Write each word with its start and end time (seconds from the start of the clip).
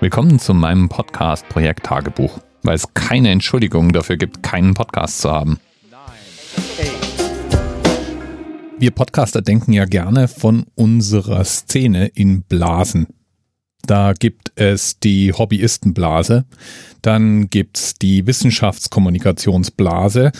Willkommen 0.00 0.38
zu 0.38 0.54
meinem 0.54 0.88
Podcast 0.88 1.48
Projekt 1.48 1.86
Tagebuch, 1.86 2.38
weil 2.62 2.76
es 2.76 2.94
keine 2.94 3.30
Entschuldigung 3.30 3.92
dafür 3.92 4.16
gibt, 4.16 4.44
keinen 4.44 4.74
Podcast 4.74 5.22
zu 5.22 5.32
haben. 5.32 5.58
Wir 8.78 8.92
Podcaster 8.92 9.42
denken 9.42 9.72
ja 9.72 9.86
gerne 9.86 10.28
von 10.28 10.66
unserer 10.76 11.44
Szene 11.44 12.06
in 12.14 12.42
Blasen. 12.42 13.08
Da 13.86 14.12
gibt 14.12 14.52
es 14.54 15.00
die 15.00 15.32
Hobbyistenblase, 15.32 16.44
dann 17.02 17.50
gibt 17.50 17.78
es 17.78 17.94
die 17.94 18.24
Wissenschaftskommunikationsblase, 18.24 20.30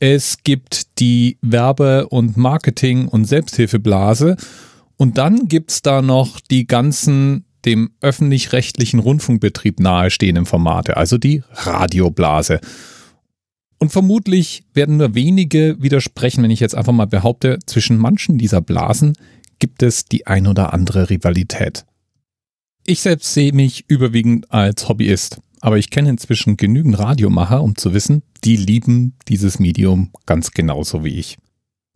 es 0.00 0.44
gibt 0.44 1.00
die 1.00 1.38
Werbe- 1.40 2.08
und 2.08 2.36
Marketing- 2.36 3.08
und 3.08 3.24
Selbsthilfeblase 3.24 4.36
und 4.98 5.16
dann 5.16 5.48
gibt 5.48 5.70
es 5.70 5.80
da 5.80 6.02
noch 6.02 6.40
die 6.40 6.66
ganzen 6.66 7.46
dem 7.68 7.90
öffentlich-rechtlichen 8.00 8.98
Rundfunkbetrieb 8.98 9.78
nahestehenden 9.78 10.46
Formate, 10.46 10.96
also 10.96 11.18
die 11.18 11.42
Radioblase. 11.52 12.60
Und 13.78 13.92
vermutlich 13.92 14.64
werden 14.72 14.96
nur 14.96 15.14
wenige 15.14 15.76
widersprechen, 15.78 16.42
wenn 16.42 16.50
ich 16.50 16.60
jetzt 16.60 16.74
einfach 16.74 16.94
mal 16.94 17.06
behaupte, 17.06 17.58
zwischen 17.66 17.98
manchen 17.98 18.38
dieser 18.38 18.62
Blasen 18.62 19.12
gibt 19.58 19.82
es 19.82 20.06
die 20.06 20.26
ein 20.26 20.46
oder 20.46 20.72
andere 20.72 21.10
Rivalität. 21.10 21.84
Ich 22.86 23.00
selbst 23.00 23.34
sehe 23.34 23.52
mich 23.52 23.84
überwiegend 23.86 24.50
als 24.50 24.88
Hobbyist, 24.88 25.38
aber 25.60 25.76
ich 25.76 25.90
kenne 25.90 26.08
inzwischen 26.08 26.56
genügend 26.56 26.98
Radiomacher, 26.98 27.62
um 27.62 27.76
zu 27.76 27.92
wissen, 27.92 28.22
die 28.44 28.56
lieben 28.56 29.14
dieses 29.28 29.58
Medium 29.58 30.10
ganz 30.24 30.52
genauso 30.52 31.04
wie 31.04 31.18
ich. 31.18 31.36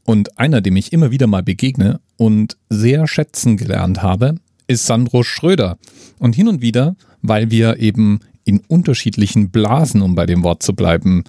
Und 0.04 0.38
einer, 0.38 0.60
dem 0.60 0.76
ich 0.76 0.92
immer 0.92 1.12
wieder 1.12 1.28
mal 1.28 1.42
begegne 1.42 2.00
und 2.18 2.58
sehr 2.68 3.06
schätzen 3.06 3.56
gelernt 3.56 4.02
habe, 4.02 4.34
ist 4.72 4.86
Sandro 4.86 5.22
Schröder. 5.22 5.78
Und 6.18 6.34
hin 6.34 6.48
und 6.48 6.60
wieder, 6.60 6.96
weil 7.20 7.50
wir 7.50 7.78
eben 7.78 8.20
in 8.44 8.60
unterschiedlichen 8.60 9.50
Blasen, 9.50 10.02
um 10.02 10.14
bei 10.14 10.26
dem 10.26 10.42
Wort 10.42 10.62
zu 10.62 10.74
bleiben, 10.74 11.24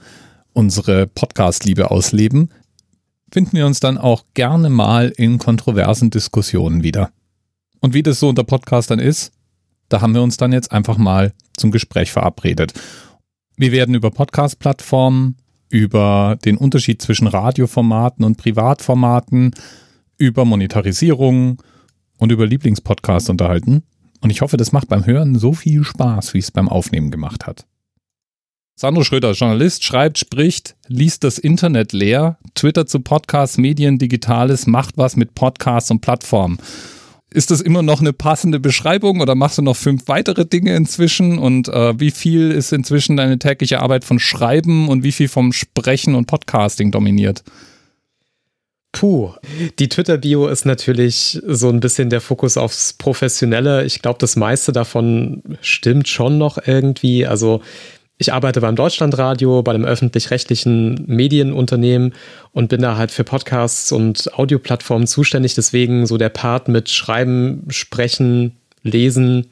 unsere 0.53 1.07
Podcast-Liebe 1.07 1.91
ausleben, 1.91 2.49
finden 3.31 3.57
wir 3.57 3.65
uns 3.65 3.79
dann 3.79 3.97
auch 3.97 4.23
gerne 4.33 4.69
mal 4.69 5.13
in 5.17 5.37
kontroversen 5.37 6.09
Diskussionen 6.09 6.83
wieder. 6.83 7.11
Und 7.79 7.93
wie 7.93 8.03
das 8.03 8.19
so 8.19 8.29
unter 8.29 8.43
Podcastern 8.43 8.99
ist, 8.99 9.31
da 9.89 10.01
haben 10.01 10.13
wir 10.13 10.21
uns 10.21 10.37
dann 10.37 10.53
jetzt 10.53 10.71
einfach 10.71 10.97
mal 10.97 11.33
zum 11.57 11.71
Gespräch 11.71 12.11
verabredet. 12.11 12.73
Wir 13.57 13.71
werden 13.71 13.95
über 13.95 14.09
Podcast-Plattformen, 14.09 15.37
über 15.69 16.37
den 16.45 16.57
Unterschied 16.57 17.01
zwischen 17.01 17.27
Radioformaten 17.27 18.23
und 18.23 18.37
Privatformaten, 18.37 19.51
über 20.17 20.45
Monetarisierung, 20.45 21.61
und 22.23 22.31
über 22.31 22.47
Lieblingspodcasts 22.47 23.29
unterhalten. 23.29 23.83
Und 24.21 24.29
ich 24.29 24.39
hoffe, 24.39 24.55
das 24.55 24.71
macht 24.71 24.87
beim 24.87 25.05
Hören 25.05 25.37
so 25.37 25.51
viel 25.51 25.83
Spaß, 25.83 26.33
wie 26.33 26.39
es 26.39 26.51
beim 26.51 26.69
Aufnehmen 26.69 27.11
gemacht 27.11 27.45
hat. 27.45 27.65
Sandro 28.75 29.03
Schröder, 29.03 29.33
Journalist, 29.33 29.83
schreibt, 29.83 30.17
spricht, 30.17 30.77
liest 30.87 31.25
das 31.25 31.37
Internet 31.37 31.91
leer, 31.91 32.37
twittert 32.55 32.89
zu 32.89 33.01
Podcasts, 33.01 33.57
Medien, 33.57 33.99
Digitales, 33.99 34.67
macht 34.67 34.97
was 34.97 35.17
mit 35.17 35.35
Podcasts 35.35 35.91
und 35.91 35.99
Plattformen. 35.99 36.59
Ist 37.29 37.51
das 37.51 37.59
immer 37.59 37.81
noch 37.81 37.99
eine 37.99 38.13
passende 38.13 38.61
Beschreibung 38.61 39.19
oder 39.19 39.35
machst 39.35 39.57
du 39.57 39.61
noch 39.61 39.75
fünf 39.75 40.07
weitere 40.07 40.45
Dinge 40.45 40.77
inzwischen? 40.77 41.37
Und 41.37 41.67
äh, 41.67 41.99
wie 41.99 42.11
viel 42.11 42.51
ist 42.51 42.71
inzwischen 42.71 43.17
deine 43.17 43.37
tägliche 43.37 43.81
Arbeit 43.81 44.05
von 44.05 44.17
Schreiben 44.17 44.87
und 44.87 45.03
wie 45.03 45.11
viel 45.11 45.27
vom 45.27 45.51
Sprechen 45.51 46.15
und 46.15 46.27
Podcasting 46.27 46.89
dominiert? 46.89 47.43
Puh, 48.93 49.33
die 49.79 49.89
Twitter-Bio 49.89 50.47
ist 50.47 50.65
natürlich 50.65 51.41
so 51.47 51.67
ein 51.69 51.79
bisschen 51.79 52.11
der 52.11 52.21
Fokus 52.21 52.57
aufs 52.57 52.93
Professionelle. 52.93 53.83
Ich 53.85 54.03
glaube, 54.03 54.19
das 54.19 54.35
meiste 54.35 54.71
davon 54.71 55.41
stimmt 55.61 56.07
schon 56.07 56.37
noch 56.37 56.59
irgendwie. 56.63 57.25
Also 57.25 57.61
ich 58.19 58.31
arbeite 58.31 58.61
beim 58.61 58.75
Deutschlandradio, 58.75 59.63
bei 59.63 59.73
einem 59.73 59.83
öffentlich-rechtlichen 59.83 61.05
Medienunternehmen 61.07 62.13
und 62.51 62.69
bin 62.69 62.81
da 62.81 62.95
halt 62.95 63.09
für 63.09 63.23
Podcasts 63.23 63.91
und 63.91 64.31
Audioplattformen 64.37 65.07
zuständig. 65.07 65.55
Deswegen 65.55 66.05
so 66.05 66.17
der 66.17 66.29
Part 66.29 66.67
mit 66.67 66.89
Schreiben, 66.89 67.65
Sprechen, 67.69 68.55
Lesen 68.83 69.47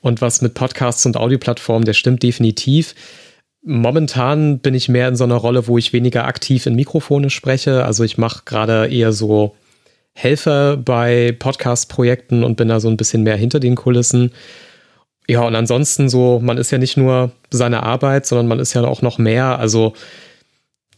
und 0.00 0.20
was 0.20 0.42
mit 0.42 0.54
Podcasts 0.54 1.06
und 1.06 1.16
Audioplattformen, 1.16 1.84
der 1.84 1.94
stimmt 1.94 2.24
definitiv. 2.24 2.96
Momentan 3.62 4.58
bin 4.60 4.74
ich 4.74 4.88
mehr 4.88 5.08
in 5.08 5.16
so 5.16 5.24
einer 5.24 5.36
Rolle, 5.36 5.66
wo 5.66 5.76
ich 5.76 5.92
weniger 5.92 6.24
aktiv 6.24 6.66
in 6.66 6.74
Mikrofone 6.74 7.28
spreche. 7.28 7.84
Also 7.84 8.04
ich 8.04 8.16
mache 8.16 8.42
gerade 8.46 8.88
eher 8.88 9.12
so 9.12 9.54
Helfer 10.14 10.76
bei 10.76 11.36
Podcast-Projekten 11.38 12.42
und 12.42 12.56
bin 12.56 12.68
da 12.68 12.80
so 12.80 12.88
ein 12.88 12.96
bisschen 12.96 13.22
mehr 13.22 13.36
hinter 13.36 13.60
den 13.60 13.74
Kulissen. 13.74 14.32
Ja, 15.28 15.42
und 15.42 15.54
ansonsten 15.54 16.08
so, 16.08 16.40
man 16.42 16.58
ist 16.58 16.70
ja 16.70 16.78
nicht 16.78 16.96
nur 16.96 17.32
seine 17.50 17.82
Arbeit, 17.82 18.26
sondern 18.26 18.48
man 18.48 18.58
ist 18.58 18.74
ja 18.74 18.82
auch 18.84 19.02
noch 19.02 19.18
mehr. 19.18 19.58
Also 19.58 19.94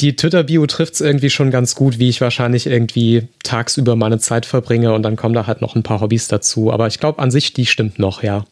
die 0.01 0.17
Twitter-Bio 0.17 0.67
trifft 0.67 0.95
es 0.95 1.01
irgendwie 1.01 1.31
schon 1.31 1.51
ganz 1.51 1.75
gut, 1.75 1.99
wie 1.99 2.09
ich 2.09 2.21
wahrscheinlich 2.21 2.67
irgendwie 2.67 3.29
tagsüber 3.43 3.97
meine 3.97 4.19
Zeit 4.19 4.47
verbringe 4.47 4.95
und 4.95 5.03
dann 5.03 5.17
kommen 5.17 5.35
da 5.35 5.47
halt 5.47 5.61
noch 5.61 5.77
ein 5.77 5.83
paar 5.83 6.01
Hobbys 6.01 6.29
dazu. 6.29 6.73
Aber 6.73 6.87
ich 6.87 6.99
glaube, 6.99 7.19
an 7.19 7.31
sich, 7.31 7.53
die 7.53 7.67
stimmt 7.67 7.99
noch, 7.99 8.23
ja. 8.23 8.45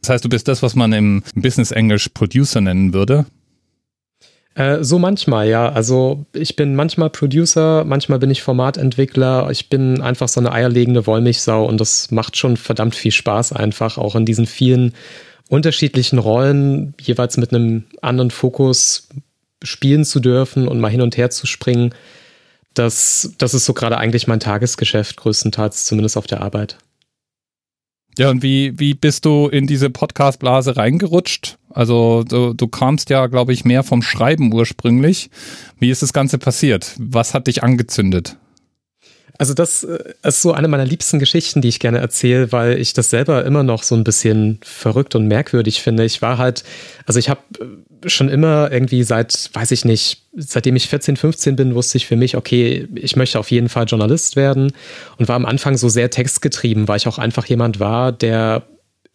Das 0.00 0.10
heißt, 0.10 0.24
du 0.24 0.28
bist 0.28 0.48
das, 0.48 0.62
was 0.62 0.74
man 0.74 0.92
im 0.92 1.22
Business-Englisch 1.34 2.08
Producer 2.08 2.60
nennen 2.60 2.92
würde? 2.92 3.26
Äh, 4.54 4.84
so 4.84 4.98
manchmal, 4.98 5.48
ja. 5.48 5.70
Also 5.70 6.26
ich 6.32 6.56
bin 6.56 6.74
manchmal 6.74 7.10
Producer, 7.10 7.84
manchmal 7.84 8.18
bin 8.18 8.30
ich 8.30 8.42
Formatentwickler. 8.42 9.50
Ich 9.50 9.68
bin 9.68 10.02
einfach 10.02 10.28
so 10.28 10.40
eine 10.40 10.52
eierlegende 10.52 11.06
Wollmilchsau 11.06 11.64
und 11.64 11.80
das 11.80 12.10
macht 12.10 12.36
schon 12.36 12.56
verdammt 12.56 12.94
viel 12.94 13.12
Spaß 13.12 13.52
einfach, 13.52 13.96
auch 13.98 14.14
in 14.14 14.26
diesen 14.26 14.46
vielen 14.46 14.92
unterschiedlichen 15.48 16.18
Rollen, 16.18 16.94
jeweils 17.00 17.36
mit 17.36 17.52
einem 17.52 17.84
anderen 18.00 18.30
Fokus 18.30 19.08
spielen 19.62 20.04
zu 20.04 20.20
dürfen 20.20 20.68
und 20.68 20.80
mal 20.80 20.90
hin 20.90 21.02
und 21.02 21.16
her 21.16 21.30
zu 21.30 21.46
springen. 21.46 21.94
Das, 22.74 23.34
das 23.38 23.54
ist 23.54 23.64
so 23.64 23.74
gerade 23.74 23.98
eigentlich 23.98 24.26
mein 24.26 24.40
Tagesgeschäft, 24.40 25.16
größtenteils, 25.16 25.84
zumindest 25.84 26.16
auf 26.16 26.26
der 26.26 26.40
Arbeit. 26.40 26.78
Ja, 28.18 28.28
und 28.28 28.42
wie, 28.42 28.78
wie 28.78 28.92
bist 28.92 29.24
du 29.24 29.48
in 29.48 29.66
diese 29.66 29.88
Podcast-Blase 29.88 30.76
reingerutscht? 30.76 31.56
Also 31.70 32.24
du, 32.24 32.52
du 32.52 32.68
kamst 32.68 33.08
ja, 33.08 33.26
glaube 33.26 33.54
ich, 33.54 33.64
mehr 33.64 33.82
vom 33.82 34.02
Schreiben 34.02 34.52
ursprünglich. 34.52 35.30
Wie 35.78 35.90
ist 35.90 36.02
das 36.02 36.12
Ganze 36.12 36.38
passiert? 36.38 36.94
Was 36.98 37.32
hat 37.32 37.46
dich 37.46 37.62
angezündet? 37.62 38.36
Also 39.42 39.54
das 39.54 39.82
äh, 39.82 39.98
ist 40.22 40.40
so 40.40 40.52
eine 40.52 40.68
meiner 40.68 40.84
liebsten 40.84 41.18
Geschichten, 41.18 41.62
die 41.62 41.68
ich 41.68 41.80
gerne 41.80 41.98
erzähle, 41.98 42.52
weil 42.52 42.78
ich 42.78 42.92
das 42.92 43.10
selber 43.10 43.44
immer 43.44 43.64
noch 43.64 43.82
so 43.82 43.96
ein 43.96 44.04
bisschen 44.04 44.60
verrückt 44.62 45.16
und 45.16 45.26
merkwürdig 45.26 45.82
finde. 45.82 46.04
Ich 46.04 46.22
war 46.22 46.38
halt, 46.38 46.62
also 47.06 47.18
ich 47.18 47.28
habe 47.28 47.40
äh, 47.58 48.08
schon 48.08 48.28
immer 48.28 48.70
irgendwie 48.70 49.02
seit, 49.02 49.50
weiß 49.52 49.72
ich 49.72 49.84
nicht, 49.84 50.22
seitdem 50.36 50.76
ich 50.76 50.86
14, 50.86 51.16
15 51.16 51.56
bin, 51.56 51.74
wusste 51.74 51.98
ich 51.98 52.06
für 52.06 52.14
mich, 52.14 52.36
okay, 52.36 52.86
ich 52.94 53.16
möchte 53.16 53.40
auf 53.40 53.50
jeden 53.50 53.68
Fall 53.68 53.86
Journalist 53.86 54.36
werden 54.36 54.72
und 55.18 55.26
war 55.26 55.34
am 55.34 55.46
Anfang 55.46 55.76
so 55.76 55.88
sehr 55.88 56.08
textgetrieben, 56.08 56.86
weil 56.86 56.98
ich 56.98 57.08
auch 57.08 57.18
einfach 57.18 57.46
jemand 57.46 57.80
war, 57.80 58.12
der 58.12 58.62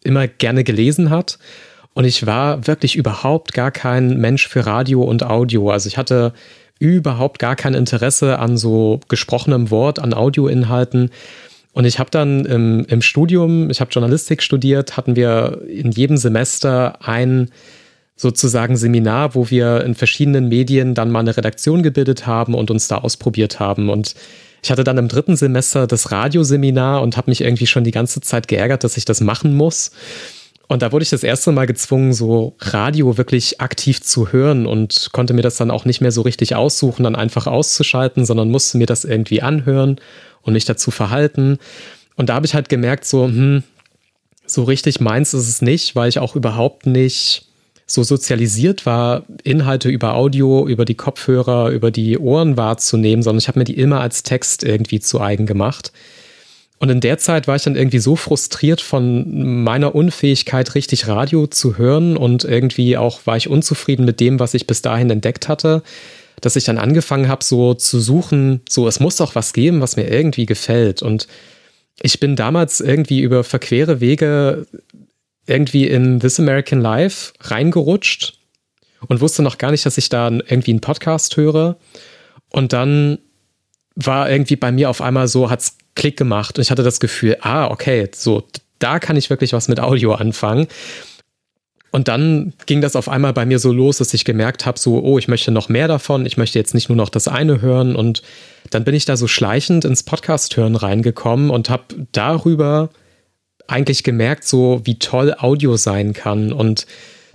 immer 0.04 0.28
gerne 0.28 0.62
gelesen 0.62 1.08
hat. 1.08 1.38
Und 1.94 2.04
ich 2.04 2.26
war 2.26 2.66
wirklich 2.66 2.96
überhaupt 2.96 3.54
gar 3.54 3.70
kein 3.70 4.18
Mensch 4.18 4.46
für 4.46 4.66
Radio 4.66 5.04
und 5.04 5.22
Audio. 5.22 5.70
Also 5.70 5.86
ich 5.88 5.96
hatte 5.96 6.34
überhaupt 6.78 7.38
gar 7.38 7.56
kein 7.56 7.74
Interesse 7.74 8.38
an 8.38 8.56
so 8.56 9.00
gesprochenem 9.08 9.70
Wort, 9.70 9.98
an 9.98 10.14
Audioinhalten. 10.14 11.10
Und 11.72 11.84
ich 11.84 11.98
habe 11.98 12.10
dann 12.10 12.44
im, 12.44 12.84
im 12.88 13.02
Studium, 13.02 13.70
ich 13.70 13.80
habe 13.80 13.90
Journalistik 13.90 14.42
studiert, 14.42 14.96
hatten 14.96 15.16
wir 15.16 15.62
in 15.68 15.90
jedem 15.90 16.16
Semester 16.16 16.98
ein 17.06 17.50
sozusagen 18.16 18.76
Seminar, 18.76 19.34
wo 19.34 19.48
wir 19.48 19.84
in 19.84 19.94
verschiedenen 19.94 20.48
Medien 20.48 20.94
dann 20.94 21.10
mal 21.10 21.20
eine 21.20 21.36
Redaktion 21.36 21.82
gebildet 21.84 22.26
haben 22.26 22.54
und 22.54 22.70
uns 22.70 22.88
da 22.88 22.98
ausprobiert 22.98 23.60
haben. 23.60 23.90
Und 23.90 24.16
ich 24.62 24.70
hatte 24.70 24.82
dann 24.82 24.98
im 24.98 25.08
dritten 25.08 25.36
Semester 25.36 25.86
das 25.86 26.10
Radioseminar 26.10 27.00
und 27.00 27.16
habe 27.16 27.30
mich 27.30 27.42
irgendwie 27.42 27.66
schon 27.66 27.84
die 27.84 27.92
ganze 27.92 28.20
Zeit 28.20 28.48
geärgert, 28.48 28.82
dass 28.82 28.96
ich 28.96 29.04
das 29.04 29.20
machen 29.20 29.54
muss. 29.54 29.92
Und 30.68 30.82
da 30.82 30.92
wurde 30.92 31.02
ich 31.02 31.10
das 31.10 31.22
erste 31.22 31.50
Mal 31.50 31.66
gezwungen, 31.66 32.12
so 32.12 32.54
Radio 32.60 33.16
wirklich 33.16 33.60
aktiv 33.60 34.02
zu 34.02 34.32
hören 34.32 34.66
und 34.66 35.08
konnte 35.12 35.32
mir 35.32 35.40
das 35.40 35.56
dann 35.56 35.70
auch 35.70 35.86
nicht 35.86 36.02
mehr 36.02 36.12
so 36.12 36.20
richtig 36.20 36.54
aussuchen, 36.54 37.04
dann 37.04 37.16
einfach 37.16 37.46
auszuschalten, 37.46 38.26
sondern 38.26 38.50
musste 38.50 38.76
mir 38.76 38.86
das 38.86 39.04
irgendwie 39.04 39.40
anhören 39.40 39.98
und 40.42 40.52
mich 40.52 40.66
dazu 40.66 40.90
verhalten. 40.90 41.58
Und 42.16 42.28
da 42.28 42.34
habe 42.34 42.44
ich 42.44 42.54
halt 42.54 42.68
gemerkt, 42.68 43.06
so, 43.06 43.24
hm, 43.24 43.62
so 44.44 44.64
richtig 44.64 45.00
meins 45.00 45.32
ist 45.32 45.48
es 45.48 45.62
nicht, 45.62 45.96
weil 45.96 46.10
ich 46.10 46.18
auch 46.18 46.36
überhaupt 46.36 46.84
nicht 46.84 47.46
so 47.86 48.02
sozialisiert 48.02 48.84
war, 48.84 49.24
Inhalte 49.44 49.88
über 49.88 50.14
Audio, 50.14 50.68
über 50.68 50.84
die 50.84 50.94
Kopfhörer, 50.94 51.70
über 51.70 51.90
die 51.90 52.18
Ohren 52.18 52.58
wahrzunehmen, 52.58 53.22
sondern 53.22 53.38
ich 53.38 53.48
habe 53.48 53.58
mir 53.58 53.64
die 53.64 53.78
immer 53.78 54.00
als 54.00 54.22
Text 54.22 54.62
irgendwie 54.62 55.00
zu 55.00 55.22
eigen 55.22 55.46
gemacht. 55.46 55.92
Und 56.78 56.90
in 56.90 57.00
der 57.00 57.18
Zeit 57.18 57.48
war 57.48 57.56
ich 57.56 57.64
dann 57.64 57.74
irgendwie 57.74 57.98
so 57.98 58.14
frustriert 58.14 58.80
von 58.80 59.62
meiner 59.64 59.94
Unfähigkeit, 59.94 60.74
richtig 60.76 61.08
Radio 61.08 61.48
zu 61.48 61.76
hören 61.76 62.16
und 62.16 62.44
irgendwie 62.44 62.96
auch 62.96 63.26
war 63.26 63.36
ich 63.36 63.48
unzufrieden 63.48 64.04
mit 64.04 64.20
dem, 64.20 64.38
was 64.38 64.54
ich 64.54 64.66
bis 64.66 64.80
dahin 64.80 65.10
entdeckt 65.10 65.48
hatte, 65.48 65.82
dass 66.40 66.54
ich 66.54 66.64
dann 66.64 66.78
angefangen 66.78 67.28
habe, 67.28 67.42
so 67.42 67.74
zu 67.74 67.98
suchen, 67.98 68.60
so 68.68 68.86
es 68.86 69.00
muss 69.00 69.16
doch 69.16 69.34
was 69.34 69.52
geben, 69.52 69.80
was 69.80 69.96
mir 69.96 70.08
irgendwie 70.08 70.46
gefällt. 70.46 71.02
Und 71.02 71.26
ich 72.00 72.20
bin 72.20 72.36
damals 72.36 72.80
irgendwie 72.80 73.20
über 73.20 73.42
verquere 73.42 74.00
Wege 74.00 74.66
irgendwie 75.46 75.88
in 75.88 76.20
This 76.20 76.38
American 76.38 76.80
Life 76.80 77.32
reingerutscht 77.40 78.38
und 79.08 79.20
wusste 79.20 79.42
noch 79.42 79.58
gar 79.58 79.72
nicht, 79.72 79.84
dass 79.84 79.98
ich 79.98 80.08
da 80.08 80.30
irgendwie 80.30 80.70
einen 80.70 80.80
Podcast 80.80 81.36
höre. 81.36 81.76
Und 82.50 82.72
dann 82.72 83.18
war 84.00 84.30
irgendwie 84.30 84.56
bei 84.56 84.70
mir 84.70 84.88
auf 84.90 85.02
einmal 85.02 85.26
so, 85.26 85.50
hat's 85.50 85.76
Klick 85.96 86.16
gemacht 86.16 86.56
und 86.56 86.62
ich 86.62 86.70
hatte 86.70 86.84
das 86.84 87.00
Gefühl, 87.00 87.36
ah, 87.40 87.66
okay, 87.66 88.08
so, 88.14 88.44
da 88.78 89.00
kann 89.00 89.16
ich 89.16 89.28
wirklich 89.28 89.52
was 89.52 89.66
mit 89.66 89.80
Audio 89.80 90.14
anfangen. 90.14 90.68
Und 91.90 92.06
dann 92.06 92.52
ging 92.66 92.80
das 92.80 92.94
auf 92.94 93.08
einmal 93.08 93.32
bei 93.32 93.44
mir 93.44 93.58
so 93.58 93.72
los, 93.72 93.96
dass 93.98 94.14
ich 94.14 94.24
gemerkt 94.24 94.66
habe, 94.66 94.78
so, 94.78 95.02
oh, 95.02 95.18
ich 95.18 95.26
möchte 95.26 95.50
noch 95.50 95.68
mehr 95.68 95.88
davon, 95.88 96.26
ich 96.26 96.36
möchte 96.36 96.58
jetzt 96.58 96.74
nicht 96.74 96.88
nur 96.88 96.96
noch 96.96 97.08
das 97.08 97.26
eine 97.26 97.60
hören. 97.60 97.96
Und 97.96 98.22
dann 98.70 98.84
bin 98.84 98.94
ich 98.94 99.04
da 99.06 99.16
so 99.16 99.26
schleichend 99.26 99.84
ins 99.84 100.04
Podcast-Hören 100.04 100.76
reingekommen 100.76 101.50
und 101.50 101.70
habe 101.70 102.06
darüber 102.12 102.90
eigentlich 103.66 104.04
gemerkt, 104.04 104.46
so 104.46 104.82
wie 104.84 104.98
toll 104.98 105.34
Audio 105.36 105.76
sein 105.76 106.12
kann. 106.12 106.52
Und 106.52 106.86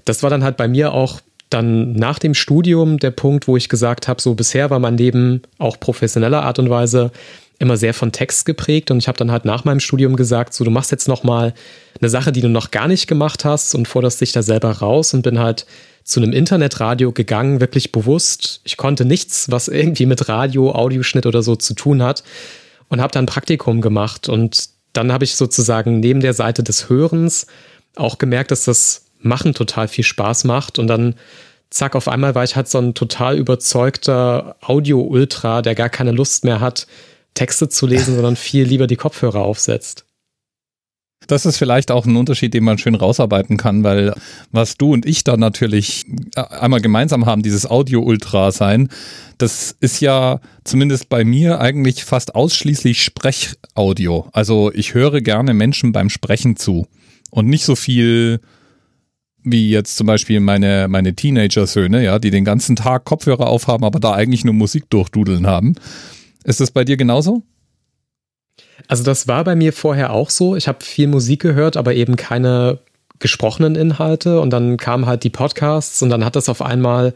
das 0.05 0.23
war 0.23 0.29
dann 0.29 0.43
halt 0.43 0.55
bei 0.55 0.67
mir 0.67 0.93
auch 0.93 1.19
dann 1.53 1.93
nach 1.93 2.19
dem 2.19 2.33
Studium 2.33 2.97
der 2.97 3.11
Punkt, 3.11 3.47
wo 3.47 3.57
ich 3.57 3.69
gesagt 3.69 4.07
habe, 4.07 4.21
so 4.21 4.33
bisher 4.33 4.69
war 4.69 4.79
mein 4.79 4.97
Leben 4.97 5.41
auch 5.57 5.79
professioneller 5.79 6.43
Art 6.43 6.59
und 6.59 6.69
Weise 6.69 7.11
immer 7.59 7.77
sehr 7.77 7.93
von 7.93 8.11
Text 8.11 8.45
geprägt 8.45 8.91
und 8.91 8.97
ich 8.97 9.07
habe 9.07 9.17
dann 9.17 9.31
halt 9.31 9.45
nach 9.45 9.63
meinem 9.63 9.79
Studium 9.79 10.15
gesagt, 10.15 10.53
so 10.53 10.63
du 10.63 10.71
machst 10.71 10.91
jetzt 10.91 11.07
noch 11.07 11.23
mal 11.23 11.53
eine 11.99 12.09
Sache, 12.09 12.31
die 12.31 12.41
du 12.41 12.49
noch 12.49 12.71
gar 12.71 12.87
nicht 12.87 13.07
gemacht 13.07 13.45
hast 13.45 13.75
und 13.75 13.87
forderst 13.87 14.19
dich 14.19 14.31
da 14.31 14.41
selber 14.41 14.71
raus 14.71 15.13
und 15.13 15.21
bin 15.21 15.39
halt 15.39 15.65
zu 16.03 16.19
einem 16.19 16.33
Internetradio 16.33 17.13
gegangen, 17.13 17.61
wirklich 17.61 17.91
bewusst. 17.93 18.59
Ich 18.65 18.75
konnte 18.75 19.05
nichts, 19.05 19.49
was 19.49 19.69
irgendwie 19.69 20.05
mit 20.05 20.27
Radio, 20.27 20.73
Audioschnitt 20.73 21.25
oder 21.25 21.41
so 21.41 21.55
zu 21.55 21.73
tun 21.73 22.03
hat 22.03 22.23
und 22.89 22.99
habe 22.99 23.13
dann 23.13 23.25
Praktikum 23.25 23.79
gemacht 23.79 24.27
und 24.27 24.69
dann 24.91 25.11
habe 25.11 25.23
ich 25.23 25.35
sozusagen 25.35 25.99
neben 26.01 26.19
der 26.19 26.33
Seite 26.33 26.63
des 26.63 26.89
Hörens 26.89 27.47
auch 27.95 28.17
gemerkt, 28.17 28.51
dass 28.51 28.65
das 28.65 29.02
Machen 29.23 29.53
total 29.53 29.87
viel 29.87 30.03
Spaß 30.03 30.43
macht 30.43 30.79
und 30.79 30.87
dann 30.87 31.15
zack, 31.69 31.95
auf 31.95 32.07
einmal 32.07 32.35
war 32.35 32.43
ich 32.43 32.55
halt 32.55 32.69
so 32.69 32.77
ein 32.77 32.93
total 32.93 33.37
überzeugter 33.37 34.55
Audio-Ultra, 34.61 35.61
der 35.61 35.75
gar 35.75 35.89
keine 35.89 36.11
Lust 36.11 36.43
mehr 36.43 36.59
hat, 36.59 36.87
Texte 37.33 37.69
zu 37.69 37.87
lesen, 37.87 38.15
sondern 38.15 38.35
viel 38.35 38.63
lieber 38.63 38.87
die 38.87 38.95
Kopfhörer 38.95 39.41
aufsetzt. 39.41 40.05
Das 41.27 41.45
ist 41.45 41.57
vielleicht 41.57 41.91
auch 41.91 42.05
ein 42.05 42.15
Unterschied, 42.15 42.53
den 42.53 42.65
man 42.65 42.77
schön 42.77 42.95
rausarbeiten 42.95 43.57
kann, 43.57 43.83
weil 43.83 44.13
was 44.51 44.75
du 44.75 44.91
und 44.91 45.05
ich 45.05 45.23
da 45.23 45.37
natürlich 45.37 46.05
äh, 46.35 46.41
einmal 46.41 46.81
gemeinsam 46.81 47.25
haben, 47.25 47.43
dieses 47.43 47.65
Audio-Ultra 47.65 48.51
sein, 48.51 48.89
das 49.37 49.75
ist 49.79 50.01
ja 50.01 50.41
zumindest 50.63 51.09
bei 51.09 51.23
mir 51.23 51.59
eigentlich 51.59 52.03
fast 52.03 52.35
ausschließlich 52.35 53.03
Sprechaudio. 53.03 54.27
Also 54.33 54.71
ich 54.73 54.93
höre 54.93 55.21
gerne 55.21 55.53
Menschen 55.53 55.91
beim 55.91 56.09
Sprechen 56.09 56.57
zu 56.57 56.87
und 57.31 57.47
nicht 57.47 57.65
so 57.65 57.75
viel 57.75 58.41
wie 59.43 59.69
jetzt 59.69 59.97
zum 59.97 60.07
Beispiel 60.07 60.39
meine, 60.39 60.87
meine 60.89 61.15
Teenager-Söhne, 61.15 62.03
ja, 62.03 62.19
die 62.19 62.31
den 62.31 62.45
ganzen 62.45 62.75
Tag 62.75 63.05
Kopfhörer 63.05 63.47
aufhaben, 63.47 63.83
aber 63.83 63.99
da 63.99 64.13
eigentlich 64.13 64.45
nur 64.45 64.53
Musik 64.53 64.89
durchdudeln 64.89 65.47
haben. 65.47 65.75
Ist 66.43 66.59
das 66.59 66.71
bei 66.71 66.83
dir 66.83 66.97
genauso? 66.97 67.43
Also 68.87 69.03
das 69.03 69.27
war 69.27 69.43
bei 69.43 69.55
mir 69.55 69.73
vorher 69.73 70.11
auch 70.11 70.29
so. 70.29 70.55
Ich 70.55 70.67
habe 70.67 70.83
viel 70.83 71.07
Musik 71.07 71.41
gehört, 71.41 71.77
aber 71.77 71.93
eben 71.93 72.15
keine 72.15 72.79
gesprochenen 73.19 73.75
Inhalte. 73.75 74.41
Und 74.41 74.49
dann 74.51 74.77
kamen 74.77 75.05
halt 75.05 75.23
die 75.23 75.29
Podcasts 75.29 76.01
und 76.01 76.09
dann 76.09 76.25
hat 76.25 76.35
das 76.35 76.49
auf 76.49 76.61
einmal 76.61 77.13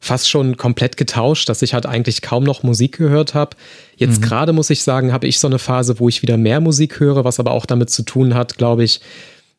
fast 0.00 0.30
schon 0.30 0.56
komplett 0.56 0.96
getauscht, 0.96 1.48
dass 1.48 1.62
ich 1.62 1.74
halt 1.74 1.86
eigentlich 1.86 2.22
kaum 2.22 2.44
noch 2.44 2.62
Musik 2.62 2.98
gehört 2.98 3.34
habe. 3.34 3.56
Jetzt 3.96 4.20
mhm. 4.20 4.24
gerade 4.24 4.52
muss 4.52 4.70
ich 4.70 4.82
sagen, 4.82 5.12
habe 5.12 5.26
ich 5.26 5.40
so 5.40 5.48
eine 5.48 5.58
Phase, 5.58 5.98
wo 5.98 6.08
ich 6.08 6.22
wieder 6.22 6.36
mehr 6.36 6.60
Musik 6.60 7.00
höre, 7.00 7.24
was 7.24 7.40
aber 7.40 7.50
auch 7.50 7.66
damit 7.66 7.90
zu 7.90 8.04
tun 8.04 8.34
hat, 8.34 8.56
glaube 8.56 8.84
ich, 8.84 9.00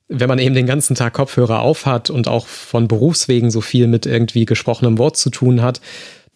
wenn 0.09 0.27
man 0.27 0.39
eben 0.39 0.55
den 0.55 0.65
ganzen 0.65 0.95
Tag 0.95 1.13
Kopfhörer 1.13 1.61
auf 1.61 1.85
hat 1.85 2.09
und 2.09 2.27
auch 2.27 2.47
von 2.47 2.87
Berufswegen 2.87 3.51
so 3.51 3.61
viel 3.61 3.87
mit 3.87 4.07
irgendwie 4.07 4.45
gesprochenem 4.45 4.97
Wort 4.97 5.17
zu 5.17 5.29
tun 5.29 5.61
hat, 5.61 5.79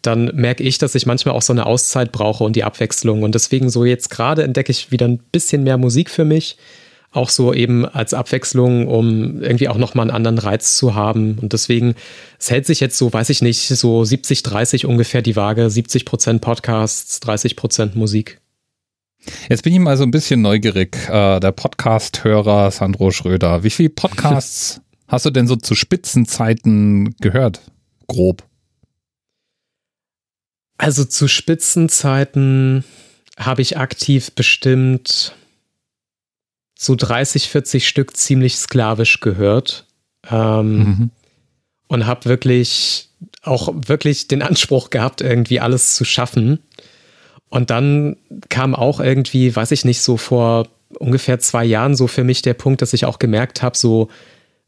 dann 0.00 0.30
merke 0.34 0.62
ich, 0.62 0.78
dass 0.78 0.94
ich 0.94 1.06
manchmal 1.06 1.34
auch 1.34 1.42
so 1.42 1.52
eine 1.52 1.66
Auszeit 1.66 2.12
brauche 2.12 2.44
und 2.44 2.56
die 2.56 2.64
Abwechslung. 2.64 3.22
Und 3.22 3.34
deswegen 3.34 3.70
so 3.70 3.84
jetzt 3.84 4.10
gerade 4.10 4.44
entdecke 4.44 4.70
ich 4.70 4.92
wieder 4.92 5.08
ein 5.08 5.18
bisschen 5.18 5.64
mehr 5.64 5.76
Musik 5.76 6.08
für 6.08 6.24
mich. 6.24 6.56
Auch 7.10 7.30
so 7.30 7.52
eben 7.52 7.86
als 7.86 8.12
Abwechslung, 8.12 8.86
um 8.86 9.40
irgendwie 9.40 9.68
auch 9.68 9.78
nochmal 9.78 10.04
einen 10.04 10.16
anderen 10.16 10.38
Reiz 10.38 10.76
zu 10.76 10.94
haben. 10.94 11.38
Und 11.40 11.52
deswegen, 11.52 11.94
es 12.38 12.50
hält 12.50 12.66
sich 12.66 12.80
jetzt 12.80 12.98
so, 12.98 13.12
weiß 13.12 13.30
ich 13.30 13.40
nicht, 13.40 13.66
so 13.68 14.04
70, 14.04 14.42
30 14.42 14.86
ungefähr 14.86 15.22
die 15.22 15.36
Waage. 15.36 15.70
70 15.70 16.04
Prozent 16.04 16.40
Podcasts, 16.42 17.20
30 17.20 17.56
Prozent 17.56 17.96
Musik. 17.96 18.40
Jetzt 19.48 19.62
bin 19.62 19.72
ich 19.72 19.78
mal 19.78 19.96
so 19.96 20.04
ein 20.04 20.10
bisschen 20.10 20.42
neugierig. 20.42 20.96
Äh, 21.08 21.40
der 21.40 21.52
Podcast-Hörer 21.52 22.70
Sandro 22.70 23.10
Schröder. 23.10 23.62
Wie 23.62 23.70
viele 23.70 23.90
Podcasts 23.90 24.80
hast 25.08 25.26
du 25.26 25.30
denn 25.30 25.46
so 25.46 25.56
zu 25.56 25.74
Spitzenzeiten 25.74 27.14
gehört? 27.20 27.60
Grob. 28.06 28.42
Also 30.76 31.04
zu 31.04 31.28
Spitzenzeiten 31.28 32.84
habe 33.38 33.62
ich 33.62 33.78
aktiv 33.78 34.32
bestimmt 34.32 35.34
so 36.76 36.94
30, 36.94 37.48
40 37.48 37.88
Stück 37.88 38.16
ziemlich 38.16 38.56
sklavisch 38.56 39.20
gehört. 39.20 39.86
Ähm, 40.30 40.76
mhm. 40.76 41.10
Und 41.88 42.06
habe 42.06 42.24
wirklich 42.24 43.08
auch 43.42 43.72
wirklich 43.74 44.26
den 44.28 44.42
Anspruch 44.42 44.90
gehabt, 44.90 45.20
irgendwie 45.20 45.60
alles 45.60 45.94
zu 45.94 46.04
schaffen. 46.04 46.60
Und 47.54 47.70
dann 47.70 48.16
kam 48.48 48.74
auch 48.74 48.98
irgendwie, 48.98 49.54
weiß 49.54 49.70
ich 49.70 49.84
nicht, 49.84 50.00
so 50.00 50.16
vor 50.16 50.66
ungefähr 50.98 51.38
zwei 51.38 51.64
Jahren 51.64 51.94
so 51.94 52.08
für 52.08 52.24
mich 52.24 52.42
der 52.42 52.54
Punkt, 52.54 52.82
dass 52.82 52.92
ich 52.92 53.04
auch 53.04 53.20
gemerkt 53.20 53.62
habe, 53.62 53.76
so 53.76 54.08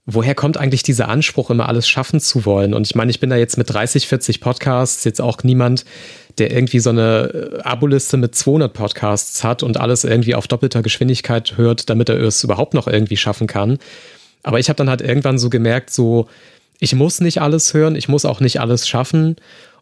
woher 0.04 0.36
kommt 0.36 0.56
eigentlich 0.56 0.84
dieser 0.84 1.08
Anspruch, 1.08 1.50
immer 1.50 1.68
alles 1.68 1.88
schaffen 1.88 2.20
zu 2.20 2.44
wollen? 2.44 2.74
Und 2.74 2.86
ich 2.86 2.94
meine, 2.94 3.10
ich 3.10 3.18
bin 3.18 3.28
da 3.28 3.34
jetzt 3.34 3.58
mit 3.58 3.68
30, 3.68 4.06
40 4.06 4.40
Podcasts 4.40 5.02
jetzt 5.02 5.20
auch 5.20 5.42
niemand, 5.42 5.84
der 6.38 6.52
irgendwie 6.52 6.78
so 6.78 6.90
eine 6.90 7.58
äh, 7.58 7.62
Aboliste 7.62 8.18
mit 8.18 8.36
200 8.36 8.72
Podcasts 8.72 9.42
hat 9.42 9.64
und 9.64 9.80
alles 9.80 10.04
irgendwie 10.04 10.36
auf 10.36 10.46
doppelter 10.46 10.82
Geschwindigkeit 10.82 11.56
hört, 11.56 11.90
damit 11.90 12.08
er 12.08 12.20
es 12.20 12.44
überhaupt 12.44 12.72
noch 12.72 12.86
irgendwie 12.86 13.16
schaffen 13.16 13.48
kann. 13.48 13.80
Aber 14.44 14.60
ich 14.60 14.68
habe 14.68 14.76
dann 14.76 14.90
halt 14.90 15.00
irgendwann 15.00 15.40
so 15.40 15.50
gemerkt, 15.50 15.90
so, 15.90 16.28
ich 16.78 16.94
muss 16.94 17.20
nicht 17.20 17.42
alles 17.42 17.74
hören, 17.74 17.96
ich 17.96 18.08
muss 18.08 18.24
auch 18.24 18.38
nicht 18.38 18.60
alles 18.60 18.86
schaffen 18.86 19.34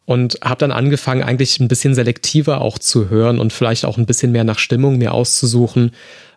und 0.07 0.39
habe 0.43 0.59
dann 0.59 0.73
angefangen, 0.73 1.23
eigentlich 1.23 1.61
ein 1.61 1.69
bisschen 1.69 1.95
selektiver 1.95 2.61
auch 2.61 2.79
zu 2.79 3.09
hören 3.09 3.39
und 3.39 3.53
vielleicht 3.53 3.85
auch 3.85 3.97
ein 3.97 4.07
bisschen 4.07 4.33
mehr 4.33 4.45
nach 4.45 4.59
Stimmung 4.59 4.99
mir 4.99 5.13
auszusuchen 5.13 5.93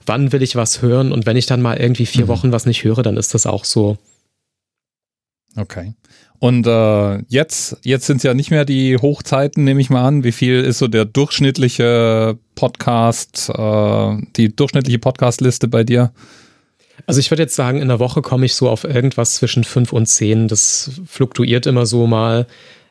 wann 0.07 0.31
will 0.31 0.41
ich 0.41 0.55
was 0.55 0.81
hören 0.81 1.11
und 1.11 1.25
wenn 1.25 1.37
ich 1.37 1.45
dann 1.45 1.61
mal 1.61 1.77
irgendwie 1.77 2.05
vier 2.05 2.25
mhm. 2.25 2.29
Wochen 2.29 2.51
was 2.51 2.65
nicht 2.65 2.83
höre, 2.83 3.03
dann 3.03 3.17
ist 3.17 3.33
das 3.33 3.45
auch 3.45 3.65
so. 3.65 3.97
Okay. 5.55 5.93
Und 6.39 6.67
äh, 6.67 7.17
jetzt, 7.29 7.77
jetzt 7.83 8.05
sind 8.05 8.17
es 8.17 8.23
ja 8.23 8.33
nicht 8.33 8.51
mehr 8.51 8.63
die 8.63 8.97
Hochzeiten, 8.97 9.63
nehme 9.63 9.81
ich 9.81 9.89
mal 9.89 10.05
an. 10.05 10.23
Wie 10.23 10.31
viel 10.31 10.63
ist 10.63 10.77
so 10.77 10.87
der 10.87 11.05
durchschnittliche 11.05 12.37
Podcast, 12.53 13.49
äh, 13.49 14.17
die 14.35 14.55
durchschnittliche 14.55 14.99
Podcastliste 14.99 15.67
bei 15.67 15.83
dir? 15.83 16.13
Also 17.07 17.19
ich 17.19 17.31
würde 17.31 17.43
jetzt 17.43 17.55
sagen, 17.55 17.81
in 17.81 17.87
der 17.87 17.99
Woche 17.99 18.21
komme 18.21 18.45
ich 18.45 18.53
so 18.53 18.69
auf 18.69 18.83
irgendwas 18.83 19.35
zwischen 19.35 19.63
fünf 19.63 19.93
und 19.93 20.05
zehn. 20.05 20.47
Das 20.47 20.91
fluktuiert 21.05 21.65
immer 21.65 21.87
so 21.87 22.05
mal, 22.05 22.45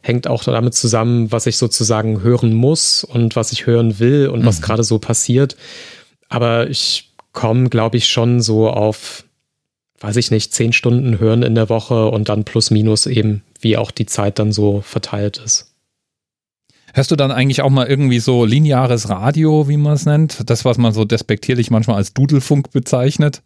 hängt 0.06 0.28
auch 0.28 0.44
damit 0.44 0.74
zusammen, 0.74 1.32
was 1.32 1.46
ich 1.46 1.56
sozusagen 1.56 2.22
hören 2.22 2.54
muss 2.54 3.04
und 3.04 3.36
was 3.36 3.52
ich 3.52 3.66
hören 3.66 3.98
will 3.98 4.28
und 4.28 4.42
mhm. 4.42 4.46
was 4.46 4.62
gerade 4.62 4.84
so 4.84 4.98
passiert. 4.98 5.56
Aber 6.28 6.68
ich 6.70 7.12
komme, 7.32 7.68
glaube 7.68 7.96
ich, 7.96 8.08
schon 8.08 8.40
so 8.40 8.70
auf, 8.70 9.24
weiß 10.00 10.16
ich 10.16 10.30
nicht, 10.30 10.52
zehn 10.52 10.72
Stunden 10.72 11.18
hören 11.18 11.42
in 11.42 11.54
der 11.54 11.68
Woche 11.68 12.06
und 12.08 12.28
dann 12.28 12.44
plus 12.44 12.70
minus 12.70 13.06
eben, 13.06 13.42
wie 13.60 13.76
auch 13.76 13.90
die 13.90 14.06
Zeit 14.06 14.38
dann 14.38 14.52
so 14.52 14.80
verteilt 14.80 15.40
ist. 15.44 15.72
Hörst 16.94 17.10
du 17.10 17.16
dann 17.16 17.30
eigentlich 17.30 17.60
auch 17.60 17.70
mal 17.70 17.86
irgendwie 17.86 18.20
so 18.20 18.46
lineares 18.46 19.10
Radio, 19.10 19.68
wie 19.68 19.76
man 19.76 19.94
es 19.94 20.06
nennt? 20.06 20.48
Das, 20.48 20.64
was 20.64 20.78
man 20.78 20.94
so 20.94 21.04
despektierlich 21.04 21.70
manchmal 21.70 21.96
als 21.96 22.14
Dudelfunk 22.14 22.70
bezeichnet? 22.70 23.42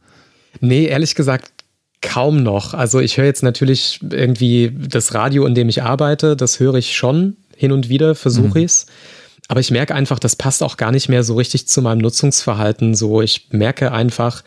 Nee, 0.61 0.85
ehrlich 0.85 1.15
gesagt, 1.15 1.51
kaum 2.03 2.43
noch. 2.43 2.75
Also 2.75 3.01
ich 3.01 3.17
höre 3.17 3.27
jetzt 3.27 3.43
natürlich 3.43 4.01
irgendwie 4.11 4.73
das 4.75 5.15
Radio, 5.15 5.47
in 5.47 5.55
dem 5.55 5.69
ich 5.69 5.83
arbeite, 5.83 6.37
das 6.37 6.61
höre 6.61 6.75
ich 6.75 6.97
schon 6.97 7.37
hin 7.57 7.73
und 7.73 7.89
wieder, 7.89 8.15
versuche 8.15 8.59
mhm. 8.59 8.65
ich 8.65 8.65
es. 8.65 8.87
Aber 9.49 9.61
ich 9.61 9.71
merke 9.71 9.95
einfach, 9.95 10.19
das 10.19 10.37
passt 10.37 10.63
auch 10.63 10.77
gar 10.77 10.93
nicht 10.93 11.09
mehr 11.09 11.25
so 11.25 11.35
richtig 11.35 11.67
zu 11.67 11.83
meinem 11.83 11.99
Nutzungsverhalten. 11.99 12.95
So, 12.95 13.21
ich 13.21 13.49
merke 13.51 13.93
einfach, 13.93 14.45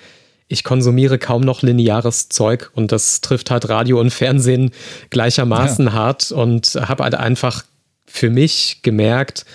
ich 0.47 0.63
konsumiere 0.63 1.19
kaum 1.19 1.41
noch 1.41 1.61
lineares 1.61 2.29
Zeug 2.29 2.71
und 2.73 2.91
das 2.91 3.21
trifft 3.21 3.51
halt 3.51 3.69
Radio 3.69 3.99
und 3.99 4.11
Fernsehen 4.11 4.71
gleichermaßen 5.09 5.87
ja. 5.87 5.93
hart 5.93 6.31
und 6.31 6.75
habe 6.75 7.03
halt 7.03 7.15
einfach 7.15 7.63
für 8.05 8.29
mich 8.29 8.79
gemerkt, 8.81 9.45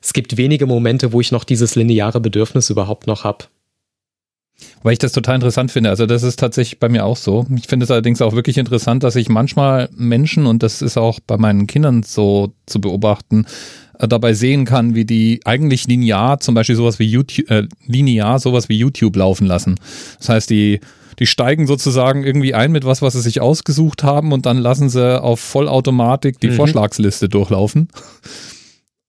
es 0.00 0.12
gibt 0.12 0.36
wenige 0.36 0.66
Momente, 0.66 1.12
wo 1.12 1.20
ich 1.20 1.32
noch 1.32 1.44
dieses 1.44 1.74
lineare 1.74 2.20
Bedürfnis 2.20 2.70
überhaupt 2.70 3.06
noch 3.06 3.24
habe. 3.24 3.46
Weil 4.82 4.92
ich 4.92 4.98
das 4.98 5.12
total 5.12 5.36
interessant 5.36 5.70
finde. 5.70 5.90
Also 5.90 6.06
das 6.06 6.22
ist 6.22 6.38
tatsächlich 6.38 6.80
bei 6.80 6.88
mir 6.88 7.04
auch 7.04 7.16
so. 7.16 7.46
Ich 7.56 7.66
finde 7.66 7.84
es 7.84 7.90
allerdings 7.90 8.20
auch 8.22 8.34
wirklich 8.34 8.58
interessant, 8.58 9.02
dass 9.04 9.16
ich 9.16 9.28
manchmal 9.28 9.88
Menschen, 9.94 10.46
und 10.46 10.62
das 10.62 10.82
ist 10.82 10.96
auch 10.96 11.20
bei 11.26 11.36
meinen 11.36 11.66
Kindern 11.66 12.02
so 12.02 12.52
zu 12.66 12.80
beobachten, 12.80 13.46
äh, 13.98 14.08
dabei 14.08 14.34
sehen 14.34 14.64
kann, 14.64 14.94
wie 14.94 15.04
die 15.04 15.40
eigentlich 15.44 15.86
linear 15.86 16.40
zum 16.40 16.54
Beispiel 16.54 16.76
sowas 16.76 16.98
wie 16.98 17.06
YouTube, 17.06 17.50
äh, 17.50 17.68
linear 17.86 18.38
sowas 18.38 18.68
wie 18.68 18.76
YouTube 18.76 19.16
laufen 19.16 19.46
lassen. 19.46 19.76
Das 20.18 20.28
heißt, 20.28 20.50
die 20.50 20.80
Die 21.18 21.26
steigen 21.26 21.66
sozusagen 21.66 22.22
irgendwie 22.22 22.54
ein 22.54 22.70
mit 22.70 22.84
was, 22.84 23.02
was 23.02 23.14
sie 23.14 23.20
sich 23.20 23.40
ausgesucht 23.40 24.04
haben 24.04 24.30
und 24.32 24.46
dann 24.46 24.56
lassen 24.56 24.88
sie 24.88 25.20
auf 25.20 25.40
Vollautomatik 25.40 26.38
die 26.38 26.50
mhm. 26.50 26.54
Vorschlagsliste 26.54 27.28
durchlaufen. 27.28 27.88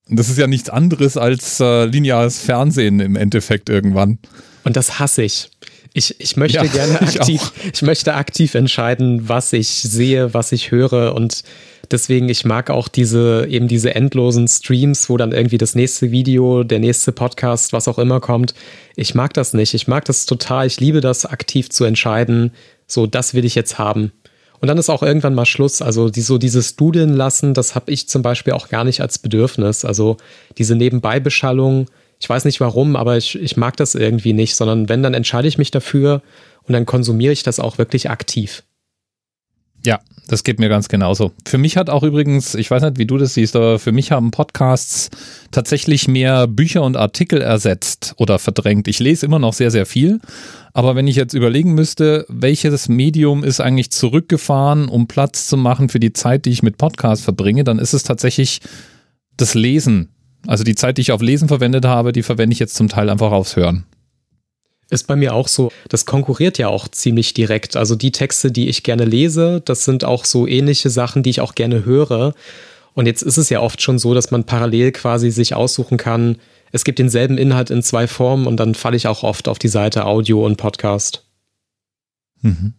Das 0.09 0.27
ist 0.27 0.39
ja 0.39 0.47
nichts 0.47 0.71
anderes 0.71 1.17
als 1.17 1.59
äh, 1.59 1.85
lineares 1.85 2.39
Fernsehen 2.39 2.99
im 2.99 3.15
Endeffekt 3.15 3.69
irgendwann. 3.69 4.17
Und 4.63 4.75
das 4.75 4.99
hasse 4.99 5.23
ich. 5.23 5.49
Ich, 5.93 6.19
ich 6.19 6.37
möchte 6.37 6.57
ja, 6.57 6.63
gerne 6.71 7.01
aktiv, 7.01 7.51
ich, 7.63 7.73
ich, 7.73 7.81
möchte 7.81 8.13
aktiv 8.13 8.55
entscheiden, 8.55 9.27
was 9.27 9.53
ich 9.53 9.69
sehe, 9.69 10.33
was 10.33 10.51
ich 10.51 10.71
höre 10.71 11.15
und 11.15 11.43
deswegen, 11.91 12.29
ich 12.29 12.45
mag 12.45 12.69
auch 12.69 12.87
diese, 12.87 13.47
eben 13.49 13.67
diese 13.67 13.95
endlosen 13.95 14.47
Streams, 14.47 15.09
wo 15.09 15.17
dann 15.17 15.31
irgendwie 15.31 15.57
das 15.57 15.75
nächste 15.75 16.11
Video, 16.11 16.63
der 16.63 16.79
nächste 16.79 17.11
Podcast, 17.11 17.73
was 17.73 17.87
auch 17.87 17.97
immer 17.97 18.19
kommt. 18.19 18.53
Ich 18.95 19.15
mag 19.15 19.33
das 19.33 19.53
nicht. 19.53 19.73
Ich 19.73 19.87
mag 19.87 20.05
das 20.05 20.25
total. 20.25 20.67
Ich 20.67 20.79
liebe 20.79 21.01
das, 21.01 21.25
aktiv 21.25 21.69
zu 21.69 21.85
entscheiden. 21.85 22.51
So, 22.87 23.07
das 23.07 23.33
will 23.33 23.45
ich 23.45 23.55
jetzt 23.55 23.77
haben. 23.77 24.11
Und 24.61 24.67
dann 24.67 24.77
ist 24.77 24.89
auch 24.89 25.03
irgendwann 25.03 25.35
mal 25.35 25.45
Schluss. 25.45 25.81
Also 25.81 26.09
die, 26.09 26.21
so 26.21 26.37
dieses 26.37 26.75
Dudeln 26.75 27.15
lassen, 27.15 27.53
das 27.53 27.75
habe 27.75 27.91
ich 27.91 28.09
zum 28.09 28.21
Beispiel 28.21 28.53
auch 28.53 28.69
gar 28.69 28.83
nicht 28.83 29.01
als 29.01 29.17
Bedürfnis. 29.17 29.85
Also 29.85 30.17
diese 30.57 30.75
Nebenbeibeschallung, 30.75 31.87
ich 32.19 32.29
weiß 32.29 32.45
nicht 32.45 32.59
warum, 32.59 32.95
aber 32.95 33.17
ich, 33.17 33.35
ich 33.35 33.57
mag 33.57 33.77
das 33.77 33.95
irgendwie 33.95 34.33
nicht, 34.33 34.55
sondern 34.55 34.89
wenn, 34.89 35.03
dann 35.03 35.13
entscheide 35.13 35.47
ich 35.47 35.57
mich 35.57 35.71
dafür 35.71 36.21
und 36.63 36.73
dann 36.73 36.85
konsumiere 36.85 37.33
ich 37.33 37.43
das 37.43 37.59
auch 37.59 37.77
wirklich 37.77 38.09
aktiv. 38.09 38.63
Ja, 39.85 39.99
das 40.27 40.43
geht 40.43 40.59
mir 40.59 40.67
ganz 40.67 40.89
genauso. 40.89 41.31
Für 41.47 41.57
mich 41.57 41.77
hat 41.77 41.89
auch 41.89 42.03
übrigens, 42.03 42.53
ich 42.53 42.69
weiß 42.69 42.83
nicht, 42.83 42.97
wie 42.97 43.05
du 43.05 43.17
das 43.17 43.33
siehst, 43.33 43.55
aber 43.55 43.79
für 43.79 43.93
mich 43.93 44.11
haben 44.11 44.31
Podcasts 44.31 45.09
tatsächlich 45.51 46.09
mehr 46.09 46.47
Bücher 46.47 46.83
und 46.83 46.97
Artikel 46.97 47.41
ersetzt 47.41 48.13
oder 48.17 48.39
verdrängt. 48.39 48.89
Ich 48.89 48.99
lese 48.99 49.25
immer 49.25 49.39
noch 49.39 49.53
sehr, 49.53 49.71
sehr 49.71 49.85
viel, 49.85 50.19
aber 50.73 50.95
wenn 50.95 51.07
ich 51.07 51.15
jetzt 51.15 51.33
überlegen 51.33 51.73
müsste, 51.73 52.25
welches 52.27 52.89
Medium 52.89 53.45
ist 53.45 53.61
eigentlich 53.61 53.91
zurückgefahren, 53.91 54.89
um 54.89 55.07
Platz 55.07 55.47
zu 55.47 55.55
machen 55.55 55.87
für 55.87 56.01
die 56.01 56.13
Zeit, 56.13 56.45
die 56.45 56.51
ich 56.51 56.61
mit 56.61 56.77
Podcasts 56.77 57.23
verbringe, 57.23 57.63
dann 57.63 57.79
ist 57.79 57.93
es 57.93 58.03
tatsächlich 58.03 58.59
das 59.37 59.53
Lesen. 59.53 60.09
Also 60.47 60.63
die 60.63 60.75
Zeit, 60.75 60.97
die 60.97 61.01
ich 61.01 61.11
auf 61.11 61.21
Lesen 61.21 61.47
verwendet 61.47 61.85
habe, 61.85 62.11
die 62.11 62.23
verwende 62.23 62.53
ich 62.53 62.59
jetzt 62.59 62.75
zum 62.75 62.89
Teil 62.89 63.09
einfach 63.09 63.31
aufs 63.31 63.55
Hören. 63.55 63.85
Ist 64.89 65.05
bei 65.05 65.15
mir 65.15 65.35
auch 65.35 65.47
so. 65.47 65.71
Das 65.89 66.05
konkurriert 66.05 66.57
ja 66.57 66.67
auch 66.67 66.87
ziemlich 66.87 67.33
direkt. 67.33 67.75
Also 67.75 67.95
die 67.95 68.11
Texte, 68.11 68.51
die 68.51 68.69
ich 68.69 68.83
gerne 68.83 69.05
lese, 69.05 69.61
das 69.63 69.85
sind 69.85 70.03
auch 70.03 70.25
so 70.25 70.47
ähnliche 70.47 70.89
Sachen, 70.89 71.21
die 71.21 71.29
ich 71.29 71.41
auch 71.41 71.53
gerne 71.53 71.85
höre. 71.85 72.33
Und 72.95 73.05
jetzt 73.05 73.21
ist 73.21 73.37
es 73.37 73.49
ja 73.49 73.59
oft 73.59 73.81
schon 73.81 73.99
so, 73.99 74.13
dass 74.13 74.31
man 74.31 74.45
parallel 74.45 74.91
quasi 74.91 75.29
sich 75.29 75.53
aussuchen 75.53 75.97
kann, 75.97 76.37
es 76.71 76.83
gibt 76.83 76.99
denselben 76.99 77.37
Inhalt 77.37 77.71
in 77.71 77.81
zwei 77.81 78.07
Formen 78.07 78.45
und 78.45 78.57
dann 78.57 78.75
falle 78.75 78.95
ich 78.95 79.07
auch 79.07 79.23
oft 79.23 79.47
auf 79.47 79.59
die 79.59 79.67
Seite 79.67 80.05
Audio 80.05 80.45
und 80.45 80.57
Podcast. 80.57 81.25
Mhm. 82.41 82.73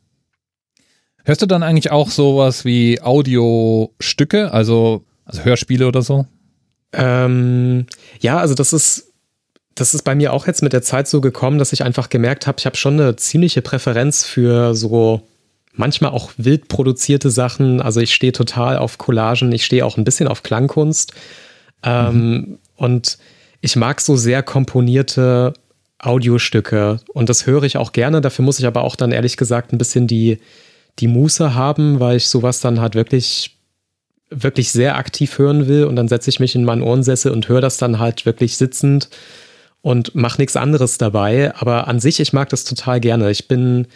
Hörst 1.24 1.42
du 1.42 1.46
dann 1.46 1.62
eigentlich 1.62 1.90
auch 1.90 2.10
sowas 2.10 2.64
wie 2.64 3.00
Audiostücke, 3.00 4.52
also, 4.52 5.04
also 5.24 5.44
Hörspiele 5.44 5.86
oder 5.86 6.02
so? 6.02 6.26
Ähm, 6.92 7.86
ja, 8.20 8.38
also 8.38 8.54
das 8.54 8.72
ist 8.72 9.10
das 9.74 9.94
ist 9.94 10.02
bei 10.02 10.14
mir 10.14 10.32
auch 10.32 10.46
jetzt 10.46 10.62
mit 10.62 10.72
der 10.72 10.82
Zeit 10.82 11.08
so 11.08 11.20
gekommen, 11.20 11.58
dass 11.58 11.72
ich 11.72 11.84
einfach 11.84 12.10
gemerkt 12.10 12.46
habe, 12.46 12.58
ich 12.58 12.66
habe 12.66 12.76
schon 12.76 13.00
eine 13.00 13.16
ziemliche 13.16 13.62
Präferenz 13.62 14.24
für 14.24 14.74
so 14.74 15.22
manchmal 15.72 16.10
auch 16.10 16.32
wild 16.36 16.68
produzierte 16.68 17.30
Sachen. 17.30 17.80
Also 17.80 18.00
ich 18.00 18.14
stehe 18.14 18.32
total 18.32 18.76
auf 18.76 18.98
Collagen, 18.98 19.52
ich 19.52 19.64
stehe 19.64 19.86
auch 19.86 19.96
ein 19.96 20.04
bisschen 20.04 20.28
auf 20.28 20.42
Klangkunst. 20.42 21.14
Ähm, 21.82 22.14
mhm. 22.14 22.58
und 22.76 23.16
ich 23.62 23.74
mag 23.74 24.02
so 24.02 24.14
sehr 24.14 24.42
komponierte 24.42 25.54
Audiostücke 25.98 27.00
und 27.14 27.30
das 27.30 27.46
höre 27.46 27.62
ich 27.62 27.78
auch 27.78 27.92
gerne. 27.92 28.20
Dafür 28.20 28.44
muss 28.44 28.58
ich 28.58 28.66
aber 28.66 28.84
auch 28.84 28.96
dann 28.96 29.12
ehrlich 29.12 29.38
gesagt 29.38 29.72
ein 29.72 29.78
bisschen 29.78 30.06
die, 30.06 30.40
die 30.98 31.08
Muße 31.08 31.54
haben, 31.54 31.98
weil 31.98 32.18
ich 32.18 32.28
sowas 32.28 32.60
dann 32.60 32.82
halt 32.82 32.94
wirklich 32.94 33.59
wirklich 34.30 34.70
sehr 34.70 34.96
aktiv 34.96 35.38
hören 35.38 35.66
will 35.68 35.84
und 35.84 35.96
dann 35.96 36.08
setze 36.08 36.30
ich 36.30 36.40
mich 36.40 36.54
in 36.54 36.64
meinen 36.64 36.82
Ohrensessel 36.82 37.32
und 37.32 37.48
höre 37.48 37.60
das 37.60 37.76
dann 37.76 37.98
halt 37.98 38.26
wirklich 38.26 38.56
sitzend 38.56 39.10
und 39.82 40.14
mache 40.14 40.40
nichts 40.40 40.56
anderes 40.56 40.98
dabei. 40.98 41.54
Aber 41.56 41.88
an 41.88 42.00
sich, 42.00 42.20
ich 42.20 42.32
mag 42.32 42.48
das 42.48 42.64
total 42.64 43.00
gerne. 43.00 43.30
Ich 43.30 43.48
bin 43.48 43.86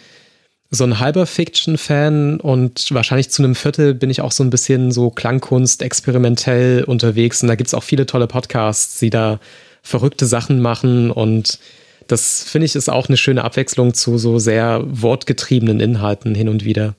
so 0.71 0.83
ein 0.83 0.99
halber 0.99 1.25
Fiction-Fan 1.25 2.39
und 2.39 2.87
wahrscheinlich 2.91 3.29
zu 3.29 3.43
einem 3.43 3.55
Viertel 3.55 3.93
bin 3.93 4.09
ich 4.09 4.21
auch 4.21 4.31
so 4.31 4.43
ein 4.43 4.49
bisschen 4.49 4.91
so 4.91 5.09
Klangkunst, 5.09 5.81
experimentell 5.81 6.83
unterwegs. 6.83 7.41
Und 7.41 7.49
da 7.49 7.55
gibt 7.55 7.67
es 7.67 7.73
auch 7.73 7.83
viele 7.83 8.05
tolle 8.05 8.27
Podcasts, 8.27 8.99
die 8.99 9.09
da 9.09 9.39
verrückte 9.83 10.25
Sachen 10.25 10.61
machen. 10.61 11.11
Und 11.11 11.59
das 12.07 12.43
finde 12.43 12.65
ich 12.65 12.75
ist 12.75 12.89
auch 12.89 13.07
eine 13.07 13.17
schöne 13.17 13.43
Abwechslung 13.43 13.93
zu 13.93 14.17
so 14.17 14.39
sehr 14.39 14.83
wortgetriebenen 14.85 15.79
Inhalten 15.79 16.35
hin 16.35 16.49
und 16.49 16.65
wieder. 16.65 16.95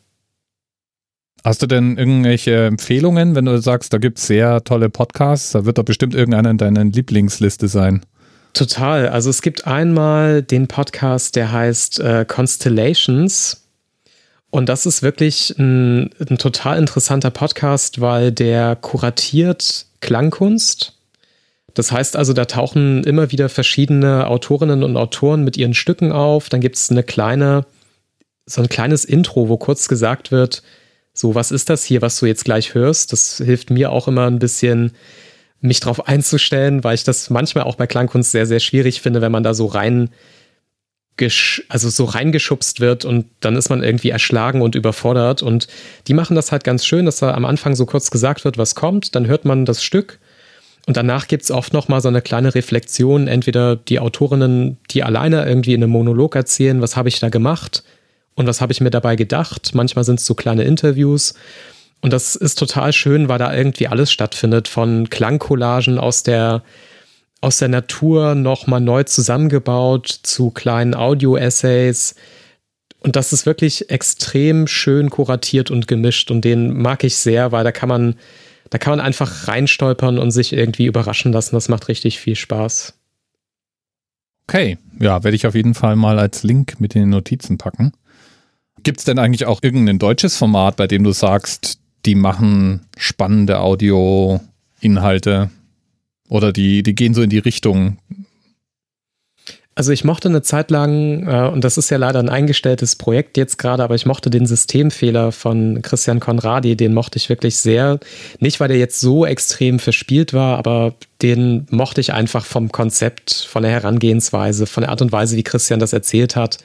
Hast 1.47 1.63
du 1.63 1.69
denn 1.69 1.97
irgendwelche 1.97 2.67
Empfehlungen, 2.67 3.37
wenn 3.37 3.45
du 3.45 3.63
sagst, 3.63 3.93
da 3.93 3.99
gibt 3.99 4.19
es 4.19 4.27
sehr 4.27 4.65
tolle 4.65 4.91
Podcasts? 4.91 5.53
Da 5.53 5.65
wird 5.65 5.79
doch 5.79 5.85
bestimmt 5.85 6.13
irgendeiner 6.13 6.51
in 6.51 6.59
deiner 6.59 6.85
Lieblingsliste 6.85 7.69
sein. 7.69 8.05
Total. 8.53 9.11
Also 9.11 9.31
es 9.31 9.43
gibt 9.43 9.65
einmal 9.65 10.43
den 10.43 10.67
Podcast, 10.67 11.37
der 11.37 11.53
heißt 11.53 12.01
äh, 12.01 12.25
Constellations. 12.27 13.65
Und 14.51 14.69
das 14.69 14.87
ist 14.87 15.05
wirklich 15.05 15.55
ein, 15.57 16.11
ein 16.19 16.37
total 16.39 16.79
interessanter 16.79 17.31
Podcast, 17.31 18.01
weil 18.01 18.33
der 18.33 18.75
kuratiert 18.75 19.87
Klangkunst. 20.01 20.95
Das 21.75 21.93
heißt 21.93 22.17
also, 22.17 22.33
da 22.33 22.47
tauchen 22.47 23.05
immer 23.05 23.31
wieder 23.31 23.49
verschiedene 23.49 24.27
Autorinnen 24.27 24.83
und 24.83 24.97
Autoren 24.97 25.45
mit 25.45 25.57
ihren 25.57 25.75
Stücken 25.75 26.11
auf. 26.11 26.49
Dann 26.49 26.61
gibt 26.61 26.75
es 26.75 26.91
eine 26.91 27.05
kleine, 27.05 27.67
so 28.47 28.63
ein 28.63 28.69
kleines 28.69 29.05
Intro, 29.05 29.49
wo 29.49 29.57
kurz 29.57 29.87
gesagt 29.87 30.33
wird, 30.33 30.65
so, 31.19 31.35
was 31.35 31.51
ist 31.51 31.71
das 31.71 31.83
hier, 31.83 32.03
was 32.03 32.19
du 32.19 32.27
jetzt 32.27 32.45
gleich 32.45 32.75
hörst? 32.75 33.13
Das 33.13 33.39
hilft 33.39 33.71
mir 33.71 33.91
auch 33.91 34.07
immer 34.07 34.27
ein 34.27 34.39
bisschen, 34.39 34.93
mich 35.61 35.81
darauf 35.81 36.07
einzustellen, 36.07 36.85
weil 36.85 36.95
ich 36.95 37.05
das 37.05 37.31
manchmal 37.31 37.65
auch 37.65 37.77
bei 37.77 37.87
Klangkunst 37.87 38.31
sehr, 38.31 38.47
sehr 38.47 38.61
schwierig 38.61 39.01
finde, 39.01 39.23
wenn 39.23 39.33
man 39.33 39.43
da 39.43 39.55
so 39.55 39.67
rein 39.67 40.11
also 41.71 41.89
so 41.89 42.05
reingeschubst 42.05 42.81
wird 42.81 43.07
und 43.07 43.25
dann 43.41 43.57
ist 43.57 43.71
man 43.71 43.83
irgendwie 43.83 44.11
erschlagen 44.11 44.61
und 44.61 44.75
überfordert. 44.75 45.43
Und 45.43 45.67
die 46.09 46.13
machen 46.13 46.37
das 46.37 46.53
halt 46.53 46.63
ganz 46.63 46.85
schön, 46.85 47.07
dass 47.07 47.17
da 47.17 47.33
am 47.33 47.47
Anfang 47.47 47.75
so 47.75 47.87
kurz 47.87 48.11
gesagt 48.11 48.45
wird, 48.45 48.59
was 48.59 48.75
kommt, 48.75 49.15
dann 49.15 49.27
hört 49.27 49.47
man 49.47 49.65
das 49.65 49.83
Stück 49.83 50.19
und 50.87 50.99
danach 50.99 51.27
gibt 51.27 51.45
es 51.45 51.51
oft 51.51 51.73
nochmal 51.73 52.03
so 52.03 52.09
eine 52.09 52.21
kleine 52.21 52.55
Reflexion, 52.55 53.29
entweder 53.29 53.77
die 53.77 53.99
Autorinnen, 53.99 54.77
die 54.91 55.05
alleine 55.05 55.47
irgendwie 55.47 55.73
in 55.73 55.83
einem 55.83 55.93
Monolog 55.93 56.37
erzählen, 56.37 56.83
was 56.83 56.97
habe 56.97 57.09
ich 57.09 57.19
da 57.19 57.31
gemacht 57.31 57.83
und 58.37 58.47
was 58.47 58.61
habe 58.61 58.73
ich 58.73 58.81
mir 58.81 58.91
dabei 58.91 59.17
gedacht. 59.17 59.75
Manchmal 59.75 60.05
sind 60.05 60.21
es 60.21 60.27
so 60.27 60.35
kleine 60.35 60.63
Interviews. 60.63 61.35
Und 62.03 62.13
das 62.13 62.37
ist 62.37 62.59
total 62.59 62.93
schön, 62.93 63.29
weil 63.29 63.39
da 63.39 63.53
irgendwie 63.53 63.89
alles 63.89 64.13
stattfindet, 64.13 64.69
von 64.69 65.11
Klangcollagen 65.11 65.99
aus 65.99 66.23
der, 66.23 66.63
aus 67.41 67.57
der 67.57 67.69
Natur 67.69 68.35
nochmal 68.35 68.83
neu 68.83 69.03
zusammengebaut 69.05 70.21
zu 70.23 70.51
kleinen 70.51 70.95
Audio-Essays. 70.95 72.15
Und 73.01 73.17
das 73.17 73.33
ist 73.33 73.47
wirklich 73.47 73.91
extrem 73.91 74.67
schön 74.67 75.09
kuratiert 75.09 75.71
und 75.71 75.89
gemischt 75.89 76.31
und 76.31 76.43
den 76.45 76.81
mag 76.81 77.05
ich 77.05 77.17
sehr, 77.17 77.53
weil 77.53 77.65
da 77.65 77.73
kann 77.73 77.89
man, 77.89 78.17
da 78.69 78.77
kann 78.77 78.93
man 78.93 79.01
einfach 79.01 79.49
reinstolpern 79.49 80.19
und 80.19 80.31
sich 80.31 80.53
irgendwie 80.53 80.87
überraschen 80.87 81.33
lassen. 81.33 81.55
Das 81.55 81.69
macht 81.69 81.89
richtig 81.89 82.21
viel 82.21 82.37
Spaß. 82.37 82.95
Okay, 84.49 84.77
ja, 85.01 85.25
werde 85.25 85.35
ich 85.35 85.47
auf 85.47 85.55
jeden 85.55 85.75
Fall 85.75 85.97
mal 85.97 86.19
als 86.19 86.43
Link 86.43 86.79
mit 86.79 86.95
den 86.95 87.09
Notizen 87.09 87.59
packen. 87.59 87.93
Gibt 88.87 89.01
es 89.01 89.05
denn 89.05 89.19
eigentlich 89.19 89.47
auch 89.47 89.65
irgendein 89.65 89.99
deutsches 89.99 90.37
Format, 90.37 90.77
bei 90.77 90.87
dem 90.87 91.03
du 91.03 91.11
sagst, 91.11 91.81
die 92.05 92.15
machen 92.15 92.87
spannende 92.97 93.59
Audio-Inhalte 93.59 95.51
oder 96.29 96.53
die, 96.53 96.85
die 96.85 96.95
gehen 96.95 97.13
so 97.13 97.21
in 97.21 97.31
die 97.31 97.41
Richtung. 97.41 97.99
Also 99.75 99.91
ich 99.91 100.05
mochte 100.05 100.29
eine 100.29 100.43
Zeit 100.43 100.71
lang, 100.71 101.27
äh, 101.27 101.49
und 101.49 101.65
das 101.65 101.79
ist 101.79 101.91
ja 101.91 101.97
leider 101.97 102.21
ein 102.21 102.29
eingestelltes 102.29 102.95
Projekt 102.95 103.37
jetzt 103.37 103.59
gerade, 103.59 103.83
aber 103.83 103.97
ich 103.97 104.07
mochte 104.07 104.31
den 104.31 104.47
Systemfehler 104.47 105.33
von 105.33 105.83
Christian 105.83 106.21
Conradi, 106.21 106.77
den 106.77 106.95
mochte 106.95 107.17
ich 107.17 107.29
wirklich 107.29 107.57
sehr. 107.57 107.99
Nicht, 108.39 108.61
weil 108.61 108.69
der 108.69 108.79
jetzt 108.79 109.01
so 109.01 109.27
extrem 109.27 109.81
verspielt 109.81 110.33
war, 110.33 110.59
aber 110.59 110.95
den 111.23 111.67
mochte 111.71 112.01
ich 112.01 112.13
einfach 112.13 112.45
vom 112.45 112.71
Konzept, 112.71 113.49
von 113.51 113.65
der 113.65 113.73
Herangehensweise, 113.73 114.67
von 114.67 114.83
der 114.83 114.91
Art 114.91 115.03
und 115.03 115.11
Weise, 115.11 115.37
wie 115.37 115.43
Christian 115.43 115.81
das 115.81 115.93
erzählt 115.93 116.37
hat 116.37 116.59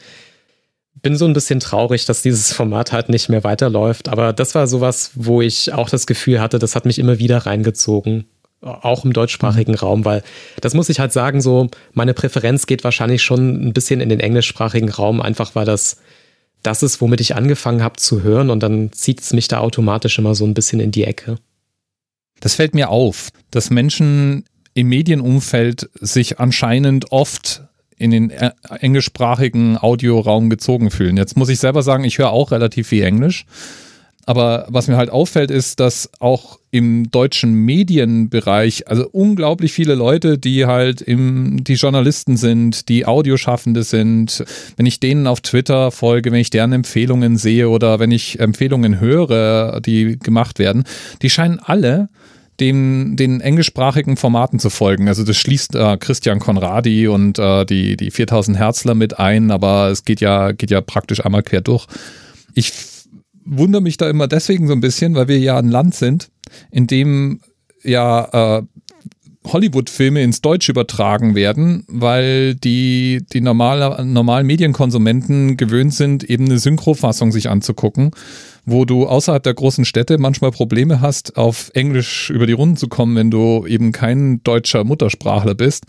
bin 1.01 1.17
so 1.17 1.25
ein 1.25 1.33
bisschen 1.33 1.59
traurig, 1.59 2.05
dass 2.05 2.21
dieses 2.21 2.53
Format 2.53 2.91
halt 2.91 3.09
nicht 3.09 3.29
mehr 3.29 3.43
weiterläuft. 3.43 4.09
Aber 4.09 4.33
das 4.33 4.55
war 4.55 4.67
sowas, 4.67 5.11
wo 5.15 5.41
ich 5.41 5.73
auch 5.73 5.89
das 5.89 6.05
Gefühl 6.05 6.39
hatte, 6.39 6.59
das 6.59 6.75
hat 6.75 6.85
mich 6.85 6.99
immer 6.99 7.19
wieder 7.19 7.39
reingezogen. 7.39 8.25
Auch 8.61 9.05
im 9.05 9.13
deutschsprachigen 9.13 9.71
mhm. 9.71 9.79
Raum, 9.79 10.05
weil 10.05 10.21
das 10.61 10.75
muss 10.75 10.89
ich 10.89 10.99
halt 10.99 11.11
sagen, 11.11 11.41
so 11.41 11.67
meine 11.93 12.13
Präferenz 12.13 12.67
geht 12.67 12.83
wahrscheinlich 12.83 13.23
schon 13.23 13.67
ein 13.67 13.73
bisschen 13.73 14.01
in 14.01 14.09
den 14.09 14.19
englischsprachigen 14.19 14.89
Raum, 14.89 15.19
einfach 15.19 15.55
weil 15.55 15.65
das 15.65 15.97
das 16.63 16.83
ist, 16.83 17.01
womit 17.01 17.21
ich 17.21 17.35
angefangen 17.35 17.83
habe 17.83 17.97
zu 17.97 18.21
hören 18.21 18.49
und 18.49 18.61
dann 18.61 18.91
zieht 18.91 19.21
es 19.21 19.33
mich 19.33 19.47
da 19.47 19.59
automatisch 19.59 20.19
immer 20.19 20.35
so 20.35 20.45
ein 20.45 20.53
bisschen 20.53 20.79
in 20.79 20.91
die 20.91 21.05
Ecke. 21.05 21.37
Das 22.39 22.55
fällt 22.55 22.75
mir 22.75 22.89
auf, 22.89 23.29
dass 23.49 23.69
Menschen 23.69 24.45
im 24.73 24.87
Medienumfeld 24.87 25.89
sich 25.99 26.39
anscheinend 26.39 27.11
oft 27.11 27.63
in 28.01 28.11
den 28.11 28.29
äh, 28.31 28.51
englischsprachigen 28.79 29.77
Audioraum 29.77 30.49
gezogen 30.49 30.89
fühlen. 30.89 31.17
Jetzt 31.17 31.37
muss 31.37 31.49
ich 31.49 31.59
selber 31.59 31.83
sagen, 31.83 32.03
ich 32.03 32.17
höre 32.17 32.31
auch 32.31 32.51
relativ 32.51 32.87
viel 32.87 33.03
Englisch. 33.03 33.45
Aber 34.25 34.65
was 34.69 34.87
mir 34.87 34.97
halt 34.97 35.09
auffällt, 35.09 35.49
ist, 35.51 35.79
dass 35.79 36.09
auch 36.19 36.59
im 36.69 37.09
deutschen 37.11 37.53
Medienbereich, 37.53 38.87
also 38.87 39.07
unglaublich 39.11 39.73
viele 39.73 39.95
Leute, 39.95 40.37
die 40.37 40.65
halt 40.65 41.01
im, 41.01 41.63
die 41.63 41.73
Journalisten 41.73 42.37
sind, 42.37 42.87
die 42.87 43.05
Audioschaffende 43.05 43.83
sind, 43.83 44.43
wenn 44.77 44.85
ich 44.85 44.99
denen 44.99 45.27
auf 45.27 45.41
Twitter 45.41 45.91
folge, 45.91 46.31
wenn 46.31 46.39
ich 46.39 46.49
deren 46.49 46.71
Empfehlungen 46.71 47.35
sehe 47.35 47.69
oder 47.69 47.99
wenn 47.99 48.11
ich 48.11 48.39
Empfehlungen 48.39 48.99
höre, 48.99 49.81
die 49.81 50.17
gemacht 50.19 50.59
werden, 50.59 50.83
die 51.21 51.29
scheinen 51.29 51.59
alle 51.59 52.07
den, 52.61 53.17
den 53.17 53.41
englischsprachigen 53.41 54.15
Formaten 54.15 54.59
zu 54.59 54.69
folgen. 54.69 55.07
Also 55.07 55.23
das 55.23 55.35
schließt 55.37 55.75
äh, 55.75 55.97
Christian 55.97 56.39
Conradi 56.39 57.07
und 57.07 57.39
äh, 57.39 57.65
die, 57.65 57.97
die 57.97 58.11
4000 58.11 58.57
Herzler 58.57 58.95
mit 58.95 59.19
ein, 59.19 59.51
aber 59.51 59.89
es 59.89 60.05
geht 60.05 60.21
ja, 60.21 60.51
geht 60.53 60.71
ja 60.71 60.79
praktisch 60.79 61.25
einmal 61.25 61.43
quer 61.43 61.61
durch. 61.61 61.87
Ich 62.53 62.71
wundere 63.43 63.81
mich 63.81 63.97
da 63.97 64.09
immer 64.09 64.27
deswegen 64.27 64.67
so 64.67 64.73
ein 64.73 64.81
bisschen, 64.81 65.15
weil 65.15 65.27
wir 65.27 65.39
ja 65.39 65.57
ein 65.57 65.69
Land 65.69 65.95
sind, 65.95 66.29
in 66.69 66.87
dem 66.87 67.41
ja 67.83 68.59
äh, 68.59 68.63
Hollywood-Filme 69.45 70.21
ins 70.21 70.41
Deutsche 70.41 70.71
übertragen 70.71 71.33
werden, 71.33 71.83
weil 71.87 72.53
die, 72.53 73.25
die 73.33 73.41
normale, 73.41 74.05
normalen 74.05 74.45
Medienkonsumenten 74.45 75.57
gewöhnt 75.57 75.93
sind, 75.93 76.23
eben 76.23 76.45
eine 76.45 76.59
Synchrofassung 76.59 77.31
sich 77.31 77.49
anzugucken, 77.49 78.11
wo 78.65 78.85
du 78.85 79.07
außerhalb 79.07 79.43
der 79.43 79.53
großen 79.53 79.85
Städte 79.85 80.17
manchmal 80.17 80.51
Probleme 80.51 81.01
hast, 81.01 81.37
auf 81.37 81.71
Englisch 81.73 82.29
über 82.29 82.45
die 82.45 82.53
Runden 82.53 82.77
zu 82.77 82.87
kommen, 82.87 83.15
wenn 83.15 83.31
du 83.31 83.65
eben 83.65 83.91
kein 83.91 84.43
deutscher 84.43 84.83
Muttersprachler 84.83 85.55
bist. 85.55 85.85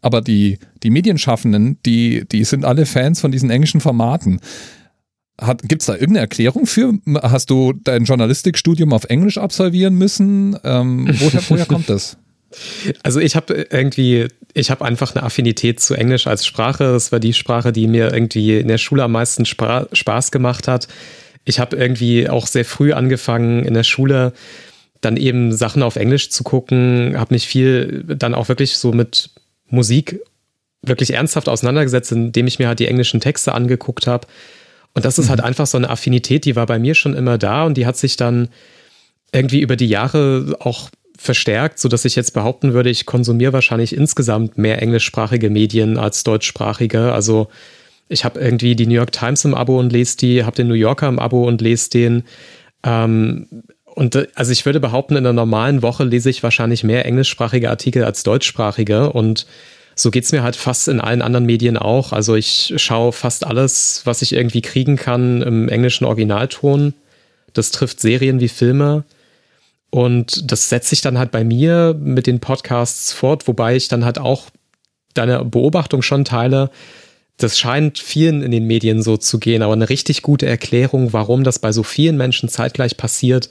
Aber 0.00 0.20
die, 0.20 0.58
die 0.82 0.90
Medienschaffenden, 0.90 1.78
die, 1.86 2.24
die 2.30 2.44
sind 2.44 2.64
alle 2.64 2.86
Fans 2.86 3.20
von 3.20 3.32
diesen 3.32 3.50
englischen 3.50 3.80
Formaten. 3.80 4.40
Gibt 5.62 5.82
es 5.82 5.86
da 5.86 5.94
irgendeine 5.94 6.20
Erklärung 6.20 6.66
für? 6.66 6.92
Hast 7.22 7.50
du 7.50 7.72
dein 7.72 8.04
Journalistikstudium 8.04 8.92
auf 8.92 9.04
Englisch 9.04 9.38
absolvieren 9.38 9.94
müssen? 9.96 10.56
Ähm, 10.62 11.08
woher, 11.18 11.42
woher 11.48 11.66
kommt 11.66 11.88
das? 11.88 12.16
Also 13.02 13.18
ich 13.18 13.34
habe 13.34 13.66
irgendwie, 13.70 14.28
ich 14.52 14.70
habe 14.70 14.84
einfach 14.84 15.12
eine 15.14 15.24
Affinität 15.24 15.80
zu 15.80 15.94
Englisch 15.94 16.28
als 16.28 16.46
Sprache. 16.46 16.84
Das 16.84 17.10
war 17.10 17.18
die 17.18 17.32
Sprache, 17.32 17.72
die 17.72 17.88
mir 17.88 18.12
irgendwie 18.12 18.58
in 18.58 18.68
der 18.68 18.78
Schule 18.78 19.02
am 19.02 19.10
meisten 19.10 19.44
Spaß 19.44 20.30
gemacht 20.30 20.68
hat. 20.68 20.86
Ich 21.44 21.58
habe 21.58 21.76
irgendwie 21.76 22.28
auch 22.28 22.46
sehr 22.46 22.64
früh 22.64 22.92
angefangen 22.92 23.64
in 23.64 23.74
der 23.74 23.84
Schule 23.84 24.32
dann 25.00 25.16
eben 25.16 25.52
Sachen 25.52 25.82
auf 25.82 25.96
Englisch 25.96 26.30
zu 26.30 26.44
gucken, 26.44 27.14
habe 27.18 27.34
mich 27.34 27.46
viel 27.46 28.04
dann 28.06 28.34
auch 28.34 28.48
wirklich 28.48 28.76
so 28.78 28.92
mit 28.92 29.30
Musik 29.68 30.20
wirklich 30.82 31.12
ernsthaft 31.12 31.48
auseinandergesetzt, 31.48 32.12
indem 32.12 32.46
ich 32.46 32.58
mir 32.58 32.68
halt 32.68 32.78
die 32.78 32.88
englischen 32.88 33.20
Texte 33.20 33.52
angeguckt 33.52 34.06
habe 34.06 34.26
und 34.94 35.04
das 35.04 35.18
ist 35.18 35.28
halt 35.28 35.40
mhm. 35.40 35.46
einfach 35.46 35.66
so 35.66 35.76
eine 35.76 35.90
Affinität, 35.90 36.44
die 36.44 36.56
war 36.56 36.66
bei 36.66 36.78
mir 36.78 36.94
schon 36.94 37.14
immer 37.14 37.36
da 37.36 37.64
und 37.64 37.76
die 37.76 37.86
hat 37.86 37.96
sich 37.96 38.16
dann 38.16 38.48
irgendwie 39.32 39.60
über 39.60 39.76
die 39.76 39.88
Jahre 39.88 40.56
auch 40.60 40.88
verstärkt, 41.18 41.78
sodass 41.78 42.04
ich 42.04 42.16
jetzt 42.16 42.32
behaupten 42.32 42.72
würde, 42.72 42.90
ich 42.90 43.06
konsumiere 43.06 43.52
wahrscheinlich 43.52 43.94
insgesamt 43.94 44.56
mehr 44.56 44.80
englischsprachige 44.80 45.50
Medien 45.50 45.98
als 45.98 46.22
deutschsprachige. 46.22 47.12
Also 47.12 47.48
ich 48.08 48.24
habe 48.24 48.40
irgendwie 48.40 48.76
die 48.76 48.86
New 48.86 48.94
York 48.94 49.12
Times 49.12 49.44
im 49.44 49.54
Abo 49.54 49.78
und 49.78 49.92
lese 49.92 50.16
die, 50.16 50.44
habe 50.44 50.56
den 50.56 50.68
New 50.68 50.74
Yorker 50.74 51.08
im 51.08 51.18
Abo 51.18 51.46
und 51.46 51.60
lese 51.60 51.90
den. 51.90 52.24
Ähm, 52.82 53.46
und 53.84 54.14
äh, 54.16 54.26
also 54.34 54.52
ich 54.52 54.66
würde 54.66 54.80
behaupten, 54.80 55.16
in 55.16 55.24
einer 55.24 55.32
normalen 55.32 55.82
Woche 55.82 56.04
lese 56.04 56.30
ich 56.30 56.42
wahrscheinlich 56.42 56.84
mehr 56.84 57.06
englischsprachige 57.06 57.70
Artikel 57.70 58.04
als 58.04 58.22
deutschsprachige 58.22 59.12
und 59.12 59.46
so 59.96 60.10
geht 60.10 60.24
es 60.24 60.32
mir 60.32 60.42
halt 60.42 60.56
fast 60.56 60.88
in 60.88 61.00
allen 61.00 61.22
anderen 61.22 61.46
Medien 61.46 61.76
auch. 61.76 62.12
Also 62.12 62.34
ich 62.34 62.74
schaue 62.76 63.12
fast 63.12 63.46
alles, 63.46 64.02
was 64.04 64.22
ich 64.22 64.32
irgendwie 64.32 64.62
kriegen 64.62 64.96
kann 64.96 65.40
im 65.42 65.68
englischen 65.68 66.04
Originalton. 66.04 66.94
Das 67.52 67.70
trifft 67.70 68.00
Serien 68.00 68.40
wie 68.40 68.48
Filme. 68.48 69.04
Und 69.90 70.50
das 70.50 70.68
setzt 70.68 70.88
sich 70.88 71.00
dann 71.00 71.18
halt 71.18 71.30
bei 71.30 71.44
mir 71.44 71.94
mit 71.96 72.26
den 72.26 72.40
Podcasts 72.40 73.12
fort, 73.12 73.46
wobei 73.46 73.76
ich 73.76 73.86
dann 73.86 74.04
halt 74.04 74.18
auch 74.18 74.50
deine 75.14 75.44
Beobachtung 75.44 76.02
schon 76.02 76.24
teile. 76.24 76.70
Das 77.36 77.58
scheint 77.58 77.98
vielen 77.98 78.42
in 78.42 78.52
den 78.52 78.66
Medien 78.66 79.02
so 79.02 79.16
zu 79.16 79.38
gehen, 79.38 79.62
aber 79.62 79.72
eine 79.72 79.88
richtig 79.88 80.22
gute 80.22 80.46
Erklärung, 80.46 81.12
warum 81.12 81.42
das 81.42 81.58
bei 81.58 81.72
so 81.72 81.82
vielen 81.82 82.16
Menschen 82.16 82.48
zeitgleich 82.48 82.96
passiert, 82.96 83.50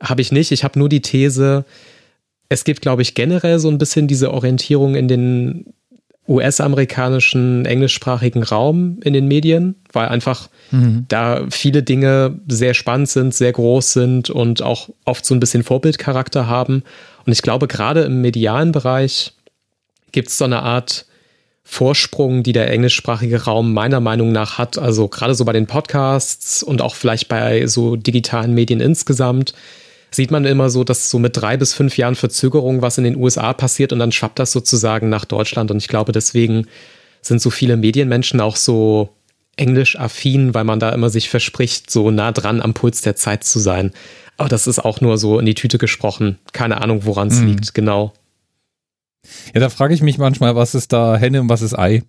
habe 0.00 0.20
ich 0.20 0.32
nicht. 0.32 0.50
Ich 0.50 0.64
habe 0.64 0.78
nur 0.78 0.88
die 0.88 1.02
These, 1.02 1.64
es 2.48 2.64
gibt, 2.64 2.82
glaube 2.82 3.02
ich, 3.02 3.14
generell 3.14 3.58
so 3.58 3.68
ein 3.68 3.78
bisschen 3.78 4.08
diese 4.08 4.32
Orientierung 4.32 4.94
in 4.94 5.08
den 5.08 5.72
US-amerikanischen 6.28 7.64
englischsprachigen 7.64 8.42
Raum 8.42 9.00
in 9.02 9.12
den 9.12 9.26
Medien, 9.26 9.74
weil 9.92 10.08
einfach 10.08 10.48
mhm. 10.70 11.04
da 11.08 11.46
viele 11.50 11.82
Dinge 11.82 12.40
sehr 12.46 12.74
spannend 12.74 13.08
sind, 13.08 13.34
sehr 13.34 13.52
groß 13.52 13.92
sind 13.92 14.30
und 14.30 14.62
auch 14.62 14.88
oft 15.04 15.26
so 15.26 15.34
ein 15.34 15.40
bisschen 15.40 15.64
Vorbildcharakter 15.64 16.46
haben. 16.46 16.84
Und 17.26 17.32
ich 17.32 17.42
glaube, 17.42 17.66
gerade 17.66 18.02
im 18.02 18.20
medialen 18.20 18.70
Bereich 18.70 19.32
gibt 20.12 20.28
es 20.28 20.38
so 20.38 20.44
eine 20.44 20.62
Art 20.62 21.06
Vorsprung, 21.64 22.42
die 22.42 22.52
der 22.52 22.70
englischsprachige 22.70 23.44
Raum 23.44 23.72
meiner 23.72 24.00
Meinung 24.00 24.32
nach 24.32 24.58
hat. 24.58 24.78
Also 24.78 25.08
gerade 25.08 25.34
so 25.34 25.44
bei 25.44 25.52
den 25.52 25.66
Podcasts 25.66 26.62
und 26.62 26.82
auch 26.82 26.94
vielleicht 26.94 27.28
bei 27.28 27.66
so 27.66 27.96
digitalen 27.96 28.54
Medien 28.54 28.80
insgesamt 28.80 29.54
sieht 30.14 30.30
man 30.30 30.44
immer 30.44 30.70
so, 30.70 30.84
dass 30.84 31.08
so 31.08 31.18
mit 31.18 31.36
drei 31.36 31.56
bis 31.56 31.72
fünf 31.72 31.96
Jahren 31.96 32.14
Verzögerung 32.14 32.82
was 32.82 32.98
in 32.98 33.04
den 33.04 33.16
USA 33.16 33.52
passiert 33.52 33.92
und 33.92 33.98
dann 33.98 34.12
schwappt 34.12 34.38
das 34.38 34.52
sozusagen 34.52 35.08
nach 35.08 35.24
Deutschland. 35.24 35.70
Und 35.70 35.78
ich 35.78 35.88
glaube, 35.88 36.12
deswegen 36.12 36.66
sind 37.22 37.40
so 37.40 37.50
viele 37.50 37.76
Medienmenschen 37.76 38.40
auch 38.40 38.56
so 38.56 39.10
englisch-affin, 39.56 40.54
weil 40.54 40.64
man 40.64 40.80
da 40.80 40.90
immer 40.90 41.10
sich 41.10 41.28
verspricht, 41.28 41.90
so 41.90 42.10
nah 42.10 42.32
dran 42.32 42.60
am 42.60 42.74
Puls 42.74 43.00
der 43.00 43.16
Zeit 43.16 43.44
zu 43.44 43.58
sein. 43.58 43.92
Aber 44.36 44.48
das 44.48 44.66
ist 44.66 44.78
auch 44.78 45.00
nur 45.00 45.18
so 45.18 45.38
in 45.38 45.46
die 45.46 45.54
Tüte 45.54 45.78
gesprochen. 45.78 46.38
Keine 46.52 46.80
Ahnung, 46.80 47.04
woran 47.04 47.28
es 47.28 47.40
mhm. 47.40 47.48
liegt, 47.48 47.74
genau. 47.74 48.12
Ja, 49.54 49.60
da 49.60 49.70
frage 49.70 49.94
ich 49.94 50.02
mich 50.02 50.18
manchmal, 50.18 50.56
was 50.56 50.74
ist 50.74 50.92
da 50.92 51.16
Henne 51.16 51.40
und 51.40 51.48
was 51.48 51.62
ist 51.62 51.78
Ei? 51.78 52.02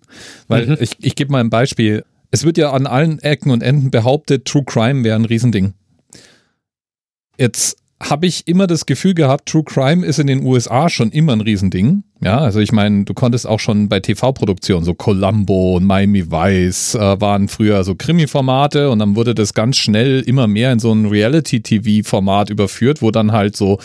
Weil 0.48 0.66
mhm. 0.66 0.76
ich, 0.80 0.96
ich 1.00 1.14
gebe 1.14 1.30
mal 1.32 1.40
ein 1.40 1.50
Beispiel. 1.50 2.04
Es 2.30 2.44
wird 2.44 2.58
ja 2.58 2.72
an 2.72 2.86
allen 2.86 3.20
Ecken 3.20 3.50
und 3.50 3.62
Enden 3.62 3.90
behauptet, 3.90 4.44
True 4.44 4.64
Crime 4.64 5.04
wäre 5.04 5.16
ein 5.16 5.24
Riesending. 5.24 5.74
Jetzt 7.38 7.76
habe 8.02 8.26
ich 8.26 8.46
immer 8.46 8.66
das 8.66 8.86
Gefühl 8.86 9.14
gehabt, 9.14 9.48
True 9.48 9.64
Crime 9.64 10.04
ist 10.04 10.18
in 10.18 10.26
den 10.26 10.44
USA 10.44 10.88
schon 10.88 11.10
immer 11.10 11.32
ein 11.32 11.40
Riesending. 11.40 12.02
Ja, 12.20 12.38
also 12.38 12.60
ich 12.60 12.72
meine, 12.72 13.04
du 13.04 13.14
konntest 13.14 13.46
auch 13.46 13.60
schon 13.60 13.88
bei 13.88 14.00
TV-Produktionen, 14.00 14.84
so 14.84 14.94
Columbo 14.94 15.76
und 15.76 15.84
Miami 15.84 16.30
Vice 16.30 16.94
äh, 16.94 17.20
waren 17.20 17.48
früher 17.48 17.84
so 17.84 17.94
Krimi-Formate 17.94 18.90
und 18.90 18.98
dann 18.98 19.14
wurde 19.14 19.34
das 19.34 19.54
ganz 19.54 19.76
schnell 19.76 20.20
immer 20.20 20.46
mehr 20.46 20.72
in 20.72 20.78
so 20.78 20.92
ein 20.92 21.06
Reality-TV-Format 21.06 22.50
überführt, 22.50 23.02
wo 23.02 23.10
dann 23.10 23.32
halt 23.32 23.56
so 23.56 23.78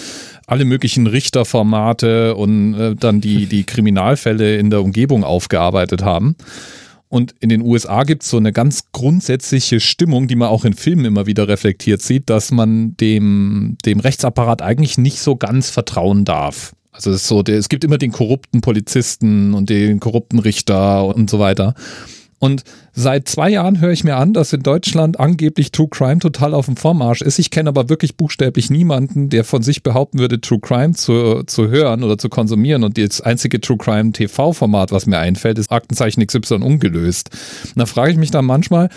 alle 0.48 0.65
möglichen 0.65 1.06
Richterformate 1.06 2.36
und 2.36 2.74
äh, 2.76 2.95
dann 2.95 3.22
die, 3.22 3.45
die 3.45 3.63
Kriminalfälle 3.63 4.58
in 4.58 4.69
der 4.69 4.82
Umgebung 4.82 5.24
aufgearbeitet 5.24 6.04
haben. 6.04 6.36
Und 7.10 7.34
in 7.39 7.50
den 7.50 7.62
USA 7.62 8.04
gibt 8.04 8.24
es 8.24 8.30
so 8.30 8.38
eine 8.38 8.54
ganz 8.54 8.91
grundsätzliche 8.91 9.80
Stimmung, 9.80 10.28
die 10.28 10.36
man 10.36 10.50
auch 10.50 10.63
in 10.63 10.74
Filmen 10.76 11.06
immer 11.06 11.26
wieder 11.26 11.48
reflektiert 11.48 12.04
sieht, 12.04 12.30
dass 12.30 12.52
man 12.52 12.95
dem, 12.98 13.78
dem 13.84 14.00
Rechtsapparat 14.00 14.62
eigentlich 14.62 15.00
nicht 15.00 15.19
so 15.19 15.36
ganz 15.36 15.72
vertrauen 15.72 16.24
darf. 16.24 16.74
Also 16.91 17.10
es, 17.10 17.24
ist 17.24 17.28
so, 17.28 17.41
es 17.43 17.69
gibt 17.69 17.84
immer 17.84 17.98
den 17.98 18.12
korrupten 18.12 18.62
Polizisten 18.62 19.54
und 19.56 19.69
den 19.69 20.00
korrupten 20.00 20.38
Richter 20.38 21.15
und 21.15 21.30
so 21.30 21.39
weiter. 21.39 21.74
Und 22.39 22.63
seit 22.93 23.28
zwei 23.28 23.49
Jahren 23.49 23.82
höre 23.82 23.91
ich 23.91 24.06
mir 24.06 24.15
an, 24.15 24.34
dass 24.34 24.54
in 24.54 24.63
Deutschland 24.63 25.19
angeblich 25.19 25.71
True 25.71 25.89
Crime 25.89 26.19
total 26.19 26.54
auf 26.54 26.65
dem 26.65 26.78
Vormarsch 26.78 27.21
ist. 27.21 27.38
Ich 27.38 27.52
kenne 27.52 27.69
aber 27.69 27.89
wirklich 27.89 28.15
buchstäblich 28.15 28.69
niemanden, 28.69 29.30
der 29.30 29.43
von 29.43 29.62
sich 29.62 29.84
behaupten 29.84 30.19
würde, 30.19 30.39
True 30.39 30.62
Crime 30.62 30.93
zu, 30.93 31.43
zu 31.43 31.67
hören 31.67 32.02
oder 32.04 32.17
zu 32.17 32.30
konsumieren. 32.30 32.84
Und 32.84 32.97
das 32.97 33.19
einzige 33.19 33.60
True 33.60 33.78
Crime 33.78 34.13
TV-Format, 34.13 34.91
was 34.93 35.06
mir 35.06 35.19
einfällt, 35.19 35.60
ist 35.60 35.71
Aktenzeichen 35.71 36.25
XY 36.25 36.56
ungelöst. 36.56 37.30
Und 37.65 37.80
da 37.80 37.86
frage 37.86 38.12
ich 38.12 38.17
mich 38.17 38.32
dann 38.32 38.45
manchmal, 38.45 38.89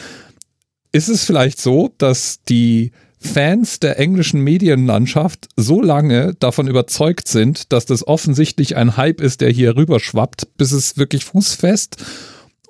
ist 0.92 1.08
es 1.08 1.24
vielleicht 1.24 1.60
so, 1.60 1.90
dass 1.98 2.44
die 2.44 2.92
Fans 3.18 3.80
der 3.80 3.98
englischen 3.98 4.40
Medienlandschaft 4.40 5.48
so 5.56 5.80
lange 5.80 6.34
davon 6.34 6.66
überzeugt 6.66 7.28
sind, 7.28 7.72
dass 7.72 7.86
das 7.86 8.06
offensichtlich 8.06 8.76
ein 8.76 8.96
Hype 8.96 9.20
ist, 9.20 9.40
der 9.40 9.50
hier 9.50 9.76
rüberschwappt, 9.76 10.48
bis 10.56 10.72
es 10.72 10.96
wirklich 10.96 11.24
fußfest 11.24 11.96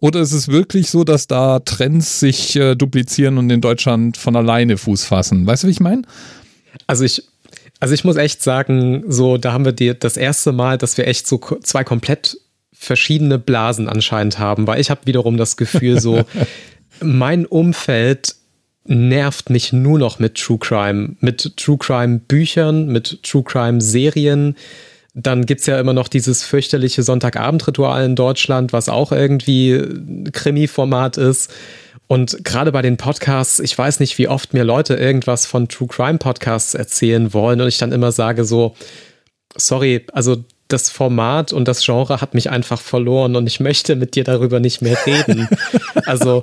oder 0.02 0.18
ist 0.18 0.32
es 0.32 0.48
wirklich 0.48 0.90
so, 0.90 1.04
dass 1.04 1.28
da 1.28 1.60
Trends 1.60 2.18
sich 2.18 2.56
äh, 2.56 2.74
duplizieren 2.74 3.38
und 3.38 3.48
in 3.50 3.60
Deutschland 3.60 4.16
von 4.16 4.34
alleine 4.34 4.76
Fuß 4.76 5.04
fassen? 5.04 5.46
Weißt 5.46 5.62
du, 5.62 5.68
wie 5.68 5.70
ich 5.70 5.78
meine? 5.78 6.02
Also 6.88 7.04
ich, 7.04 7.22
also 7.78 7.94
ich 7.94 8.02
muss 8.02 8.16
echt 8.16 8.42
sagen, 8.42 9.04
so, 9.06 9.36
da 9.38 9.52
haben 9.52 9.64
wir 9.64 9.70
die, 9.70 9.96
das 9.96 10.16
erste 10.16 10.50
Mal, 10.50 10.76
dass 10.76 10.98
wir 10.98 11.06
echt 11.06 11.28
so 11.28 11.38
zwei 11.62 11.84
komplett 11.84 12.36
verschiedene 12.72 13.38
Blasen 13.38 13.88
anscheinend 13.88 14.40
haben, 14.40 14.66
weil 14.66 14.80
ich 14.80 14.90
habe 14.90 15.02
wiederum 15.04 15.36
das 15.36 15.56
Gefühl, 15.56 16.00
so, 16.00 16.24
mein 17.00 17.46
Umfeld 17.46 18.34
nervt 18.84 19.50
mich 19.50 19.72
nur 19.72 20.00
noch 20.00 20.18
mit 20.18 20.34
True 20.34 20.58
Crime, 20.58 21.14
mit 21.20 21.56
True 21.56 21.78
Crime 21.78 22.18
Büchern, 22.18 22.88
mit 22.88 23.22
True 23.22 23.44
Crime 23.44 23.80
Serien, 23.80 24.56
Dann 25.14 25.44
gibt 25.44 25.60
es 25.60 25.66
ja 25.66 25.78
immer 25.78 25.92
noch 25.92 26.08
dieses 26.08 26.42
fürchterliche 26.42 27.02
Sonntagabendritual 27.02 28.04
in 28.04 28.16
Deutschland, 28.16 28.72
was 28.72 28.88
auch 28.88 29.12
irgendwie 29.12 29.82
Krimi-Format 30.32 31.18
ist. 31.18 31.52
Und 32.06 32.44
gerade 32.44 32.72
bei 32.72 32.82
den 32.82 32.96
Podcasts, 32.96 33.58
ich 33.58 33.76
weiß 33.76 34.00
nicht, 34.00 34.18
wie 34.18 34.28
oft 34.28 34.54
mir 34.54 34.64
Leute 34.64 34.94
irgendwas 34.94 35.46
von 35.46 35.68
True 35.68 35.88
Crime 35.88 36.18
Podcasts 36.18 36.74
erzählen 36.74 37.32
wollen 37.32 37.60
und 37.60 37.68
ich 37.68 37.78
dann 37.78 37.92
immer 37.92 38.12
sage 38.12 38.44
so, 38.44 38.74
sorry, 39.56 40.06
also 40.12 40.44
das 40.72 40.90
Format 40.90 41.52
und 41.52 41.68
das 41.68 41.84
Genre 41.84 42.20
hat 42.20 42.34
mich 42.34 42.50
einfach 42.50 42.80
verloren 42.80 43.36
und 43.36 43.46
ich 43.46 43.60
möchte 43.60 43.96
mit 43.96 44.14
dir 44.14 44.24
darüber 44.24 44.60
nicht 44.60 44.82
mehr 44.82 44.96
reden. 45.06 45.48
also 46.06 46.42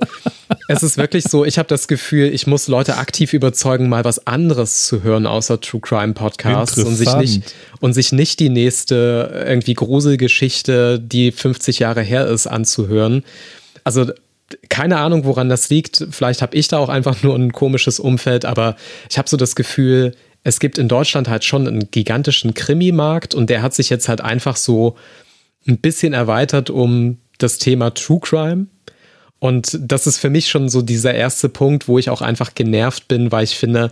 es 0.68 0.84
ist 0.84 0.98
wirklich 0.98 1.26
so, 1.26 1.46
ich 1.46 1.58
habe 1.58 1.68
das 1.68 1.88
Gefühl, 1.88 2.34
ich 2.34 2.48
muss 2.48 2.68
Leute 2.68 2.98
aktiv 2.98 3.34
überzeugen, 3.34 3.89
mal 3.89 4.06
was 4.06 4.28
anderes 4.28 4.86
zu 4.86 5.04
hören 5.04 5.26
außer 5.26 5.60
True 5.62 5.82
Crime 5.82 6.13
Podcasts 6.13 6.78
und 6.78 6.96
sich 6.96 7.13
nicht 7.15 7.56
und 7.80 7.94
sich 7.94 8.12
nicht 8.12 8.39
die 8.39 8.50
nächste 8.50 9.46
irgendwie 9.48 9.74
Gruselgeschichte, 9.74 11.00
die 11.00 11.32
50 11.32 11.80
Jahre 11.80 12.02
her 12.02 12.28
ist, 12.28 12.48
anzuhören. 12.48 13.24
Also 13.84 14.12
keine 14.70 14.98
Ahnung, 14.98 15.26
woran 15.26 15.50
das 15.50 15.70
liegt. 15.70 16.08
Vielleicht 16.12 16.42
habe 16.42 16.56
ich 16.56 16.68
da 16.68 16.78
auch 16.80 16.89
einfach 16.89 17.22
nur 17.24 17.36
ein 17.36 17.52
komisches 17.52 18.00
Umfeld, 18.00 18.46
aber 18.46 18.76
ich 19.10 19.18
habe 19.18 19.30
so 19.30 19.38
das 19.38 19.56
Gefühl, 19.56 20.13
es 20.43 20.60
gibt 20.60 20.78
in 20.78 20.88
Deutschland 20.88 21.28
halt 21.28 21.43
schon 21.43 21.67
einen 21.67 21.91
gigantischen 21.91 22.54
Krimi-Markt 22.54 23.36
und 23.36 23.49
der 23.49 23.62
hat 23.62 23.73
sich 23.73 23.89
jetzt 23.89 24.10
halt 24.10 24.21
einfach 24.21 24.56
so 24.56 24.95
ein 25.67 25.78
bisschen 25.78 26.13
erweitert 26.13 26.69
um 26.69 27.17
das 27.38 27.58
Thema 27.58 27.93
True 27.93 28.19
Crime. 28.21 28.67
Und 29.39 29.78
das 29.80 30.08
ist 30.08 30.17
für 30.17 30.30
mich 30.30 30.49
schon 30.49 30.69
so 30.69 30.82
dieser 30.82 31.13
erste 31.13 31.49
Punkt, 31.49 31.88
wo 31.88 31.97
ich 31.97 32.10
auch 32.10 32.21
einfach 32.21 32.56
genervt 32.56 33.08
bin, 33.08 33.32
weil 33.32 33.45
ich 33.45 33.56
finde, 33.56 33.91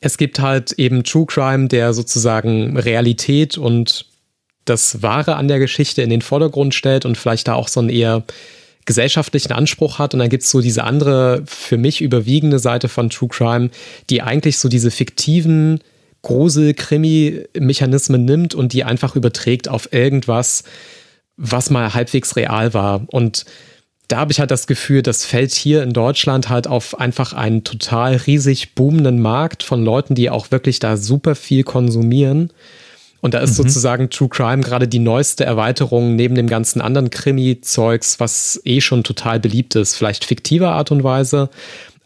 es 0.00 0.18
gibt 0.18 0.40
halt 0.40 0.72
eben 0.72 1.04
True 1.04 1.26
Crime, 1.26 1.68
der 1.68 1.94
sozusagen 1.94 2.76
Realität 2.76 3.56
und 3.56 4.06
das 4.64 5.02
Wahre 5.02 5.36
an 5.36 5.48
der 5.48 5.58
Geschichte 5.58 6.02
in 6.02 6.10
den 6.10 6.22
Vordergrund 6.22 6.74
stellt 6.74 7.04
und 7.04 7.16
vielleicht 7.16 7.48
da 7.48 7.54
auch 7.54 7.68
so 7.68 7.80
ein 7.80 7.88
eher 7.88 8.24
gesellschaftlichen 8.84 9.52
Anspruch 9.52 9.98
hat. 9.98 10.14
Und 10.14 10.20
dann 10.20 10.28
gibt 10.28 10.44
es 10.44 10.50
so 10.50 10.60
diese 10.60 10.84
andere, 10.84 11.42
für 11.46 11.76
mich 11.76 12.00
überwiegende 12.00 12.58
Seite 12.58 12.88
von 12.88 13.10
True 13.10 13.28
Crime, 13.28 13.70
die 14.10 14.22
eigentlich 14.22 14.58
so 14.58 14.68
diese 14.68 14.90
fiktiven 14.90 15.80
Grusel-Krimi-Mechanismen 16.22 18.24
nimmt 18.24 18.54
und 18.54 18.72
die 18.72 18.84
einfach 18.84 19.16
überträgt 19.16 19.68
auf 19.68 19.92
irgendwas, 19.92 20.64
was 21.36 21.70
mal 21.70 21.94
halbwegs 21.94 22.36
real 22.36 22.74
war. 22.74 23.04
Und 23.08 23.44
da 24.08 24.18
habe 24.18 24.32
ich 24.32 24.40
halt 24.40 24.50
das 24.50 24.66
Gefühl, 24.66 25.02
das 25.02 25.24
fällt 25.24 25.52
hier 25.52 25.82
in 25.82 25.92
Deutschland 25.92 26.48
halt 26.48 26.66
auf 26.66 27.00
einfach 27.00 27.32
einen 27.32 27.64
total 27.64 28.16
riesig 28.16 28.74
boomenden 28.74 29.22
Markt 29.22 29.62
von 29.62 29.84
Leuten, 29.84 30.14
die 30.14 30.30
auch 30.30 30.50
wirklich 30.50 30.78
da 30.78 30.96
super 30.96 31.34
viel 31.34 31.64
konsumieren. 31.64 32.52
Und 33.22 33.34
da 33.34 33.38
ist 33.38 33.50
mhm. 33.50 33.62
sozusagen 33.62 34.10
True 34.10 34.28
Crime 34.28 34.62
gerade 34.62 34.88
die 34.88 34.98
neueste 34.98 35.44
Erweiterung 35.44 36.16
neben 36.16 36.34
dem 36.34 36.48
ganzen 36.48 36.80
anderen 36.80 37.08
Krimi-Zeugs, 37.08 38.18
was 38.18 38.60
eh 38.64 38.80
schon 38.80 39.04
total 39.04 39.38
beliebt 39.38 39.76
ist. 39.76 39.94
Vielleicht 39.94 40.24
fiktiver 40.24 40.72
Art 40.72 40.90
und 40.90 41.04
Weise, 41.04 41.48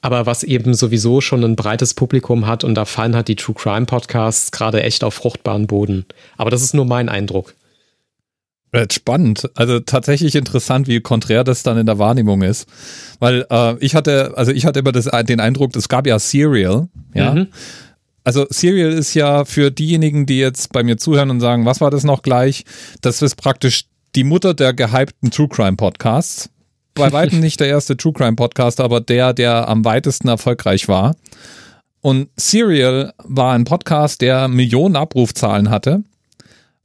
aber 0.02 0.26
was 0.26 0.42
eben 0.42 0.74
sowieso 0.74 1.22
schon 1.22 1.42
ein 1.42 1.56
breites 1.56 1.94
Publikum 1.94 2.46
hat. 2.46 2.64
Und 2.64 2.74
da 2.74 2.84
fallen 2.84 3.16
halt 3.16 3.28
die 3.28 3.36
True 3.36 3.56
Crime 3.58 3.86
Podcasts 3.86 4.52
gerade 4.52 4.82
echt 4.82 5.02
auf 5.02 5.14
fruchtbaren 5.14 5.66
Boden. 5.66 6.04
Aber 6.36 6.50
das 6.50 6.62
ist 6.62 6.74
nur 6.74 6.84
mein 6.84 7.08
Eindruck. 7.08 7.54
Spannend. 8.92 9.48
Also 9.54 9.80
tatsächlich 9.80 10.34
interessant, 10.34 10.86
wie 10.86 11.00
konträr 11.00 11.44
das 11.44 11.62
dann 11.62 11.78
in 11.78 11.86
der 11.86 11.98
Wahrnehmung 11.98 12.42
ist. 12.42 12.68
Weil 13.20 13.46
äh, 13.50 13.78
ich 13.78 13.94
hatte, 13.94 14.34
also 14.36 14.52
ich 14.52 14.66
hatte 14.66 14.80
immer 14.80 14.92
das, 14.92 15.08
den 15.26 15.40
Eindruck, 15.40 15.74
es 15.76 15.88
gab 15.88 16.06
ja 16.06 16.18
Serial, 16.18 16.88
ja. 17.14 17.32
Mhm. 17.32 17.48
Also 18.26 18.44
Serial 18.50 18.92
ist 18.92 19.14
ja 19.14 19.44
für 19.44 19.70
diejenigen, 19.70 20.26
die 20.26 20.40
jetzt 20.40 20.72
bei 20.72 20.82
mir 20.82 20.96
zuhören 20.96 21.30
und 21.30 21.38
sagen, 21.38 21.64
was 21.64 21.80
war 21.80 21.92
das 21.92 22.02
noch 22.02 22.22
gleich? 22.22 22.64
Das 23.00 23.22
ist 23.22 23.36
praktisch 23.36 23.84
die 24.16 24.24
Mutter 24.24 24.52
der 24.52 24.74
gehypten 24.74 25.30
True 25.30 25.46
Crime 25.46 25.76
Podcasts. 25.76 26.50
Bei 26.94 27.12
weitem 27.12 27.38
nicht 27.38 27.60
der 27.60 27.68
erste 27.68 27.96
True 27.96 28.12
Crime 28.12 28.34
Podcast, 28.34 28.80
aber 28.80 29.00
der, 29.00 29.32
der 29.32 29.68
am 29.68 29.84
weitesten 29.84 30.26
erfolgreich 30.26 30.88
war. 30.88 31.14
Und 32.00 32.28
Serial 32.34 33.12
war 33.18 33.52
ein 33.52 33.62
Podcast, 33.62 34.20
der 34.20 34.48
Millionen 34.48 34.96
Abrufzahlen 34.96 35.70
hatte 35.70 36.02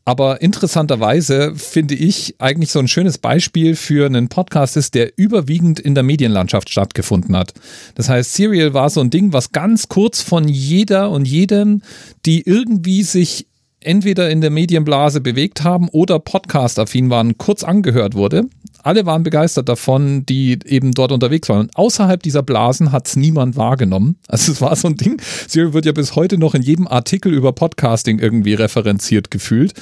aber 0.03 0.41
interessanterweise 0.41 1.55
finde 1.55 1.95
ich 1.95 2.35
eigentlich 2.39 2.71
so 2.71 2.79
ein 2.79 2.87
schönes 2.87 3.17
Beispiel 3.17 3.75
für 3.75 4.05
einen 4.05 4.29
Podcast 4.29 4.75
ist, 4.75 4.95
der 4.95 5.17
überwiegend 5.17 5.79
in 5.79 5.93
der 5.93 6.03
Medienlandschaft 6.03 6.69
stattgefunden 6.69 7.35
hat. 7.35 7.53
Das 7.95 8.09
heißt, 8.09 8.33
Serial 8.33 8.73
war 8.73 8.89
so 8.89 9.01
ein 9.01 9.11
Ding, 9.11 9.31
was 9.31 9.51
ganz 9.51 9.89
kurz 9.89 10.21
von 10.21 10.47
jeder 10.47 11.11
und 11.11 11.27
jedem, 11.27 11.81
die 12.25 12.41
irgendwie 12.41 13.03
sich 13.03 13.47
entweder 13.79 14.29
in 14.29 14.41
der 14.41 14.49
Medienblase 14.49 15.21
bewegt 15.21 15.63
haben 15.63 15.89
oder 15.89 16.19
podcast-affin 16.19 17.09
waren, 17.09 17.37
kurz 17.37 17.63
angehört 17.63 18.15
wurde 18.15 18.45
alle 18.83 19.05
waren 19.05 19.23
begeistert 19.23 19.69
davon, 19.69 20.25
die 20.25 20.59
eben 20.65 20.91
dort 20.91 21.11
unterwegs 21.11 21.49
waren. 21.49 21.61
Und 21.61 21.75
außerhalb 21.75 22.21
dieser 22.21 22.43
Blasen 22.43 22.91
hat 22.91 23.07
es 23.07 23.15
niemand 23.15 23.55
wahrgenommen. 23.57 24.15
Also 24.27 24.51
es 24.51 24.61
war 24.61 24.75
so 24.75 24.87
ein 24.87 24.95
Ding. 24.95 25.21
Siri 25.47 25.73
wird 25.73 25.85
ja 25.85 25.91
bis 25.91 26.15
heute 26.15 26.37
noch 26.37 26.55
in 26.55 26.61
jedem 26.61 26.87
Artikel 26.87 27.33
über 27.33 27.51
Podcasting 27.53 28.19
irgendwie 28.19 28.53
referenziert 28.53 29.31
gefühlt. 29.31 29.73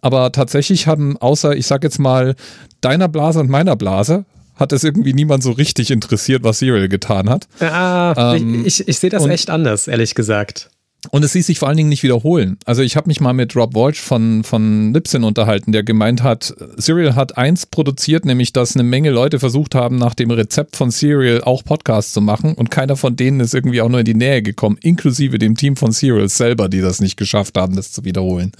Aber 0.00 0.32
tatsächlich 0.32 0.86
haben 0.86 1.16
außer, 1.16 1.56
ich 1.56 1.66
sag 1.66 1.84
jetzt 1.84 1.98
mal, 1.98 2.34
deiner 2.80 3.08
Blase 3.08 3.40
und 3.40 3.50
meiner 3.50 3.76
Blase, 3.76 4.24
hat 4.58 4.72
es 4.72 4.82
irgendwie 4.82 5.12
niemand 5.12 5.42
so 5.42 5.52
richtig 5.52 5.90
interessiert, 5.90 6.42
was 6.42 6.58
Serial 6.58 6.88
getan 6.88 7.30
hat. 7.30 7.46
Ah, 7.60 8.34
ähm, 8.34 8.64
ich, 8.66 8.80
ich, 8.80 8.88
ich 8.88 8.98
sehe 8.98 9.10
das 9.10 9.24
echt 9.26 9.50
anders, 9.50 9.86
ehrlich 9.86 10.14
gesagt. 10.14 10.70
Und 11.10 11.24
es 11.24 11.32
ließ 11.32 11.46
sich 11.46 11.60
vor 11.60 11.68
allen 11.68 11.76
Dingen 11.76 11.88
nicht 11.88 12.02
wiederholen. 12.02 12.58
Also 12.64 12.82
ich 12.82 12.96
habe 12.96 13.06
mich 13.06 13.20
mal 13.20 13.32
mit 13.32 13.54
Rob 13.54 13.74
Walsh 13.74 14.00
von, 14.00 14.42
von 14.42 14.92
Libsyn 14.92 15.22
unterhalten, 15.22 15.70
der 15.70 15.84
gemeint 15.84 16.24
hat, 16.24 16.54
Serial 16.76 17.14
hat 17.14 17.38
eins 17.38 17.66
produziert, 17.66 18.24
nämlich 18.24 18.52
dass 18.52 18.74
eine 18.74 18.82
Menge 18.82 19.10
Leute 19.10 19.38
versucht 19.38 19.76
haben, 19.76 19.96
nach 19.96 20.14
dem 20.14 20.32
Rezept 20.32 20.74
von 20.74 20.90
Serial 20.90 21.44
auch 21.44 21.62
Podcasts 21.64 22.12
zu 22.12 22.20
machen 22.20 22.54
und 22.54 22.72
keiner 22.72 22.96
von 22.96 23.14
denen 23.14 23.38
ist 23.38 23.54
irgendwie 23.54 23.80
auch 23.80 23.88
nur 23.88 24.00
in 24.00 24.06
die 24.06 24.14
Nähe 24.14 24.42
gekommen, 24.42 24.76
inklusive 24.82 25.38
dem 25.38 25.56
Team 25.56 25.76
von 25.76 25.92
Serial 25.92 26.28
selber, 26.28 26.68
die 26.68 26.80
das 26.80 27.00
nicht 27.00 27.16
geschafft 27.16 27.56
haben, 27.56 27.76
das 27.76 27.92
zu 27.92 28.04
wiederholen. 28.04 28.50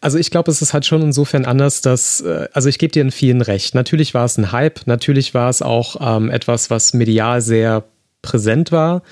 Also 0.00 0.18
ich 0.18 0.30
glaube, 0.30 0.50
es 0.50 0.62
ist 0.62 0.74
halt 0.74 0.86
schon 0.86 1.02
insofern 1.02 1.44
anders, 1.44 1.80
dass, 1.80 2.20
äh, 2.20 2.48
also 2.52 2.68
ich 2.68 2.78
gebe 2.78 2.92
dir 2.92 3.02
in 3.02 3.10
vielen 3.10 3.40
recht. 3.40 3.74
Natürlich 3.74 4.14
war 4.14 4.24
es 4.24 4.38
ein 4.38 4.52
Hype, 4.52 4.86
natürlich 4.86 5.34
war 5.34 5.50
es 5.50 5.60
auch 5.60 5.96
ähm, 6.00 6.30
etwas, 6.30 6.70
was 6.70 6.94
medial 6.94 7.40
sehr 7.40 7.84
präsent 8.22 8.72
war. 8.72 9.02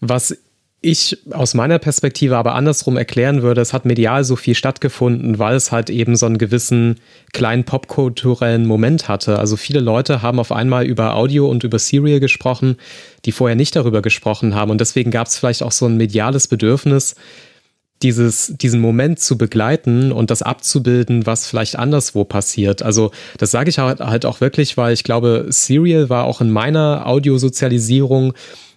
Was 0.00 0.36
ich 0.84 1.18
aus 1.30 1.54
meiner 1.54 1.78
Perspektive 1.78 2.36
aber 2.36 2.54
andersrum 2.54 2.96
erklären 2.96 3.42
würde, 3.42 3.60
es 3.60 3.72
hat 3.72 3.84
medial 3.84 4.22
so 4.22 4.36
viel 4.36 4.54
stattgefunden, 4.54 5.38
weil 5.38 5.56
es 5.56 5.72
halt 5.72 5.90
eben 5.90 6.14
so 6.14 6.26
einen 6.26 6.38
gewissen 6.38 7.00
kleinen 7.32 7.64
popkulturellen 7.64 8.66
Moment 8.66 9.08
hatte. 9.08 9.38
Also 9.38 9.56
viele 9.56 9.80
Leute 9.80 10.22
haben 10.22 10.38
auf 10.38 10.52
einmal 10.52 10.84
über 10.84 11.16
Audio 11.16 11.48
und 11.48 11.64
über 11.64 11.78
Serial 11.78 12.20
gesprochen, 12.20 12.76
die 13.24 13.32
vorher 13.32 13.56
nicht 13.56 13.74
darüber 13.74 14.02
gesprochen 14.02 14.54
haben. 14.54 14.70
Und 14.70 14.80
deswegen 14.80 15.10
gab 15.10 15.26
es 15.26 15.38
vielleicht 15.38 15.62
auch 15.62 15.72
so 15.72 15.86
ein 15.86 15.96
mediales 15.96 16.48
Bedürfnis, 16.48 17.14
dieses, 18.02 18.52
diesen 18.56 18.80
Moment 18.80 19.18
zu 19.20 19.38
begleiten 19.38 20.12
und 20.12 20.30
das 20.30 20.42
abzubilden, 20.42 21.24
was 21.26 21.46
vielleicht 21.46 21.76
anderswo 21.76 22.24
passiert. 22.24 22.82
Also 22.82 23.10
das 23.38 23.50
sage 23.50 23.70
ich 23.70 23.78
halt 23.78 24.26
auch 24.26 24.40
wirklich, 24.40 24.76
weil 24.76 24.92
ich 24.92 25.04
glaube, 25.04 25.46
Serial 25.48 26.10
war 26.10 26.24
auch 26.24 26.40
in 26.42 26.50
meiner 26.50 27.06
Audiosozialisierung 27.06 28.34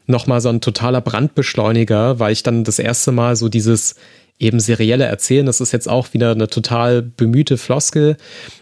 nochmal 0.07 0.41
so 0.41 0.49
ein 0.49 0.61
totaler 0.61 1.01
Brandbeschleuniger, 1.01 2.19
weil 2.19 2.31
ich 2.31 2.43
dann 2.43 2.63
das 2.63 2.79
erste 2.79 3.11
Mal 3.11 3.35
so 3.35 3.49
dieses 3.49 3.95
eben 4.39 4.59
serielle 4.59 5.05
Erzählen, 5.05 5.45
das 5.45 5.61
ist 5.61 5.71
jetzt 5.71 5.89
auch 5.89 6.13
wieder 6.13 6.31
eine 6.31 6.47
total 6.47 7.01
bemühte 7.01 7.57
Floskel, 7.57 8.17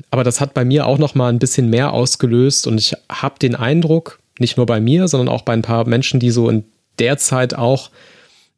aber 0.09 0.23
das 0.23 0.39
hat 0.39 0.53
bei 0.53 0.63
mir 0.63 0.85
auch 0.87 0.97
nochmal 0.97 1.31
ein 1.31 1.39
bisschen 1.39 1.69
mehr 1.69 1.91
ausgelöst 1.91 2.67
und 2.67 2.79
ich 2.79 2.93
habe 3.09 3.39
den 3.39 3.55
Eindruck, 3.55 4.19
nicht 4.39 4.57
nur 4.57 4.65
bei 4.65 4.79
mir, 4.79 5.07
sondern 5.07 5.29
auch 5.29 5.41
bei 5.41 5.53
ein 5.53 5.61
paar 5.61 5.87
Menschen, 5.87 6.19
die 6.19 6.31
so 6.31 6.49
in 6.49 6.63
der 6.99 7.17
Zeit 7.17 7.55
auch 7.55 7.89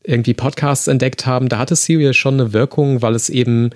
irgendwie 0.03 0.35
Podcasts 0.35 0.87
entdeckt 0.87 1.25
haben, 1.25 1.49
da 1.49 1.57
hatte 1.57 1.75
Serial 1.75 2.13
schon 2.13 2.35
eine 2.35 2.53
Wirkung, 2.53 3.01
weil 3.01 3.15
es 3.15 3.29
eben 3.29 3.71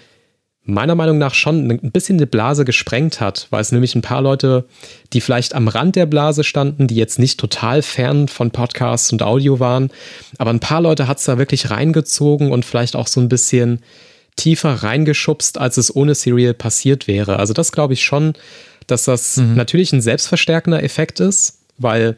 meiner 0.63 0.95
Meinung 0.95 1.17
nach 1.17 1.33
schon 1.33 1.71
ein 1.71 1.91
bisschen 1.91 2.17
eine 2.17 2.27
Blase 2.27 2.65
gesprengt 2.65 3.19
hat, 3.19 3.47
weil 3.49 3.61
es 3.61 3.71
nämlich 3.71 3.95
ein 3.95 4.03
paar 4.03 4.21
Leute, 4.21 4.65
die 5.11 5.21
vielleicht 5.21 5.55
am 5.55 5.67
Rand 5.67 5.95
der 5.95 6.05
Blase 6.05 6.43
standen, 6.43 6.87
die 6.87 6.95
jetzt 6.95 7.17
nicht 7.17 7.39
total 7.39 7.81
fern 7.81 8.27
von 8.27 8.51
Podcasts 8.51 9.11
und 9.11 9.23
Audio 9.23 9.59
waren, 9.59 9.89
aber 10.37 10.51
ein 10.51 10.59
paar 10.59 10.81
Leute 10.81 11.07
hat 11.07 11.17
es 11.17 11.25
da 11.25 11.37
wirklich 11.39 11.71
reingezogen 11.71 12.51
und 12.51 12.63
vielleicht 12.63 12.95
auch 12.95 13.07
so 13.07 13.19
ein 13.19 13.29
bisschen 13.29 13.79
tiefer 14.35 14.83
reingeschubst, 14.83 15.57
als 15.57 15.77
es 15.77 15.95
ohne 15.95 16.15
Serial 16.15 16.53
passiert 16.53 17.07
wäre. 17.07 17.37
Also 17.37 17.53
das 17.53 17.71
glaube 17.71 17.93
ich 17.93 18.03
schon, 18.03 18.33
dass 18.87 19.05
das 19.05 19.37
mhm. 19.37 19.55
natürlich 19.55 19.93
ein 19.93 20.01
selbstverstärkender 20.01 20.83
Effekt 20.83 21.19
ist, 21.19 21.59
weil 21.77 22.17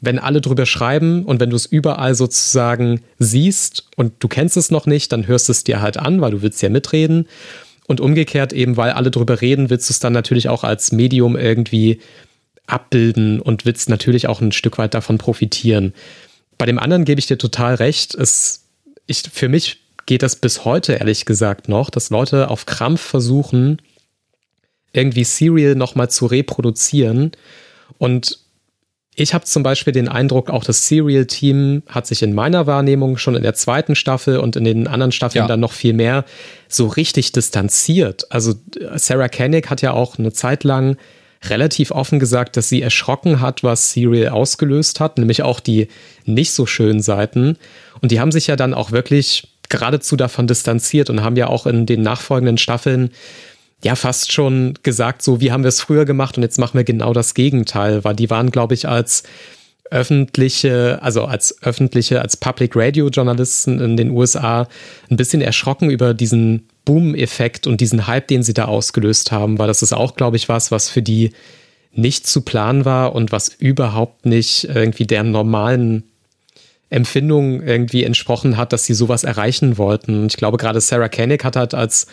wenn 0.00 0.18
alle 0.18 0.40
drüber 0.40 0.66
schreiben 0.66 1.24
und 1.24 1.40
wenn 1.40 1.50
du 1.50 1.56
es 1.56 1.66
überall 1.66 2.14
sozusagen 2.14 3.00
siehst 3.18 3.88
und 3.96 4.12
du 4.20 4.28
kennst 4.28 4.56
es 4.56 4.70
noch 4.70 4.86
nicht, 4.86 5.10
dann 5.10 5.26
hörst 5.26 5.48
du 5.48 5.52
es 5.52 5.64
dir 5.64 5.80
halt 5.80 5.96
an, 5.96 6.20
weil 6.20 6.30
du 6.30 6.42
willst 6.42 6.62
ja 6.62 6.68
mitreden. 6.68 7.26
Und 7.88 8.00
umgekehrt 8.00 8.52
eben, 8.52 8.76
weil 8.76 8.92
alle 8.92 9.10
drüber 9.10 9.40
reden, 9.40 9.70
willst 9.70 9.88
du 9.88 9.92
es 9.92 9.98
dann 9.98 10.12
natürlich 10.12 10.50
auch 10.50 10.62
als 10.62 10.92
Medium 10.92 11.36
irgendwie 11.36 12.00
abbilden 12.66 13.40
und 13.40 13.64
willst 13.64 13.88
natürlich 13.88 14.28
auch 14.28 14.42
ein 14.42 14.52
Stück 14.52 14.76
weit 14.76 14.92
davon 14.92 15.16
profitieren. 15.16 15.94
Bei 16.58 16.66
dem 16.66 16.78
anderen 16.78 17.06
gebe 17.06 17.18
ich 17.18 17.26
dir 17.26 17.38
total 17.38 17.76
recht. 17.76 18.14
Es, 18.14 18.66
ich, 19.06 19.22
für 19.32 19.48
mich 19.48 19.80
geht 20.04 20.22
das 20.22 20.36
bis 20.36 20.66
heute 20.66 20.92
ehrlich 20.92 21.24
gesagt 21.24 21.68
noch, 21.68 21.88
dass 21.88 22.10
Leute 22.10 22.50
auf 22.50 22.66
Krampf 22.66 23.00
versuchen, 23.00 23.80
irgendwie 24.92 25.24
Serial 25.24 25.74
nochmal 25.74 26.10
zu 26.10 26.26
reproduzieren. 26.26 27.32
Und 27.96 28.38
ich 29.20 29.34
habe 29.34 29.44
zum 29.44 29.64
Beispiel 29.64 29.92
den 29.92 30.08
Eindruck, 30.08 30.48
auch 30.48 30.62
das 30.62 30.86
Serial-Team 30.86 31.82
hat 31.88 32.06
sich 32.06 32.22
in 32.22 32.34
meiner 32.34 32.68
Wahrnehmung 32.68 33.18
schon 33.18 33.34
in 33.34 33.42
der 33.42 33.54
zweiten 33.54 33.96
Staffel 33.96 34.38
und 34.38 34.54
in 34.54 34.62
den 34.62 34.86
anderen 34.86 35.10
Staffeln 35.10 35.42
ja. 35.42 35.48
dann 35.48 35.58
noch 35.58 35.72
viel 35.72 35.92
mehr 35.92 36.24
so 36.68 36.86
richtig 36.86 37.32
distanziert. 37.32 38.30
Also 38.30 38.54
Sarah 38.94 39.28
Koenig 39.28 39.70
hat 39.70 39.82
ja 39.82 39.92
auch 39.92 40.18
eine 40.18 40.32
Zeit 40.32 40.62
lang 40.62 40.96
relativ 41.44 41.90
offen 41.90 42.20
gesagt, 42.20 42.56
dass 42.56 42.68
sie 42.68 42.80
erschrocken 42.80 43.40
hat, 43.40 43.64
was 43.64 43.92
Serial 43.92 44.28
ausgelöst 44.28 45.00
hat, 45.00 45.18
nämlich 45.18 45.42
auch 45.42 45.58
die 45.58 45.88
nicht 46.24 46.52
so 46.52 46.64
schönen 46.66 47.02
Seiten. 47.02 47.56
Und 48.00 48.12
die 48.12 48.20
haben 48.20 48.32
sich 48.32 48.46
ja 48.46 48.54
dann 48.54 48.72
auch 48.72 48.92
wirklich 48.92 49.48
geradezu 49.68 50.14
davon 50.14 50.46
distanziert 50.46 51.10
und 51.10 51.24
haben 51.24 51.36
ja 51.36 51.48
auch 51.48 51.66
in 51.66 51.86
den 51.86 52.02
nachfolgenden 52.02 52.56
Staffeln 52.56 53.10
ja 53.82 53.94
fast 53.94 54.32
schon 54.32 54.74
gesagt, 54.82 55.22
so 55.22 55.40
wie 55.40 55.52
haben 55.52 55.62
wir 55.62 55.68
es 55.68 55.80
früher 55.80 56.04
gemacht 56.04 56.36
und 56.36 56.42
jetzt 56.42 56.58
machen 56.58 56.76
wir 56.76 56.84
genau 56.84 57.12
das 57.12 57.34
Gegenteil, 57.34 58.04
weil 58.04 58.16
die 58.16 58.30
waren, 58.30 58.50
glaube 58.50 58.74
ich, 58.74 58.88
als 58.88 59.22
öffentliche, 59.90 60.98
also 61.00 61.24
als 61.24 61.62
öffentliche, 61.62 62.20
als 62.20 62.36
Public 62.36 62.72
Radio 62.74 63.08
Journalisten 63.08 63.80
in 63.80 63.96
den 63.96 64.10
USA 64.10 64.68
ein 65.10 65.16
bisschen 65.16 65.40
erschrocken 65.40 65.90
über 65.90 66.12
diesen 66.12 66.68
Boom-Effekt 66.84 67.66
und 67.66 67.80
diesen 67.80 68.06
Hype, 68.06 68.28
den 68.28 68.42
sie 68.42 68.54
da 68.54 68.66
ausgelöst 68.66 69.32
haben, 69.32 69.58
weil 69.58 69.68
das 69.68 69.82
ist 69.82 69.92
auch, 69.92 70.14
glaube 70.14 70.36
ich, 70.36 70.48
was, 70.48 70.70
was 70.70 70.88
für 70.88 71.02
die 71.02 71.32
nicht 71.92 72.26
zu 72.26 72.42
planen 72.42 72.84
war 72.84 73.14
und 73.14 73.32
was 73.32 73.48
überhaupt 73.48 74.26
nicht 74.26 74.64
irgendwie 74.64 75.06
deren 75.06 75.30
normalen 75.30 76.04
Empfindungen 76.90 77.62
irgendwie 77.62 78.04
entsprochen 78.04 78.56
hat, 78.56 78.72
dass 78.72 78.84
sie 78.84 78.94
sowas 78.94 79.24
erreichen 79.24 79.78
wollten. 79.78 80.22
Und 80.22 80.32
ich 80.32 80.36
glaube, 80.36 80.56
gerade 80.56 80.80
Sarah 80.80 81.08
Koenig 81.08 81.44
hat 81.44 81.56
halt 81.56 81.74
als 81.74 82.06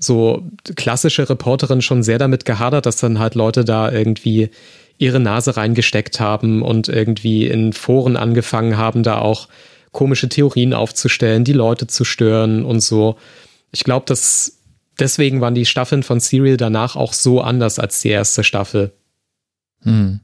so 0.00 0.42
klassische 0.76 1.28
Reporterin 1.28 1.82
schon 1.82 2.02
sehr 2.02 2.18
damit 2.18 2.44
gehadert, 2.44 2.86
dass 2.86 2.96
dann 2.96 3.18
halt 3.18 3.34
Leute 3.34 3.64
da 3.64 3.92
irgendwie 3.92 4.50
ihre 4.98 5.20
Nase 5.20 5.56
reingesteckt 5.56 6.20
haben 6.20 6.62
und 6.62 6.88
irgendwie 6.88 7.46
in 7.46 7.72
Foren 7.72 8.16
angefangen 8.16 8.76
haben, 8.76 9.02
da 9.02 9.18
auch 9.18 9.48
komische 9.92 10.28
Theorien 10.28 10.74
aufzustellen, 10.74 11.44
die 11.44 11.52
Leute 11.52 11.86
zu 11.86 12.04
stören 12.04 12.64
und 12.64 12.80
so. 12.80 13.16
Ich 13.72 13.84
glaube, 13.84 14.06
dass 14.06 14.58
deswegen 14.98 15.40
waren 15.40 15.54
die 15.54 15.66
Staffeln 15.66 16.02
von 16.02 16.20
Serial 16.20 16.56
danach 16.56 16.96
auch 16.96 17.12
so 17.12 17.40
anders 17.40 17.78
als 17.78 18.00
die 18.00 18.08
erste 18.08 18.44
Staffel. 18.44 18.92
Hm. 19.82 20.20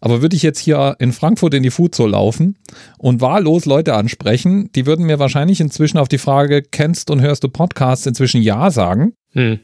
Aber 0.00 0.22
würde 0.22 0.36
ich 0.36 0.42
jetzt 0.42 0.60
hier 0.60 0.96
in 0.98 1.12
Frankfurt 1.12 1.54
in 1.54 1.62
die 1.62 1.70
Food 1.70 1.94
Soul 1.94 2.10
laufen 2.10 2.56
und 2.98 3.20
wahllos 3.20 3.64
Leute 3.64 3.94
ansprechen, 3.94 4.70
die 4.74 4.86
würden 4.86 5.06
mir 5.06 5.18
wahrscheinlich 5.18 5.60
inzwischen 5.60 5.98
auf 5.98 6.08
die 6.08 6.18
Frage, 6.18 6.62
kennst 6.62 7.10
und 7.10 7.20
hörst 7.20 7.44
du 7.44 7.48
Podcasts, 7.48 8.06
inzwischen 8.06 8.42
Ja 8.42 8.70
sagen. 8.70 9.12
Hm. 9.32 9.60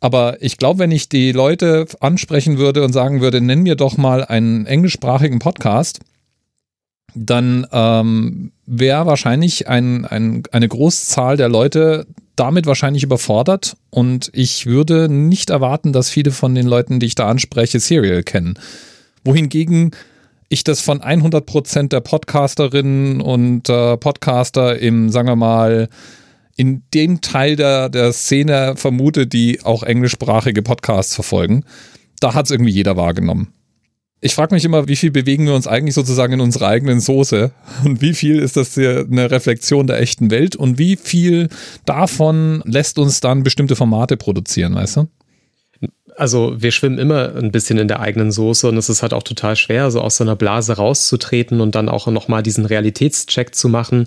Aber 0.00 0.40
ich 0.42 0.58
glaube, 0.58 0.78
wenn 0.78 0.92
ich 0.92 1.08
die 1.08 1.32
Leute 1.32 1.86
ansprechen 2.00 2.58
würde 2.58 2.84
und 2.84 2.92
sagen 2.92 3.20
würde, 3.20 3.40
nenn 3.40 3.62
mir 3.62 3.74
doch 3.74 3.96
mal 3.96 4.24
einen 4.24 4.64
englischsprachigen 4.66 5.40
Podcast, 5.40 6.00
dann 7.14 7.66
ähm, 7.72 8.52
wäre 8.66 9.06
wahrscheinlich 9.06 9.68
ein, 9.68 10.04
ein, 10.04 10.44
eine 10.52 10.68
Großzahl 10.68 11.36
der 11.36 11.48
Leute 11.48 12.06
damit 12.36 12.66
wahrscheinlich 12.66 13.02
überfordert 13.02 13.76
und 13.90 14.30
ich 14.32 14.66
würde 14.66 15.08
nicht 15.08 15.50
erwarten, 15.50 15.92
dass 15.92 16.10
viele 16.10 16.30
von 16.30 16.54
den 16.54 16.66
Leuten, 16.66 17.00
die 17.00 17.06
ich 17.06 17.16
da 17.16 17.28
anspreche, 17.28 17.80
Serial 17.80 18.22
kennen. 18.22 18.54
Wohingegen 19.28 19.90
ich 20.48 20.64
das 20.64 20.80
von 20.80 21.02
100 21.02 21.44
Prozent 21.44 21.92
der 21.92 22.00
Podcasterinnen 22.00 23.20
und 23.20 23.68
äh, 23.68 23.98
Podcaster 23.98 24.78
im, 24.78 25.10
sagen 25.10 25.28
wir 25.28 25.36
mal, 25.36 25.90
in 26.56 26.82
dem 26.94 27.20
Teil 27.20 27.54
der, 27.54 27.90
der 27.90 28.14
Szene 28.14 28.72
vermute, 28.76 29.26
die 29.26 29.60
auch 29.62 29.82
englischsprachige 29.82 30.62
Podcasts 30.62 31.14
verfolgen. 31.14 31.64
Da 32.20 32.32
hat 32.32 32.46
es 32.46 32.52
irgendwie 32.52 32.72
jeder 32.72 32.96
wahrgenommen. 32.96 33.52
Ich 34.22 34.34
frage 34.34 34.54
mich 34.54 34.64
immer, 34.64 34.88
wie 34.88 34.96
viel 34.96 35.10
bewegen 35.10 35.44
wir 35.44 35.54
uns 35.54 35.66
eigentlich 35.66 35.94
sozusagen 35.94 36.32
in 36.32 36.40
unserer 36.40 36.68
eigenen 36.68 37.00
Soße 37.00 37.52
und 37.84 38.00
wie 38.00 38.14
viel 38.14 38.38
ist 38.38 38.56
das 38.56 38.76
hier 38.76 39.06
eine 39.10 39.30
Reflexion 39.30 39.86
der 39.86 40.00
echten 40.00 40.30
Welt 40.30 40.56
und 40.56 40.78
wie 40.78 40.96
viel 40.96 41.50
davon 41.84 42.62
lässt 42.64 42.98
uns 42.98 43.20
dann 43.20 43.42
bestimmte 43.42 43.76
Formate 43.76 44.16
produzieren, 44.16 44.74
weißt 44.74 44.96
du? 44.96 45.08
Also 46.18 46.54
wir 46.58 46.72
schwimmen 46.72 46.98
immer 46.98 47.36
ein 47.36 47.52
bisschen 47.52 47.78
in 47.78 47.86
der 47.86 48.00
eigenen 48.00 48.32
Soße 48.32 48.68
und 48.68 48.76
es 48.76 48.88
ist 48.88 49.02
halt 49.02 49.14
auch 49.14 49.22
total 49.22 49.54
schwer, 49.54 49.90
so 49.90 50.00
aus 50.00 50.16
so 50.16 50.24
einer 50.24 50.34
Blase 50.34 50.76
rauszutreten 50.76 51.60
und 51.60 51.74
dann 51.74 51.88
auch 51.88 52.08
nochmal 52.08 52.42
diesen 52.42 52.64
Realitätscheck 52.64 53.54
zu 53.54 53.68
machen. 53.68 54.06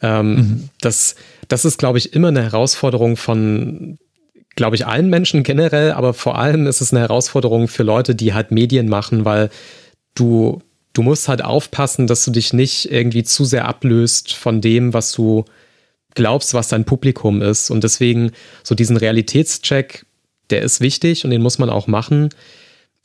Ähm, 0.00 0.34
mhm. 0.34 0.68
das, 0.80 1.16
das 1.48 1.66
ist, 1.66 1.78
glaube 1.78 1.98
ich, 1.98 2.14
immer 2.14 2.28
eine 2.28 2.42
Herausforderung 2.42 3.18
von 3.18 3.98
glaube 4.56 4.76
ich, 4.76 4.86
allen 4.86 5.08
Menschen 5.10 5.42
generell, 5.42 5.92
aber 5.92 6.14
vor 6.14 6.38
allem 6.38 6.66
ist 6.66 6.80
es 6.80 6.92
eine 6.92 7.00
Herausforderung 7.00 7.68
für 7.68 7.82
Leute, 7.82 8.14
die 8.14 8.34
halt 8.34 8.50
Medien 8.50 8.88
machen, 8.88 9.24
weil 9.24 9.50
du, 10.14 10.60
du 10.92 11.02
musst 11.02 11.28
halt 11.28 11.44
aufpassen, 11.44 12.06
dass 12.06 12.24
du 12.24 12.30
dich 12.30 12.52
nicht 12.52 12.90
irgendwie 12.90 13.22
zu 13.22 13.44
sehr 13.44 13.66
ablöst 13.66 14.32
von 14.32 14.60
dem, 14.60 14.92
was 14.92 15.12
du 15.12 15.44
glaubst, 16.14 16.54
was 16.54 16.68
dein 16.68 16.84
Publikum 16.84 17.42
ist. 17.42 17.70
Und 17.70 17.84
deswegen 17.84 18.32
so 18.64 18.74
diesen 18.74 18.96
Realitätscheck, 18.96 20.04
der 20.50 20.62
ist 20.62 20.80
wichtig 20.80 21.24
und 21.24 21.30
den 21.30 21.42
muss 21.42 21.58
man 21.58 21.70
auch 21.70 21.86
machen. 21.86 22.30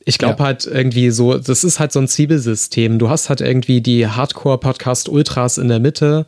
Ich 0.04 0.18
glaube 0.18 0.38
ja. 0.38 0.44
halt 0.44 0.66
irgendwie 0.66 1.10
so, 1.10 1.36
das 1.36 1.64
ist 1.64 1.80
halt 1.80 1.92
so 1.92 1.98
ein 1.98 2.08
Zwiebelsystem. 2.08 2.98
Du 2.98 3.08
hast 3.08 3.28
halt 3.28 3.40
irgendwie 3.40 3.80
die 3.80 4.06
Hardcore-Podcast-Ultras 4.06 5.58
in 5.58 5.68
der 5.68 5.80
Mitte. 5.80 6.26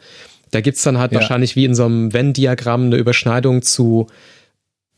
Da 0.50 0.60
gibt 0.60 0.78
es 0.78 0.82
dann 0.82 0.98
halt 0.98 1.12
ja. 1.12 1.20
wahrscheinlich 1.20 1.54
wie 1.54 1.64
in 1.64 1.74
so 1.74 1.84
einem 1.84 2.12
Venn-Diagramm 2.12 2.86
eine 2.86 2.96
Überschneidung 2.96 3.62
zu 3.62 4.08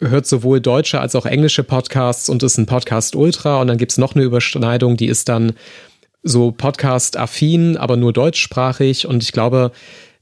hört 0.01 0.27
sowohl 0.27 0.61
deutsche 0.61 1.01
als 1.01 1.15
auch 1.15 1.27
englische 1.27 1.63
Podcasts 1.63 2.29
und 2.29 2.43
ist 2.43 2.59
ein 2.59 2.67
Podcast 2.67 3.15
Ultra. 3.17 3.61
Und 3.61 3.67
dann 3.67 3.79
gibt 3.79 3.93
es 3.93 3.99
noch 3.99 4.15
eine 4.15 4.25
Überschneidung, 4.25 4.97
die 4.97 5.07
ist 5.07 5.29
dann 5.29 5.53
so 6.23 6.53
Podcast-affin, 6.53 7.77
aber 7.77 7.97
nur 7.97 8.13
deutschsprachig. 8.13 9.07
Und 9.07 9.23
ich 9.23 9.33
glaube, 9.33 9.73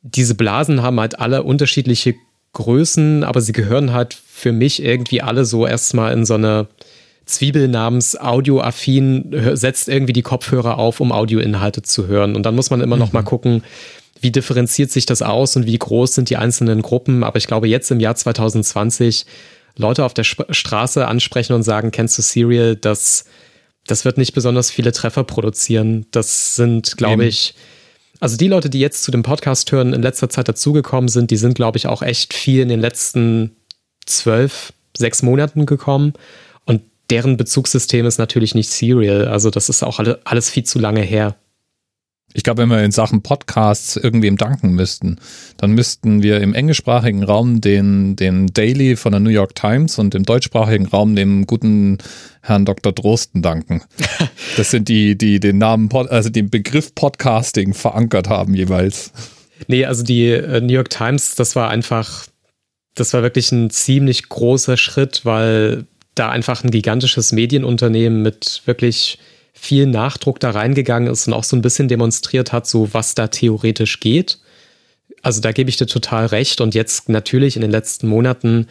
diese 0.03 0.35
Blasen 0.35 0.83
haben 0.83 1.01
halt 1.01 1.19
alle 1.21 1.43
unterschiedliche 1.43 2.15
Größen, 2.59 3.23
aber 3.23 3.41
sie 3.41 3.53
gehören 3.53 3.93
halt 3.93 4.15
für 4.15 4.51
mich 4.51 4.83
irgendwie 4.83 5.23
alle 5.23 5.45
so 5.45 5.65
erstmal 5.65 6.13
in 6.13 6.27
so 6.27 6.35
eine 6.35 6.67
Zwiebel 7.25 7.69
namens 7.69 8.19
Audioaffin, 8.21 9.53
setzt 9.55 9.89
irgendwie 9.89 10.13
die 10.13 10.23
Kopfhörer 10.23 10.77
auf, 10.77 10.99
um 10.99 11.13
Audioinhalte 11.13 11.83
zu 11.83 12.09
hören. 12.09 12.35
Und 12.35 12.43
dann 12.43 12.57
muss 12.57 12.71
man 12.71 12.81
immer 12.81 12.97
mhm. 12.97 13.01
noch 13.01 13.13
mal 13.13 13.23
gucken, 13.23 13.63
wie 14.21 14.33
differenziert 14.33 14.91
sich 14.91 15.07
das 15.07 15.23
aus 15.23 15.55
und 15.55 15.67
wie 15.67 15.79
groß 15.79 16.17
sind 16.17 16.31
die 16.31 16.37
einzelnen 16.37 16.83
Gruppen. 16.83 17.23
Aber 17.23 17.37
ich 17.37 17.47
glaube, 17.47 17.69
jetzt 17.69 17.93
im 17.93 18.01
Jahr 18.01 18.17
2020 18.17 19.25
Leute 19.77 20.05
auf 20.05 20.13
der 20.13 20.23
Sp 20.27 20.51
Straße 20.51 21.07
ansprechen 21.07 21.53
und 21.53 21.63
sagen, 21.63 21.93
kennst 21.93 22.19
du 22.19 22.23
Serial, 22.23 22.75
das, 22.75 23.27
das 23.87 24.05
wird 24.05 24.19
nicht 24.19 24.35
besonders 24.35 24.73
viele 24.73 24.91
Treffer 24.91 25.23
produzieren. 25.23 26.07
Das 26.11 26.57
sind, 26.57 26.97
glaube 26.97 27.25
ich, 27.27 27.55
also 28.21 28.37
die 28.37 28.49
Leute, 28.49 28.71
die 28.71 28.81
jetzt 28.81 29.03
zu 29.03 29.11
dem 29.11 29.23
Podcast 29.23 29.71
hören, 29.73 29.93
in 29.93 30.03
letzter 30.03 30.29
Zeit 30.29 30.49
dazugekommen 30.49 31.09
sind, 31.09 31.31
die 31.31 31.37
sind, 31.37 31.55
glaube 31.55 31.79
ich, 31.79 31.87
auch 31.87 32.03
echt 32.03 32.35
viel 32.35 32.63
in 32.63 32.69
den 32.69 32.81
letzten 32.81 33.57
zwölf, 34.07 34.73
sechs 34.97 35.23
Monaten 35.23 35.67
gekommen. 35.67 36.15
Und 36.65 36.83
deren 37.11 37.37
Bezugssystem 37.37 38.07
ist 38.07 38.19
natürlich 38.19 38.55
nicht 38.55 38.71
Serial. 38.71 39.29
Also 39.29 39.51
das 39.51 39.69
ist 39.69 39.83
auch 39.83 39.99
alle, 39.99 40.21
alles 40.25 40.51
viel 40.51 40.65
zu 40.65 40.79
lange 40.79 41.03
her. 41.03 41.37
Ich 42.35 42.43
glaube, 42.43 42.63
wenn 42.63 42.69
wir 42.69 42.85
in 42.85 42.91
Sachen 42.91 43.23
Podcasts 43.23 43.97
irgendwem 43.97 44.37
danken 44.37 44.73
müssten, 44.73 45.19
dann 45.57 45.73
müssten 45.73 46.23
wir 46.23 46.41
im 46.41 46.55
englischsprachigen 46.55 47.23
Raum 47.23 47.61
den, 47.63 48.17
den 48.17 48.49
Daily 48.49 48.97
von 48.97 49.13
der 49.13 49.21
New 49.21 49.31
York 49.31 49.55
Times 49.55 49.99
und 49.99 50.15
im 50.15 50.25
deutschsprachigen 50.25 50.87
Raum 50.87 51.17
dem 51.17 51.47
guten 51.47 51.99
Herrn 52.43 52.65
Dr. 52.65 52.93
Drosten 52.93 53.43
danken. 53.43 53.83
Das 54.57 54.73
sind 54.73 54.89
die, 54.89 55.17
die 55.17 55.39
den 55.39 55.59
Namen, 55.59 55.89
also 55.93 56.31
den 56.31 56.51
Begriff 56.51 56.93
Podcasting 56.95 57.75
verankert 57.75 58.29
haben 58.29 58.55
jeweils. 58.55 59.13
Nee, 59.69 59.85
also 59.85 60.03
die 60.03 60.31
äh, 60.31 60.61
New 60.61 60.73
York 60.73 60.91
Times, 60.91 61.37
das 61.37 61.55
war 61.55 61.71
einfach, 61.71 62.27
das 62.95 63.13
war 63.15 63.23
wirklich 63.23 63.53
ein 63.53 63.71
ziemlich 63.71 64.29
großer 64.29 64.77
Schritt, 64.77 65.21
weil 65.25 65.87
da 66.17 66.31
einfach 66.31 66.65
ein 66.65 66.71
gigantisches 66.71 67.31
Medienunternehmen 67.33 68.23
mit 68.23 68.63
wirklich 68.65 69.19
viel 69.61 69.87
Nachdruck 69.87 70.41
da 70.41 70.51
reingegangen 70.51 71.11
ist 71.11 71.27
und 71.27 71.35
auch 71.35 71.45
so 71.45 71.57
ein 71.57 71.63
bisschen 71.63 71.89
demonstriert 71.89 72.53
hat, 72.53 72.67
so 72.67 72.93
was 72.95 73.15
da 73.15 73.27
theoretisch 73.29 74.01
geht. 74.01 74.39
Also 75.23 75.41
da 75.41 75.53
gebe 75.53 75.69
ich 75.69 75.77
dir 75.77 75.87
total 75.87 76.27
recht. 76.27 76.61
Und 76.61 76.75
jetzt 76.75 77.09
natürlich 77.09 77.57
in 77.57 77.63
den 77.63 77.71
letzten 77.71 78.09
Monaten, 78.09 78.69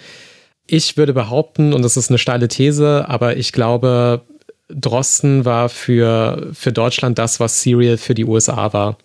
ich 0.65 0.97
würde 0.97 1.13
behaupten, 1.13 1.73
und 1.73 1.81
das 1.81 1.97
ist 1.97 2.09
eine 2.09 2.17
steile 2.17 2.47
These, 2.47 3.05
aber 3.07 3.37
ich 3.37 3.51
glaube, 3.51 4.21
Drosten 4.69 5.45
war 5.45 5.69
für, 5.69 6.49
für 6.53 6.71
Deutschland 6.71 7.17
das, 7.17 7.39
was 7.39 7.61
Serial 7.61 7.97
für 7.97 8.15
die 8.15 8.25
USA 8.25 8.73
war. 8.73 8.97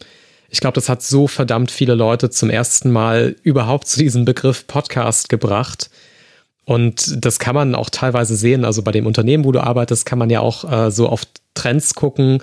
Ich 0.51 0.61
glaube, 0.61 0.75
das 0.75 0.89
hat 0.89 1.03
so 1.03 1.27
verdammt 1.27 1.71
viele 1.71 1.95
Leute 1.95 2.31
zum 2.31 2.51
ersten 2.51 2.91
Mal 2.91 3.37
überhaupt 3.43 3.89
zu 3.89 3.99
diesem 3.99 4.25
Begriff 4.25 4.67
Podcast 4.67 5.29
gebracht. 5.29 5.91
Und 6.65 7.25
das 7.25 7.39
kann 7.39 7.55
man 7.55 7.75
auch 7.75 7.91
teilweise 7.91 8.37
sehen. 8.37 8.65
Also 8.65 8.83
bei 8.83 8.93
dem 8.93 9.07
Unternehmen, 9.07 9.45
wo 9.45 9.53
du 9.53 9.61
arbeitest, 9.61 10.07
kann 10.07 10.19
man 10.19 10.31
ja 10.31 10.41
auch 10.41 10.71
äh, 10.71 10.91
so 10.91 11.09
auf 11.09 11.25
Trends 11.55 11.95
gucken. 11.95 12.43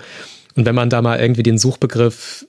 Und 0.54 0.66
wenn 0.66 0.74
man 0.74 0.90
da 0.90 1.02
mal 1.02 1.18
irgendwie 1.20 1.42
den 1.42 1.58
Suchbegriff 1.58 2.46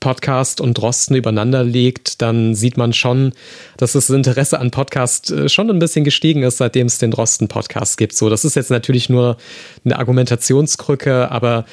Podcast 0.00 0.62
und 0.62 0.78
Drosten 0.78 1.14
übereinander 1.14 1.62
legt, 1.62 2.22
dann 2.22 2.54
sieht 2.54 2.78
man 2.78 2.94
schon, 2.94 3.32
dass 3.76 3.92
das 3.92 4.08
Interesse 4.08 4.58
an 4.58 4.70
Podcast 4.70 5.30
äh, 5.30 5.48
schon 5.48 5.70
ein 5.70 5.78
bisschen 5.78 6.04
gestiegen 6.04 6.42
ist, 6.42 6.56
seitdem 6.56 6.86
es 6.86 6.98
den 6.98 7.10
Drosten-Podcast 7.10 7.98
gibt. 7.98 8.16
So, 8.16 8.30
das 8.30 8.46
ist 8.46 8.56
jetzt 8.56 8.70
natürlich 8.70 9.10
nur 9.10 9.36
eine 9.84 9.98
Argumentationskrücke, 9.98 11.30
aber 11.30 11.66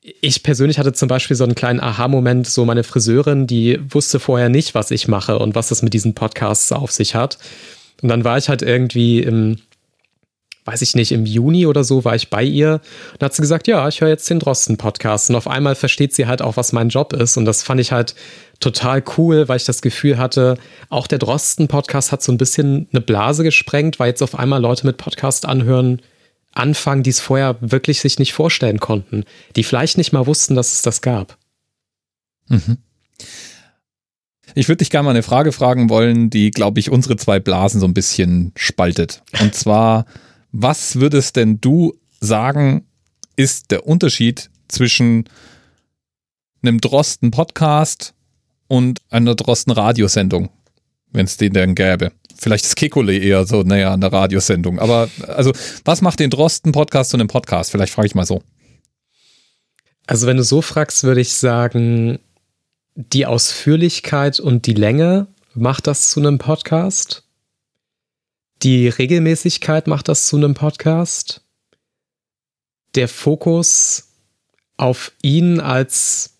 ich 0.00 0.42
persönlich 0.42 0.78
hatte 0.78 0.92
zum 0.92 1.08
Beispiel 1.08 1.36
so 1.36 1.44
einen 1.44 1.56
kleinen 1.56 1.80
Aha-Moment, 1.80 2.46
so 2.46 2.64
meine 2.64 2.84
Friseurin, 2.84 3.46
die 3.46 3.78
wusste 3.90 4.20
vorher 4.20 4.48
nicht, 4.48 4.74
was 4.74 4.90
ich 4.92 5.08
mache 5.08 5.38
und 5.38 5.54
was 5.54 5.70
es 5.70 5.82
mit 5.82 5.92
diesen 5.92 6.14
Podcasts 6.14 6.70
auf 6.72 6.92
sich 6.92 7.14
hat. 7.14 7.38
Und 8.00 8.08
dann 8.08 8.24
war 8.24 8.38
ich 8.38 8.48
halt 8.48 8.62
irgendwie 8.62 9.20
im 9.20 9.58
weiß 10.68 10.82
ich 10.82 10.94
nicht, 10.94 11.12
im 11.12 11.24
Juni 11.24 11.64
oder 11.64 11.82
so 11.82 12.04
war 12.04 12.14
ich 12.14 12.28
bei 12.28 12.44
ihr 12.44 12.82
und 13.14 13.22
hat 13.22 13.32
sie 13.32 13.40
gesagt, 13.40 13.66
ja, 13.68 13.88
ich 13.88 14.02
höre 14.02 14.10
jetzt 14.10 14.28
den 14.28 14.38
Drosten-Podcast. 14.38 15.30
Und 15.30 15.36
auf 15.36 15.48
einmal 15.48 15.74
versteht 15.74 16.14
sie 16.14 16.26
halt 16.26 16.42
auch, 16.42 16.58
was 16.58 16.74
mein 16.74 16.90
Job 16.90 17.14
ist. 17.14 17.38
Und 17.38 17.46
das 17.46 17.62
fand 17.62 17.80
ich 17.80 17.90
halt 17.90 18.14
total 18.60 19.02
cool, 19.16 19.48
weil 19.48 19.56
ich 19.56 19.64
das 19.64 19.80
Gefühl 19.80 20.18
hatte, 20.18 20.58
auch 20.90 21.06
der 21.06 21.18
Drosten-Podcast 21.20 22.12
hat 22.12 22.22
so 22.22 22.30
ein 22.32 22.36
bisschen 22.36 22.86
eine 22.92 23.00
Blase 23.00 23.44
gesprengt, 23.44 23.98
weil 23.98 24.08
jetzt 24.08 24.22
auf 24.22 24.38
einmal 24.38 24.60
Leute 24.60 24.84
mit 24.84 24.98
Podcast 24.98 25.46
anhören, 25.46 26.02
anfangen, 26.52 27.02
die 27.02 27.10
es 27.10 27.20
vorher 27.20 27.56
wirklich 27.60 28.00
sich 28.00 28.18
nicht 28.18 28.34
vorstellen 28.34 28.78
konnten, 28.78 29.24
die 29.56 29.64
vielleicht 29.64 29.96
nicht 29.96 30.12
mal 30.12 30.26
wussten, 30.26 30.54
dass 30.54 30.74
es 30.74 30.82
das 30.82 31.00
gab. 31.00 31.38
Mhm. 32.48 32.76
Ich 34.54 34.68
würde 34.68 34.78
dich 34.78 34.90
gerne 34.90 35.04
mal 35.04 35.10
eine 35.12 35.22
Frage 35.22 35.52
fragen 35.52 35.88
wollen, 35.88 36.28
die, 36.28 36.50
glaube 36.50 36.78
ich, 36.78 36.90
unsere 36.90 37.16
zwei 37.16 37.40
Blasen 37.40 37.80
so 37.80 37.86
ein 37.86 37.94
bisschen 37.94 38.52
spaltet. 38.54 39.22
Und 39.40 39.54
zwar, 39.54 40.04
was 40.52 40.96
würdest 40.96 41.36
denn 41.36 41.60
du 41.60 41.94
sagen, 42.20 42.86
ist 43.36 43.70
der 43.70 43.86
Unterschied 43.86 44.50
zwischen 44.68 45.28
einem 46.62 46.80
Drosten-Podcast 46.80 48.14
und 48.66 49.00
einer 49.10 49.34
Drosten-Radiosendung, 49.34 50.50
wenn 51.12 51.26
es 51.26 51.36
den 51.36 51.52
denn 51.52 51.74
gäbe? 51.74 52.12
Vielleicht 52.36 52.64
ist 52.64 52.76
Kekule 52.76 53.16
eher 53.16 53.46
so 53.46 53.60
an 53.60 53.68
der 53.68 54.12
Radiosendung. 54.12 54.78
Aber 54.78 55.08
also, 55.26 55.52
was 55.84 56.02
macht 56.02 56.20
den 56.20 56.30
Drosten-Podcast 56.30 57.10
zu 57.10 57.16
einem 57.16 57.28
Podcast? 57.28 57.70
Vielleicht 57.70 57.92
frage 57.92 58.06
ich 58.06 58.14
mal 58.14 58.26
so. 58.26 58.42
Also, 60.06 60.26
wenn 60.26 60.36
du 60.36 60.44
so 60.44 60.62
fragst, 60.62 61.04
würde 61.04 61.20
ich 61.20 61.32
sagen, 61.32 62.20
die 62.94 63.26
Ausführlichkeit 63.26 64.40
und 64.40 64.66
die 64.66 64.74
Länge 64.74 65.26
macht 65.54 65.86
das 65.86 66.10
zu 66.10 66.20
einem 66.20 66.38
Podcast. 66.38 67.27
Die 68.62 68.88
Regelmäßigkeit 68.88 69.86
macht 69.86 70.08
das 70.08 70.26
zu 70.26 70.36
einem 70.36 70.54
Podcast. 70.54 71.42
Der 72.94 73.06
Fokus 73.06 74.08
auf 74.76 75.12
ihn 75.22 75.60
als 75.60 76.38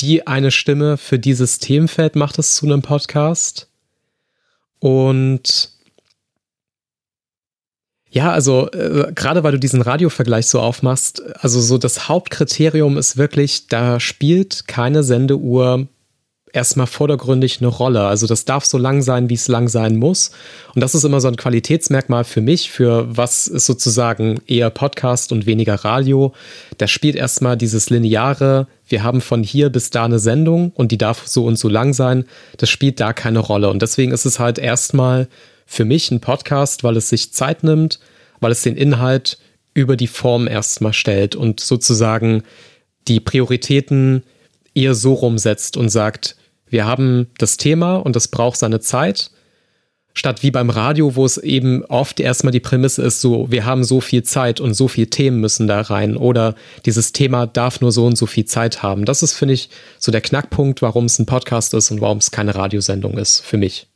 die 0.00 0.26
eine 0.26 0.50
Stimme 0.50 0.96
für 0.96 1.18
dieses 1.18 1.58
Themenfeld 1.58 2.16
macht 2.16 2.38
es 2.38 2.54
zu 2.54 2.66
einem 2.66 2.82
Podcast. 2.82 3.68
Und 4.78 5.72
ja, 8.10 8.30
also 8.30 8.70
äh, 8.70 9.12
gerade 9.14 9.42
weil 9.42 9.52
du 9.52 9.58
diesen 9.58 9.82
Radiovergleich 9.82 10.46
so 10.46 10.60
aufmachst, 10.60 11.22
also 11.42 11.60
so 11.60 11.78
das 11.78 12.08
Hauptkriterium 12.08 12.96
ist 12.96 13.16
wirklich, 13.16 13.66
da 13.66 13.98
spielt 13.98 14.68
keine 14.68 15.02
Sendeuhr 15.02 15.88
erstmal 16.56 16.86
vordergründig 16.86 17.58
eine 17.60 17.68
Rolle. 17.68 18.06
Also 18.06 18.26
das 18.26 18.44
darf 18.44 18.64
so 18.64 18.78
lang 18.78 19.02
sein, 19.02 19.28
wie 19.28 19.34
es 19.34 19.46
lang 19.46 19.68
sein 19.68 19.96
muss. 19.96 20.30
Und 20.74 20.80
das 20.80 20.94
ist 20.94 21.04
immer 21.04 21.20
so 21.20 21.28
ein 21.28 21.36
Qualitätsmerkmal 21.36 22.24
für 22.24 22.40
mich, 22.40 22.70
für 22.70 23.06
was 23.14 23.46
ist 23.46 23.66
sozusagen 23.66 24.40
eher 24.46 24.70
Podcast 24.70 25.30
und 25.30 25.46
weniger 25.46 25.76
Radio. 25.76 26.32
Da 26.78 26.88
spielt 26.88 27.14
erstmal 27.14 27.56
dieses 27.56 27.90
lineare, 27.90 28.66
wir 28.88 29.02
haben 29.02 29.20
von 29.20 29.42
hier 29.42 29.68
bis 29.70 29.90
da 29.90 30.04
eine 30.04 30.18
Sendung 30.18 30.72
und 30.74 30.92
die 30.92 30.98
darf 30.98 31.26
so 31.26 31.44
und 31.44 31.58
so 31.58 31.68
lang 31.68 31.92
sein. 31.92 32.24
Das 32.56 32.70
spielt 32.70 33.00
da 33.00 33.12
keine 33.12 33.40
Rolle. 33.40 33.68
Und 33.68 33.82
deswegen 33.82 34.12
ist 34.12 34.24
es 34.24 34.38
halt 34.38 34.58
erstmal 34.58 35.28
für 35.66 35.84
mich 35.84 36.10
ein 36.10 36.20
Podcast, 36.20 36.84
weil 36.84 36.96
es 36.96 37.10
sich 37.10 37.32
Zeit 37.32 37.64
nimmt, 37.64 38.00
weil 38.40 38.52
es 38.52 38.62
den 38.62 38.76
Inhalt 38.76 39.38
über 39.74 39.96
die 39.96 40.06
Form 40.06 40.48
erstmal 40.48 40.94
stellt 40.94 41.36
und 41.36 41.60
sozusagen 41.60 42.44
die 43.08 43.20
Prioritäten 43.20 44.22
eher 44.74 44.94
so 44.94 45.14
rumsetzt 45.14 45.76
und 45.76 45.88
sagt, 45.88 46.36
wir 46.68 46.84
haben 46.84 47.28
das 47.38 47.56
Thema 47.56 47.96
und 47.96 48.16
das 48.16 48.28
braucht 48.28 48.58
seine 48.58 48.80
Zeit. 48.80 49.30
Statt 50.14 50.42
wie 50.42 50.50
beim 50.50 50.70
Radio, 50.70 51.14
wo 51.14 51.26
es 51.26 51.36
eben 51.36 51.84
oft 51.84 52.20
erstmal 52.20 52.50
die 52.50 52.60
Prämisse 52.60 53.02
ist, 53.02 53.20
so, 53.20 53.50
wir 53.50 53.66
haben 53.66 53.84
so 53.84 54.00
viel 54.00 54.22
Zeit 54.22 54.60
und 54.60 54.72
so 54.72 54.88
viele 54.88 55.08
Themen 55.08 55.40
müssen 55.40 55.66
da 55.66 55.82
rein 55.82 56.16
oder 56.16 56.54
dieses 56.86 57.12
Thema 57.12 57.46
darf 57.46 57.82
nur 57.82 57.92
so 57.92 58.06
und 58.06 58.16
so 58.16 58.24
viel 58.24 58.46
Zeit 58.46 58.82
haben. 58.82 59.04
Das 59.04 59.22
ist, 59.22 59.34
finde 59.34 59.52
ich, 59.52 59.68
so 59.98 60.10
der 60.10 60.22
Knackpunkt, 60.22 60.80
warum 60.80 61.04
es 61.04 61.18
ein 61.18 61.26
Podcast 61.26 61.74
ist 61.74 61.90
und 61.90 62.00
warum 62.00 62.16
es 62.18 62.30
keine 62.30 62.54
Radiosendung 62.54 63.18
ist, 63.18 63.40
für 63.40 63.58
mich. 63.58 63.88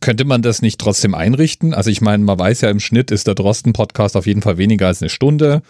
Könnte 0.00 0.24
man 0.24 0.42
das 0.42 0.62
nicht 0.62 0.80
trotzdem 0.80 1.14
einrichten? 1.14 1.74
Also 1.74 1.90
ich 1.90 2.00
meine, 2.00 2.22
man 2.22 2.38
weiß 2.38 2.60
ja 2.60 2.70
im 2.70 2.80
Schnitt 2.80 3.10
ist 3.10 3.26
der 3.26 3.34
Drosten-Podcast 3.34 4.16
auf 4.16 4.26
jeden 4.26 4.42
Fall 4.42 4.58
weniger 4.58 4.88
als 4.88 5.00
eine 5.00 5.08
Stunde. 5.08 5.62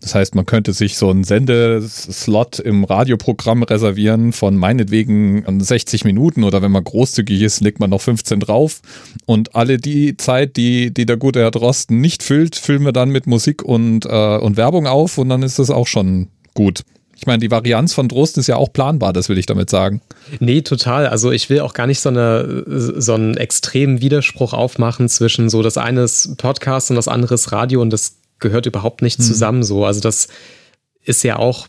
Das 0.00 0.14
heißt, 0.14 0.34
man 0.34 0.46
könnte 0.46 0.72
sich 0.72 0.96
so 0.96 1.10
einen 1.10 1.24
Sendeslot 1.24 2.58
im 2.58 2.84
Radioprogramm 2.84 3.62
reservieren 3.62 4.32
von 4.32 4.56
meinetwegen 4.56 5.60
60 5.60 6.04
Minuten 6.04 6.44
oder 6.44 6.62
wenn 6.62 6.72
man 6.72 6.84
großzügig 6.84 7.40
ist, 7.42 7.60
legt 7.60 7.80
man 7.80 7.90
noch 7.90 8.00
15 8.00 8.40
drauf. 8.40 8.80
Und 9.26 9.54
alle 9.54 9.78
die 9.78 10.16
Zeit, 10.16 10.56
die, 10.56 10.92
die 10.92 11.06
der 11.06 11.16
gute 11.16 11.40
Herr 11.40 11.50
Drosten 11.50 12.00
nicht 12.00 12.22
füllt, 12.22 12.56
füllen 12.56 12.84
wir 12.84 12.92
dann 12.92 13.10
mit 13.10 13.26
Musik 13.26 13.62
und, 13.62 14.04
äh, 14.06 14.38
und 14.38 14.56
Werbung 14.56 14.86
auf 14.86 15.18
und 15.18 15.28
dann 15.28 15.42
ist 15.42 15.58
das 15.58 15.70
auch 15.70 15.86
schon 15.86 16.28
gut. 16.54 16.84
Ich 17.20 17.26
meine, 17.26 17.40
die 17.40 17.50
Varianz 17.50 17.92
von 17.92 18.08
Drost 18.08 18.38
ist 18.38 18.46
ja 18.46 18.56
auch 18.56 18.72
planbar, 18.72 19.12
das 19.12 19.28
will 19.28 19.36
ich 19.36 19.44
damit 19.44 19.68
sagen. 19.68 20.00
Nee, 20.38 20.62
total. 20.62 21.06
Also 21.06 21.30
ich 21.30 21.50
will 21.50 21.60
auch 21.60 21.74
gar 21.74 21.86
nicht 21.86 22.00
so, 22.00 22.08
eine, 22.08 22.64
so 22.66 23.12
einen 23.12 23.36
extremen 23.36 24.00
Widerspruch 24.00 24.54
aufmachen 24.54 25.06
zwischen 25.10 25.50
so 25.50 25.62
das 25.62 25.76
eine 25.76 26.00
ist 26.00 26.38
Podcast 26.38 26.88
und 26.88 26.96
das 26.96 27.08
andere 27.08 27.34
ist 27.34 27.52
Radio 27.52 27.82
und 27.82 27.90
das 27.90 28.16
gehört 28.38 28.64
überhaupt 28.64 29.02
nicht 29.02 29.18
hm. 29.18 29.24
zusammen 29.26 29.62
so. 29.62 29.84
Also 29.84 30.00
das 30.00 30.28
ist 31.04 31.22
ja 31.22 31.36
auch, 31.36 31.68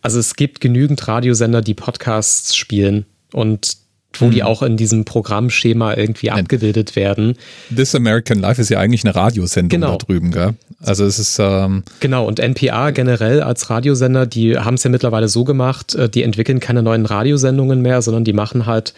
also 0.00 0.18
es 0.18 0.36
gibt 0.36 0.62
genügend 0.62 1.06
Radiosender, 1.06 1.60
die 1.60 1.74
Podcasts 1.74 2.56
spielen 2.56 3.04
und 3.34 3.76
wo 4.20 4.26
mhm. 4.26 4.30
die 4.30 4.42
auch 4.42 4.62
in 4.62 4.76
diesem 4.76 5.04
Programmschema 5.04 5.94
irgendwie 5.94 6.30
abgebildet 6.30 6.96
werden. 6.96 7.36
This 7.74 7.94
American 7.94 8.38
Life 8.38 8.60
ist 8.60 8.68
ja 8.68 8.78
eigentlich 8.78 9.04
eine 9.04 9.14
Radiosendung 9.14 9.80
genau. 9.80 9.92
da 9.92 9.98
drüben, 9.98 10.30
gell? 10.30 10.54
Also 10.82 11.04
es 11.04 11.18
ist 11.18 11.38
ähm 11.38 11.84
genau 12.00 12.26
und 12.26 12.38
NPR 12.38 12.92
generell 12.92 13.42
als 13.42 13.70
Radiosender, 13.70 14.26
die 14.26 14.58
haben 14.58 14.74
es 14.74 14.84
ja 14.84 14.90
mittlerweile 14.90 15.28
so 15.28 15.44
gemacht, 15.44 15.94
äh, 15.94 16.08
die 16.08 16.22
entwickeln 16.22 16.60
keine 16.60 16.82
neuen 16.82 17.06
Radiosendungen 17.06 17.80
mehr, 17.80 18.02
sondern 18.02 18.24
die 18.24 18.32
machen 18.32 18.66
halt 18.66 18.92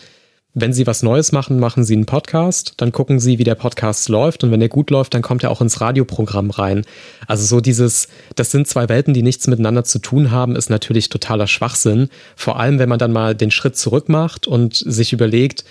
wenn 0.55 0.73
Sie 0.73 0.87
was 0.87 1.03
Neues 1.03 1.33
machen, 1.33 1.61
machen 1.61 1.85
Sie 1.85 1.95
einen 1.95 2.07
Podcast, 2.07 2.75
dann 2.79 2.91
gucken 2.91 3.21
Sie, 3.21 3.39
wie 3.39 3.45
der 3.45 3.55
Podcast 3.55 4.09
läuft 4.09 4.43
und 4.43 4.51
wenn 4.51 4.61
der 4.61 4.69
gut 4.69 4.91
läuft, 4.91 5.15
dann 5.15 5.23
kommt 5.23 5.45
er 5.45 5.51
auch 5.51 5.61
ins 5.61 5.81
Radioprogramm 5.81 6.51
rein. 6.51 6.85
Also 7.27 7.45
so 7.45 7.61
dieses, 7.61 8.09
das 8.35 8.51
sind 8.51 8.67
zwei 8.67 8.89
Welten, 8.89 9.15
die 9.15 9.23
nichts 9.23 9.47
miteinander 9.47 9.85
zu 9.85 9.99
tun 9.99 10.31
haben, 10.31 10.57
ist 10.57 10.71
natürlich 10.71 11.11
totaler 11.11 11.47
Schwachsinn. 11.47 12.09
Vor 12.35 12.59
allem, 12.59 12.79
wenn 12.79 12.89
man 12.89 12.99
dann 12.99 13.13
mal 13.13 13.35
den 13.35 13.51
Schritt 13.51 13.77
zurück 13.77 14.09
macht 14.09 14.47
und 14.47 14.75
sich 14.75 15.13
überlegt, 15.13 15.65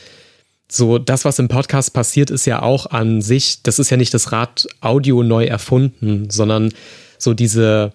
so 0.69 0.97
das, 0.97 1.25
was 1.25 1.39
im 1.39 1.47
Podcast 1.47 1.93
passiert, 1.93 2.29
ist 2.29 2.45
ja 2.45 2.61
auch 2.61 2.87
an 2.87 3.21
sich, 3.21 3.63
das 3.63 3.79
ist 3.79 3.89
ja 3.89 3.97
nicht 3.97 4.13
das 4.13 4.31
Rad 4.31 4.67
Audio 4.81 5.23
neu 5.23 5.45
erfunden, 5.45 6.29
sondern 6.29 6.73
so 7.17 7.33
diese 7.33 7.93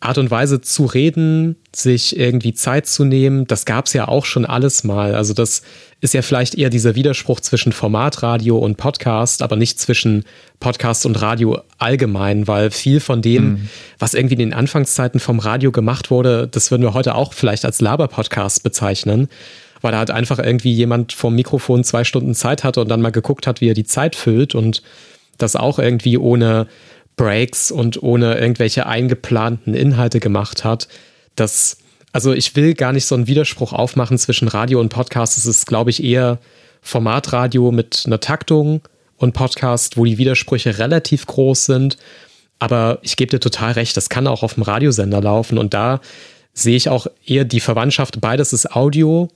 Art 0.00 0.18
und 0.18 0.30
Weise 0.30 0.60
zu 0.60 0.84
reden, 0.84 1.56
sich 1.74 2.18
irgendwie 2.18 2.52
Zeit 2.52 2.86
zu 2.86 3.04
nehmen, 3.04 3.46
das 3.46 3.64
gab 3.64 3.86
es 3.86 3.94
ja 3.94 4.08
auch 4.08 4.26
schon 4.26 4.44
alles 4.44 4.84
mal. 4.84 5.14
Also 5.14 5.32
das 5.32 5.62
ist 6.02 6.12
ja 6.12 6.20
vielleicht 6.20 6.54
eher 6.54 6.68
dieser 6.68 6.94
Widerspruch 6.94 7.40
zwischen 7.40 7.72
Formatradio 7.72 8.58
und 8.58 8.76
Podcast, 8.76 9.40
aber 9.40 9.56
nicht 9.56 9.80
zwischen 9.80 10.24
Podcast 10.60 11.06
und 11.06 11.20
Radio 11.22 11.60
allgemein, 11.78 12.46
weil 12.46 12.70
viel 12.70 13.00
von 13.00 13.22
dem, 13.22 13.44
mhm. 13.44 13.68
was 13.98 14.12
irgendwie 14.12 14.34
in 14.34 14.40
den 14.40 14.52
Anfangszeiten 14.52 15.18
vom 15.18 15.38
Radio 15.38 15.72
gemacht 15.72 16.10
wurde, 16.10 16.46
das 16.46 16.70
würden 16.70 16.82
wir 16.82 16.92
heute 16.92 17.14
auch 17.14 17.32
vielleicht 17.32 17.64
als 17.64 17.80
Laber-Podcast 17.80 18.62
bezeichnen, 18.62 19.28
weil 19.80 19.92
da 19.92 19.98
halt 19.98 20.10
einfach 20.10 20.38
irgendwie 20.38 20.72
jemand 20.72 21.14
vom 21.14 21.34
Mikrofon 21.34 21.84
zwei 21.84 22.04
Stunden 22.04 22.34
Zeit 22.34 22.64
hatte 22.64 22.82
und 22.82 22.88
dann 22.88 23.00
mal 23.00 23.12
geguckt 23.12 23.46
hat, 23.46 23.62
wie 23.62 23.70
er 23.70 23.74
die 23.74 23.84
Zeit 23.84 24.14
füllt 24.14 24.54
und 24.54 24.82
das 25.38 25.56
auch 25.56 25.78
irgendwie 25.78 26.18
ohne 26.18 26.66
Breaks 27.16 27.70
und 27.70 28.02
ohne 28.02 28.38
irgendwelche 28.38 28.86
eingeplanten 28.86 29.74
Inhalte 29.74 30.20
gemacht 30.20 30.64
hat. 30.64 30.88
Das, 31.34 31.78
also 32.12 32.32
ich 32.32 32.56
will 32.56 32.74
gar 32.74 32.92
nicht 32.92 33.06
so 33.06 33.14
einen 33.14 33.26
Widerspruch 33.26 33.72
aufmachen 33.72 34.18
zwischen 34.18 34.48
Radio 34.48 34.80
und 34.80 34.90
Podcast. 34.90 35.38
Es 35.38 35.46
ist, 35.46 35.66
glaube 35.66 35.90
ich, 35.90 36.04
eher 36.04 36.38
Formatradio 36.82 37.72
mit 37.72 38.04
einer 38.06 38.20
Taktung 38.20 38.82
und 39.16 39.32
Podcast, 39.32 39.96
wo 39.96 40.04
die 40.04 40.18
Widersprüche 40.18 40.78
relativ 40.78 41.26
groß 41.26 41.66
sind. 41.66 41.96
Aber 42.58 42.98
ich 43.02 43.16
gebe 43.16 43.30
dir 43.30 43.40
total 43.40 43.72
recht, 43.72 43.96
das 43.96 44.08
kann 44.08 44.26
auch 44.26 44.42
auf 44.42 44.54
dem 44.54 44.62
Radiosender 44.62 45.20
laufen. 45.20 45.58
Und 45.58 45.74
da 45.74 46.00
sehe 46.52 46.76
ich 46.76 46.88
auch 46.88 47.06
eher 47.24 47.44
die 47.44 47.60
Verwandtschaft. 47.60 48.20
Beides 48.20 48.52
ist 48.52 48.74
Audio 48.74 49.28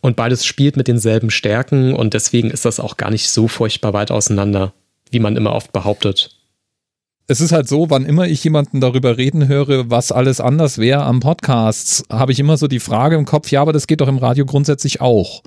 und 0.00 0.16
beides 0.16 0.44
spielt 0.44 0.76
mit 0.76 0.88
denselben 0.88 1.30
Stärken. 1.30 1.94
Und 1.94 2.14
deswegen 2.14 2.50
ist 2.50 2.64
das 2.64 2.80
auch 2.80 2.96
gar 2.96 3.10
nicht 3.10 3.28
so 3.28 3.48
furchtbar 3.48 3.92
weit 3.92 4.10
auseinander, 4.10 4.72
wie 5.10 5.20
man 5.20 5.36
immer 5.36 5.52
oft 5.52 5.72
behauptet. 5.72 6.35
Es 7.28 7.40
ist 7.40 7.50
halt 7.50 7.66
so, 7.66 7.90
wann 7.90 8.04
immer 8.04 8.28
ich 8.28 8.44
jemanden 8.44 8.80
darüber 8.80 9.18
reden 9.18 9.48
höre, 9.48 9.90
was 9.90 10.12
alles 10.12 10.40
anders 10.40 10.78
wäre 10.78 11.02
am 11.02 11.18
Podcast, 11.18 12.04
habe 12.08 12.30
ich 12.30 12.38
immer 12.38 12.56
so 12.56 12.68
die 12.68 12.78
Frage 12.78 13.16
im 13.16 13.24
Kopf, 13.24 13.50
ja, 13.50 13.62
aber 13.62 13.72
das 13.72 13.88
geht 13.88 14.00
doch 14.00 14.06
im 14.06 14.18
Radio 14.18 14.46
grundsätzlich 14.46 15.00
auch. 15.00 15.42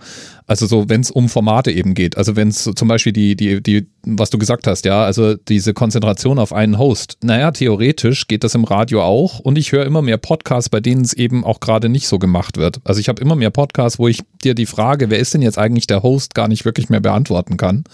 Also 0.46 0.66
so, 0.66 0.90
wenn 0.90 1.00
es 1.00 1.10
um 1.10 1.30
Formate 1.30 1.72
eben 1.72 1.94
geht. 1.94 2.18
Also 2.18 2.36
wenn 2.36 2.50
es 2.50 2.64
zum 2.64 2.88
Beispiel 2.90 3.14
die, 3.14 3.38
die, 3.38 3.64
die, 3.64 3.88
was 4.04 4.30
du 4.30 4.38
gesagt 4.38 4.68
hast, 4.68 4.84
ja, 4.84 5.04
also 5.06 5.36
diese 5.36 5.74
Konzentration 5.74 6.38
auf 6.38 6.52
einen 6.52 6.78
Host. 6.78 7.18
Naja, 7.24 7.52
theoretisch 7.52 8.28
geht 8.28 8.44
das 8.44 8.56
im 8.56 8.66
Radio 8.66 9.02
auch 9.02 9.40
und 9.40 9.58
ich 9.58 9.72
höre 9.72 9.86
immer 9.86 10.02
mehr 10.02 10.18
Podcasts, 10.18 10.70
bei 10.70 10.82
denen 10.82 11.04
es 11.04 11.14
eben 11.14 11.46
auch 11.46 11.62
gerade 11.62 11.88
nicht 11.88 12.08
so 12.08 12.20
gemacht 12.20 12.58
wird. 12.58 12.82
Also 12.84 13.00
ich 13.00 13.08
habe 13.08 13.22
immer 13.22 13.36
mehr 13.36 13.52
Podcasts, 13.52 14.00
wo 14.00 14.10
ich 14.10 14.20
dir 14.44 14.54
die 14.54 14.66
Frage, 14.66 15.10
wer 15.10 15.20
ist 15.20 15.34
denn 15.34 15.42
jetzt 15.42 15.58
eigentlich 15.58 15.88
der 15.88 16.04
Host, 16.04 16.36
gar 16.36 16.50
nicht 16.50 16.66
wirklich 16.66 16.90
mehr 16.90 17.00
beantworten 17.00 17.56
kann 17.56 17.86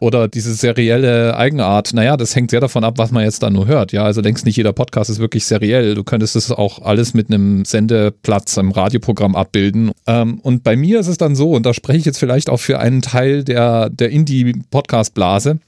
oder 0.00 0.28
diese 0.28 0.54
serielle 0.54 1.36
Eigenart, 1.36 1.92
naja, 1.94 2.16
das 2.16 2.34
hängt 2.34 2.50
sehr 2.50 2.60
davon 2.60 2.84
ab, 2.84 2.98
was 2.98 3.10
man 3.10 3.24
jetzt 3.24 3.42
da 3.42 3.50
nur 3.50 3.66
hört. 3.66 3.92
Ja, 3.92 4.04
also 4.04 4.22
denkst 4.22 4.44
nicht 4.44 4.56
jeder 4.56 4.72
Podcast 4.72 5.10
ist 5.10 5.18
wirklich 5.18 5.44
seriell. 5.44 5.94
Du 5.94 6.04
könntest 6.04 6.36
es 6.36 6.50
auch 6.50 6.82
alles 6.82 7.14
mit 7.14 7.28
einem 7.28 7.64
Sendeplatz 7.64 8.56
im 8.56 8.70
Radioprogramm 8.70 9.36
abbilden. 9.36 9.92
Ähm, 10.06 10.40
und 10.40 10.62
bei 10.62 10.76
mir 10.76 11.00
ist 11.00 11.08
es 11.08 11.18
dann 11.18 11.36
so, 11.36 11.52
und 11.52 11.64
da 11.64 11.74
spreche 11.74 11.98
ich 11.98 12.04
jetzt 12.04 12.18
vielleicht 12.18 12.50
auch 12.50 12.60
für 12.60 12.78
einen 12.78 13.02
Teil 13.02 13.44
der, 13.44 13.90
der 13.90 14.10
Indie-Podcast-Blase. 14.10 15.58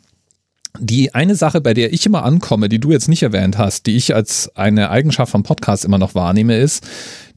Die 0.79 1.15
eine 1.15 1.35
Sache, 1.37 1.61
bei 1.61 1.73
der 1.73 1.93
ich 1.93 2.05
immer 2.05 2.25
ankomme, 2.25 2.69
die 2.69 2.79
du 2.79 2.93
jetzt 2.93 3.09
nicht 3.09 3.23
erwähnt 3.23 3.57
hast, 3.57 3.87
die 3.87 3.97
ich 3.97 4.15
als 4.15 4.51
eine 4.55 4.91
Eigenschaft 4.91 5.33
vom 5.33 5.43
Podcast 5.43 5.85
immer 5.85 5.99
noch 5.99 6.15
wahrnehme, 6.15 6.59
ist 6.59 6.87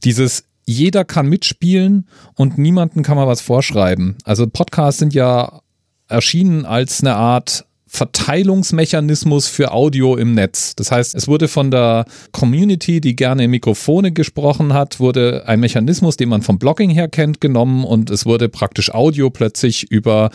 dieses 0.04 0.44
jeder 0.66 1.04
kann 1.04 1.26
mitspielen 1.26 2.06
und 2.36 2.58
niemanden 2.58 3.02
kann 3.02 3.16
man 3.16 3.26
was 3.26 3.40
vorschreiben. 3.40 4.16
Also 4.24 4.46
Podcasts 4.46 5.00
sind 5.00 5.14
ja 5.14 5.62
erschienen 6.10 6.64
als 6.66 7.02
eine 7.02 7.16
Art 7.16 7.64
Verteilungsmechanismus 7.92 9.48
für 9.48 9.72
Audio 9.72 10.14
im 10.14 10.32
Netz. 10.32 10.76
Das 10.76 10.92
heißt, 10.92 11.12
es 11.16 11.26
wurde 11.26 11.48
von 11.48 11.72
der 11.72 12.04
Community, 12.30 13.00
die 13.00 13.16
gerne 13.16 13.48
Mikrofone 13.48 14.12
gesprochen 14.12 14.72
hat, 14.72 15.00
wurde 15.00 15.42
ein 15.46 15.58
Mechanismus, 15.58 16.16
den 16.16 16.28
man 16.28 16.42
vom 16.42 16.60
Blogging 16.60 16.90
her 16.90 17.08
kennt, 17.08 17.40
genommen 17.40 17.84
und 17.84 18.08
es 18.10 18.26
wurde 18.26 18.48
praktisch 18.48 18.94
Audio 18.94 19.28
plötzlich 19.30 19.90
über 19.90 20.30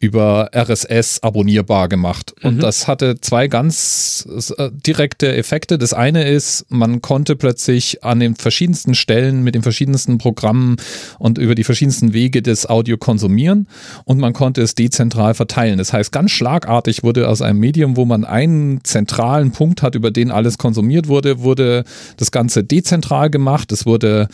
über 0.00 0.50
RSS 0.54 1.22
abonnierbar 1.22 1.88
gemacht. 1.88 2.34
Und 2.42 2.56
mhm. 2.56 2.60
das 2.60 2.88
hatte 2.88 3.20
zwei 3.20 3.48
ganz 3.48 4.26
äh, 4.58 4.70
direkte 4.72 5.34
Effekte. 5.34 5.78
Das 5.78 5.94
eine 5.94 6.28
ist, 6.28 6.66
man 6.68 7.00
konnte 7.00 7.36
plötzlich 7.36 8.04
an 8.04 8.20
den 8.20 8.34
verschiedensten 8.34 8.94
Stellen 8.94 9.42
mit 9.42 9.54
den 9.54 9.62
verschiedensten 9.62 10.18
Programmen 10.18 10.76
und 11.18 11.38
über 11.38 11.54
die 11.54 11.64
verschiedensten 11.64 12.12
Wege 12.12 12.42
das 12.42 12.68
Audio 12.68 12.98
konsumieren 12.98 13.68
und 14.04 14.18
man 14.18 14.32
konnte 14.32 14.62
es 14.62 14.74
dezentral 14.74 15.34
verteilen. 15.34 15.78
Das 15.78 15.92
heißt, 15.92 16.12
ganz 16.12 16.32
schlagartig 16.32 17.02
wurde 17.02 17.28
aus 17.28 17.40
einem 17.40 17.60
Medium, 17.60 17.96
wo 17.96 18.04
man 18.04 18.24
einen 18.24 18.82
zentralen 18.84 19.52
Punkt 19.52 19.82
hat, 19.82 19.94
über 19.94 20.10
den 20.10 20.30
alles 20.30 20.58
konsumiert 20.58 21.08
wurde, 21.08 21.40
wurde 21.40 21.84
das 22.16 22.30
Ganze 22.30 22.64
dezentral 22.64 23.30
gemacht. 23.30 23.72
Es 23.72 23.86
wurde 23.86 24.28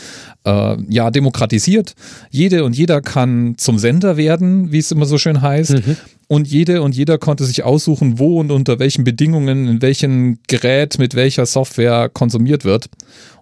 äh, 0.45 0.77
ja 0.89 1.11
demokratisiert. 1.11 1.95
Jede 2.31 2.65
und 2.65 2.77
jeder 2.77 3.01
kann 3.01 3.55
zum 3.57 3.79
Sender 3.79 4.17
werden, 4.17 4.73
wie 4.73 4.79
es 4.79 4.91
immer 4.91 5.07
so 5.07 5.19
schön 5.19 5.43
heißt. 5.43 5.73
Mhm. 5.73 5.97
Und 6.29 6.47
jede 6.47 6.83
und 6.83 6.95
jeder 6.95 7.19
konnte 7.19 7.45
sich 7.45 7.65
aussuchen, 7.65 8.19
wo 8.19 8.39
und 8.39 8.53
unter 8.53 8.79
welchen 8.79 9.03
Bedingungen, 9.03 9.67
in 9.67 9.83
welchem 9.83 10.39
Gerät, 10.47 10.99
mit 10.99 11.15
welcher 11.15 11.45
Software 11.45 12.09
konsumiert 12.09 12.65
wird. 12.65 12.89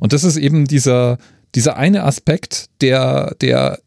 Und 0.01 0.12
das 0.12 0.24
ist 0.24 0.38
eben 0.38 0.64
dieser, 0.64 1.18
dieser 1.55 1.76
eine 1.76 2.05
Aspekt, 2.05 2.66
der, 2.80 3.34
der 3.42 3.78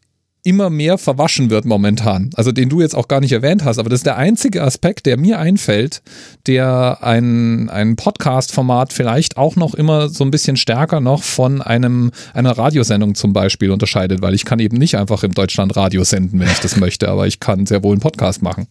immer 0.44 0.70
mehr 0.70 0.98
verwaschen 0.98 1.50
wird 1.50 1.64
momentan. 1.64 2.30
Also 2.34 2.50
den 2.50 2.68
du 2.68 2.80
jetzt 2.80 2.96
auch 2.96 3.06
gar 3.06 3.20
nicht 3.20 3.30
erwähnt 3.30 3.64
hast, 3.64 3.78
aber 3.78 3.88
das 3.88 4.00
ist 4.00 4.06
der 4.06 4.16
einzige 4.16 4.62
Aspekt, 4.62 5.06
der 5.06 5.16
mir 5.16 5.38
einfällt, 5.38 6.02
der 6.48 6.98
ein, 7.02 7.70
ein 7.70 7.94
Podcast-Format 7.94 8.92
vielleicht 8.92 9.36
auch 9.36 9.54
noch 9.54 9.74
immer 9.74 10.08
so 10.08 10.24
ein 10.24 10.32
bisschen 10.32 10.56
stärker 10.56 11.00
noch 11.00 11.22
von 11.22 11.62
einem, 11.62 12.10
einer 12.34 12.58
Radiosendung 12.58 13.14
zum 13.14 13.32
Beispiel 13.32 13.70
unterscheidet, 13.70 14.20
weil 14.20 14.34
ich 14.34 14.44
kann 14.44 14.58
eben 14.58 14.78
nicht 14.78 14.96
einfach 14.96 15.22
im 15.22 15.32
Deutschland 15.32 15.76
Radio 15.76 16.02
senden, 16.02 16.40
wenn 16.40 16.48
ich 16.48 16.58
das 16.58 16.76
möchte, 16.76 17.08
aber 17.08 17.28
ich 17.28 17.38
kann 17.38 17.66
sehr 17.66 17.84
wohl 17.84 17.92
einen 17.92 18.00
Podcast 18.00 18.42
machen. 18.42 18.66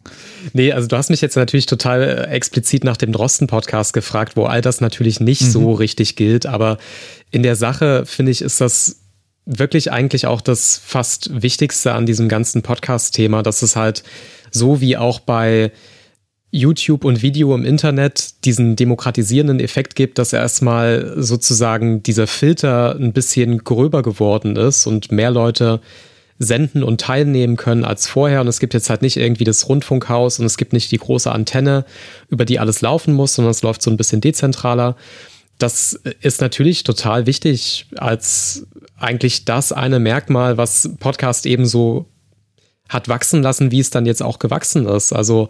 Nee, 0.51 0.73
also 0.73 0.89
du 0.89 0.97
hast 0.97 1.09
mich 1.09 1.21
jetzt 1.21 1.37
natürlich 1.37 1.67
total 1.67 2.03
äh, 2.03 2.23
explizit 2.31 2.83
nach 2.83 2.97
dem 2.97 3.13
Drosten-Podcast 3.13 3.93
gefragt, 3.93 4.35
wo 4.35 4.43
all 4.43 4.61
das 4.61 4.81
natürlich 4.81 5.21
nicht 5.21 5.43
mhm. 5.43 5.51
so 5.51 5.71
richtig 5.71 6.17
gilt, 6.17 6.45
aber 6.45 6.77
in 7.31 7.43
der 7.43 7.55
Sache 7.55 8.05
finde 8.05 8.33
ich, 8.33 8.41
ist 8.41 8.59
das 8.59 9.00
wirklich 9.45 9.91
eigentlich 9.91 10.27
auch 10.27 10.41
das 10.41 10.81
fast 10.83 11.41
Wichtigste 11.41 11.93
an 11.93 12.05
diesem 12.05 12.29
ganzen 12.29 12.61
Podcast-Thema, 12.61 13.43
dass 13.43 13.61
es 13.61 13.75
halt 13.75 14.03
so 14.51 14.81
wie 14.81 14.97
auch 14.97 15.19
bei 15.19 15.71
YouTube 16.51 17.05
und 17.05 17.21
Video 17.21 17.55
im 17.55 17.63
Internet 17.63 18.45
diesen 18.45 18.75
demokratisierenden 18.75 19.61
Effekt 19.61 19.95
gibt, 19.95 20.17
dass 20.17 20.33
erstmal 20.33 21.13
sozusagen 21.15 22.03
dieser 22.03 22.27
Filter 22.27 22.95
ein 22.95 23.13
bisschen 23.13 23.63
gröber 23.63 24.01
geworden 24.01 24.57
ist 24.57 24.85
und 24.85 25.11
mehr 25.13 25.31
Leute 25.31 25.79
senden 26.39 26.83
und 26.83 26.99
teilnehmen 26.99 27.55
können 27.55 27.85
als 27.85 28.07
vorher. 28.07 28.41
Und 28.41 28.47
es 28.47 28.59
gibt 28.59 28.73
jetzt 28.73 28.89
halt 28.89 29.01
nicht 29.01 29.15
irgendwie 29.15 29.45
das 29.45 29.69
Rundfunkhaus 29.69 30.39
und 30.39 30.45
es 30.45 30.57
gibt 30.57 30.73
nicht 30.73 30.91
die 30.91 30.97
große 30.97 31.31
Antenne, 31.31 31.85
über 32.29 32.43
die 32.45 32.59
alles 32.59 32.81
laufen 32.81 33.13
muss, 33.13 33.35
sondern 33.35 33.51
es 33.51 33.61
läuft 33.61 33.81
so 33.81 33.89
ein 33.89 33.97
bisschen 33.97 34.21
dezentraler. 34.21 34.97
Das 35.61 35.93
ist 36.21 36.41
natürlich 36.41 36.83
total 36.83 37.25
wichtig 37.25 37.87
als 37.95 38.65
eigentlich 38.97 39.45
das 39.45 39.71
eine 39.71 39.99
Merkmal, 39.99 40.57
was 40.57 40.91
Podcast 40.99 41.45
eben 41.45 41.65
so 41.65 42.07
hat 42.89 43.07
wachsen 43.07 43.41
lassen, 43.41 43.71
wie 43.71 43.79
es 43.79 43.89
dann 43.89 44.05
jetzt 44.05 44.21
auch 44.21 44.39
gewachsen 44.39 44.85
ist. 44.87 45.13
Also 45.13 45.49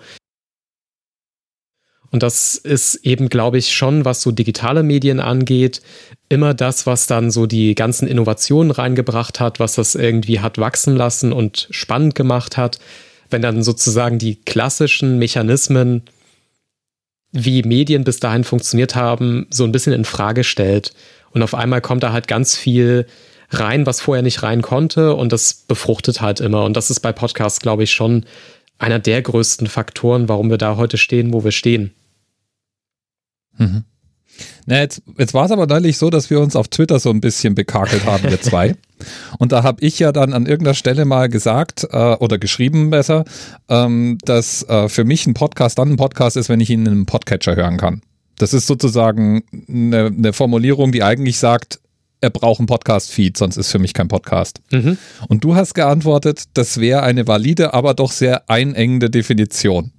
und 2.11 2.23
das 2.23 2.55
ist 2.55 2.95
eben, 3.05 3.29
glaube 3.29 3.57
ich, 3.57 3.73
schon, 3.73 4.03
was 4.03 4.21
so 4.21 4.31
digitale 4.31 4.83
Medien 4.83 5.21
angeht, 5.21 5.81
immer 6.27 6.53
das, 6.53 6.85
was 6.85 7.07
dann 7.07 7.31
so 7.31 7.45
die 7.45 7.73
ganzen 7.73 8.05
Innovationen 8.05 8.71
reingebracht 8.71 9.39
hat, 9.39 9.61
was 9.61 9.75
das 9.75 9.95
irgendwie 9.95 10.41
hat 10.41 10.57
wachsen 10.57 10.97
lassen 10.97 11.31
und 11.31 11.69
spannend 11.71 12.15
gemacht 12.15 12.57
hat. 12.57 12.79
Wenn 13.29 13.41
dann 13.41 13.63
sozusagen 13.63 14.19
die 14.19 14.35
klassischen 14.35 15.19
Mechanismen, 15.19 16.03
wie 17.31 17.63
Medien 17.63 18.03
bis 18.03 18.19
dahin 18.19 18.43
funktioniert 18.43 18.95
haben, 18.95 19.47
so 19.49 19.63
ein 19.63 19.71
bisschen 19.71 19.93
in 19.93 20.05
Frage 20.05 20.43
stellt. 20.43 20.93
Und 21.31 21.43
auf 21.43 21.55
einmal 21.55 21.81
kommt 21.81 22.03
da 22.03 22.11
halt 22.11 22.27
ganz 22.27 22.55
viel 22.55 23.07
rein, 23.49 23.85
was 23.85 24.01
vorher 24.01 24.21
nicht 24.21 24.43
rein 24.43 24.61
konnte 24.61 25.15
und 25.15 25.31
das 25.31 25.53
befruchtet 25.53 26.21
halt 26.21 26.39
immer. 26.39 26.63
Und 26.63 26.75
das 26.75 26.89
ist 26.89 26.99
bei 27.01 27.11
Podcasts, 27.11 27.59
glaube 27.59 27.83
ich, 27.83 27.91
schon 27.91 28.25
einer 28.77 28.99
der 28.99 29.21
größten 29.21 29.67
Faktoren, 29.67 30.27
warum 30.27 30.49
wir 30.49 30.57
da 30.57 30.75
heute 30.75 30.97
stehen, 30.97 31.33
wo 31.33 31.43
wir 31.43 31.51
stehen. 31.51 31.93
Mhm. 33.57 33.83
Na, 34.65 34.79
jetzt, 34.79 35.01
jetzt 35.17 35.33
war 35.33 35.45
es 35.45 35.51
aber 35.51 35.67
neulich 35.67 35.97
so, 35.97 36.09
dass 36.09 36.29
wir 36.29 36.39
uns 36.39 36.55
auf 36.55 36.67
Twitter 36.67 36.99
so 36.99 37.09
ein 37.09 37.21
bisschen 37.21 37.55
bekakelt 37.55 38.05
haben, 38.05 38.23
wir 38.23 38.41
zwei. 38.41 38.75
Und 39.39 39.51
da 39.51 39.63
habe 39.63 39.83
ich 39.83 39.99
ja 39.99 40.11
dann 40.11 40.33
an 40.33 40.45
irgendeiner 40.45 40.75
Stelle 40.75 41.05
mal 41.05 41.29
gesagt 41.29 41.87
äh, 41.91 41.97
oder 42.15 42.37
geschrieben 42.37 42.89
besser, 42.89 43.25
ähm, 43.69 44.17
dass 44.23 44.63
äh, 44.69 44.89
für 44.89 45.03
mich 45.03 45.25
ein 45.25 45.33
Podcast 45.33 45.79
dann 45.79 45.91
ein 45.91 45.97
Podcast 45.97 46.37
ist, 46.37 46.49
wenn 46.49 46.59
ich 46.59 46.69
ihn 46.69 46.81
in 46.81 46.91
einem 46.91 47.05
Podcatcher 47.05 47.55
hören 47.55 47.77
kann. 47.77 48.01
Das 48.37 48.53
ist 48.53 48.67
sozusagen 48.67 49.43
eine, 49.67 50.07
eine 50.07 50.33
Formulierung, 50.33 50.91
die 50.91 51.03
eigentlich 51.03 51.37
sagt, 51.37 51.79
er 52.21 52.29
braucht 52.29 52.59
einen 52.59 52.67
Podcast-Feed, 52.67 53.35
sonst 53.35 53.57
ist 53.57 53.71
für 53.71 53.79
mich 53.79 53.93
kein 53.93 54.07
Podcast. 54.07 54.61
Mhm. 54.71 54.97
Und 55.27 55.43
du 55.43 55.55
hast 55.55 55.73
geantwortet, 55.73 56.43
das 56.53 56.79
wäre 56.79 57.01
eine 57.01 57.27
valide, 57.27 57.73
aber 57.73 57.95
doch 57.95 58.11
sehr 58.11 58.49
einengende 58.49 59.09
Definition. 59.09 59.91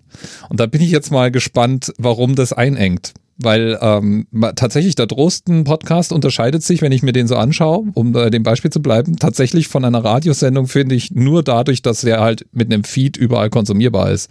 Und 0.48 0.60
da 0.60 0.66
bin 0.66 0.80
ich 0.80 0.90
jetzt 0.90 1.10
mal 1.10 1.30
gespannt, 1.30 1.92
warum 1.98 2.34
das 2.34 2.52
einengt. 2.52 3.12
Weil 3.42 3.78
ähm, 3.80 4.26
tatsächlich 4.56 4.94
der 4.94 5.06
Drosten-Podcast 5.06 6.12
unterscheidet 6.12 6.62
sich, 6.62 6.82
wenn 6.82 6.92
ich 6.92 7.02
mir 7.02 7.12
den 7.12 7.26
so 7.26 7.36
anschaue, 7.36 7.86
um 7.94 8.12
bei 8.12 8.30
dem 8.30 8.42
Beispiel 8.42 8.70
zu 8.70 8.80
bleiben, 8.80 9.16
tatsächlich 9.16 9.68
von 9.68 9.84
einer 9.84 10.04
Radiosendung, 10.04 10.68
finde 10.68 10.94
ich, 10.94 11.10
nur 11.10 11.42
dadurch, 11.42 11.82
dass 11.82 12.04
er 12.04 12.20
halt 12.20 12.46
mit 12.52 12.72
einem 12.72 12.84
Feed 12.84 13.16
überall 13.16 13.50
konsumierbar 13.50 14.10
ist. 14.10 14.30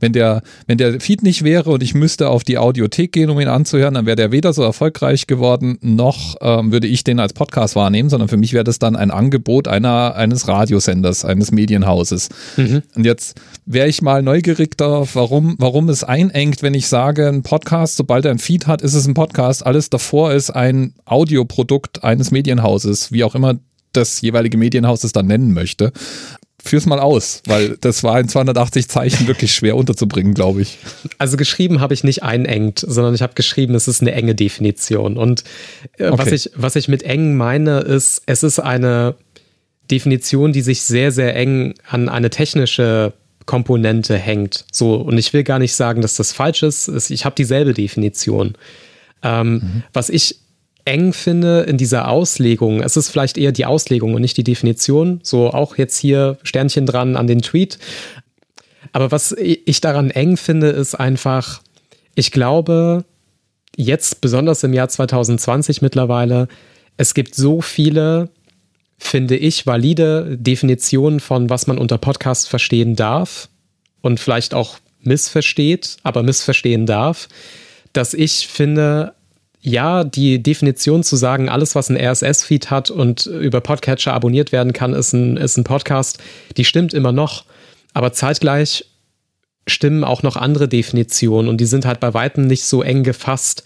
Wenn 0.00 0.12
der, 0.12 0.42
wenn 0.66 0.78
der 0.78 1.00
Feed 1.00 1.22
nicht 1.22 1.44
wäre 1.44 1.70
und 1.70 1.82
ich 1.82 1.94
müsste 1.94 2.28
auf 2.28 2.44
die 2.44 2.58
Audiothek 2.58 3.12
gehen, 3.12 3.30
um 3.30 3.40
ihn 3.40 3.48
anzuhören, 3.48 3.94
dann 3.94 4.06
wäre 4.06 4.16
der 4.16 4.32
weder 4.32 4.52
so 4.52 4.62
erfolgreich 4.62 5.26
geworden, 5.26 5.78
noch 5.80 6.36
ähm, 6.40 6.72
würde 6.72 6.86
ich 6.86 7.04
den 7.04 7.20
als 7.20 7.32
Podcast 7.32 7.76
wahrnehmen, 7.76 8.08
sondern 8.08 8.28
für 8.28 8.36
mich 8.36 8.52
wäre 8.52 8.64
das 8.64 8.78
dann 8.78 8.96
ein 8.96 9.10
Angebot 9.10 9.68
einer, 9.68 10.14
eines 10.14 10.48
Radiosenders, 10.48 11.24
eines 11.24 11.50
Medienhauses. 11.50 12.28
Mhm. 12.56 12.82
Und 12.94 13.04
jetzt 13.04 13.40
wäre 13.66 13.88
ich 13.88 14.02
mal 14.02 14.22
neugierig 14.22 14.76
darauf, 14.76 15.14
warum, 15.14 15.56
warum 15.58 15.88
es 15.88 16.04
einengt, 16.04 16.62
wenn 16.62 16.74
ich 16.74 16.88
sage, 16.88 17.28
ein 17.28 17.42
Podcast, 17.42 17.96
sobald 17.96 18.24
er 18.24 18.30
ein 18.30 18.38
Feed 18.38 18.66
hat, 18.66 18.82
ist 18.82 18.94
es 18.94 19.06
ein 19.06 19.14
Podcast. 19.14 19.66
Alles 19.66 19.90
davor 19.90 20.32
ist 20.32 20.50
ein 20.50 20.94
Audioprodukt 21.04 22.04
eines 22.04 22.30
Medienhauses, 22.30 23.12
wie 23.12 23.24
auch 23.24 23.34
immer 23.34 23.54
das 23.92 24.20
jeweilige 24.20 24.58
Medienhaus 24.58 25.02
es 25.02 25.12
dann 25.12 25.26
nennen 25.26 25.52
möchte 25.54 25.92
führ's 26.62 26.86
mal 26.86 26.98
aus, 26.98 27.42
weil 27.46 27.76
das 27.80 28.02
war 28.02 28.18
in 28.18 28.28
280 28.28 28.88
Zeichen 28.88 29.26
wirklich 29.26 29.54
schwer 29.54 29.76
unterzubringen, 29.76 30.34
glaube 30.34 30.62
ich. 30.62 30.78
Also 31.16 31.36
geschrieben 31.36 31.80
habe 31.80 31.94
ich 31.94 32.04
nicht 32.04 32.22
einengt, 32.22 32.84
sondern 32.86 33.14
ich 33.14 33.22
habe 33.22 33.34
geschrieben, 33.34 33.74
es 33.74 33.88
ist 33.88 34.00
eine 34.00 34.12
enge 34.12 34.34
Definition. 34.34 35.16
Und 35.16 35.44
äh, 35.98 36.08
okay. 36.08 36.18
was, 36.18 36.32
ich, 36.32 36.50
was 36.54 36.76
ich 36.76 36.88
mit 36.88 37.02
eng 37.04 37.36
meine, 37.36 37.80
ist, 37.80 38.22
es 38.26 38.42
ist 38.42 38.58
eine 38.58 39.14
Definition, 39.90 40.52
die 40.52 40.62
sich 40.62 40.82
sehr, 40.82 41.12
sehr 41.12 41.34
eng 41.36 41.74
an 41.88 42.08
eine 42.08 42.30
technische 42.30 43.12
Komponente 43.46 44.18
hängt. 44.18 44.66
So, 44.72 44.96
und 44.96 45.16
ich 45.16 45.32
will 45.32 45.44
gar 45.44 45.58
nicht 45.58 45.74
sagen, 45.74 46.02
dass 46.02 46.16
das 46.16 46.32
falsch 46.32 46.62
ist. 46.62 47.10
Ich 47.10 47.24
habe 47.24 47.34
dieselbe 47.34 47.72
Definition. 47.72 48.54
Ähm, 49.22 49.52
mhm. 49.52 49.82
Was 49.92 50.10
ich 50.10 50.36
eng 50.88 51.12
finde 51.12 51.60
in 51.60 51.76
dieser 51.76 52.08
Auslegung, 52.08 52.80
es 52.80 52.96
ist 52.96 53.10
vielleicht 53.10 53.36
eher 53.36 53.52
die 53.52 53.66
Auslegung 53.66 54.14
und 54.14 54.22
nicht 54.22 54.38
die 54.38 54.44
Definition. 54.44 55.20
So 55.22 55.50
auch 55.50 55.76
jetzt 55.76 55.98
hier 55.98 56.38
Sternchen 56.42 56.86
dran 56.86 57.14
an 57.14 57.26
den 57.26 57.42
Tweet. 57.42 57.78
Aber 58.92 59.10
was 59.10 59.32
ich 59.32 59.82
daran 59.82 60.10
eng 60.10 60.38
finde, 60.38 60.68
ist 60.68 60.94
einfach, 60.94 61.60
ich 62.14 62.30
glaube, 62.30 63.04
jetzt 63.76 64.22
besonders 64.22 64.64
im 64.64 64.72
Jahr 64.72 64.88
2020 64.88 65.82
mittlerweile, 65.82 66.48
es 66.96 67.12
gibt 67.12 67.34
so 67.34 67.60
viele, 67.60 68.30
finde 68.96 69.36
ich, 69.36 69.66
valide 69.66 70.38
Definitionen 70.38 71.20
von, 71.20 71.50
was 71.50 71.66
man 71.66 71.76
unter 71.76 71.98
Podcast 71.98 72.48
verstehen 72.48 72.96
darf 72.96 73.50
und 74.00 74.20
vielleicht 74.20 74.54
auch 74.54 74.78
missversteht, 75.02 75.98
aber 76.02 76.22
missverstehen 76.22 76.86
darf, 76.86 77.28
dass 77.92 78.14
ich 78.14 78.48
finde, 78.48 79.12
ja, 79.60 80.04
die 80.04 80.42
Definition 80.42 81.02
zu 81.02 81.16
sagen, 81.16 81.48
alles, 81.48 81.74
was 81.74 81.90
ein 81.90 81.96
RSS-Feed 81.96 82.70
hat 82.70 82.90
und 82.90 83.26
über 83.26 83.60
Podcatcher 83.60 84.14
abonniert 84.14 84.52
werden 84.52 84.72
kann, 84.72 84.94
ist 84.94 85.12
ein, 85.12 85.36
ist 85.36 85.56
ein 85.56 85.64
Podcast, 85.64 86.18
die 86.56 86.64
stimmt 86.64 86.94
immer 86.94 87.12
noch. 87.12 87.44
Aber 87.92 88.12
zeitgleich 88.12 88.84
stimmen 89.66 90.04
auch 90.04 90.22
noch 90.22 90.36
andere 90.36 90.68
Definitionen 90.68 91.48
und 91.48 91.58
die 91.60 91.66
sind 91.66 91.84
halt 91.84 92.00
bei 92.00 92.14
weitem 92.14 92.46
nicht 92.46 92.64
so 92.64 92.82
eng 92.82 93.02
gefasst. 93.02 93.64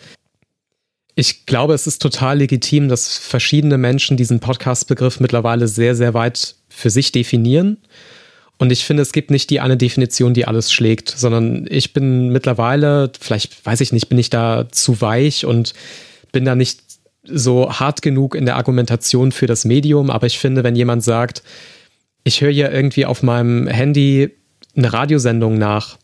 Ich 1.15 1.45
glaube, 1.45 1.75
es 1.75 1.87
ist 1.87 2.01
total 2.01 2.39
legitim, 2.39 2.89
dass 2.89 3.19
verschiedene 3.19 3.77
Menschen 3.77 4.17
diesen 4.17 4.41
Podcast-Begriff 4.41 5.21
mittlerweile 5.21 5.69
sehr, 5.69 5.95
sehr 5.95 6.15
weit 6.15 6.55
für 6.69 6.89
sich 6.89 7.13
definieren. 7.13 7.77
Und 8.63 8.71
ich 8.71 8.85
finde, 8.85 9.03
es 9.03 9.11
gibt 9.11 9.33
nicht 9.33 9.51
die 9.51 9.59
eine 9.59 9.77
Definition, 9.77 10.35
die 10.35 10.47
alles 10.47 10.73
schlägt, 10.73 11.09
sondern 11.09 11.67
ich 11.69 11.93
bin 11.93 12.29
mittlerweile, 12.29 13.11
vielleicht 13.19 13.67
weiß 13.67 13.81
ich 13.81 13.93
nicht, 13.93 14.09
bin 14.09 14.19
ich 14.19 14.31
da 14.31 14.69
zu 14.71 15.01
weich 15.01 15.45
und 15.45 15.75
bin 16.31 16.45
da 16.45 16.55
nicht 16.55 16.79
so 17.25 17.73
hart 17.73 18.03
genug 18.03 18.37
in 18.37 18.47
der 18.47 18.55
Argumentation 18.55 19.33
für 19.33 19.49
das 19.49 19.65
Medium. 19.65 20.11
Aber 20.11 20.29
ich 20.29 20.39
finde, 20.39 20.63
wenn 20.63 20.77
jemand 20.77 21.03
sagt, 21.03 21.43
ich 22.23 22.41
höre 22.41 22.53
ja 22.53 22.71
irgendwie 22.71 23.05
auf 23.05 23.25
meinem 23.25 23.67
Handy 23.67 24.31
eine 24.77 24.93
Radiosendung 24.93 25.59
nach. 25.59 25.99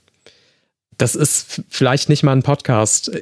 Das 0.97 1.15
ist 1.15 1.63
vielleicht 1.69 2.09
nicht 2.09 2.25
mal 2.25 2.33
ein 2.33 2.43
Podcast. 2.43 3.13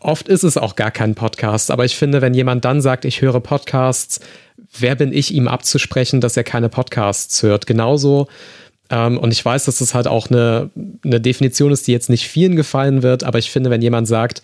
Oft 0.00 0.26
ist 0.26 0.42
es 0.42 0.56
auch 0.56 0.74
gar 0.74 0.90
kein 0.90 1.14
Podcast. 1.14 1.70
Aber 1.70 1.84
ich 1.84 1.94
finde, 1.94 2.20
wenn 2.20 2.34
jemand 2.34 2.64
dann 2.64 2.80
sagt, 2.80 3.04
ich 3.04 3.22
höre 3.22 3.38
Podcasts, 3.38 4.18
wer 4.76 4.96
bin 4.96 5.12
ich, 5.12 5.32
ihm 5.32 5.46
abzusprechen, 5.46 6.20
dass 6.20 6.36
er 6.36 6.42
keine 6.42 6.68
Podcasts 6.68 7.44
hört? 7.44 7.68
Genauso. 7.68 8.26
Ähm, 8.92 9.18
und 9.18 9.32
ich 9.32 9.44
weiß, 9.44 9.64
dass 9.64 9.78
das 9.78 9.94
halt 9.94 10.06
auch 10.06 10.30
eine, 10.30 10.70
eine 11.02 11.20
Definition 11.20 11.72
ist, 11.72 11.88
die 11.88 11.92
jetzt 11.92 12.10
nicht 12.10 12.28
vielen 12.28 12.54
gefallen 12.54 13.02
wird. 13.02 13.24
Aber 13.24 13.38
ich 13.38 13.50
finde, 13.50 13.70
wenn 13.70 13.82
jemand 13.82 14.06
sagt, 14.06 14.42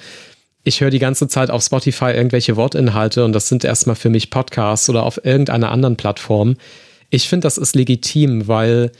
ich 0.65 0.81
höre 0.81 0.91
die 0.91 0.99
ganze 0.99 1.29
Zeit 1.29 1.51
auf 1.51 1.63
Spotify 1.63 2.13
irgendwelche 2.13 2.57
Wortinhalte 2.57 3.25
und 3.25 3.33
das 3.33 3.49
sind 3.49 3.63
erstmal 3.63 3.95
für 3.95 4.11
mich 4.11 4.31
Podcasts 4.31 4.89
oder 4.91 5.05
auf 5.05 5.25
irgendeiner 5.25 5.71
anderen 5.71 5.97
Plattform. 5.97 6.57
Ich 7.11 7.29
finde, 7.29 7.45
das 7.45 7.59
ist 7.59 7.77
legitim, 7.77 8.49
weil 8.49 8.91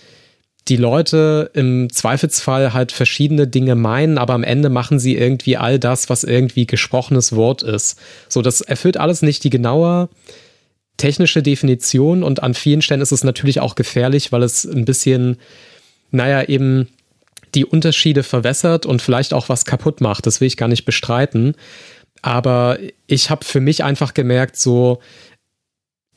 die 0.69 0.77
Leute 0.77 1.51
im 1.55 1.91
Zweifelsfall 1.91 2.75
halt 2.75 2.93
verschiedene 2.93 3.47
Dinge 3.47 3.75
meinen, 3.75 4.19
aber 4.19 4.35
am 4.35 4.45
Ende 4.45 4.69
machen 4.69 4.99
sie 4.99 5.17
irgendwie 5.17 5.57
all 5.57 5.79
das, 5.79 6.11
was 6.11 6.25
irgendwie 6.25 6.67
gesprochenes 6.67 7.35
Wort 7.35 7.63
ist. 7.63 7.99
So, 8.29 8.43
das 8.43 8.61
erfüllt 8.61 8.99
alles 8.99 9.23
nicht 9.23 9.45
die 9.45 9.51
genaue 9.51 10.11
technische 10.99 11.43
Definition 11.43 12.23
und 12.23 12.43
an 12.43 12.53
vielen 12.53 12.83
Stellen 12.83 13.01
ist 13.01 13.13
es 13.13 13.25
natürlich 13.25 13.61
auch 13.61 13.75
gefährlich, 13.75 14.31
weil 14.31 14.43
es 14.43 14.65
ein 14.65 14.85
bisschen, 14.85 15.39
naja, 16.11 16.43
eben 16.47 16.89
die 17.55 17.65
Unterschiede 17.65 18.23
verwässert 18.23 18.85
und 18.85 19.01
vielleicht 19.01 19.33
auch 19.33 19.49
was 19.49 19.65
kaputt 19.65 20.03
macht. 20.03 20.27
Das 20.27 20.41
will 20.41 20.49
ich 20.49 20.59
gar 20.59 20.69
nicht 20.69 20.85
bestreiten. 20.85 21.55
Aber 22.21 22.79
ich 23.07 23.31
habe 23.31 23.45
für 23.45 23.61
mich 23.61 23.85
einfach 23.85 24.13
gemerkt, 24.13 24.57
so, 24.57 25.01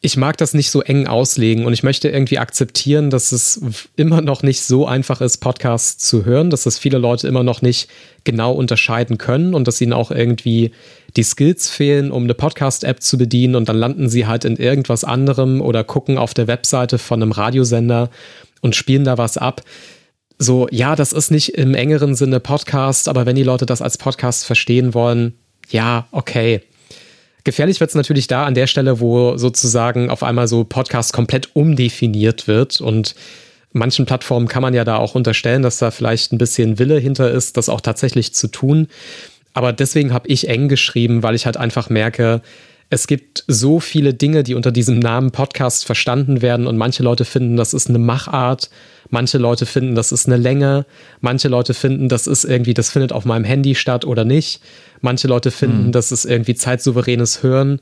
ich 0.04 0.18
mag 0.18 0.36
das 0.38 0.56
nicht 0.56 0.72
so 0.72 0.82
eng 0.82 1.06
auslegen 1.06 1.66
und 1.66 1.74
ich 1.74 1.84
möchte 1.84 2.10
irgendwie 2.10 2.40
akzeptieren, 2.40 3.12
dass 3.12 3.32
es 3.32 3.62
immer 3.96 4.22
noch 4.22 4.42
nicht 4.42 4.64
so 4.64 4.88
einfach 4.88 5.22
ist, 5.22 5.38
Podcasts 5.38 6.08
zu 6.08 6.26
hören, 6.26 6.50
dass 6.50 6.66
es 6.66 6.80
viele 6.80 6.98
Leute 6.98 7.28
immer 7.28 7.44
noch 7.44 7.62
nicht 7.62 7.88
genau 8.24 8.52
unterscheiden 8.52 9.20
können 9.20 9.54
und 9.54 9.68
dass 9.68 9.80
ihnen 9.80 9.94
auch 9.94 10.10
irgendwie 10.10 10.72
die 11.16 11.24
Skills 11.24 11.70
fehlen, 11.70 12.12
um 12.12 12.24
eine 12.24 12.34
Podcast-App 12.34 13.00
zu 13.04 13.20
bedienen 13.20 13.54
und 13.54 13.70
dann 13.70 13.78
landen 13.78 14.10
sie 14.10 14.26
halt 14.26 14.44
in 14.44 14.56
irgendwas 14.56 15.04
anderem 15.04 15.62
oder 15.62 15.84
gucken 15.84 16.18
auf 16.18 16.34
der 16.34 16.48
Webseite 16.48 16.98
von 16.98 17.22
einem 17.22 17.32
Radiosender 17.32 18.10
und 18.62 18.76
spielen 18.76 19.04
da 19.04 19.20
was 19.20 19.38
ab. 19.38 19.62
So, 20.40 20.68
ja, 20.72 20.96
das 20.96 21.14
ist 21.14 21.30
nicht 21.30 21.50
im 21.50 21.76
engeren 21.76 22.16
Sinne 22.16 22.40
Podcast, 22.40 23.08
aber 23.08 23.28
wenn 23.28 23.36
die 23.36 23.44
Leute 23.44 23.68
das 23.68 23.84
als 23.84 24.00
Podcast 24.00 24.46
verstehen 24.46 24.96
wollen, 24.96 25.36
ja, 25.70 26.08
okay, 26.12 26.62
Gefährlich 27.44 27.80
wird 27.80 27.90
es 27.90 27.96
natürlich 27.96 28.28
da 28.28 28.46
an 28.46 28.54
der 28.54 28.68
Stelle, 28.68 29.00
wo 29.00 29.38
sozusagen 29.38 30.10
auf 30.10 30.22
einmal 30.22 30.48
so 30.48 30.64
Podcast 30.64 31.14
komplett 31.14 31.56
umdefiniert 31.56 32.48
wird. 32.48 32.82
Und 32.82 33.16
manchen 33.74 34.06
Plattformen 34.06 34.48
kann 34.48 34.62
man 34.62 34.74
ja 34.74 34.84
da 34.84 34.98
auch 34.98 35.16
unterstellen, 35.16 35.64
dass 35.64 35.80
da 35.80 35.92
vielleicht 35.92 36.34
ein 36.34 36.38
bisschen 36.38 36.78
Wille 36.78 37.00
hinter 37.00 37.32
ist, 37.32 37.58
das 37.58 37.70
auch 37.70 37.82
tatsächlich 37.82 38.34
zu 38.34 38.48
tun. 38.48 38.88
Aber 39.54 39.74
deswegen 39.74 40.14
habe 40.14 40.28
ich 40.28 40.48
eng 40.48 40.68
geschrieben, 40.70 41.24
weil 41.24 41.36
ich 41.36 41.46
halt 41.46 41.58
einfach 41.58 41.90
merke, 41.90 42.42
es 42.90 43.08
gibt 43.08 43.46
so 43.48 43.80
viele 43.80 44.14
Dinge, 44.14 44.44
die 44.44 44.54
unter 44.54 44.72
diesem 44.72 45.00
Namen 45.00 45.32
Podcast 45.32 45.86
verstanden 45.86 46.42
werden. 46.42 46.68
Und 46.68 46.78
manche 46.78 47.04
Leute 47.04 47.26
finden, 47.26 47.56
das 47.56 47.74
ist 47.74 47.90
eine 47.90 48.00
Machart, 48.00 48.70
manche 49.12 49.38
Leute 49.38 49.66
finden, 49.66 49.96
das 49.96 50.12
ist 50.12 50.28
eine 50.28 50.38
Länge, 50.38 50.86
manche 51.20 51.48
Leute 51.48 51.74
finden, 51.74 52.10
das 52.10 52.28
ist 52.28 52.44
irgendwie, 52.44 52.74
das 52.74 52.90
findet 52.90 53.14
auf 53.14 53.26
meinem 53.26 53.44
Handy 53.44 53.76
statt 53.76 54.06
oder 54.06 54.26
nicht. 54.26 54.62
Manche 55.02 55.28
Leute 55.28 55.52
finden, 55.52 55.88
mhm. 55.88 55.92
das 55.92 56.12
ist 56.12 56.26
irgendwie 56.26 56.56
zeitsouveränes 56.56 57.44
Hören. 57.44 57.80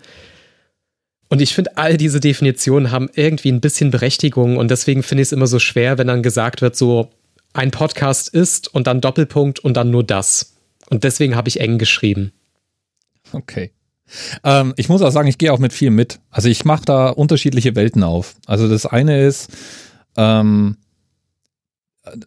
Und 1.30 1.42
ich 1.42 1.54
finde, 1.54 1.78
all 1.78 1.98
diese 1.98 2.20
Definitionen 2.20 2.92
haben 2.92 3.10
irgendwie 3.14 3.52
ein 3.52 3.62
bisschen 3.62 3.92
Berechtigung 3.92 4.58
und 4.58 4.72
deswegen 4.72 5.04
finde 5.04 5.22
ich 5.22 5.28
es 5.28 5.32
immer 5.32 5.48
so 5.48 5.60
schwer, 5.60 5.98
wenn 5.98 6.08
dann 6.08 6.24
gesagt 6.24 6.62
wird, 6.62 6.76
so 6.76 7.12
ein 7.54 7.72
Podcast 7.72 8.30
ist 8.30 8.74
und 8.74 8.88
dann 8.88 9.02
Doppelpunkt 9.02 9.60
und 9.60 9.76
dann 9.76 9.92
nur 9.92 10.04
das. 10.04 10.56
Und 10.90 11.04
deswegen 11.04 11.36
habe 11.36 11.50
ich 11.50 11.60
eng 11.60 11.78
geschrieben. 11.78 12.32
Okay. 13.32 13.72
Ähm, 14.44 14.74
ich 14.76 14.90
muss 14.90 15.04
auch 15.04 15.12
sagen, 15.12 15.28
ich 15.28 15.38
gehe 15.38 15.54
auch 15.54 15.60
mit 15.60 15.74
viel 15.74 15.92
mit. 15.92 16.20
Also 16.32 16.50
ich 16.50 16.66
mache 16.66 16.86
da 16.86 17.10
unterschiedliche 17.10 17.76
Welten 17.76 18.04
auf. 18.04 18.36
Also 18.48 18.68
das 18.68 18.88
eine 18.88 19.24
ist 19.24 19.52
ähm, 20.18 20.78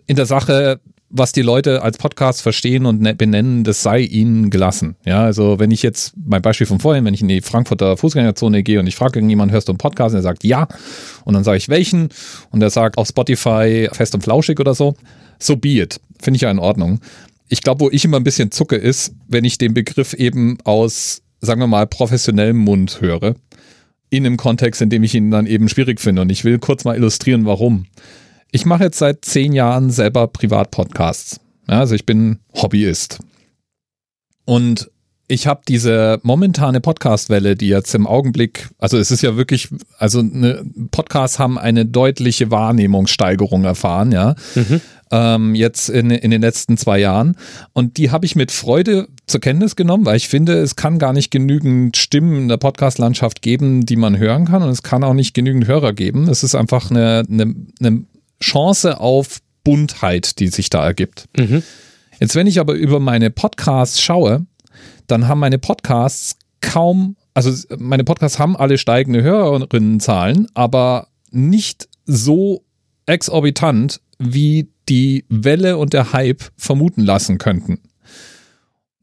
in 0.07 0.17
der 0.17 0.27
Sache, 0.27 0.81
was 1.09 1.33
die 1.33 1.43
Leute 1.43 1.83
als 1.83 1.99
Podcast 1.99 2.43
verstehen 2.43 2.87
und 2.87 3.01
ne-, 3.01 3.15
benennen, 3.15 3.65
das 3.65 3.83
sei 3.83 4.01
ihnen 4.01 4.51
gelassen. 4.51 4.97
Ja, 5.05 5.25
also 5.25 5.59
wenn 5.59 5.71
ich 5.71 5.83
jetzt, 5.83 6.15
mein 6.17 6.41
Beispiel 6.41 6.67
von 6.67 6.81
vorhin, 6.81 7.05
wenn 7.05 7.15
ich 7.15 7.21
in 7.21 7.29
die 7.29 7.43
Frankfurter 7.43 7.97
Fußgängerzone 7.97 8.63
gehe 8.63 8.81
und 8.81 8.87
ich 8.87 8.97
frage 8.97 9.19
irgendjemanden, 9.19 9.53
hörst 9.53 9.69
du 9.69 9.73
einen 9.73 9.79
Podcast? 9.79 10.15
Und 10.15 10.21
er 10.21 10.23
sagt 10.23 10.45
ja. 10.45 10.69
Und 11.25 11.35
dann 11.35 11.45
sage 11.45 11.59
ich 11.59 11.69
welchen? 11.69 12.09
Und 12.51 12.63
er 12.63 12.71
sagt 12.71 12.97
auf 12.97 13.09
Spotify 13.09 13.89
fest 13.93 14.15
und 14.15 14.23
flauschig 14.23 14.59
oder 14.59 14.75
so. 14.75 14.95
So 15.39 15.57
be 15.57 15.81
it. 15.81 16.01
Finde 16.21 16.37
ich 16.37 16.43
ja 16.43 16.51
in 16.51 16.59
Ordnung. 16.59 17.01
Ich 17.49 17.63
glaube, 17.63 17.81
wo 17.81 17.91
ich 17.91 18.05
immer 18.05 18.19
ein 18.19 18.25
bisschen 18.25 18.51
zucke, 18.51 18.77
ist, 18.77 19.15
wenn 19.29 19.45
ich 19.45 19.59
den 19.59 19.75
Begriff 19.75 20.15
eben 20.15 20.59
aus 20.65 21.23
sagen 21.43 21.61
wir 21.61 21.67
mal, 21.67 21.87
professionellem 21.87 22.57
Mund 22.57 23.01
höre. 23.01 23.35
In 24.09 24.25
einem 24.25 24.37
Kontext, 24.37 24.81
in 24.81 24.91
dem 24.91 25.03
ich 25.03 25.15
ihn 25.15 25.31
dann 25.31 25.47
eben 25.47 25.69
schwierig 25.69 26.01
finde. 26.01 26.23
Und 26.23 26.31
ich 26.31 26.45
will 26.45 26.59
kurz 26.59 26.85
mal 26.85 26.97
illustrieren, 26.97 27.45
warum. 27.45 27.87
Ich 28.55 28.67
mache 28.67 28.85
jetzt 28.85 28.99
seit 28.99 29.25
zehn 29.25 29.55
Jahren 29.55 29.91
selber 29.91 30.29
Privatpodcasts. 30.29 31.41
Ja, 31.69 31.81
also 31.81 31.95
ich 31.95 32.05
bin 32.05 32.39
Hobbyist. 32.55 33.19
Und 34.45 34.91
ich 35.27 35.47
habe 35.47 35.63
diese 35.67 36.21
momentane 36.23 36.83
Podcastwelle, 36.83 37.57
die 37.57 37.69
jetzt 37.69 37.95
im 37.95 38.07
Augenblick, 38.07 38.69
also 38.77 38.99
es 38.99 39.11
ist 39.11 39.23
ja 39.23 39.37
wirklich, 39.37 39.71
also 39.97 40.19
eine, 40.19 40.63
Podcasts 40.91 41.39
haben 41.39 41.59
eine 41.59 41.87
deutliche 41.87 42.51
Wahrnehmungssteigerung 42.51 43.65
erfahren, 43.65 44.13
ja. 44.13 44.35
Mhm 44.55 44.83
ähm, 45.13 45.55
jetzt 45.55 45.91
in, 45.91 46.11
in 46.11 46.31
den 46.31 46.41
letzten 46.41 46.77
zwei 46.77 46.99
Jahren. 46.99 47.37
Und 47.75 47.99
die 47.99 48.11
habe 48.11 48.27
ich 48.27 48.35
mit 48.35 48.51
Freude 48.51 49.09
zur 49.27 49.41
Kenntnis 49.41 49.77
genommen, 49.77 50.07
weil 50.07 50.17
ich 50.17 50.29
finde, 50.29 50.55
es 50.55 50.75
kann 50.75 50.99
gar 50.99 51.13
nicht 51.13 51.31
genügend 51.31 51.97
Stimmen 51.97 52.37
in 52.37 52.49
der 52.49 52.57
Podcast-Landschaft 52.57 53.43
geben, 53.43 53.85
die 53.87 53.97
man 53.97 54.19
hören 54.19 54.47
kann. 54.47 54.63
Und 54.63 54.71
es 54.71 54.83
kann 54.83 55.05
auch 55.05 55.15
nicht 55.15 55.35
genügend 55.35 55.67
Hörer 55.69 55.93
geben. 55.93 56.29
Es 56.29 56.43
ist 56.43 56.55
einfach 56.55 56.91
eine, 56.91 57.25
eine, 57.31 57.55
eine 57.79 58.05
Chance 58.43 59.01
auf 59.01 59.39
Buntheit, 59.65 60.39
die 60.39 60.49
sich 60.49 60.71
da 60.71 60.85
ergibt. 60.85 61.29
Mhm. 61.37 61.63
Jetzt, 62.21 62.35
wenn 62.35 62.47
ich 62.47 62.61
aber 62.61 62.75
über 62.75 63.01
meine 63.01 63.31
Podcasts 63.31 64.01
schaue, 64.01 64.47
dann 65.07 65.29
haben 65.29 65.41
meine 65.41 65.59
Podcasts 65.59 66.37
kaum, 66.61 67.17
also 67.35 67.53
meine 67.79 68.05
Podcasts 68.05 68.39
haben 68.39 68.57
alle 68.57 68.79
steigende 68.79 69.23
Hörerinnenzahlen, 69.23 70.47
aber 70.55 71.09
nicht 71.31 71.89
so 72.07 72.65
exorbitant 73.07 74.01
wie 74.19 74.69
die 74.89 75.25
Welle 75.29 75.79
und 75.79 75.93
der 75.93 76.13
Hype 76.13 76.43
vermuten 76.57 77.03
lassen 77.03 77.39
könnten. 77.39 77.81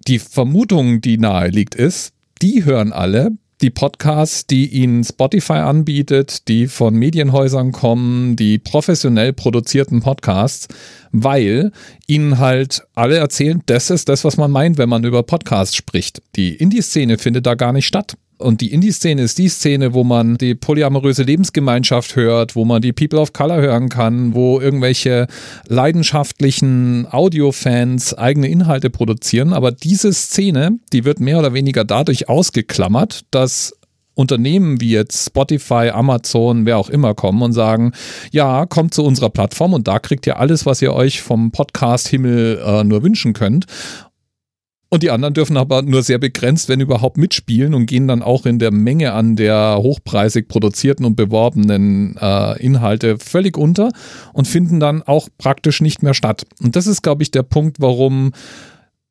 Die 0.08 0.20
Vermutung, 0.20 1.02
die 1.02 1.18
nahe 1.18 1.50
liegt, 1.50 1.76
ist, 1.76 2.14
die 2.42 2.64
hören 2.64 2.94
alle, 2.94 3.32
die 3.62 3.70
Podcasts, 3.70 4.48
die 4.48 4.68
ihnen 4.68 5.04
Spotify 5.04 5.54
anbietet, 5.54 6.48
die 6.48 6.68
von 6.68 6.94
Medienhäusern 6.96 7.72
kommen, 7.72 8.36
die 8.36 8.58
professionell 8.58 9.34
produzierten 9.34 10.02
Podcasts, 10.02 10.68
weil 11.12 11.72
ihnen 12.08 12.40
halt 12.40 12.84
alle 12.96 13.18
erzählen, 13.18 13.62
das 13.66 13.90
ist 13.90 14.10
das, 14.10 14.24
was 14.24 14.38
man 14.38 14.52
meint, 14.52 14.78
wenn 14.78 14.90
man 14.90 15.04
über 15.04 15.24
Podcasts 15.24 15.76
spricht. 15.76 16.22
Die 16.36 16.56
Indie-Szene 16.56 17.18
findet 17.18 17.46
da 17.46 17.56
gar 17.56 17.74
nicht 17.74 17.88
statt. 17.88 18.16
Und 18.40 18.62
die 18.62 18.72
Indie-Szene 18.72 19.22
ist 19.22 19.38
die 19.38 19.50
Szene, 19.50 19.94
wo 19.94 20.06
man 20.06 20.38
die 20.38 20.56
polyamoröse 20.56 21.24
Lebensgemeinschaft 21.24 22.16
hört, 22.16 22.56
wo 22.56 22.64
man 22.64 22.82
die 22.82 22.94
People 22.94 23.20
of 23.20 23.34
Color 23.34 23.62
hören 23.62 23.90
kann, 23.90 24.34
wo 24.34 24.62
irgendwelche 24.62 25.28
leidenschaftlichen 25.68 27.06
Audio-Fans 27.12 28.14
eigene 28.14 28.48
Inhalte 28.48 28.90
produzieren. 28.90 29.52
Aber 29.52 29.74
diese 29.74 30.14
Szene, 30.14 30.80
die 30.94 31.04
wird 31.04 31.20
mehr 31.20 31.38
oder 31.40 31.54
weniger 31.54 31.84
dadurch 31.84 32.30
ausgeklammert, 32.30 33.26
dass 33.32 33.74
Unternehmen 34.16 34.80
wie 34.80 34.92
jetzt 34.92 35.28
Spotify, 35.28 35.90
Amazon, 35.94 36.66
wer 36.66 36.78
auch 36.78 36.90
immer 36.90 37.16
kommen 37.16 37.42
und 37.42 37.52
sagen, 37.52 37.92
ja, 38.32 38.66
kommt 38.66 38.94
zu 38.94 39.04
unserer 39.04 39.30
Plattform 39.30 39.74
und 39.74 39.88
da 39.88 40.00
kriegt 40.00 40.28
ihr 40.28 40.40
alles, 40.40 40.66
was 40.66 40.82
ihr 40.82 40.94
euch 40.94 41.22
vom 41.22 41.52
Podcast-Himmel 41.52 42.62
äh, 42.66 42.84
nur 42.86 43.04
wünschen 43.04 43.34
könnt. 43.34 43.66
Und 44.92 45.04
die 45.04 45.12
anderen 45.12 45.36
dürfen 45.36 45.56
aber 45.56 45.84
nur 45.84 46.02
sehr 46.02 46.18
begrenzt, 46.18 46.68
wenn 46.68 46.80
überhaupt, 46.80 47.18
mitspielen 47.18 47.76
und 47.76 47.86
gehen 47.86 48.08
dann 48.08 48.24
auch 48.24 48.48
in 48.48 48.58
der 48.58 48.72
Menge 48.72 49.14
an 49.14 49.36
der 49.36 49.78
hochpreisig 49.78 50.48
produzierten 50.48 51.06
und 51.06 51.16
beworbenen 51.16 52.18
äh, 52.20 52.60
Inhalte 52.60 53.20
völlig 53.20 53.56
unter 53.56 53.92
und 54.34 54.48
finden 54.48 54.80
dann 54.80 55.04
auch 55.04 55.30
praktisch 55.38 55.82
nicht 55.82 56.02
mehr 56.02 56.16
statt. 56.16 56.48
Und 56.62 56.76
das 56.76 56.88
ist, 56.88 57.04
glaube 57.04 57.22
ich, 57.22 57.30
der 57.30 57.44
Punkt, 57.44 57.80
warum 57.80 58.32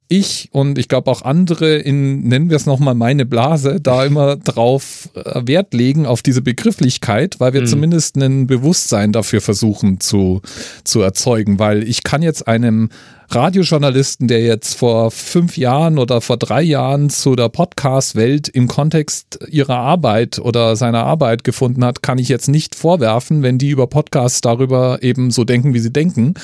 ich 0.08 0.48
und 0.52 0.78
ich 0.78 0.88
glaube 0.88 1.10
auch 1.10 1.22
andere 1.22 1.76
in, 1.76 2.26
nennen 2.26 2.48
wir 2.48 2.56
es 2.56 2.66
nochmal 2.66 2.94
meine 2.94 3.26
Blase, 3.26 3.78
da 3.80 4.04
immer 4.04 4.36
drauf 4.36 5.10
äh, 5.14 5.42
Wert 5.46 5.74
legen 5.74 6.06
auf 6.06 6.22
diese 6.22 6.42
Begrifflichkeit, 6.42 7.40
weil 7.40 7.52
wir 7.52 7.62
mhm. 7.62 7.66
zumindest 7.66 8.16
ein 8.16 8.46
Bewusstsein 8.46 9.12
dafür 9.12 9.40
versuchen 9.40 10.00
zu, 10.00 10.40
zu 10.84 11.02
erzeugen, 11.02 11.58
weil 11.58 11.86
ich 11.86 12.02
kann 12.02 12.22
jetzt 12.22 12.48
einem 12.48 12.88
Radiojournalisten, 13.30 14.26
der 14.26 14.40
jetzt 14.40 14.74
vor 14.74 15.10
fünf 15.10 15.58
Jahren 15.58 15.98
oder 15.98 16.22
vor 16.22 16.38
drei 16.38 16.62
Jahren 16.62 17.10
zu 17.10 17.36
der 17.36 17.50
Podcast-Welt 17.50 18.48
im 18.48 18.68
Kontext 18.68 19.38
ihrer 19.50 19.76
Arbeit 19.76 20.38
oder 20.38 20.76
seiner 20.76 21.04
Arbeit 21.04 21.44
gefunden 21.44 21.84
hat, 21.84 22.02
kann 22.02 22.16
ich 22.16 22.30
jetzt 22.30 22.48
nicht 22.48 22.74
vorwerfen, 22.74 23.42
wenn 23.42 23.58
die 23.58 23.68
über 23.68 23.86
Podcasts 23.86 24.40
darüber 24.40 25.02
eben 25.02 25.30
so 25.30 25.44
denken, 25.44 25.74
wie 25.74 25.80
sie 25.80 25.92
denken 25.92 26.34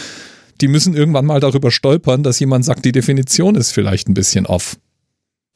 die 0.61 0.69
müssen 0.69 0.95
irgendwann 0.95 1.27
mal 1.27 1.41
darüber 1.41 1.71
stolpern, 1.71 2.23
dass 2.23 2.41
jemand 2.41 2.65
sagt, 2.65 2.85
die 2.85 2.93
Definition 2.93 3.55
ist 3.55 3.73
vielleicht 3.73 4.09
ein 4.09 4.15
bisschen 4.15 4.47
off. 4.47 4.77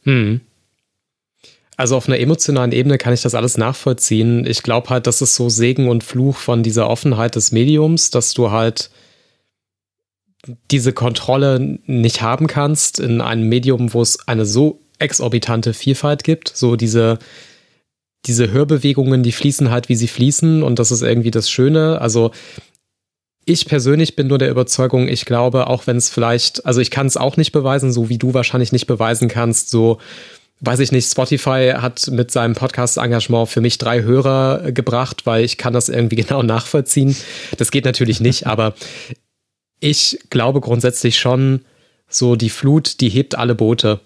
Hm. 0.03 0.40
Also 1.76 1.96
auf 1.96 2.09
einer 2.09 2.18
emotionalen 2.18 2.72
Ebene 2.72 2.99
kann 2.99 3.12
ich 3.12 3.22
das 3.22 3.36
alles 3.36 3.57
nachvollziehen. 3.57 4.44
Ich 4.46 4.64
glaube 4.64 4.90
halt, 4.90 5.07
das 5.07 5.22
ist 5.22 5.36
so 5.36 5.49
Segen 5.49 5.88
und 5.88 6.03
Fluch 6.03 6.36
von 6.36 6.64
dieser 6.64 6.90
Offenheit 6.90 7.36
des 7.36 7.53
Mediums, 7.53 8.11
dass 8.11 8.34
du 8.34 8.51
halt 8.51 8.90
diese 10.72 10.92
Kontrolle 10.92 11.78
nicht 11.86 12.20
haben 12.20 12.49
kannst 12.49 12.99
in 12.99 13.20
einem 13.20 13.49
Medium, 13.49 13.94
wo 13.94 14.03
es 14.03 14.26
eine 14.26 14.44
so 14.44 14.80
exorbitante 14.99 15.72
Vielfalt 15.72 16.24
gibt. 16.24 16.49
So 16.49 16.74
diese, 16.74 17.18
diese 18.26 18.51
Hörbewegungen, 18.51 19.22
die 19.22 19.32
fließen 19.32 19.70
halt, 19.70 19.88
wie 19.88 19.94
sie 19.94 20.09
fließen 20.09 20.64
und 20.64 20.80
das 20.80 20.90
ist 20.90 21.03
irgendwie 21.03 21.30
das 21.30 21.49
Schöne. 21.49 22.01
Also 22.01 22.32
ich 23.49 23.66
persönlich 23.66 24.14
bin 24.14 24.26
nur 24.26 24.36
der 24.36 24.51
Überzeugung, 24.51 25.09
ich 25.09 25.24
glaube, 25.24 25.68
auch 25.68 25.86
wenn 25.86 25.96
es 25.96 26.11
vielleicht, 26.11 26.66
also 26.66 26.82
ich 26.82 26.90
kann 26.90 27.07
es 27.07 27.16
auch 27.16 27.38
nicht 27.38 27.53
beweisen, 27.53 27.92
so 27.92 28.11
wie 28.11 28.18
du 28.18 28.34
wahrscheinlich 28.34 28.72
nicht 28.72 28.86
beweisen 28.86 29.28
kannst, 29.28 29.70
so 29.70 29.99
weiß 30.61 30.80
ich 30.80 30.92
nicht, 30.92 31.11
Spotify 31.11 31.72
hat 31.76 32.09
mit 32.11 32.30
seinem 32.30 32.55
Podcast-Engagement 32.55 33.49
für 33.49 33.62
mich 33.62 33.78
drei 33.78 34.03
Hörer 34.03 34.72
gebracht, 34.72 35.24
weil 35.24 35.44
ich 35.44 35.57
kann 35.57 35.72
das 35.72 35.88
irgendwie 35.88 36.16
genau 36.22 36.42
nachvollziehen. 36.42 37.16
Das 37.57 37.70
geht 37.70 37.86
natürlich 37.86 38.20
nicht, 38.20 38.46
aber 38.46 38.74
ich 39.80 40.18
glaube 40.28 40.61
grundsätzlich 40.61 41.18
schon, 41.18 41.64
so 42.07 42.36
die 42.36 42.51
Flut, 42.51 43.01
die 43.01 43.09
hebt 43.09 43.36
alle 43.36 43.55
Boote. 43.55 44.01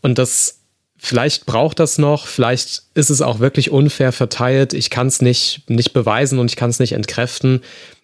Und 0.00 0.18
das, 0.18 0.60
vielleicht 0.96 1.44
braucht 1.44 1.78
das 1.78 1.98
noch, 1.98 2.26
vielleicht 2.26 2.84
ist 2.94 3.10
es 3.10 3.20
auch 3.20 3.38
wirklich 3.38 3.70
unfair 3.70 4.12
verteilt. 4.12 4.72
Ich 4.72 4.88
kann 4.88 5.08
es 5.08 5.20
nicht, 5.20 5.68
nicht 5.68 5.92
beweisen 5.92 6.38
und 6.38 6.50
ich 6.50 6.56
kann 6.56 6.70
es 6.70 6.78
nicht 6.78 6.92
entkräften. 6.92 7.62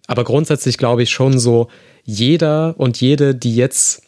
Aber 0.08 0.24
grundsätzlich 0.24 0.78
glaube 0.78 1.04
ich 1.04 1.10
schon 1.10 1.38
so, 1.38 1.68
jeder 2.02 2.74
und 2.78 3.00
jede, 3.00 3.34
die 3.34 3.54
jetzt 3.54 4.02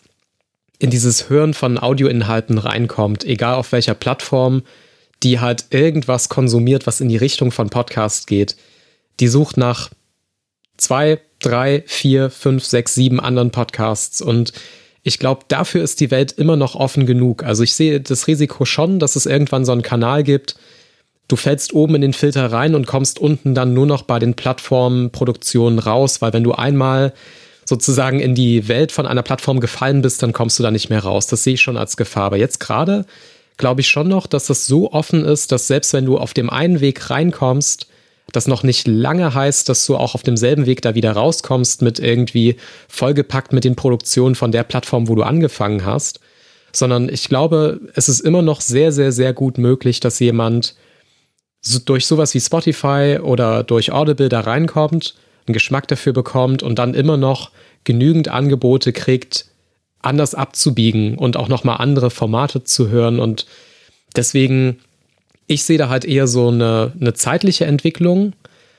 in 0.80 0.90
dieses 0.90 1.28
Hören 1.28 1.55
von 1.55 1.78
Audioinhalten 1.78 2.59
reinkommt, 2.59 3.22
egal 3.22 3.55
auf 3.55 3.70
welcher 3.70 3.94
Plattform, 3.94 4.62
die 5.22 5.38
halt 5.38 5.66
irgendwas 5.70 6.30
konsumiert, 6.30 6.86
was 6.86 7.03
in 7.03 7.11
die 7.11 7.18
Richtung 7.18 7.53
von 7.53 7.68
Podcast 7.68 8.26
geht, 8.26 8.57
die 9.20 9.28
sucht 9.28 9.59
nach 9.59 9.90
zwei, 10.78 11.20
drei, 11.38 11.84
vier, 11.86 12.30
fünf, 12.30 12.64
sechs, 12.64 12.94
sieben 12.94 13.20
anderen 13.20 13.51
Podcasts 13.51 14.22
und 14.22 14.55
ich 15.03 15.18
glaube, 15.18 15.44
dafür 15.48 15.82
ist 15.82 16.01
die 16.01 16.11
Welt 16.11 16.32
immer 16.32 16.57
noch 16.57 16.74
offen 16.74 17.07
genug. 17.07 17.42
Also 17.42 17.62
ich 17.62 17.74
sehe 17.74 18.01
das 18.01 18.26
Risiko 18.26 18.66
schon, 18.66 18.98
dass 18.98 19.16
es 19.16 19.24
irgendwann 19.24 19.64
so 19.64 19.72
einen 19.72 19.82
Kanal 19.82 20.22
gibt, 20.24 20.57
du 21.31 21.37
fällst 21.37 21.72
oben 21.72 21.95
in 21.95 22.01
den 22.01 22.12
Filter 22.12 22.51
rein 22.53 22.74
und 22.74 22.87
kommst 22.87 23.18
unten 23.18 23.55
dann 23.55 23.74
nur 23.74 23.87
noch 23.87 24.03
bei 24.03 24.18
den 24.18 24.35
Plattformproduktionen 24.35 25.78
raus, 25.78 26.20
weil 26.20 26.33
wenn 26.33 26.45
du 26.45 26.53
einmal 26.53 27.12
sozusagen 27.64 28.20
in 28.20 28.35
die 28.35 28.68
Welt 28.68 28.91
von 28.91 29.07
einer 29.07 29.22
Plattform 29.22 29.61
gefallen 29.61 30.03
bist, 30.03 30.22
dann 30.22 30.33
kommst 30.33 30.59
du 30.59 30.62
da 30.62 30.70
nicht 30.70 30.91
mehr 30.91 31.05
raus. 31.05 31.28
Das 31.28 31.45
sehe 31.45 31.55
ich 31.55 31.61
schon 31.61 31.76
als 31.76 31.97
Gefahr. 31.97 32.24
Aber 32.24 32.37
jetzt 32.37 32.59
gerade 32.59 33.07
glaube 33.57 33.83
ich 33.83 33.89
schon 33.89 34.09
noch, 34.09 34.26
dass 34.26 34.47
das 34.47 34.66
so 34.66 34.93
offen 34.93 35.24
ist, 35.24 35.53
dass 35.53 35.68
selbst 35.68 35.93
wenn 35.93 36.07
du 36.07 36.18
auf 36.18 36.35
dem 36.35 36.51
einen 36.51 36.81
Weg 36.81 37.11
reinkommst, 37.11 37.87
das 38.33 38.47
noch 38.47 38.62
nicht 38.62 38.87
lange 38.87 39.35
heißt, 39.35 39.68
dass 39.68 39.87
du 39.87 39.97
auch 39.97 40.14
auf 40.14 40.22
demselben 40.22 40.66
Weg 40.66 40.83
da 40.83 40.95
wieder 40.95 41.12
rauskommst 41.12 41.83
mit 41.83 41.99
irgendwie 41.99 42.57
vollgepackt 42.89 43.53
mit 43.53 43.64
den 43.64 43.76
Produktionen 43.76 44.35
von 44.35 44.53
der 44.53 44.62
Plattform, 44.62 45.09
wo 45.09 45.14
du 45.14 45.22
angefangen 45.22 45.85
hast, 45.85 46.20
sondern 46.72 47.09
ich 47.09 47.28
glaube, 47.28 47.81
es 47.95 48.09
ist 48.09 48.20
immer 48.20 48.43
noch 48.43 48.61
sehr, 48.61 48.93
sehr, 48.93 49.12
sehr 49.12 49.33
gut 49.33 49.59
möglich, 49.59 50.01
dass 50.01 50.20
jemand 50.20 50.74
so 51.61 51.78
durch 51.78 52.06
sowas 52.06 52.34
wie 52.34 52.40
Spotify 52.40 53.18
oder 53.22 53.62
durch 53.62 53.92
Audible 53.92 54.28
da 54.28 54.40
reinkommt, 54.40 55.14
einen 55.46 55.54
Geschmack 55.54 55.88
dafür 55.88 56.12
bekommt 56.12 56.62
und 56.62 56.78
dann 56.78 56.94
immer 56.94 57.16
noch 57.16 57.50
genügend 57.84 58.28
Angebote 58.28 58.92
kriegt, 58.92 59.46
anders 60.00 60.34
abzubiegen 60.34 61.16
und 61.16 61.36
auch 61.36 61.48
nochmal 61.48 61.76
andere 61.78 62.11
Formate 62.11 62.64
zu 62.64 62.88
hören. 62.88 63.20
Und 63.20 63.46
deswegen, 64.16 64.80
ich 65.46 65.64
sehe 65.64 65.78
da 65.78 65.88
halt 65.88 66.04
eher 66.04 66.26
so 66.26 66.48
eine, 66.48 66.92
eine 66.98 67.14
zeitliche 67.14 67.66
Entwicklung, 67.66 68.32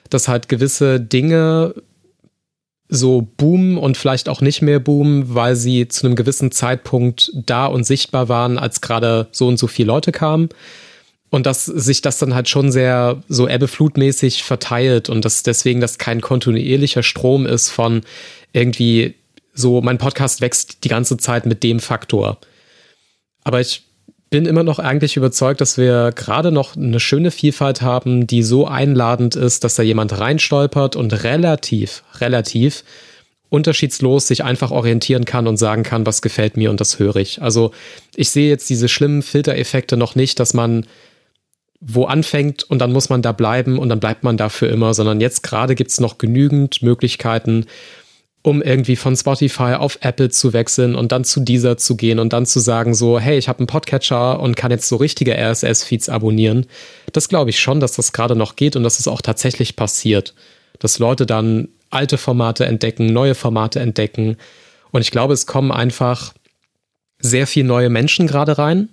dass 0.09 0.27
halt 0.27 0.49
gewisse 0.49 0.99
Dinge 0.99 1.75
so 2.89 3.27
boomen 3.38 3.77
und 3.77 3.95
vielleicht 3.95 4.27
auch 4.27 4.41
nicht 4.41 4.61
mehr 4.61 4.79
boomen, 4.79 5.34
weil 5.34 5.55
sie 5.55 5.88
zu 5.88 6.05
einem 6.05 6.15
gewissen 6.15 6.51
Zeitpunkt 6.51 7.32
da 7.34 7.67
und 7.67 7.86
sichtbar 7.86 8.27
waren, 8.27 8.57
als 8.57 8.82
gerade 8.82 9.27
so 9.32 9.47
und 9.47 9.57
so 9.57 9.67
viele 9.67 9.88
Leute 9.88 10.11
kamen 10.11 10.49
und 11.32 11.45
dass 11.45 11.65
sich 11.65 12.01
das 12.01 12.19
dann 12.19 12.36
halt 12.36 12.49
schon 12.49 12.71
sehr 12.71 13.23
so 13.27 13.47
ebbeflutmäßig 13.47 14.43
verteilt 14.43 15.09
und 15.09 15.25
dass 15.25 15.43
deswegen 15.43 15.79
das 15.82 15.97
kein 15.97 16.21
kontinuierlicher 16.21 17.03
Strom 17.03 17.47
ist 17.47 17.69
von 17.69 18.01
irgendwie 18.53 19.15
so, 19.53 19.82
mein 19.82 19.97
Podcast 19.97 20.41
wächst 20.41 20.84
die 20.84 20.89
ganze 20.89 21.17
Zeit 21.17 21.45
mit 21.45 21.63
dem 21.63 21.79
Faktor. 21.79 22.38
Aber 23.43 23.61
ich 23.61 23.84
bin 24.29 24.45
immer 24.45 24.63
noch 24.63 24.79
eigentlich 24.79 25.17
überzeugt, 25.17 25.61
dass 25.61 25.77
wir 25.77 26.11
gerade 26.15 26.51
noch 26.51 26.75
eine 26.75 26.99
schöne 26.99 27.32
Vielfalt 27.32 27.82
haben, 27.82 28.27
die 28.27 28.43
so 28.43 28.67
einladend 28.67 29.36
ist, 29.36 29.63
dass 29.63 29.75
da 29.75 29.84
jemand 29.84 30.17
reinstolpert 30.17 30.95
und 30.97 31.23
relativ, 31.23 32.03
relativ 32.19 32.84
unterschiedslos 33.49 34.27
sich 34.27 34.43
einfach 34.43 34.71
orientieren 34.71 35.25
kann 35.25 35.47
und 35.47 35.57
sagen 35.57 35.84
kann, 35.84 36.05
was 36.05 36.21
gefällt 36.21 36.55
mir 36.55 36.69
und 36.69 36.79
das 36.79 36.99
höre 36.99 37.17
ich. 37.17 37.41
Also 37.41 37.71
ich 38.15 38.29
sehe 38.29 38.49
jetzt 38.49 38.69
diese 38.69 38.89
schlimmen 38.89 39.21
Filtereffekte 39.21 39.97
noch 39.97 40.15
nicht, 40.15 40.39
dass 40.39 40.53
man 40.53 40.86
wo 41.82 42.05
anfängt 42.05 42.63
und 42.63 42.79
dann 42.79 42.93
muss 42.93 43.09
man 43.09 43.23
da 43.23 43.32
bleiben 43.32 43.79
und 43.79 43.89
dann 43.89 43.99
bleibt 43.99 44.23
man 44.23 44.38
dafür 44.38 44.69
immer, 44.69 44.93
sondern 44.93 45.19
jetzt 45.19 45.41
gerade 45.41 45.73
gibt 45.75 45.89
es 45.89 45.99
noch 45.99 46.19
genügend 46.19 46.84
Möglichkeiten, 46.84 47.65
um 48.43 48.61
irgendwie 48.61 48.95
von 48.95 49.15
Spotify 49.15 49.73
auf 49.73 49.97
Apple 50.01 50.29
zu 50.29 50.53
wechseln 50.53 50.95
und 50.95 51.11
dann 51.11 51.23
zu 51.23 51.39
dieser 51.41 51.77
zu 51.77 51.97
gehen 51.97 52.19
und 52.19 52.34
dann 52.34 52.45
zu 52.45 52.59
sagen 52.59 52.93
so, 52.93 53.19
hey, 53.19 53.38
ich 53.38 53.49
habe 53.49 53.59
einen 53.59 53.67
Podcatcher 53.67 54.39
und 54.39 54.55
kann 54.55 54.71
jetzt 54.71 54.88
so 54.88 54.95
richtige 54.95 55.36
RSS-Feeds 55.36 56.09
abonnieren. 56.09 56.67
Das 57.13 57.29
glaube 57.29 57.49
ich 57.49 57.59
schon, 57.59 57.79
dass 57.79 57.93
das 57.93 58.13
gerade 58.13 58.36
noch 58.36 58.55
geht 58.55 58.75
und 58.75 58.84
dass 58.84 58.99
es 58.99 59.07
auch 59.07 59.21
tatsächlich 59.21 59.75
passiert, 59.75 60.36
dass 60.79 60.99
Leute 60.99 61.25
dann 61.25 61.69
alte 61.89 62.17
Formate 62.17 62.65
entdecken, 62.65 63.07
neue 63.07 63.36
Formate 63.36 63.79
entdecken 63.79 64.38
und 64.91 65.01
ich 65.01 65.11
glaube, 65.11 65.34
es 65.34 65.47
kommen 65.47 65.71
einfach 65.71 66.34
sehr 67.19 67.47
viele 67.47 67.67
neue 67.67 67.89
Menschen 67.89 68.27
gerade 68.27 68.57
rein, 68.57 68.89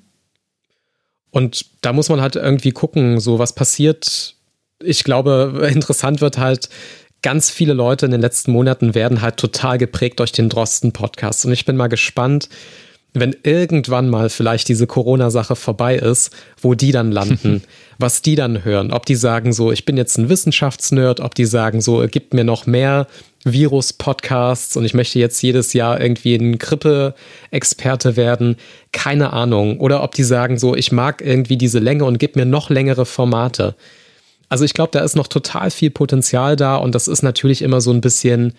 und 1.39 1.65
da 1.81 1.93
muss 1.95 2.11
man 2.11 2.21
halt 2.21 2.37
irgendwie 2.37 2.73
gucken, 2.73 3.21
so 3.21 3.39
was 3.39 3.55
passiert. 3.55 4.35
Ich 4.83 5.05
glaube, 5.05 5.71
interessant 5.73 6.21
wird 6.21 6.37
halt, 6.37 6.69
ganz 7.23 7.51
viele 7.51 7.73
Leute 7.73 8.07
in 8.07 8.13
den 8.13 8.21
letzten 8.21 8.53
Monaten 8.53 8.95
werden 8.95 9.23
halt 9.23 9.39
total 9.39 9.79
geprägt 9.79 10.21
durch 10.21 10.33
den 10.33 10.49
Drosten-Podcast. 10.49 11.47
Und 11.47 11.53
ich 11.53 11.65
bin 11.65 11.77
mal 11.77 11.89
gespannt, 11.89 12.49
wenn 13.21 13.37
irgendwann 13.43 14.09
mal 14.09 14.29
vielleicht 14.29 14.69
diese 14.69 14.87
Corona-Sache 14.87 15.57
vorbei 15.57 15.97
ist, 15.97 16.31
wo 16.61 16.75
die 16.75 16.93
dann 16.93 17.13
landen, 17.13 17.63
was 17.99 18.23
die 18.23 18.35
dann 18.35 18.65
hören. 18.65 18.93
Ob 18.93 19.07
die 19.07 19.15
sagen 19.15 19.53
so, 19.53 19.73
ich 19.73 19.85
bin 19.85 19.97
jetzt 19.97 20.19
ein 20.19 20.29
Wissenschaftsnerd, 20.29 21.21
ob 21.21 21.35
die 21.35 21.45
sagen 21.45 21.81
so, 21.81 22.07
gibt 22.09 22.35
mir 22.35 22.45
noch 22.45 22.67
mehr 22.67 23.07
Virus-Podcasts 23.45 24.77
und 24.77 24.85
ich 24.85 24.95
möchte 24.95 25.19
jetzt 25.19 25.41
jedes 25.43 25.73
Jahr 25.73 26.01
irgendwie 26.01 26.35
ein 26.35 26.59
Grippe-Experte 26.59 28.17
werden. 28.17 28.57
Keine 28.93 29.33
Ahnung. 29.33 29.81
Oder 29.81 30.03
ob 30.03 30.15
die 30.15 30.25
sagen 30.25 30.59
so, 30.59 30.75
ich 30.75 30.93
mag 30.93 31.23
irgendwie 31.25 31.57
diese 31.57 31.79
Länge 31.79 32.05
und 32.05 32.19
gib 32.19 32.37
mir 32.37 32.47
noch 32.47 32.71
längere 32.71 33.07
Formate. 33.07 33.75
Also 34.49 34.65
ich 34.65 34.75
glaube, 34.75 34.91
da 34.93 35.01
ist 35.01 35.17
noch 35.17 35.29
total 35.29 35.71
viel 35.71 35.91
Potenzial 35.91 36.57
da 36.57 36.77
und 36.77 36.95
das 36.95 37.09
ist 37.09 37.23
natürlich 37.23 37.63
immer 37.63 37.81
so 37.81 37.93
ein 37.93 38.01
bisschen 38.01 38.55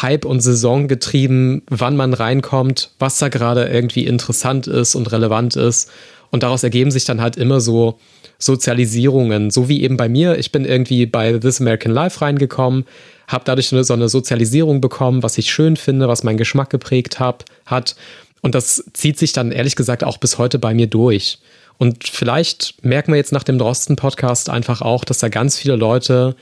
Hype 0.00 0.24
und 0.24 0.40
Saison 0.40 0.88
getrieben, 0.88 1.62
wann 1.68 1.96
man 1.96 2.14
reinkommt, 2.14 2.90
was 2.98 3.18
da 3.18 3.28
gerade 3.28 3.66
irgendwie 3.66 4.06
interessant 4.06 4.66
ist 4.66 4.94
und 4.94 5.12
relevant 5.12 5.56
ist. 5.56 5.90
Und 6.30 6.42
daraus 6.42 6.62
ergeben 6.62 6.90
sich 6.90 7.04
dann 7.04 7.20
halt 7.20 7.36
immer 7.36 7.60
so 7.60 7.98
Sozialisierungen, 8.38 9.50
so 9.50 9.68
wie 9.68 9.82
eben 9.82 9.98
bei 9.98 10.08
mir. 10.08 10.38
Ich 10.38 10.50
bin 10.50 10.64
irgendwie 10.64 11.04
bei 11.04 11.38
This 11.38 11.60
American 11.60 11.92
Life 11.92 12.22
reingekommen, 12.22 12.86
habe 13.28 13.44
dadurch 13.44 13.68
so 13.68 13.92
eine 13.92 14.08
Sozialisierung 14.08 14.80
bekommen, 14.80 15.22
was 15.22 15.36
ich 15.36 15.50
schön 15.50 15.76
finde, 15.76 16.08
was 16.08 16.24
meinen 16.24 16.38
Geschmack 16.38 16.70
geprägt 16.70 17.20
hab, 17.20 17.44
hat. 17.66 17.94
Und 18.40 18.54
das 18.54 18.84
zieht 18.94 19.18
sich 19.18 19.32
dann 19.32 19.52
ehrlich 19.52 19.76
gesagt 19.76 20.04
auch 20.04 20.16
bis 20.16 20.38
heute 20.38 20.58
bei 20.58 20.72
mir 20.72 20.86
durch. 20.86 21.38
Und 21.78 22.08
vielleicht 22.08 22.82
merken 22.84 23.12
wir 23.12 23.18
jetzt 23.18 23.32
nach 23.32 23.44
dem 23.44 23.58
Drosten-Podcast 23.58 24.48
einfach 24.48 24.82
auch, 24.82 25.04
dass 25.04 25.18
da 25.18 25.28
ganz 25.28 25.58
viele 25.58 25.76
Leute 25.76 26.34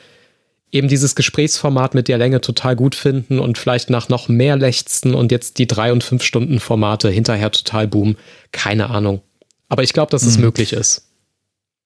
eben 0.72 0.88
dieses 0.88 1.14
Gesprächsformat 1.14 1.94
mit 1.94 2.08
der 2.08 2.18
Länge 2.18 2.40
total 2.40 2.76
gut 2.76 2.94
finden 2.94 3.38
und 3.38 3.58
vielleicht 3.58 3.90
nach 3.90 4.08
noch 4.08 4.28
mehr 4.28 4.56
lechzen 4.56 5.14
und 5.14 5.32
jetzt 5.32 5.58
die 5.58 5.66
drei 5.66 5.92
und 5.92 6.04
fünf 6.04 6.22
Stunden 6.22 6.60
Formate 6.60 7.10
hinterher 7.10 7.50
total 7.50 7.88
boomen. 7.88 8.16
Keine 8.52 8.90
Ahnung. 8.90 9.22
Aber 9.68 9.82
ich 9.82 9.92
glaube, 9.92 10.10
dass 10.10 10.22
es 10.22 10.36
mhm. 10.36 10.44
möglich 10.44 10.72
ist. 10.72 11.06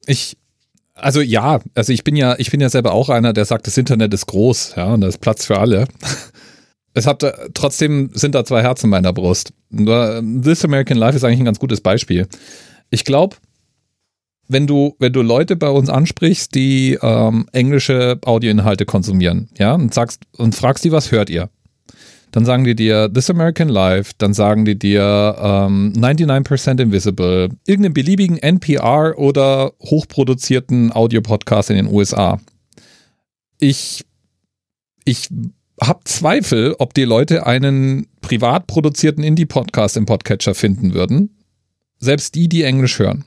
Ich, 0.07 0.37
also 0.95 1.21
ja, 1.21 1.61
also 1.75 1.93
ich 1.93 2.05
bin 2.05 2.17
ja, 2.17 2.37
ich 2.39 2.51
bin 2.51 2.61
ja 2.61 2.69
selber 2.69 2.93
auch 2.93 3.09
einer, 3.09 3.33
der 3.33 3.45
sagt, 3.45 3.67
das 3.67 3.79
Internet 3.79 4.13
ist 4.13 4.27
groß, 4.27 4.75
ja, 4.77 4.95
und 4.95 5.01
da 5.01 5.09
ist 5.09 5.21
Platz 5.21 5.47
für 5.47 5.59
alle. 5.59 5.87
Es 6.97 7.09
hat 7.09 7.25
trotzdem 7.55 8.11
sind 8.15 8.37
da 8.37 8.45
zwei 8.45 8.63
Herzen 8.63 8.87
in 8.87 8.91
meiner 8.91 9.13
Brust. 9.13 9.53
This 9.73 10.65
American 10.65 10.97
Life 10.97 11.17
ist 11.17 11.25
eigentlich 11.25 11.41
ein 11.41 11.45
ganz 11.45 11.59
gutes 11.59 11.81
Beispiel. 11.81 12.29
Ich 12.91 13.05
glaube, 13.05 13.35
wenn 14.49 14.67
du, 14.67 14.95
wenn 14.99 15.13
du 15.13 15.23
Leute 15.23 15.57
bei 15.57 15.69
uns 15.69 15.89
ansprichst, 15.89 16.55
die 16.55 16.99
ähm, 17.01 17.47
englische 17.53 18.19
Audioinhalte 18.25 18.85
konsumieren, 18.85 19.49
ja, 19.59 19.75
und 19.75 19.95
sagst 19.95 20.23
und 20.37 20.55
fragst 20.55 20.85
die, 20.85 20.93
was 20.93 21.13
hört 21.13 21.31
ihr? 21.31 21.49
Dann 22.35 22.45
sagen 22.45 22.65
die 22.65 22.75
dir 22.75 23.09
This 23.13 23.31
American 23.31 23.69
Life, 23.69 24.13
dann 24.19 24.35
sagen 24.35 24.65
die 24.65 24.77
dir 24.77 25.37
ähm, 25.39 25.93
99% 25.97 26.81
Invisible, 26.81 27.51
irgendeinen 27.65 27.95
beliebigen 27.95 28.39
NPR 28.39 29.15
oder 29.17 29.73
hochproduzierten 29.81 30.91
Audiopodcast 30.93 31.71
in 31.71 31.77
den 31.77 31.87
USA. 31.87 32.41
Ich, 33.61 34.05
ich 35.05 35.29
habe 35.81 36.01
Zweifel, 36.07 36.75
ob 36.81 36.93
die 36.95 37.05
Leute 37.05 37.47
einen 37.47 38.09
privat 38.21 38.67
produzierten 38.67 39.23
Indie-Podcast 39.23 39.97
im 39.97 40.07
Podcatcher 40.07 40.57
finden 40.57 40.93
würden. 40.93 41.44
Selbst 42.05 42.35
die, 42.35 42.49
die 42.49 42.63
Englisch 42.63 42.99
hören. 42.99 43.25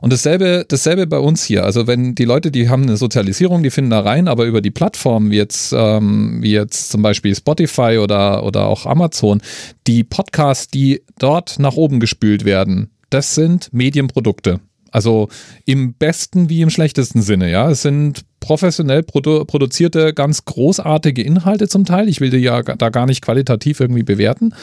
Und 0.00 0.12
dasselbe, 0.12 0.64
dasselbe 0.66 1.06
bei 1.06 1.18
uns 1.18 1.44
hier. 1.44 1.64
Also 1.64 1.86
wenn 1.86 2.14
die 2.14 2.24
Leute, 2.24 2.50
die 2.50 2.68
haben 2.68 2.84
eine 2.84 2.96
Sozialisierung, 2.96 3.62
die 3.62 3.70
finden 3.70 3.90
da 3.90 4.00
rein, 4.00 4.28
aber 4.28 4.46
über 4.46 4.60
die 4.62 4.70
Plattformen 4.70 5.30
wie 5.30 5.36
jetzt, 5.36 5.74
ähm, 5.76 6.38
wie 6.42 6.52
jetzt 6.52 6.90
zum 6.90 7.02
Beispiel 7.02 7.34
Spotify 7.34 7.98
oder, 8.02 8.44
oder 8.44 8.66
auch 8.66 8.86
Amazon, 8.86 9.42
die 9.86 10.04
Podcasts, 10.04 10.68
die 10.68 11.02
dort 11.18 11.58
nach 11.58 11.74
oben 11.74 12.00
gespült 12.00 12.44
werden, 12.44 12.90
das 13.10 13.34
sind 13.34 13.72
Medienprodukte. 13.72 14.60
Also 14.90 15.28
im 15.66 15.94
besten 15.94 16.48
wie 16.48 16.62
im 16.62 16.70
schlechtesten 16.70 17.22
Sinne, 17.22 17.50
ja. 17.50 17.70
Es 17.70 17.82
sind 17.82 18.24
professionell 18.40 19.02
produ 19.02 19.44
produzierte, 19.44 20.14
ganz 20.14 20.44
großartige 20.44 21.22
Inhalte 21.22 21.68
zum 21.68 21.84
Teil. 21.84 22.08
Ich 22.08 22.20
will 22.20 22.30
die 22.30 22.38
ja 22.38 22.62
da 22.62 22.88
gar 22.88 23.06
nicht 23.06 23.22
qualitativ 23.22 23.80
irgendwie 23.80 24.02
bewerten. 24.02 24.54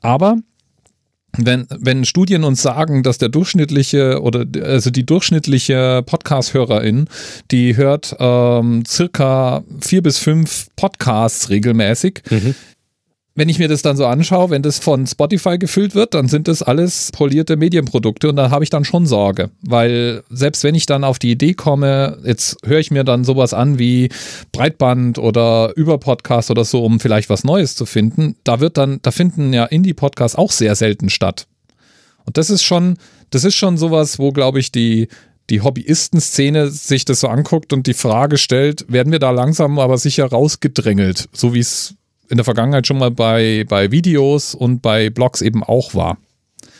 Aber 0.00 0.38
wenn, 1.36 1.66
wenn 1.70 2.04
Studien 2.04 2.44
uns 2.44 2.62
sagen, 2.62 3.02
dass 3.02 3.18
der 3.18 3.28
durchschnittliche 3.28 4.20
oder 4.20 4.44
also 4.62 4.90
die 4.90 5.06
durchschnittliche 5.06 6.02
Podcast-Hörerin, 6.04 7.06
die 7.50 7.76
hört 7.76 8.16
ähm, 8.18 8.84
circa 8.86 9.62
vier 9.80 10.02
bis 10.02 10.18
fünf 10.18 10.68
Podcasts 10.76 11.50
regelmäßig, 11.50 12.22
mhm 12.30 12.54
wenn 13.34 13.48
ich 13.48 13.58
mir 13.58 13.68
das 13.68 13.82
dann 13.82 13.96
so 13.96 14.06
anschaue, 14.06 14.50
wenn 14.50 14.62
das 14.62 14.78
von 14.78 15.06
Spotify 15.06 15.56
gefüllt 15.56 15.94
wird, 15.94 16.14
dann 16.14 16.28
sind 16.28 16.48
das 16.48 16.62
alles 16.62 17.10
polierte 17.12 17.56
Medienprodukte 17.56 18.28
und 18.28 18.36
da 18.36 18.50
habe 18.50 18.64
ich 18.64 18.70
dann 18.70 18.84
schon 18.84 19.06
Sorge, 19.06 19.50
weil 19.62 20.22
selbst 20.30 20.64
wenn 20.64 20.74
ich 20.74 20.86
dann 20.86 21.04
auf 21.04 21.18
die 21.18 21.30
Idee 21.30 21.54
komme, 21.54 22.18
jetzt 22.24 22.56
höre 22.64 22.80
ich 22.80 22.90
mir 22.90 23.04
dann 23.04 23.24
sowas 23.24 23.54
an 23.54 23.78
wie 23.78 24.08
Breitband 24.52 25.18
oder 25.18 25.72
Überpodcast 25.76 26.50
oder 26.50 26.64
so, 26.64 26.84
um 26.84 26.98
vielleicht 26.98 27.30
was 27.30 27.44
Neues 27.44 27.76
zu 27.76 27.86
finden, 27.86 28.36
da 28.44 28.60
wird 28.60 28.76
dann, 28.76 28.98
da 29.02 29.10
finden 29.12 29.52
ja 29.52 29.64
Indie-Podcasts 29.64 30.36
auch 30.36 30.50
sehr 30.50 30.74
selten 30.74 31.08
statt. 31.08 31.46
Und 32.26 32.36
das 32.36 32.50
ist 32.50 32.62
schon, 32.62 32.96
das 33.30 33.44
ist 33.44 33.54
schon 33.54 33.78
sowas, 33.78 34.18
wo 34.18 34.32
glaube 34.32 34.58
ich 34.58 34.72
die 34.72 35.08
die 35.50 35.62
Hobbyisten-Szene 35.62 36.70
sich 36.70 37.04
das 37.04 37.20
so 37.20 37.28
anguckt 37.28 37.72
und 37.72 37.88
die 37.88 37.94
Frage 37.94 38.38
stellt, 38.38 38.84
werden 38.88 39.10
wir 39.10 39.18
da 39.18 39.32
langsam 39.32 39.80
aber 39.80 39.98
sicher 39.98 40.26
rausgedrängelt, 40.26 41.28
so 41.32 41.54
wie 41.54 41.58
es 41.58 41.96
in 42.30 42.36
der 42.36 42.44
Vergangenheit 42.44 42.86
schon 42.86 42.98
mal 42.98 43.10
bei, 43.10 43.64
bei 43.68 43.90
Videos 43.90 44.54
und 44.54 44.80
bei 44.80 45.10
Blogs 45.10 45.42
eben 45.42 45.62
auch 45.62 45.94
war. 45.94 46.16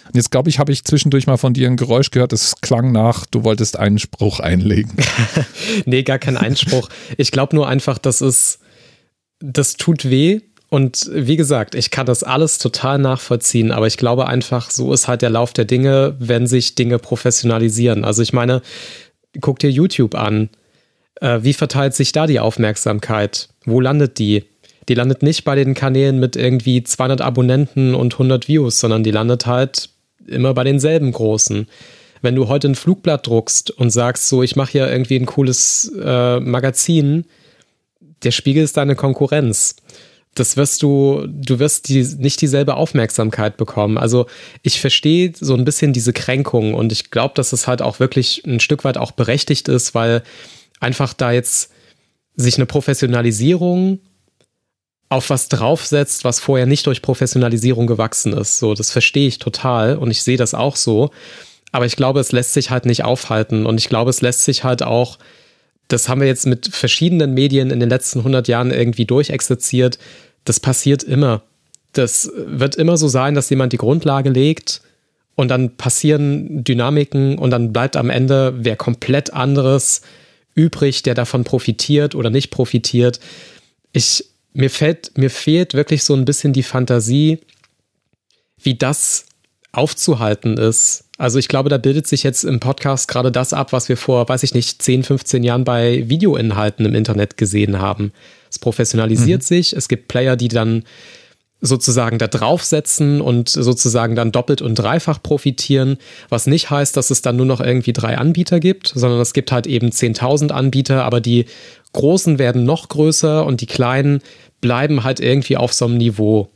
Und 0.07 0.17
jetzt 0.17 0.31
glaube 0.31 0.49
ich, 0.49 0.59
habe 0.59 0.73
ich 0.73 0.85
zwischendurch 0.85 1.27
mal 1.27 1.37
von 1.37 1.55
dir 1.55 1.69
ein 1.69 1.77
Geräusch 1.77 2.11
gehört, 2.11 2.33
es 2.33 2.55
klang 2.61 2.91
nach, 2.91 3.27
du 3.27 3.45
wolltest 3.45 3.79
einen 3.79 3.99
Spruch 3.99 4.41
einlegen. 4.41 4.93
nee, 5.87 6.03
gar 6.03 6.19
kein 6.19 6.37
Einspruch. 6.37 6.89
Ich 7.17 7.31
glaube 7.31 7.55
nur 7.55 7.69
einfach, 7.69 7.99
dass 7.99 8.21
es, 8.21 8.59
das 9.41 9.75
tut 9.75 10.09
weh. 10.09 10.41
Und 10.69 11.11
wie 11.13 11.37
gesagt, 11.37 11.75
ich 11.75 11.91
kann 11.91 12.07
das 12.07 12.23
alles 12.23 12.59
total 12.59 12.99
nachvollziehen, 12.99 13.73
aber 13.73 13.89
ich 13.89 13.97
glaube 13.97 14.29
einfach, 14.29 14.71
so 14.71 14.93
ist 14.93 15.09
halt 15.09 15.23
der 15.23 15.31
Lauf 15.31 15.53
der 15.53 15.65
Dinge, 15.65 16.17
wenn 16.21 16.47
sich 16.47 16.77
Dinge 16.77 16.99
professionalisieren. 17.01 18.05
Also 18.05 18.23
ich 18.23 18.33
meine, 18.33 18.63
guck 19.41 19.59
dir 19.59 19.71
YouTube 19.71 20.15
an. 20.15 20.49
Äh, 21.21 21.41
wie 21.43 21.55
verteilt 21.55 21.95
sich 21.95 22.13
da 22.13 22.27
die 22.27 22.41
Aufmerksamkeit? 22.41 23.49
Wo 23.65 23.81
landet 23.81 24.19
die? 24.19 24.45
Die 24.89 24.95
landet 24.95 25.23
nicht 25.23 25.45
bei 25.45 25.55
den 25.55 25.75
Kanälen 25.75 26.19
mit 26.19 26.37
irgendwie 26.37 26.83
200 26.83 27.21
Abonnenten 27.21 27.95
und 27.95 28.15
100 28.15 28.49
Views, 28.49 28.81
sondern 28.81 29.05
die 29.05 29.11
landet 29.11 29.47
halt 29.47 29.91
immer 30.27 30.55
bei 30.55 30.65
denselben 30.65 31.13
großen. 31.13 31.69
Wenn 32.23 32.35
du 32.35 32.49
heute 32.49 32.69
ein 32.69 32.75
Flugblatt 32.75 33.27
druckst 33.27 33.71
und 33.71 33.91
sagst, 33.91 34.29
so, 34.29 34.43
ich 34.43 34.57
mache 34.57 34.73
hier 34.73 34.91
irgendwie 34.91 35.17
ein 35.17 35.27
cooles 35.27 35.91
äh, 36.03 36.41
Magazin, 36.41 37.25
der 38.23 38.31
Spiegel 38.31 38.65
ist 38.65 38.77
deine 38.77 38.95
Konkurrenz. 38.95 39.77
Das 40.35 40.57
wirst 40.57 40.83
du, 40.83 41.27
du 41.27 41.59
wirst 41.59 41.89
die, 41.89 42.03
nicht 42.19 42.41
dieselbe 42.41 42.77
Aufmerksamkeit 42.77 43.57
bekommen. 43.57 43.99
Also 43.99 44.27
ich 44.63 44.81
verstehe 44.81 45.33
so 45.39 45.55
ein 45.55 45.65
bisschen 45.65 45.93
diese 45.93 46.13
Kränkung 46.13 46.75
und 46.75 46.93
ich 46.93 47.11
glaube, 47.11 47.35
dass 47.35 47.53
es 47.53 47.67
halt 47.67 47.83
auch 47.83 47.99
wirklich 47.99 48.45
ein 48.47 48.61
Stück 48.61 48.85
weit 48.85 48.97
auch 48.97 49.11
berechtigt 49.13 49.69
ist, 49.69 49.95
weil 49.95 50.23
einfach 50.79 51.15
da 51.15 51.33
jetzt 51.33 51.73
sich 52.37 52.57
eine 52.57 52.67
Professionalisierung 52.67 53.99
auf 55.11 55.29
was 55.29 55.49
draufsetzt, 55.49 56.25
was 56.25 56.41
vorher 56.41 56.67
nicht 56.67 56.87
durch 56.87 57.03
Professionalisierung 57.03 57.87
gewachsen 57.87 58.33
ist. 58.33 58.59
So, 58.59 58.75
das 58.75 58.91
verstehe 58.91 59.27
ich 59.27 59.39
total 59.39 59.97
und 59.97 60.11
ich 60.11 60.23
sehe 60.23 60.37
das 60.37 60.55
auch 60.55 60.77
so. 60.77 61.11
Aber 61.73 61.85
ich 61.85 61.97
glaube, 61.97 62.21
es 62.21 62.33
lässt 62.33 62.55
sich 62.55 62.71
halt 62.71 62.87
nicht 62.87 63.05
aufhalten 63.05 63.67
und 63.67 63.79
ich 63.79 63.89
glaube, 63.89 64.11
es 64.11 64.23
lässt 64.23 64.45
sich 64.45 64.65
halt 64.65 64.83
auch, 64.83 65.19
das 65.89 66.09
haben 66.09 66.21
wir 66.21 66.29
jetzt 66.29 66.47
mit 66.47 66.69
verschiedenen 66.69 67.35
Medien 67.35 67.71
in 67.71 67.81
den 67.81 67.89
letzten 67.89 68.21
100 68.21 68.47
Jahren 68.47 68.71
irgendwie 68.71 69.05
durchexerziert. 69.05 69.99
Das 70.45 70.61
passiert 70.61 71.03
immer. 71.03 71.43
Das 71.93 72.31
wird 72.37 72.77
immer 72.77 72.97
so 72.97 73.09
sein, 73.09 73.35
dass 73.35 73.51
jemand 73.51 73.73
die 73.73 73.79
Grundlage 73.79 74.31
legt 74.31 74.81
und 75.35 75.49
dann 75.49 75.77
passieren 75.77 76.63
Dynamiken 76.63 77.37
und 77.37 77.51
dann 77.51 77.73
bleibt 77.73 77.97
am 77.97 78.11
Ende 78.11 78.55
wer 78.59 78.77
komplett 78.77 79.33
anderes 79.33 80.03
übrig, 80.55 81.03
der 81.03 81.15
davon 81.15 81.43
profitiert 81.43 82.15
oder 82.15 82.31
nicht 82.31 82.51
profitiert. 82.51 83.19
Ich 83.93 84.30
mir 84.53 84.71
fällt, 84.71 85.17
mir 85.17 85.31
fehlt 85.31 85.75
wirklich 85.75 86.05
so 86.05 86.15
ein 86.15 86.25
bisschen 86.25 86.53
die 86.53 86.63
Fantasie, 86.63 87.39
wie 88.63 88.75
das 88.75 89.27
aufzuhalten 89.73 90.57
ist. 90.57 91.05
Also 91.17 91.39
ich 91.39 91.49
glaube, 91.49 91.69
da 91.69 91.79
bildet 91.79 92.07
sich 92.07 92.23
jetzt 92.23 92.45
im 92.45 92.61
Podcast 92.61 93.09
gerade 93.09 93.31
das 93.31 93.53
ab, 93.53 93.73
was 93.73 93.89
wir 93.89 93.97
vor, 93.97 94.29
weiß 94.29 94.43
ich 94.43 94.55
nicht, 94.55 94.83
10, 94.83 95.05
15 95.05 95.45
Jahren 95.45 95.65
bei 95.65 96.09
Videoinhalten 96.09 96.87
im 96.87 96.95
Internet 96.95 97.37
gesehen 97.37 97.79
haben. 97.79 98.13
Es 98.51 98.59
professionalisiert 98.59 99.43
mhm. 99.43 99.47
sich, 99.47 99.73
es 99.75 99.89
gibt 99.89 100.09
Player, 100.09 100.37
die 100.37 100.49
dann 100.49 100.85
sozusagen 101.61 102.19
da 102.19 102.27
draufsetzen 102.27 103.21
und 103.21 103.49
sozusagen 103.49 104.17
dann 104.17 104.33
doppelt 104.33 104.63
und 104.63 104.77
dreifach 104.77 105.23
profitieren, 105.23 105.99
was 106.29 106.47
nicht 106.47 106.71
heißt, 106.71 106.97
dass 106.97 107.11
es 107.11 107.23
dann 107.23 107.37
nur 107.37 107.47
noch 107.47 107.61
irgendwie 107.61 107.93
drei 107.93 108.17
Anbieter 108.17 108.61
gibt, 108.61 108.93
sondern 108.95 109.21
es 109.21 109.35
gibt 109.35 109.53
halt 109.53 109.67
eben 109.67 109.91
10.000 109.91 110.51
Anbieter, 110.53 111.05
aber 111.05 111.21
die 111.21 111.45
großen 111.93 112.39
werden 112.39 112.65
noch 112.65 112.89
größer 112.89 113.45
und 113.45 113.61
die 113.61 113.67
kleinen 113.67 114.23
bleiben 114.61 115.05
halt 115.05 115.21
irgendwie 115.21 115.57
auf 115.57 115.73
so 115.73 115.85
einem 115.87 115.99
Niveau. 115.99 116.51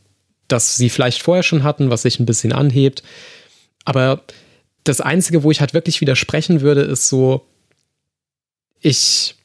das 0.49 0.77
sie 0.77 0.91
vielleicht 0.91 1.23
vorher 1.23 1.43
schon 1.43 1.63
hatten, 1.65 1.91
was 1.91 2.03
sich 2.03 2.21
ein 2.21 2.27
bisschen 2.27 2.53
anhebt. 2.53 3.03
Aber 3.85 4.23
das 4.85 5.01
Einzige, 5.01 5.43
wo 5.43 5.51
ich 5.51 5.61
halt 5.61 5.75
wirklich 5.75 6.01
widersprechen 6.01 6.61
würde, 6.61 6.83
ist 6.83 7.09
so, 7.09 7.47
ich, 8.81 9.37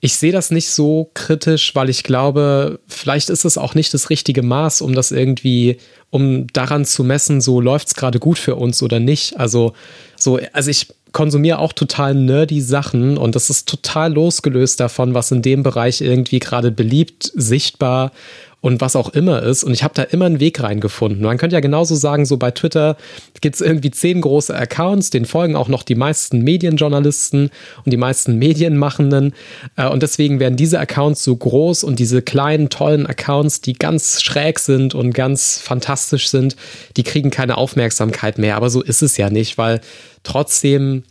ich 0.00 0.16
sehe 0.16 0.32
das 0.32 0.50
nicht 0.50 0.70
so 0.70 1.10
kritisch, 1.12 1.74
weil 1.74 1.90
ich 1.90 2.04
glaube, 2.04 2.80
vielleicht 2.88 3.28
ist 3.28 3.44
es 3.44 3.58
auch 3.58 3.74
nicht 3.74 3.92
das 3.92 4.08
richtige 4.08 4.42
Maß, 4.42 4.80
um 4.80 4.94
das 4.94 5.12
irgendwie, 5.12 5.76
um 6.08 6.46
daran 6.54 6.86
zu 6.86 7.04
messen, 7.04 7.42
so 7.42 7.60
läuft 7.60 7.88
es 7.88 7.94
gerade 7.94 8.18
gut 8.18 8.38
für 8.38 8.56
uns 8.56 8.82
oder 8.82 8.98
nicht. 8.98 9.38
Also, 9.38 9.74
so, 10.16 10.40
also 10.54 10.70
ich 10.70 10.86
konsumiere 11.12 11.58
auch 11.58 11.74
total 11.74 12.14
nerdy 12.14 12.62
Sachen 12.62 13.18
und 13.18 13.34
das 13.34 13.50
ist 13.50 13.68
total 13.68 14.14
losgelöst 14.14 14.80
davon, 14.80 15.12
was 15.12 15.32
in 15.32 15.42
dem 15.42 15.62
Bereich 15.62 16.00
irgendwie 16.00 16.38
gerade 16.38 16.70
beliebt, 16.70 17.30
sichtbar 17.34 18.12
und 18.60 18.80
was 18.80 18.96
auch 18.96 19.10
immer 19.10 19.42
ist. 19.42 19.64
Und 19.64 19.72
ich 19.72 19.82
habe 19.82 19.94
da 19.94 20.02
immer 20.02 20.26
einen 20.26 20.40
Weg 20.40 20.62
reingefunden. 20.62 21.22
Man 21.22 21.38
könnte 21.38 21.54
ja 21.54 21.60
genauso 21.60 21.94
sagen, 21.94 22.26
so 22.26 22.36
bei 22.36 22.50
Twitter 22.50 22.96
gibt 23.40 23.54
es 23.54 23.60
irgendwie 23.60 23.90
zehn 23.90 24.20
große 24.20 24.54
Accounts, 24.54 25.10
denen 25.10 25.24
folgen 25.24 25.56
auch 25.56 25.68
noch 25.68 25.82
die 25.82 25.94
meisten 25.94 26.42
Medienjournalisten 26.42 27.50
und 27.84 27.90
die 27.90 27.96
meisten 27.96 28.36
Medienmachenden. 28.36 29.34
Äh, 29.76 29.88
und 29.88 30.02
deswegen 30.02 30.40
werden 30.40 30.56
diese 30.56 30.78
Accounts 30.78 31.24
so 31.24 31.34
groß 31.34 31.84
und 31.84 31.98
diese 31.98 32.20
kleinen, 32.20 32.68
tollen 32.68 33.06
Accounts, 33.06 33.62
die 33.62 33.72
ganz 33.72 34.22
schräg 34.22 34.58
sind 34.58 34.94
und 34.94 35.14
ganz 35.14 35.58
fantastisch 35.58 36.28
sind, 36.28 36.56
die 36.96 37.02
kriegen 37.02 37.30
keine 37.30 37.56
Aufmerksamkeit 37.56 38.38
mehr. 38.38 38.56
Aber 38.56 38.68
so 38.68 38.82
ist 38.82 39.02
es 39.02 39.16
ja 39.16 39.30
nicht, 39.30 39.56
weil 39.56 39.80
trotzdem 40.22 41.04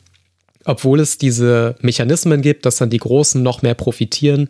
obwohl 0.65 0.99
es 0.99 1.17
diese 1.17 1.75
Mechanismen 1.81 2.41
gibt, 2.41 2.65
dass 2.65 2.75
dann 2.75 2.91
die 2.91 2.99
Großen 2.99 3.41
noch 3.41 3.61
mehr 3.63 3.73
profitieren, 3.73 4.49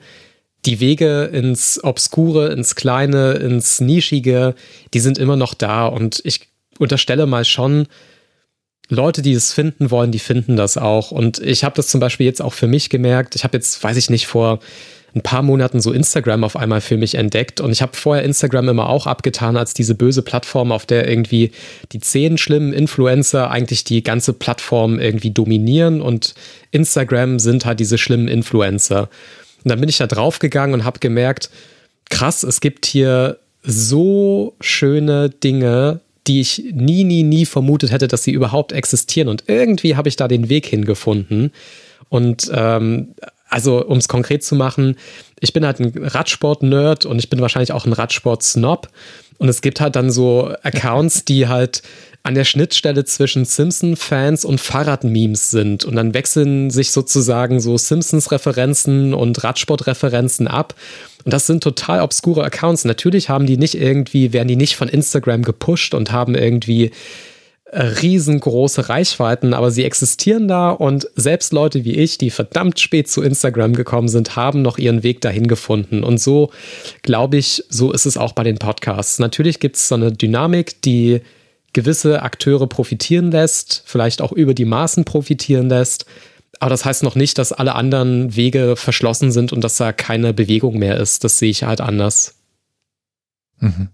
die 0.65 0.79
Wege 0.79 1.23
ins 1.25 1.83
Obskure, 1.83 2.51
ins 2.51 2.75
Kleine, 2.75 3.33
ins 3.33 3.79
Nischige, 3.79 4.55
die 4.93 4.99
sind 4.99 5.17
immer 5.17 5.35
noch 5.35 5.53
da. 5.53 5.85
Und 5.85 6.21
ich 6.23 6.49
unterstelle 6.79 7.25
mal 7.25 7.45
schon, 7.45 7.87
Leute, 8.89 9.21
die 9.21 9.33
es 9.33 9.53
finden 9.53 9.91
wollen, 9.91 10.11
die 10.11 10.19
finden 10.19 10.55
das 10.55 10.77
auch. 10.77 11.11
Und 11.11 11.39
ich 11.39 11.63
habe 11.63 11.75
das 11.75 11.87
zum 11.87 11.99
Beispiel 11.99 12.25
jetzt 12.25 12.41
auch 12.41 12.53
für 12.53 12.67
mich 12.67 12.89
gemerkt. 12.89 13.35
Ich 13.35 13.43
habe 13.43 13.55
jetzt, 13.55 13.83
weiß 13.83 13.97
ich 13.97 14.09
nicht, 14.09 14.27
vor 14.27 14.59
ein 15.15 15.21
paar 15.21 15.41
Monaten 15.41 15.79
so 15.79 15.91
Instagram 15.91 16.43
auf 16.43 16.55
einmal 16.55 16.81
für 16.81 16.97
mich 16.97 17.15
entdeckt. 17.15 17.61
Und 17.61 17.71
ich 17.71 17.81
habe 17.81 17.95
vorher 17.95 18.23
Instagram 18.23 18.69
immer 18.69 18.89
auch 18.89 19.07
abgetan 19.07 19.57
als 19.57 19.73
diese 19.73 19.95
böse 19.95 20.21
Plattform, 20.21 20.71
auf 20.71 20.85
der 20.85 21.07
irgendwie 21.07 21.51
die 21.91 21.99
zehn 21.99 22.37
schlimmen 22.37 22.73
Influencer 22.73 23.49
eigentlich 23.49 23.83
die 23.83 24.03
ganze 24.03 24.33
Plattform 24.33 24.99
irgendwie 24.99 25.31
dominieren. 25.31 26.01
Und 26.01 26.33
Instagram 26.71 27.39
sind 27.39 27.65
halt 27.65 27.79
diese 27.79 27.97
schlimmen 27.97 28.27
Influencer. 28.27 29.09
Und 29.63 29.69
dann 29.69 29.79
bin 29.79 29.89
ich 29.89 29.97
da 29.97 30.07
draufgegangen 30.07 30.73
und 30.73 30.85
habe 30.85 30.99
gemerkt, 30.99 31.49
krass, 32.09 32.43
es 32.43 32.61
gibt 32.61 32.85
hier 32.85 33.39
so 33.63 34.55
schöne 34.61 35.29
Dinge, 35.29 35.99
die 36.27 36.41
ich 36.41 36.63
nie, 36.71 37.03
nie, 37.03 37.23
nie 37.23 37.45
vermutet 37.45 37.91
hätte, 37.91 38.07
dass 38.07 38.23
sie 38.23 38.31
überhaupt 38.31 38.71
existieren. 38.71 39.29
Und 39.29 39.43
irgendwie 39.47 39.95
habe 39.95 40.09
ich 40.09 40.15
da 40.15 40.27
den 40.27 40.49
Weg 40.49 40.67
hingefunden. 40.67 41.51
Und 42.09 42.49
ähm, 42.53 43.15
also, 43.49 43.83
um 43.85 43.97
es 43.97 44.07
konkret 44.07 44.43
zu 44.43 44.55
machen, 44.55 44.95
ich 45.39 45.53
bin 45.53 45.65
halt 45.65 45.79
ein 45.79 45.91
Radsport-Nerd 45.95 47.05
und 47.05 47.17
ich 47.17 47.29
bin 47.29 47.41
wahrscheinlich 47.41 47.71
auch 47.71 47.85
ein 47.85 47.93
Radsport-Snob. 47.93 48.89
Und 49.39 49.49
es 49.49 49.61
gibt 49.61 49.81
halt 49.81 49.95
dann 49.95 50.11
so 50.11 50.53
Accounts, 50.63 51.25
die 51.25 51.47
halt 51.47 51.81
an 52.23 52.35
der 52.35 52.43
Schnittstelle 52.43 53.05
zwischen 53.05 53.45
Simpson-Fans 53.45 54.45
und 54.45 54.59
Fahrrad-Memes 54.59 55.51
sind. 55.51 55.85
Und 55.85 55.95
dann 55.95 56.13
wechseln 56.13 56.69
sich 56.69 56.91
sozusagen 56.91 57.59
so 57.59 57.77
Simpsons-Referenzen 57.77 59.13
und 59.13 59.43
Radsport-Referenzen 59.43 60.47
ab. 60.47 60.75
Und 61.23 61.33
das 61.33 61.47
sind 61.47 61.63
total 61.63 62.01
obskure 62.01 62.43
Accounts. 62.43 62.85
Natürlich 62.85 63.29
haben 63.29 63.45
die 63.45 63.57
nicht 63.57 63.75
irgendwie, 63.75 64.33
werden 64.33 64.47
die 64.47 64.57
nicht 64.57 64.75
von 64.75 64.89
Instagram 64.89 65.43
gepusht 65.43 65.93
und 65.93 66.11
haben 66.11 66.35
irgendwie 66.35 66.91
äh, 67.71 67.81
riesengroße 67.83 68.89
Reichweiten, 68.89 69.53
aber 69.53 69.69
sie 69.69 69.85
existieren 69.85 70.47
da 70.47 70.71
und 70.71 71.07
selbst 71.15 71.53
Leute 71.53 71.85
wie 71.85 71.95
ich, 71.95 72.17
die 72.17 72.31
verdammt 72.31 72.79
spät 72.79 73.07
zu 73.07 73.21
Instagram 73.21 73.73
gekommen 73.73 74.07
sind, 74.07 74.35
haben 74.35 74.63
noch 74.63 74.79
ihren 74.79 75.03
Weg 75.03 75.21
dahin 75.21 75.47
gefunden. 75.47 76.03
Und 76.03 76.19
so 76.19 76.49
glaube 77.03 77.37
ich, 77.37 77.63
so 77.69 77.91
ist 77.91 78.07
es 78.07 78.17
auch 78.17 78.31
bei 78.31 78.43
den 78.43 78.57
Podcasts. 78.57 79.19
Natürlich 79.19 79.59
gibt 79.59 79.75
es 79.75 79.87
so 79.87 79.95
eine 79.95 80.11
Dynamik, 80.11 80.81
die 80.81 81.21
gewisse 81.73 82.21
Akteure 82.23 82.67
profitieren 82.67 83.31
lässt, 83.31 83.83
vielleicht 83.85 84.21
auch 84.21 84.31
über 84.31 84.53
die 84.53 84.65
Maßen 84.65 85.05
profitieren 85.05 85.69
lässt. 85.69 86.05
Aber 86.59 86.69
das 86.69 86.83
heißt 86.83 87.03
noch 87.03 87.15
nicht, 87.15 87.37
dass 87.37 87.53
alle 87.53 87.75
anderen 87.75 88.35
Wege 88.35 88.75
verschlossen 88.75 89.31
sind 89.31 89.53
und 89.53 89.63
dass 89.63 89.77
da 89.77 89.93
keine 89.93 90.33
Bewegung 90.33 90.77
mehr 90.77 90.97
ist. 90.97 91.23
Das 91.23 91.39
sehe 91.39 91.49
ich 91.49 91.63
halt 91.63 91.81
anders. 91.81 92.35
Mhm. 93.59 93.89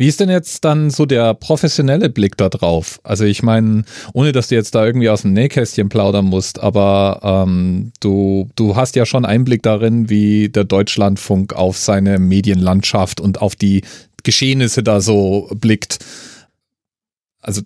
Wie 0.00 0.08
ist 0.08 0.18
denn 0.18 0.30
jetzt 0.30 0.64
dann 0.64 0.88
so 0.88 1.04
der 1.04 1.34
professionelle 1.34 2.08
Blick 2.08 2.38
da 2.38 2.48
drauf? 2.48 3.00
Also 3.02 3.24
ich 3.24 3.42
meine, 3.42 3.84
ohne 4.14 4.32
dass 4.32 4.48
du 4.48 4.54
jetzt 4.54 4.74
da 4.74 4.86
irgendwie 4.86 5.10
aus 5.10 5.22
dem 5.22 5.34
Nähkästchen 5.34 5.90
plaudern 5.90 6.24
musst, 6.24 6.58
aber 6.58 7.20
ähm, 7.22 7.92
du, 8.00 8.48
du 8.56 8.76
hast 8.76 8.96
ja 8.96 9.04
schon 9.04 9.26
Einblick 9.26 9.62
darin, 9.62 10.08
wie 10.08 10.48
der 10.48 10.64
Deutschlandfunk 10.64 11.52
auf 11.52 11.76
seine 11.76 12.18
Medienlandschaft 12.18 13.20
und 13.20 13.42
auf 13.42 13.56
die 13.56 13.82
Geschehnisse 14.22 14.82
da 14.82 15.02
so 15.02 15.50
blickt 15.54 15.98
also 17.40 17.62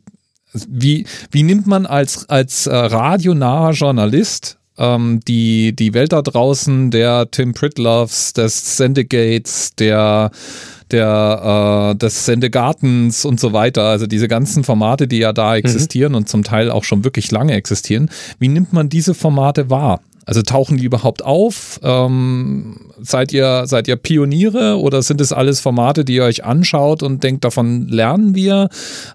wie, 0.68 1.06
wie 1.30 1.42
nimmt 1.42 1.66
man 1.66 1.86
als, 1.86 2.28
als 2.28 2.66
äh, 2.66 2.74
radionaher 2.74 3.72
Journalist 3.72 4.58
ähm, 4.78 5.20
die, 5.26 5.74
die 5.74 5.94
Welt 5.94 6.12
da 6.12 6.22
draußen 6.22 6.90
der 6.90 7.30
Tim 7.30 7.54
Pritloffs, 7.54 8.32
des 8.32 8.76
Sendegates, 8.76 9.74
der 9.76 10.30
der 10.90 11.92
äh, 11.92 11.98
des 11.98 12.26
Sendegartens 12.26 13.24
und 13.24 13.40
so 13.40 13.52
weiter, 13.52 13.84
also 13.84 14.06
diese 14.06 14.28
ganzen 14.28 14.64
Formate, 14.64 15.08
die 15.08 15.18
ja 15.18 15.32
da 15.32 15.50
mhm. 15.50 15.56
existieren 15.56 16.12
mhm. 16.12 16.18
und 16.18 16.28
zum 16.28 16.44
Teil 16.44 16.70
auch 16.70 16.84
schon 16.84 17.04
wirklich 17.04 17.30
lange 17.30 17.54
existieren. 17.54 18.10
Wie 18.38 18.48
nimmt 18.48 18.72
man 18.72 18.88
diese 18.88 19.14
Formate 19.14 19.70
wahr? 19.70 20.00
Also 20.26 20.42
tauchen 20.42 20.78
die 20.78 20.84
überhaupt 20.84 21.24
auf? 21.24 21.80
Ähm, 21.82 22.92
seid 23.00 23.32
ihr, 23.32 23.66
seid 23.66 23.88
ihr 23.88 23.96
Pioniere 23.96 24.78
oder 24.78 25.02
sind 25.02 25.20
es 25.20 25.32
alles 25.32 25.60
Formate, 25.60 26.04
die 26.04 26.16
ihr 26.16 26.24
euch 26.24 26.44
anschaut 26.44 27.02
und 27.02 27.22
denkt, 27.22 27.44
davon 27.44 27.88
lernen 27.88 28.34
wir? 28.34 28.68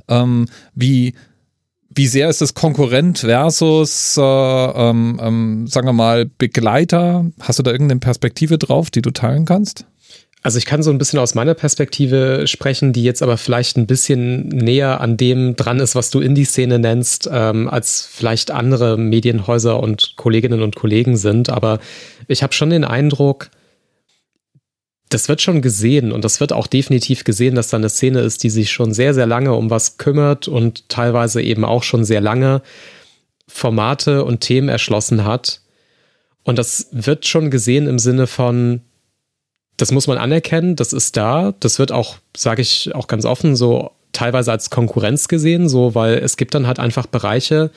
Ähm, 0.07 0.47
wie, 0.75 1.13
wie 1.89 2.07
sehr 2.07 2.29
ist 2.29 2.41
es 2.41 2.53
Konkurrent 2.53 3.19
versus, 3.19 4.17
äh, 4.17 4.21
ähm, 4.21 5.19
ähm, 5.21 5.67
sagen 5.67 5.87
wir 5.87 5.93
mal, 5.93 6.25
Begleiter? 6.25 7.25
Hast 7.39 7.59
du 7.59 7.63
da 7.63 7.71
irgendeine 7.71 7.99
Perspektive 7.99 8.57
drauf, 8.57 8.91
die 8.91 9.01
du 9.01 9.11
teilen 9.11 9.45
kannst? 9.45 9.85
Also 10.41 10.57
ich 10.57 10.65
kann 10.65 10.83
so 10.83 10.89
ein 10.89 10.97
bisschen 10.97 11.19
aus 11.19 11.35
meiner 11.35 11.53
Perspektive 11.53 12.47
sprechen, 12.47 12.93
die 12.93 13.03
jetzt 13.03 13.21
aber 13.21 13.37
vielleicht 13.37 13.77
ein 13.77 13.87
bisschen 13.87 14.47
näher 14.47 15.01
an 15.01 15.17
dem 15.17 15.57
dran 15.57 15.79
ist, 15.79 15.95
was 15.95 16.11
du 16.11 16.21
Indie-Szene 16.21 16.79
nennst, 16.79 17.29
ähm, 17.31 17.67
als 17.67 18.07
vielleicht 18.09 18.49
andere 18.49 18.97
Medienhäuser 18.97 19.81
und 19.81 20.13
Kolleginnen 20.15 20.61
und 20.61 20.77
Kollegen 20.77 21.17
sind. 21.17 21.49
Aber 21.49 21.79
ich 22.29 22.41
habe 22.41 22.53
schon 22.53 22.69
den 22.69 22.85
Eindruck, 22.85 23.49
das 25.09 25.27
wird 25.27 25.41
schon 25.41 25.61
gesehen 25.61 26.13
und 26.13 26.23
das 26.23 26.39
wird 26.39 26.53
auch 26.53 26.67
definitiv 26.67 27.25
gesehen, 27.25 27.55
dass 27.55 27.67
da 27.69 27.77
eine 27.77 27.89
Szene 27.89 28.21
ist, 28.21 28.43
die 28.43 28.49
sich 28.49 28.71
schon 28.71 28.93
sehr, 28.93 29.13
sehr 29.13 29.25
lange 29.25 29.53
um 29.55 29.69
was 29.69 29.97
kümmert 29.97 30.47
und 30.47 30.87
teilweise 30.87 31.41
eben 31.41 31.65
auch 31.65 31.83
schon 31.83 32.05
sehr 32.05 32.21
lange 32.21 32.61
Formate 33.47 34.23
und 34.23 34.39
Themen 34.39 34.69
erschlossen 34.69 35.25
hat. 35.25 35.61
Und 36.43 36.57
das 36.57 36.87
wird 36.91 37.25
schon 37.25 37.51
gesehen 37.51 37.87
im 37.87 37.99
Sinne 37.99 38.25
von, 38.25 38.81
das 39.81 39.91
muss 39.91 40.07
man 40.07 40.17
anerkennen, 40.17 40.75
das 40.75 40.93
ist 40.93 41.17
da. 41.17 41.53
Das 41.59 41.79
wird 41.79 41.91
auch, 41.91 42.17
sage 42.35 42.61
ich 42.61 42.93
auch 42.95 43.07
ganz 43.07 43.25
offen, 43.25 43.55
so 43.55 43.91
teilweise 44.11 44.51
als 44.51 44.69
Konkurrenz 44.69 45.27
gesehen, 45.27 45.69
so, 45.69 45.95
weil 45.95 46.15
es 46.15 46.37
gibt 46.37 46.53
dann 46.53 46.67
halt 46.67 46.79
einfach 46.79 47.05
Bereiche, 47.05 47.71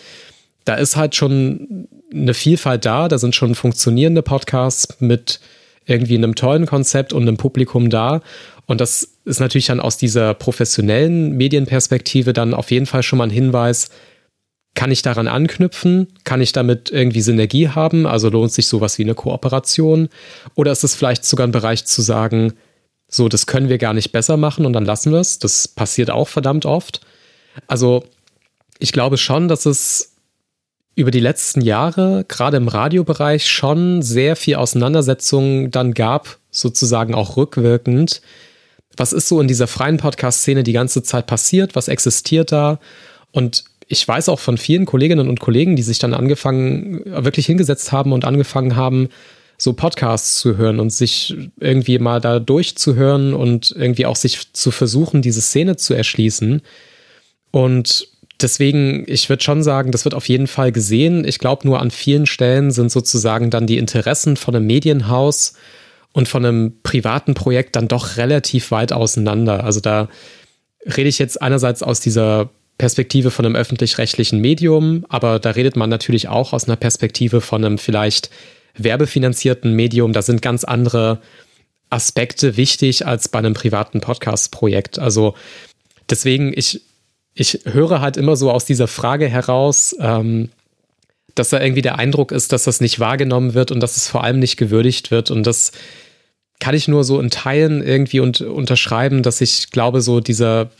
da 0.64 0.74
ist 0.74 0.96
halt 0.96 1.14
schon 1.14 1.88
eine 2.12 2.34
Vielfalt 2.34 2.84
da, 2.84 3.08
da 3.08 3.18
sind 3.18 3.34
schon 3.34 3.54
funktionierende 3.54 4.22
Podcasts 4.22 5.00
mit 5.00 5.40
irgendwie 5.86 6.16
einem 6.16 6.34
tollen 6.34 6.66
Konzept 6.66 7.12
und 7.12 7.22
einem 7.22 7.36
Publikum 7.36 7.90
da. 7.90 8.22
Und 8.66 8.80
das 8.80 9.08
ist 9.24 9.40
natürlich 9.40 9.66
dann 9.66 9.80
aus 9.80 9.96
dieser 9.96 10.34
professionellen 10.34 11.32
Medienperspektive 11.36 12.32
dann 12.32 12.54
auf 12.54 12.70
jeden 12.70 12.86
Fall 12.86 13.02
schon 13.02 13.18
mal 13.18 13.24
ein 13.24 13.30
Hinweis, 13.30 13.90
kann 14.74 14.90
ich 14.90 15.02
daran 15.02 15.28
anknüpfen? 15.28 16.08
Kann 16.24 16.40
ich 16.40 16.52
damit 16.52 16.90
irgendwie 16.90 17.20
Synergie 17.20 17.68
haben? 17.68 18.06
Also 18.06 18.30
lohnt 18.30 18.52
sich 18.52 18.66
sowas 18.66 18.98
wie 18.98 19.02
eine 19.02 19.14
Kooperation? 19.14 20.08
Oder 20.54 20.72
ist 20.72 20.84
es 20.84 20.94
vielleicht 20.94 21.24
sogar 21.24 21.46
ein 21.46 21.52
Bereich 21.52 21.84
zu 21.84 22.00
sagen, 22.00 22.54
so, 23.08 23.28
das 23.28 23.46
können 23.46 23.68
wir 23.68 23.76
gar 23.76 23.92
nicht 23.92 24.12
besser 24.12 24.38
machen 24.38 24.64
und 24.64 24.72
dann 24.72 24.86
lassen 24.86 25.12
wir 25.12 25.20
es? 25.20 25.38
Das 25.38 25.68
passiert 25.68 26.10
auch 26.10 26.28
verdammt 26.28 26.64
oft. 26.64 27.02
Also, 27.66 28.04
ich 28.78 28.92
glaube 28.92 29.18
schon, 29.18 29.48
dass 29.48 29.66
es 29.66 30.14
über 30.94 31.10
die 31.10 31.20
letzten 31.20 31.60
Jahre, 31.60 32.24
gerade 32.26 32.56
im 32.56 32.68
Radiobereich, 32.68 33.46
schon 33.46 34.00
sehr 34.00 34.36
viel 34.36 34.56
Auseinandersetzung 34.56 35.70
dann 35.70 35.92
gab, 35.92 36.38
sozusagen 36.50 37.14
auch 37.14 37.36
rückwirkend. 37.36 38.22
Was 38.96 39.12
ist 39.12 39.28
so 39.28 39.40
in 39.40 39.48
dieser 39.48 39.66
freien 39.66 39.98
Podcast-Szene 39.98 40.62
die 40.62 40.72
ganze 40.72 41.02
Zeit 41.02 41.26
passiert? 41.26 41.74
Was 41.74 41.88
existiert 41.88 42.52
da? 42.52 42.78
Und 43.30 43.64
ich 43.88 44.06
weiß 44.06 44.28
auch 44.28 44.40
von 44.40 44.58
vielen 44.58 44.86
Kolleginnen 44.86 45.28
und 45.28 45.40
Kollegen, 45.40 45.76
die 45.76 45.82
sich 45.82 45.98
dann 45.98 46.14
angefangen, 46.14 47.02
wirklich 47.04 47.46
hingesetzt 47.46 47.92
haben 47.92 48.12
und 48.12 48.24
angefangen 48.24 48.76
haben, 48.76 49.08
so 49.58 49.72
Podcasts 49.74 50.38
zu 50.38 50.56
hören 50.56 50.80
und 50.80 50.90
sich 50.90 51.36
irgendwie 51.60 51.98
mal 51.98 52.20
da 52.20 52.40
durchzuhören 52.40 53.32
und 53.32 53.72
irgendwie 53.76 54.06
auch 54.06 54.16
sich 54.16 54.52
zu 54.52 54.70
versuchen, 54.70 55.22
diese 55.22 55.40
Szene 55.40 55.76
zu 55.76 55.94
erschließen. 55.94 56.62
Und 57.52 58.08
deswegen, 58.40 59.04
ich 59.06 59.28
würde 59.28 59.42
schon 59.42 59.62
sagen, 59.62 59.92
das 59.92 60.04
wird 60.04 60.14
auf 60.14 60.28
jeden 60.28 60.48
Fall 60.48 60.72
gesehen. 60.72 61.24
Ich 61.24 61.38
glaube, 61.38 61.66
nur 61.66 61.80
an 61.80 61.90
vielen 61.90 62.26
Stellen 62.26 62.70
sind 62.72 62.90
sozusagen 62.90 63.50
dann 63.50 63.66
die 63.66 63.78
Interessen 63.78 64.36
von 64.36 64.56
einem 64.56 64.66
Medienhaus 64.66 65.54
und 66.12 66.28
von 66.28 66.44
einem 66.44 66.74
privaten 66.82 67.34
Projekt 67.34 67.76
dann 67.76 67.88
doch 67.88 68.16
relativ 68.16 68.70
weit 68.70 68.92
auseinander. 68.92 69.64
Also 69.64 69.80
da 69.80 70.08
rede 70.84 71.08
ich 71.08 71.18
jetzt 71.18 71.40
einerseits 71.40 71.82
aus 71.82 72.00
dieser 72.00 72.50
Perspektive 72.78 73.30
von 73.30 73.46
einem 73.46 73.56
öffentlich-rechtlichen 73.56 74.40
Medium, 74.40 75.04
aber 75.08 75.38
da 75.38 75.50
redet 75.50 75.76
man 75.76 75.90
natürlich 75.90 76.28
auch 76.28 76.52
aus 76.52 76.64
einer 76.64 76.76
Perspektive 76.76 77.40
von 77.40 77.64
einem 77.64 77.78
vielleicht 77.78 78.30
werbefinanzierten 78.76 79.74
Medium. 79.74 80.12
Da 80.12 80.22
sind 80.22 80.42
ganz 80.42 80.64
andere 80.64 81.20
Aspekte 81.90 82.56
wichtig 82.56 83.06
als 83.06 83.28
bei 83.28 83.38
einem 83.38 83.54
privaten 83.54 84.00
Podcast-Projekt. 84.00 84.98
Also 84.98 85.34
deswegen, 86.08 86.52
ich, 86.56 86.80
ich 87.34 87.60
höre 87.64 88.00
halt 88.00 88.16
immer 88.16 88.36
so 88.36 88.50
aus 88.50 88.64
dieser 88.64 88.88
Frage 88.88 89.28
heraus, 89.28 89.94
ähm, 90.00 90.48
dass 91.34 91.50
da 91.50 91.60
irgendwie 91.60 91.82
der 91.82 91.98
Eindruck 91.98 92.32
ist, 92.32 92.52
dass 92.52 92.64
das 92.64 92.80
nicht 92.80 92.98
wahrgenommen 92.98 93.54
wird 93.54 93.70
und 93.70 93.80
dass 93.80 93.96
es 93.96 94.08
vor 94.08 94.24
allem 94.24 94.38
nicht 94.38 94.56
gewürdigt 94.56 95.10
wird. 95.10 95.30
Und 95.30 95.46
das 95.46 95.72
kann 96.60 96.74
ich 96.74 96.88
nur 96.88 97.04
so 97.04 97.20
in 97.20 97.30
Teilen 97.30 97.82
irgendwie 97.82 98.20
und, 98.20 98.40
unterschreiben, 98.40 99.22
dass 99.22 99.40
ich 99.40 99.70
glaube, 99.70 100.00
so 100.00 100.20
dieser 100.20 100.70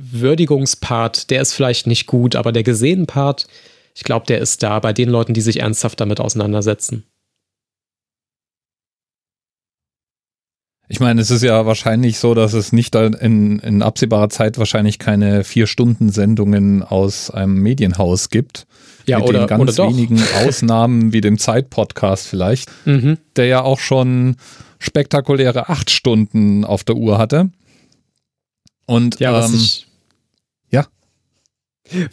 Würdigungspart, 0.00 1.30
der 1.30 1.42
ist 1.42 1.52
vielleicht 1.52 1.86
nicht 1.86 2.06
gut, 2.06 2.36
aber 2.36 2.52
der 2.52 2.62
gesehen 2.62 3.06
Part, 3.06 3.46
ich 3.94 4.04
glaube, 4.04 4.26
der 4.26 4.38
ist 4.38 4.62
da 4.62 4.78
bei 4.78 4.92
den 4.92 5.08
Leuten, 5.08 5.34
die 5.34 5.40
sich 5.40 5.60
ernsthaft 5.60 6.00
damit 6.00 6.20
auseinandersetzen. 6.20 7.04
Ich 10.92 10.98
meine, 10.98 11.20
es 11.20 11.30
ist 11.30 11.44
ja 11.44 11.66
wahrscheinlich 11.66 12.18
so, 12.18 12.34
dass 12.34 12.52
es 12.52 12.72
nicht 12.72 12.96
in, 12.96 13.60
in 13.60 13.80
absehbarer 13.80 14.28
Zeit 14.28 14.58
wahrscheinlich 14.58 14.98
keine 14.98 15.44
Vier-Stunden-Sendungen 15.44 16.82
aus 16.82 17.30
einem 17.30 17.54
Medienhaus 17.62 18.28
gibt. 18.28 18.66
Ja, 19.06 19.20
mit 19.20 19.28
oder, 19.28 19.38
den 19.40 19.46
ganz 19.46 19.78
oder 19.78 19.88
wenigen 19.88 20.20
Ausnahmen 20.44 21.12
wie 21.12 21.20
dem 21.20 21.38
Zeit-Podcast 21.38 22.26
vielleicht, 22.26 22.70
mhm. 22.86 23.18
der 23.36 23.46
ja 23.46 23.62
auch 23.62 23.78
schon 23.78 24.34
spektakuläre 24.80 25.68
acht 25.68 25.90
Stunden 25.90 26.64
auf 26.64 26.82
der 26.82 26.96
Uhr 26.96 27.18
hatte. 27.18 27.50
Und 28.86 29.20
ja, 29.20 29.32
was 29.32 29.50
ähm, 29.50 29.56
ich. 29.56 29.86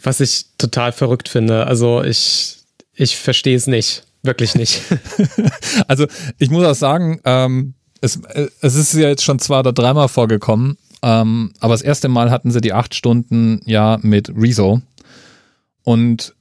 Was 0.02 0.20
ich 0.20 0.46
total 0.58 0.92
verrückt 0.92 1.28
finde. 1.28 1.66
Also 1.66 2.02
ich, 2.02 2.58
ich 2.94 3.16
verstehe 3.16 3.56
es 3.56 3.66
nicht. 3.66 4.04
Wirklich 4.22 4.54
nicht. 4.54 4.82
also 5.88 6.06
ich 6.38 6.50
muss 6.50 6.64
auch 6.64 6.74
sagen, 6.74 7.20
ähm, 7.24 7.74
es, 8.00 8.16
äh, 8.16 8.48
es 8.60 8.74
ist 8.74 8.94
ja 8.94 9.08
jetzt 9.08 9.24
schon 9.24 9.38
zwei 9.38 9.60
oder 9.60 9.72
dreimal 9.72 10.08
vorgekommen, 10.08 10.76
ähm, 11.02 11.52
aber 11.60 11.74
das 11.74 11.82
erste 11.82 12.08
Mal 12.08 12.30
hatten 12.30 12.50
sie 12.50 12.60
die 12.60 12.72
acht 12.72 12.94
Stunden 12.94 13.60
ja 13.64 13.98
mit 14.02 14.30
Rezo. 14.36 14.82
Und 15.84 16.34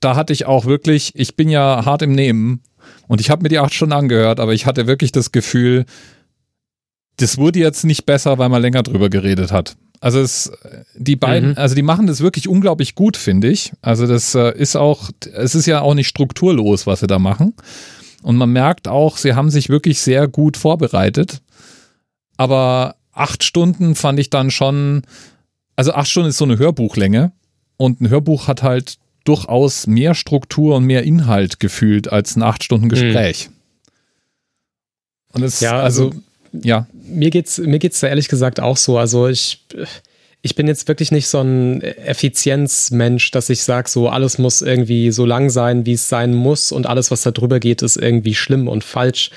da 0.00 0.16
hatte 0.16 0.32
ich 0.32 0.46
auch 0.46 0.66
wirklich, 0.66 1.12
ich 1.14 1.36
bin 1.36 1.48
ja 1.48 1.84
hart 1.84 2.02
im 2.02 2.12
Nehmen 2.12 2.62
und 3.08 3.20
ich 3.20 3.30
habe 3.30 3.42
mir 3.42 3.48
die 3.48 3.58
acht 3.58 3.74
Stunden 3.74 3.94
angehört, 3.94 4.40
aber 4.40 4.52
ich 4.52 4.66
hatte 4.66 4.86
wirklich 4.86 5.12
das 5.12 5.32
Gefühl, 5.32 5.86
das 7.16 7.38
wurde 7.38 7.58
jetzt 7.58 7.84
nicht 7.84 8.06
besser, 8.06 8.38
weil 8.38 8.48
man 8.48 8.60
länger 8.60 8.82
drüber 8.82 9.08
geredet 9.08 9.52
hat. 9.52 9.76
Also 10.04 10.20
es, 10.20 10.52
die 10.94 11.16
beiden, 11.16 11.52
mhm. 11.52 11.56
also 11.56 11.74
die 11.74 11.80
machen 11.80 12.06
das 12.06 12.20
wirklich 12.20 12.46
unglaublich 12.46 12.94
gut, 12.94 13.16
finde 13.16 13.48
ich. 13.48 13.72
Also 13.80 14.06
das 14.06 14.34
äh, 14.34 14.54
ist 14.54 14.76
auch, 14.76 15.08
es 15.32 15.54
ist 15.54 15.64
ja 15.64 15.80
auch 15.80 15.94
nicht 15.94 16.08
strukturlos, 16.08 16.86
was 16.86 17.00
sie 17.00 17.06
da 17.06 17.18
machen. 17.18 17.54
Und 18.22 18.36
man 18.36 18.50
merkt 18.50 18.86
auch, 18.86 19.16
sie 19.16 19.32
haben 19.32 19.48
sich 19.48 19.70
wirklich 19.70 20.00
sehr 20.00 20.28
gut 20.28 20.58
vorbereitet. 20.58 21.40
Aber 22.36 22.96
acht 23.12 23.44
Stunden 23.44 23.94
fand 23.94 24.18
ich 24.20 24.28
dann 24.28 24.50
schon, 24.50 25.04
also 25.74 25.94
acht 25.94 26.10
Stunden 26.10 26.28
ist 26.28 26.36
so 26.36 26.44
eine 26.44 26.58
Hörbuchlänge. 26.58 27.32
Und 27.78 28.02
ein 28.02 28.10
Hörbuch 28.10 28.46
hat 28.46 28.62
halt 28.62 28.98
durchaus 29.24 29.86
mehr 29.86 30.14
Struktur 30.14 30.76
und 30.76 30.84
mehr 30.84 31.04
Inhalt 31.04 31.60
gefühlt 31.60 32.12
als 32.12 32.36
ein 32.36 32.42
acht 32.42 32.62
Stunden 32.62 32.90
Gespräch. 32.90 33.48
Mhm. 33.48 33.54
Und 35.32 35.42
es, 35.44 35.60
ja, 35.60 35.80
also, 35.80 36.08
also 36.10 36.20
ja. 36.62 36.86
Mir 36.92 37.30
geht's, 37.30 37.58
mir 37.58 37.78
geht's 37.78 38.00
da 38.00 38.08
ehrlich 38.08 38.28
gesagt 38.28 38.60
auch 38.60 38.76
so. 38.76 38.98
Also 38.98 39.28
ich, 39.28 39.66
ich 40.42 40.54
bin 40.54 40.66
jetzt 40.66 40.88
wirklich 40.88 41.10
nicht 41.10 41.26
so 41.26 41.40
ein 41.40 41.80
Effizienzmensch, 41.80 43.30
dass 43.30 43.50
ich 43.50 43.62
sage, 43.62 43.88
so 43.88 44.08
alles 44.08 44.38
muss 44.38 44.62
irgendwie 44.62 45.10
so 45.10 45.24
lang 45.26 45.50
sein, 45.50 45.86
wie 45.86 45.94
es 45.94 46.08
sein 46.08 46.34
muss 46.34 46.72
und 46.72 46.86
alles, 46.86 47.10
was 47.10 47.22
da 47.22 47.30
drüber 47.30 47.60
geht, 47.60 47.82
ist 47.82 47.96
irgendwie 47.96 48.34
schlimm 48.34 48.68
und 48.68 48.84
falsch. 48.84 49.30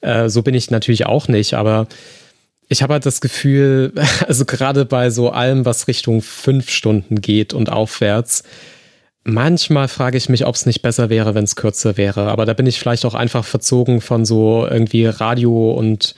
Äh, 0.00 0.28
so 0.28 0.42
bin 0.42 0.54
ich 0.54 0.70
natürlich 0.70 1.06
auch 1.06 1.28
nicht, 1.28 1.54
aber 1.54 1.86
ich 2.68 2.82
habe 2.82 2.94
halt 2.94 3.06
das 3.06 3.20
Gefühl, 3.20 3.92
also 4.26 4.44
gerade 4.44 4.84
bei 4.84 5.10
so 5.10 5.30
allem, 5.30 5.64
was 5.64 5.88
Richtung 5.88 6.22
fünf 6.22 6.70
Stunden 6.70 7.20
geht 7.20 7.52
und 7.52 7.70
aufwärts, 7.70 8.42
manchmal 9.24 9.88
frage 9.88 10.16
ich 10.16 10.28
mich, 10.28 10.46
ob 10.46 10.54
es 10.54 10.66
nicht 10.66 10.82
besser 10.82 11.10
wäre, 11.10 11.34
wenn 11.34 11.44
es 11.44 11.56
kürzer 11.56 11.96
wäre. 11.96 12.30
Aber 12.30 12.46
da 12.46 12.52
bin 12.52 12.66
ich 12.66 12.78
vielleicht 12.78 13.04
auch 13.04 13.14
einfach 13.14 13.44
verzogen 13.44 14.00
von 14.00 14.24
so 14.24 14.66
irgendwie 14.68 15.06
Radio 15.06 15.72
und 15.72 16.14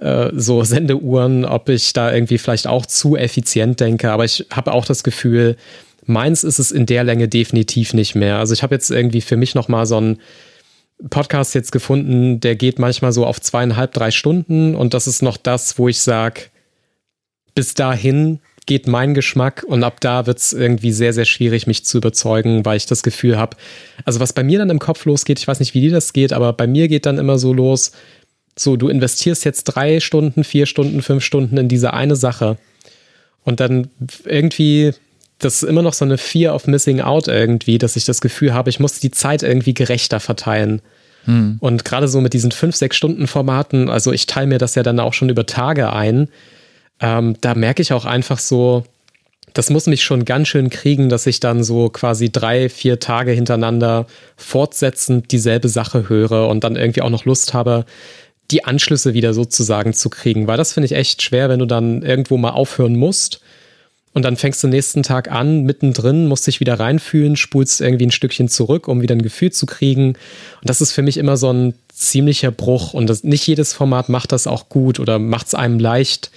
äh, 0.00 0.30
so 0.34 0.62
Sendeuhren, 0.64 1.44
ob 1.44 1.68
ich 1.68 1.92
da 1.92 2.12
irgendwie 2.12 2.38
vielleicht 2.38 2.66
auch 2.66 2.86
zu 2.86 3.16
effizient 3.16 3.80
denke. 3.80 4.10
Aber 4.10 4.24
ich 4.24 4.46
habe 4.52 4.72
auch 4.72 4.84
das 4.84 5.02
Gefühl, 5.02 5.56
meins 6.04 6.44
ist 6.44 6.58
es 6.58 6.70
in 6.70 6.86
der 6.86 7.04
Länge 7.04 7.28
definitiv 7.28 7.94
nicht 7.94 8.14
mehr. 8.14 8.38
Also 8.38 8.54
ich 8.54 8.62
habe 8.62 8.74
jetzt 8.74 8.90
irgendwie 8.90 9.20
für 9.20 9.36
mich 9.36 9.54
noch 9.54 9.68
mal 9.68 9.86
so 9.86 9.96
einen 9.96 10.18
Podcast 11.10 11.54
jetzt 11.54 11.70
gefunden, 11.70 12.40
der 12.40 12.56
geht 12.56 12.78
manchmal 12.78 13.12
so 13.12 13.24
auf 13.24 13.40
zweieinhalb, 13.40 13.92
drei 13.92 14.10
Stunden 14.10 14.74
und 14.74 14.94
das 14.94 15.06
ist 15.06 15.22
noch 15.22 15.36
das, 15.36 15.78
wo 15.78 15.88
ich 15.88 16.00
sage, 16.00 16.42
bis 17.54 17.74
dahin 17.74 18.40
geht 18.66 18.86
mein 18.86 19.14
Geschmack 19.14 19.64
und 19.66 19.82
ab 19.82 20.00
da 20.00 20.26
wird 20.26 20.38
es 20.38 20.52
irgendwie 20.52 20.92
sehr, 20.92 21.12
sehr 21.12 21.24
schwierig, 21.24 21.66
mich 21.66 21.84
zu 21.84 21.98
überzeugen, 21.98 22.64
weil 22.64 22.76
ich 22.76 22.86
das 22.86 23.02
Gefühl 23.02 23.38
habe, 23.38 23.56
also 24.04 24.20
was 24.20 24.32
bei 24.32 24.42
mir 24.42 24.58
dann 24.58 24.70
im 24.70 24.78
Kopf 24.78 25.04
losgeht, 25.06 25.38
ich 25.38 25.48
weiß 25.48 25.60
nicht, 25.60 25.72
wie 25.72 25.80
dir 25.80 25.90
das 25.90 26.12
geht, 26.12 26.32
aber 26.32 26.52
bei 26.52 26.66
mir 26.66 26.88
geht 26.88 27.06
dann 27.06 27.18
immer 27.18 27.38
so 27.38 27.52
los, 27.52 27.92
so, 28.58 28.76
du 28.76 28.88
investierst 28.88 29.44
jetzt 29.44 29.64
drei 29.64 30.00
Stunden, 30.00 30.44
vier 30.44 30.66
Stunden, 30.66 31.02
fünf 31.02 31.24
Stunden 31.24 31.56
in 31.56 31.68
diese 31.68 31.92
eine 31.92 32.16
Sache. 32.16 32.58
Und 33.44 33.60
dann 33.60 33.88
irgendwie, 34.24 34.92
das 35.38 35.62
ist 35.62 35.68
immer 35.68 35.82
noch 35.82 35.94
so 35.94 36.04
eine 36.04 36.18
Fear 36.18 36.54
of 36.54 36.66
Missing 36.66 37.00
Out 37.00 37.28
irgendwie, 37.28 37.78
dass 37.78 37.96
ich 37.96 38.04
das 38.04 38.20
Gefühl 38.20 38.52
habe, 38.52 38.70
ich 38.70 38.80
muss 38.80 39.00
die 39.00 39.10
Zeit 39.10 39.42
irgendwie 39.42 39.74
gerechter 39.74 40.20
verteilen. 40.20 40.82
Hm. 41.24 41.56
Und 41.60 41.84
gerade 41.84 42.08
so 42.08 42.20
mit 42.20 42.32
diesen 42.32 42.52
fünf, 42.52 42.76
sechs 42.76 42.96
Stunden 42.96 43.26
Formaten, 43.26 43.88
also 43.88 44.12
ich 44.12 44.26
teile 44.26 44.46
mir 44.46 44.58
das 44.58 44.74
ja 44.74 44.82
dann 44.82 45.00
auch 45.00 45.14
schon 45.14 45.28
über 45.28 45.46
Tage 45.46 45.92
ein, 45.92 46.28
ähm, 47.00 47.36
da 47.40 47.54
merke 47.54 47.82
ich 47.82 47.92
auch 47.92 48.04
einfach 48.04 48.38
so, 48.38 48.84
das 49.54 49.70
muss 49.70 49.86
mich 49.86 50.02
schon 50.04 50.24
ganz 50.24 50.48
schön 50.48 50.70
kriegen, 50.70 51.08
dass 51.08 51.26
ich 51.26 51.40
dann 51.40 51.64
so 51.64 51.88
quasi 51.88 52.30
drei, 52.30 52.68
vier 52.68 53.00
Tage 53.00 53.32
hintereinander 53.32 54.06
fortsetzend 54.36 55.32
dieselbe 55.32 55.68
Sache 55.68 56.08
höre 56.08 56.48
und 56.48 56.64
dann 56.64 56.76
irgendwie 56.76 57.02
auch 57.02 57.10
noch 57.10 57.24
Lust 57.24 57.54
habe, 57.54 57.84
die 58.50 58.64
Anschlüsse 58.64 59.14
wieder 59.14 59.34
sozusagen 59.34 59.92
zu 59.92 60.10
kriegen, 60.10 60.46
weil 60.46 60.56
das 60.56 60.72
finde 60.72 60.86
ich 60.86 60.92
echt 60.92 61.22
schwer, 61.22 61.48
wenn 61.48 61.58
du 61.58 61.66
dann 61.66 62.02
irgendwo 62.02 62.36
mal 62.36 62.50
aufhören 62.50 62.96
musst 62.96 63.40
und 64.14 64.24
dann 64.24 64.36
fängst 64.36 64.64
du 64.64 64.68
nächsten 64.68 65.02
Tag 65.02 65.30
an, 65.30 65.62
mittendrin, 65.62 66.26
musst 66.26 66.46
dich 66.46 66.60
wieder 66.60 66.80
reinfühlen, 66.80 67.36
spulst 67.36 67.80
irgendwie 67.80 68.06
ein 68.06 68.10
Stückchen 68.10 68.48
zurück, 68.48 68.88
um 68.88 69.02
wieder 69.02 69.14
ein 69.14 69.22
Gefühl 69.22 69.52
zu 69.52 69.66
kriegen. 69.66 70.08
Und 70.08 70.64
das 70.64 70.80
ist 70.80 70.92
für 70.92 71.02
mich 71.02 71.18
immer 71.18 71.36
so 71.36 71.52
ein 71.52 71.74
ziemlicher 71.92 72.50
Bruch 72.50 72.94
und 72.94 73.08
das, 73.08 73.22
nicht 73.22 73.46
jedes 73.46 73.74
Format 73.74 74.08
macht 74.08 74.32
das 74.32 74.46
auch 74.46 74.68
gut 74.68 74.98
oder 74.98 75.18
macht 75.18 75.48
es 75.48 75.54
einem 75.54 75.78
leicht, 75.78 76.30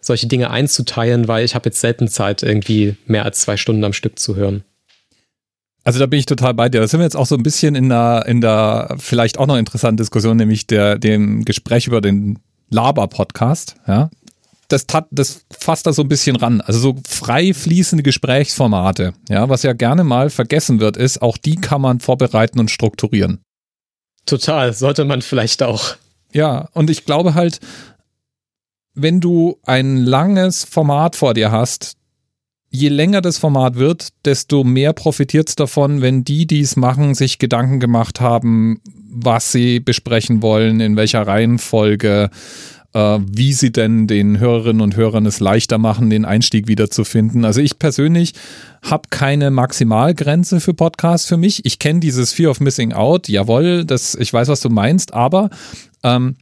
solche 0.00 0.26
Dinge 0.26 0.50
einzuteilen, 0.50 1.28
weil 1.28 1.44
ich 1.44 1.54
habe 1.54 1.68
jetzt 1.68 1.80
selten 1.80 2.08
Zeit, 2.08 2.42
irgendwie 2.42 2.96
mehr 3.06 3.24
als 3.24 3.40
zwei 3.40 3.56
Stunden 3.56 3.84
am 3.84 3.92
Stück 3.92 4.18
zu 4.18 4.36
hören. 4.36 4.64
Also 5.84 5.98
da 5.98 6.06
bin 6.06 6.18
ich 6.18 6.26
total 6.26 6.54
bei 6.54 6.68
dir. 6.68 6.80
Da 6.80 6.88
sind 6.88 7.00
wir 7.00 7.04
jetzt 7.04 7.16
auch 7.16 7.26
so 7.26 7.34
ein 7.34 7.42
bisschen 7.42 7.74
in 7.74 7.88
der, 7.88 8.24
in 8.26 8.40
der 8.40 8.96
vielleicht 8.98 9.38
auch 9.38 9.46
noch 9.46 9.56
interessanten 9.56 9.96
Diskussion, 9.96 10.36
nämlich 10.36 10.66
der, 10.66 10.98
dem 10.98 11.44
Gespräch 11.44 11.86
über 11.86 12.00
den 12.00 12.38
Laber-Podcast, 12.70 13.76
ja. 13.86 14.10
Das, 14.68 14.86
tat, 14.86 15.06
das 15.10 15.46
fasst 15.50 15.86
da 15.86 15.94
so 15.94 16.02
ein 16.02 16.08
bisschen 16.08 16.36
ran. 16.36 16.60
Also 16.60 16.78
so 16.78 16.96
frei 17.08 17.54
fließende 17.54 18.02
Gesprächsformate, 18.02 19.14
ja, 19.30 19.48
was 19.48 19.62
ja 19.62 19.72
gerne 19.72 20.04
mal 20.04 20.28
vergessen 20.28 20.78
wird, 20.78 20.98
ist, 20.98 21.22
auch 21.22 21.38
die 21.38 21.56
kann 21.56 21.80
man 21.80 22.00
vorbereiten 22.00 22.60
und 22.60 22.70
strukturieren. 22.70 23.40
Total, 24.26 24.74
sollte 24.74 25.06
man 25.06 25.22
vielleicht 25.22 25.62
auch. 25.62 25.96
Ja, 26.34 26.68
und 26.74 26.90
ich 26.90 27.06
glaube 27.06 27.32
halt, 27.32 27.60
wenn 28.92 29.20
du 29.20 29.58
ein 29.64 29.96
langes 29.96 30.64
Format 30.64 31.16
vor 31.16 31.32
dir 31.32 31.50
hast, 31.50 31.96
je 32.70 32.88
länger 32.88 33.20
das 33.20 33.38
Format 33.38 33.76
wird, 33.76 34.08
desto 34.24 34.64
mehr 34.64 34.92
profitiert 34.92 35.48
es 35.48 35.56
davon, 35.56 36.00
wenn 36.02 36.24
die, 36.24 36.46
die 36.46 36.60
es 36.60 36.76
machen, 36.76 37.14
sich 37.14 37.38
Gedanken 37.38 37.80
gemacht 37.80 38.20
haben, 38.20 38.80
was 39.10 39.52
sie 39.52 39.80
besprechen 39.80 40.42
wollen, 40.42 40.80
in 40.80 40.96
welcher 40.96 41.26
Reihenfolge, 41.26 42.30
äh, 42.92 43.18
wie 43.26 43.52
sie 43.52 43.72
denn 43.72 44.06
den 44.06 44.38
Hörerinnen 44.38 44.82
und 44.82 44.96
Hörern 44.96 45.26
es 45.26 45.40
leichter 45.40 45.78
machen, 45.78 46.10
den 46.10 46.24
Einstieg 46.24 46.68
wiederzufinden. 46.68 47.44
Also 47.44 47.60
ich 47.60 47.78
persönlich 47.78 48.34
habe 48.82 49.08
keine 49.10 49.50
Maximalgrenze 49.50 50.60
für 50.60 50.74
Podcasts 50.74 51.26
für 51.26 51.38
mich. 51.38 51.64
Ich 51.64 51.78
kenne 51.78 52.00
dieses 52.00 52.32
Fear 52.32 52.50
of 52.50 52.60
Missing 52.60 52.92
Out, 52.92 53.28
jawohl, 53.28 53.84
das, 53.84 54.14
ich 54.14 54.32
weiß, 54.32 54.48
was 54.48 54.60
du 54.60 54.68
meinst, 54.68 55.14
aber 55.14 55.48
ähm, 56.02 56.36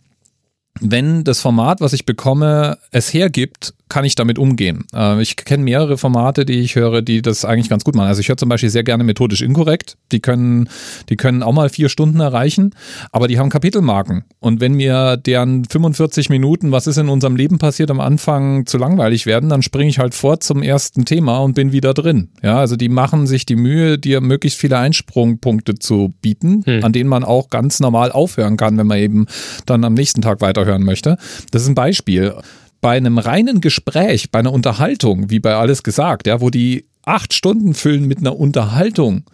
wenn 0.81 1.25
das 1.25 1.41
Format, 1.41 1.81
was 1.81 1.93
ich 1.93 2.05
bekomme, 2.05 2.79
es 2.91 3.15
hergibt, 3.15 3.75
kann 3.89 4.05
ich 4.05 4.17
damit 4.17 4.39
umgehen. 4.39 4.85
Äh, 4.95 5.23
ich 5.23 5.37
kenne 5.37 5.63
mehrere 5.63 5.97
Formate, 5.97 6.45
die 6.45 6.61
ich 6.61 6.75
höre, 6.75 7.03
die 7.03 7.23
das 7.23 7.45
eigentlich 7.45 7.69
ganz 7.69 7.85
gut 7.85 7.95
machen. 7.95 8.09
Also 8.09 8.21
ich 8.21 8.29
höre 8.29 8.37
zum 8.37 8.49
Beispiel 8.49 8.71
sehr 8.71 8.83
gerne 8.83 9.05
methodisch 9.05 9.43
inkorrekt. 9.43 9.97
Die 10.13 10.21
können, 10.21 10.69
die 11.09 11.17
können 11.17 11.43
auch 11.43 11.53
mal 11.53 11.69
vier 11.69 11.89
Stunden 11.89 12.21
erreichen, 12.21 12.75
aber 13.13 13.29
die 13.29 13.39
haben 13.39 13.49
Kapitelmarken. 13.49 14.25
Und 14.41 14.61
wenn 14.61 14.75
mir 14.75 15.17
deren 15.17 15.65
45 15.65 16.31
Minuten, 16.31 16.73
was 16.73 16.87
ist 16.87 16.97
in 16.97 17.09
unserem 17.09 17.37
Leben 17.37 17.59
passiert, 17.59 17.91
am 17.91 18.01
Anfang 18.01 18.67
zu 18.67 18.77
langweilig 18.79 19.27
werden, 19.27 19.51
dann 19.51 19.63
springe 19.63 19.89
ich 19.89 19.99
halt 19.99 20.15
vor 20.15 20.41
zum 20.41 20.63
ersten 20.63 21.05
Thema 21.05 21.39
und 21.39 21.55
bin 21.55 21.73
wieder 21.73 21.95
drin. 21.95 22.31
Ja, 22.43 22.59
also 22.59 22.77
die 22.77 22.89
machen 22.89 23.27
sich 23.27 23.47
die 23.47 23.57
Mühe, 23.57 23.99
dir 23.99 24.21
möglichst 24.21 24.59
viele 24.59 24.79
Einsprungpunkte 24.79 25.77
zu 25.77 26.13
bieten, 26.21 26.63
hm. 26.65 26.85
an 26.85 26.93
denen 26.93 27.09
man 27.09 27.23
auch 27.23 27.51
ganz 27.51 27.79
normal 27.79 28.11
aufhören 28.11 28.57
kann, 28.57 28.77
wenn 28.79 28.87
man 28.87 28.99
eben 28.99 29.27
dann 29.65 29.85
am 29.85 29.95
nächsten 29.95 30.23
Tag 30.23 30.41
weiterhören 30.41 30.83
möchte. 30.83 31.19
Das 31.53 31.63
ist 31.63 31.69
ein 31.69 31.75
Beispiel 31.75 32.35
bei 32.81 32.97
einem 32.97 33.19
reinen 33.19 33.61
Gespräch, 33.61 34.31
bei 34.31 34.41
einer 34.41 34.53
Unterhaltung, 34.53 35.31
wie 35.31 35.41
bei 35.41 35.55
alles 35.55 35.83
gesagt, 35.83 36.27
ja, 36.27 36.41
wo 36.41 36.51
die 36.51 36.87
acht 37.05 37.35
Stunden 37.35 37.75
füllen 37.75 38.07
mit 38.07 38.19
einer 38.19 38.39
Unterhaltung, 38.39 39.25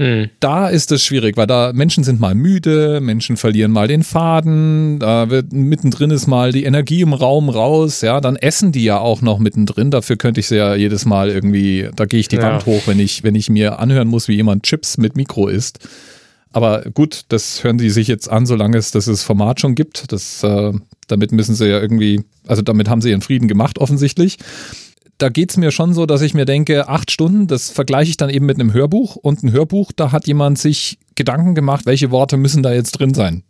hm. 0.00 0.30
Da 0.40 0.68
ist 0.70 0.92
es 0.92 1.04
schwierig, 1.04 1.36
weil 1.36 1.46
da 1.46 1.72
Menschen 1.74 2.04
sind 2.04 2.20
mal 2.20 2.34
müde, 2.34 3.02
Menschen 3.02 3.36
verlieren 3.36 3.70
mal 3.70 3.86
den 3.86 4.02
Faden, 4.02 4.98
da 4.98 5.28
wird 5.28 5.52
mittendrin 5.52 6.10
ist 6.10 6.26
mal 6.26 6.52
die 6.52 6.64
Energie 6.64 7.02
im 7.02 7.12
Raum 7.12 7.50
raus, 7.50 8.00
ja, 8.00 8.22
dann 8.22 8.36
essen 8.36 8.72
die 8.72 8.82
ja 8.82 8.98
auch 8.98 9.20
noch 9.20 9.38
mittendrin. 9.38 9.90
Dafür 9.90 10.16
könnte 10.16 10.40
ich 10.40 10.48
sie 10.48 10.56
ja 10.56 10.74
jedes 10.74 11.04
Mal 11.04 11.28
irgendwie, 11.28 11.90
da 11.94 12.06
gehe 12.06 12.18
ich 12.18 12.28
die 12.28 12.36
ja. 12.36 12.44
Wand 12.44 12.64
hoch, 12.64 12.84
wenn 12.86 12.98
ich, 12.98 13.24
wenn 13.24 13.34
ich 13.34 13.50
mir 13.50 13.78
anhören 13.78 14.08
muss, 14.08 14.26
wie 14.26 14.36
jemand 14.36 14.62
Chips 14.62 14.96
mit 14.96 15.18
Mikro 15.18 15.48
isst. 15.48 15.86
Aber 16.52 16.82
gut, 16.94 17.24
das 17.28 17.62
hören 17.62 17.78
die 17.78 17.90
sich 17.90 18.08
jetzt 18.08 18.28
an, 18.28 18.44
solange 18.44 18.76
es 18.76 18.90
das 18.90 19.22
Format 19.22 19.60
schon 19.60 19.74
gibt. 19.74 20.12
Das, 20.12 20.42
äh, 20.42 20.72
damit 21.06 21.32
müssen 21.32 21.54
sie 21.54 21.66
ja 21.68 21.80
irgendwie, 21.80 22.24
also 22.46 22.62
damit 22.62 22.88
haben 22.88 23.00
sie 23.00 23.10
ihren 23.10 23.22
Frieden 23.22 23.46
gemacht, 23.46 23.78
offensichtlich. 23.78 24.38
Da 25.18 25.28
geht 25.28 25.50
es 25.50 25.56
mir 25.56 25.70
schon 25.70 25.92
so, 25.92 26.06
dass 26.06 26.22
ich 26.22 26.34
mir 26.34 26.46
denke, 26.46 26.88
acht 26.88 27.10
Stunden, 27.10 27.46
das 27.46 27.70
vergleiche 27.70 28.10
ich 28.10 28.16
dann 28.16 28.30
eben 28.30 28.46
mit 28.46 28.58
einem 28.58 28.72
Hörbuch. 28.72 29.16
Und 29.16 29.42
ein 29.42 29.52
Hörbuch, 29.52 29.92
da 29.94 30.12
hat 30.12 30.26
jemand 30.26 30.58
sich 30.58 30.98
Gedanken 31.14 31.54
gemacht, 31.54 31.86
welche 31.86 32.10
Worte 32.10 32.36
müssen 32.36 32.62
da 32.62 32.72
jetzt 32.72 32.92
drin 32.92 33.14
sein. 33.14 33.44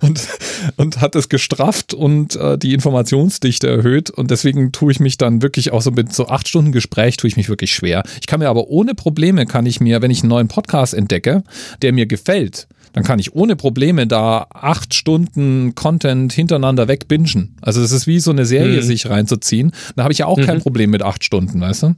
Und, 0.00 0.28
und 0.76 1.00
hat 1.00 1.14
es 1.16 1.28
gestrafft 1.28 1.94
und 1.94 2.36
äh, 2.36 2.58
die 2.58 2.74
Informationsdichte 2.74 3.68
erhöht. 3.68 4.10
Und 4.10 4.30
deswegen 4.30 4.72
tue 4.72 4.92
ich 4.92 5.00
mich 5.00 5.18
dann 5.18 5.42
wirklich 5.42 5.72
auch 5.72 5.82
so 5.82 5.90
mit 5.90 6.12
so 6.12 6.28
acht 6.28 6.48
Stunden 6.48 6.72
Gespräch 6.72 7.16
tue 7.16 7.28
ich 7.28 7.36
mich 7.36 7.48
wirklich 7.48 7.74
schwer. 7.74 8.02
Ich 8.20 8.26
kann 8.26 8.40
mir 8.40 8.48
aber 8.48 8.68
ohne 8.68 8.94
Probleme, 8.94 9.46
kann 9.46 9.66
ich 9.66 9.80
mir, 9.80 10.02
wenn 10.02 10.10
ich 10.10 10.22
einen 10.22 10.30
neuen 10.30 10.48
Podcast 10.48 10.94
entdecke, 10.94 11.42
der 11.82 11.92
mir 11.92 12.06
gefällt, 12.06 12.68
dann 12.92 13.04
kann 13.04 13.18
ich 13.18 13.34
ohne 13.34 13.56
Probleme 13.56 14.06
da 14.06 14.46
acht 14.50 14.94
Stunden 14.94 15.74
Content 15.74 16.32
hintereinander 16.32 16.88
wegbingen. 16.88 17.56
Also 17.60 17.82
es 17.82 17.92
ist 17.92 18.06
wie 18.06 18.20
so 18.20 18.30
eine 18.30 18.46
Serie, 18.46 18.78
mhm. 18.78 18.82
sich 18.82 19.08
reinzuziehen. 19.08 19.72
Da 19.96 20.04
habe 20.04 20.12
ich 20.12 20.18
ja 20.18 20.26
auch 20.26 20.38
mhm. 20.38 20.46
kein 20.46 20.60
Problem 20.60 20.90
mit 20.90 21.02
acht 21.02 21.22
Stunden, 21.22 21.60
weißt 21.60 21.82
du? 21.82 21.94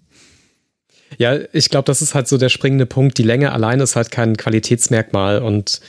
Ja, 1.16 1.38
ich 1.52 1.70
glaube, 1.70 1.86
das 1.86 2.02
ist 2.02 2.14
halt 2.14 2.28
so 2.28 2.36
der 2.36 2.48
springende 2.48 2.84
Punkt. 2.84 3.16
Die 3.16 3.22
Länge 3.22 3.52
allein 3.52 3.80
ist 3.80 3.96
halt 3.96 4.10
kein 4.10 4.36
Qualitätsmerkmal 4.36 5.40
und 5.40 5.80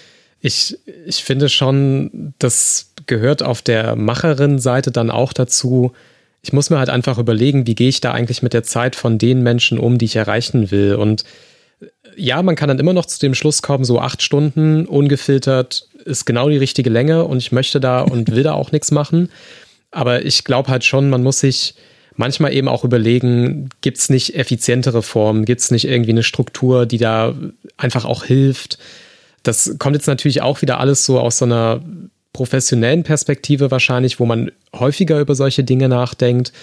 ich, 0.42 0.78
ich 1.06 1.24
finde 1.24 1.50
schon, 1.50 2.34
das 2.40 2.92
gehört 3.06 3.44
auf 3.44 3.62
der 3.62 3.96
Macherin-Seite 3.96 4.92
dann 4.92 5.10
auch 5.10 5.34
dazu. 5.34 5.92
Ich 6.42 6.54
muss 6.54 6.70
mir 6.70 6.80
halt 6.80 6.90
einfach 6.90 7.18
überlegen, 7.18 7.68
wie 7.68 7.76
gehe 7.76 7.90
ich 7.90 8.02
da 8.02 8.12
eigentlich 8.12 8.42
mit 8.42 8.54
der 8.54 8.64
Zeit 8.64 8.96
von 8.96 9.18
den 9.18 9.44
Menschen 9.44 9.78
um, 9.78 9.98
die 9.98 10.06
ich 10.06 10.16
erreichen 10.16 10.72
will. 10.72 10.96
Und 10.96 11.26
ja, 12.16 12.42
man 12.42 12.56
kann 12.56 12.70
dann 12.70 12.80
immer 12.80 12.94
noch 12.94 13.06
zu 13.06 13.20
dem 13.20 13.34
Schluss 13.34 13.62
kommen, 13.62 13.84
so 13.84 14.00
acht 14.00 14.22
Stunden 14.22 14.86
ungefiltert 14.86 15.88
ist 16.06 16.26
genau 16.26 16.50
die 16.50 16.58
richtige 16.58 16.90
Länge 16.90 17.26
und 17.26 17.38
ich 17.38 17.52
möchte 17.52 17.80
da 17.80 18.02
und 18.02 18.32
will 18.32 18.44
da 18.44 18.54
auch 18.54 18.72
nichts 18.72 18.92
machen. 18.92 19.30
Aber 19.92 20.26
ich 20.26 20.44
glaube 20.44 20.70
halt 20.70 20.84
schon, 20.84 21.10
man 21.10 21.24
muss 21.24 21.40
sich 21.42 21.76
manchmal 22.16 22.54
eben 22.54 22.68
auch 22.68 22.84
überlegen, 22.84 23.70
gibt 23.82 23.98
es 23.98 24.10
nicht 24.10 24.36
effizientere 24.36 25.02
Formen, 25.02 25.46
gibt 25.46 25.62
es 25.62 25.72
nicht 25.72 25.86
irgendwie 25.86 26.12
eine 26.12 26.24
Struktur, 26.24 26.86
die 26.86 26.98
da 26.98 27.36
einfach 27.78 28.06
auch 28.06 28.24
hilft. 28.24 28.78
Das 29.44 29.76
kommt 29.80 29.96
jetzt 29.96 30.08
natürlich 30.08 30.42
auch 30.42 30.62
wieder 30.62 30.80
alles 30.80 31.06
so 31.06 31.20
aus 31.20 31.38
so 31.38 31.46
einer 31.46 31.82
professionellen 32.34 33.04
Perspektive 33.04 33.72
wahrscheinlich, 33.72 34.20
wo 34.20 34.26
man 34.26 34.52
häufiger 34.76 35.20
über 35.20 35.36
solche 35.36 35.64
Dinge 35.64 35.90
nachdenkt. 35.90 36.54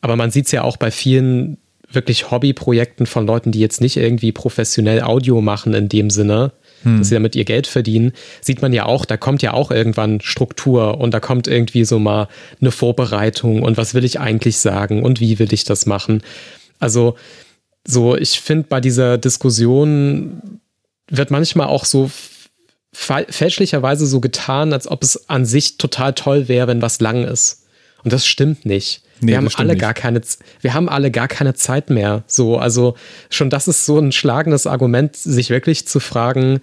Aber 0.00 0.16
man 0.16 0.30
sieht 0.30 0.46
es 0.46 0.52
ja 0.52 0.62
auch 0.62 0.76
bei 0.76 0.90
vielen 0.90 1.56
wirklich 1.90 2.30
Hobbyprojekten 2.30 3.06
von 3.06 3.26
Leuten, 3.26 3.52
die 3.52 3.60
jetzt 3.60 3.80
nicht 3.80 3.96
irgendwie 3.96 4.32
professionell 4.32 5.02
Audio 5.02 5.40
machen 5.40 5.74
in 5.74 5.88
dem 5.88 6.10
Sinne, 6.10 6.52
hm. 6.82 6.98
dass 6.98 7.08
sie 7.08 7.14
damit 7.14 7.36
ihr 7.36 7.44
Geld 7.44 7.66
verdienen, 7.66 8.12
sieht 8.40 8.62
man 8.62 8.72
ja 8.72 8.86
auch, 8.86 9.04
da 9.04 9.16
kommt 9.16 9.42
ja 9.42 9.52
auch 9.52 9.70
irgendwann 9.70 10.20
Struktur 10.20 10.98
und 10.98 11.14
da 11.14 11.20
kommt 11.20 11.46
irgendwie 11.46 11.84
so 11.84 11.98
mal 11.98 12.28
eine 12.60 12.70
Vorbereitung 12.70 13.62
und 13.62 13.76
was 13.76 13.94
will 13.94 14.04
ich 14.04 14.20
eigentlich 14.20 14.58
sagen 14.58 15.02
und 15.02 15.20
wie 15.20 15.38
will 15.38 15.52
ich 15.52 15.64
das 15.64 15.86
machen. 15.86 16.22
Also 16.80 17.16
so, 17.86 18.16
ich 18.16 18.40
finde 18.40 18.66
bei 18.68 18.80
dieser 18.80 19.18
Diskussion 19.18 20.60
wird 21.08 21.30
manchmal 21.30 21.66
auch 21.66 21.84
so 21.84 22.10
fälschlicherweise 22.92 24.06
so 24.06 24.20
getan, 24.20 24.72
als 24.72 24.86
ob 24.88 25.02
es 25.02 25.28
an 25.28 25.44
sich 25.44 25.78
total 25.78 26.12
toll 26.14 26.48
wäre, 26.48 26.68
wenn 26.68 26.82
was 26.82 27.00
lang 27.00 27.24
ist. 27.24 27.66
Und 28.04 28.12
das 28.12 28.26
stimmt 28.26 28.64
nicht. 28.66 29.02
Nee, 29.20 29.32
wir 29.32 29.36
haben 29.38 29.48
alle 29.54 29.72
nicht. 29.72 29.80
gar 29.80 29.94
keine, 29.94 30.20
wir 30.60 30.74
haben 30.74 30.88
alle 30.88 31.10
gar 31.10 31.28
keine 31.28 31.54
Zeit 31.54 31.90
mehr. 31.90 32.24
So, 32.26 32.58
also 32.58 32.94
schon 33.30 33.50
das 33.50 33.68
ist 33.68 33.86
so 33.86 33.98
ein 33.98 34.12
schlagendes 34.12 34.66
Argument, 34.66 35.16
sich 35.16 35.50
wirklich 35.50 35.86
zu 35.86 36.00
fragen, 36.00 36.60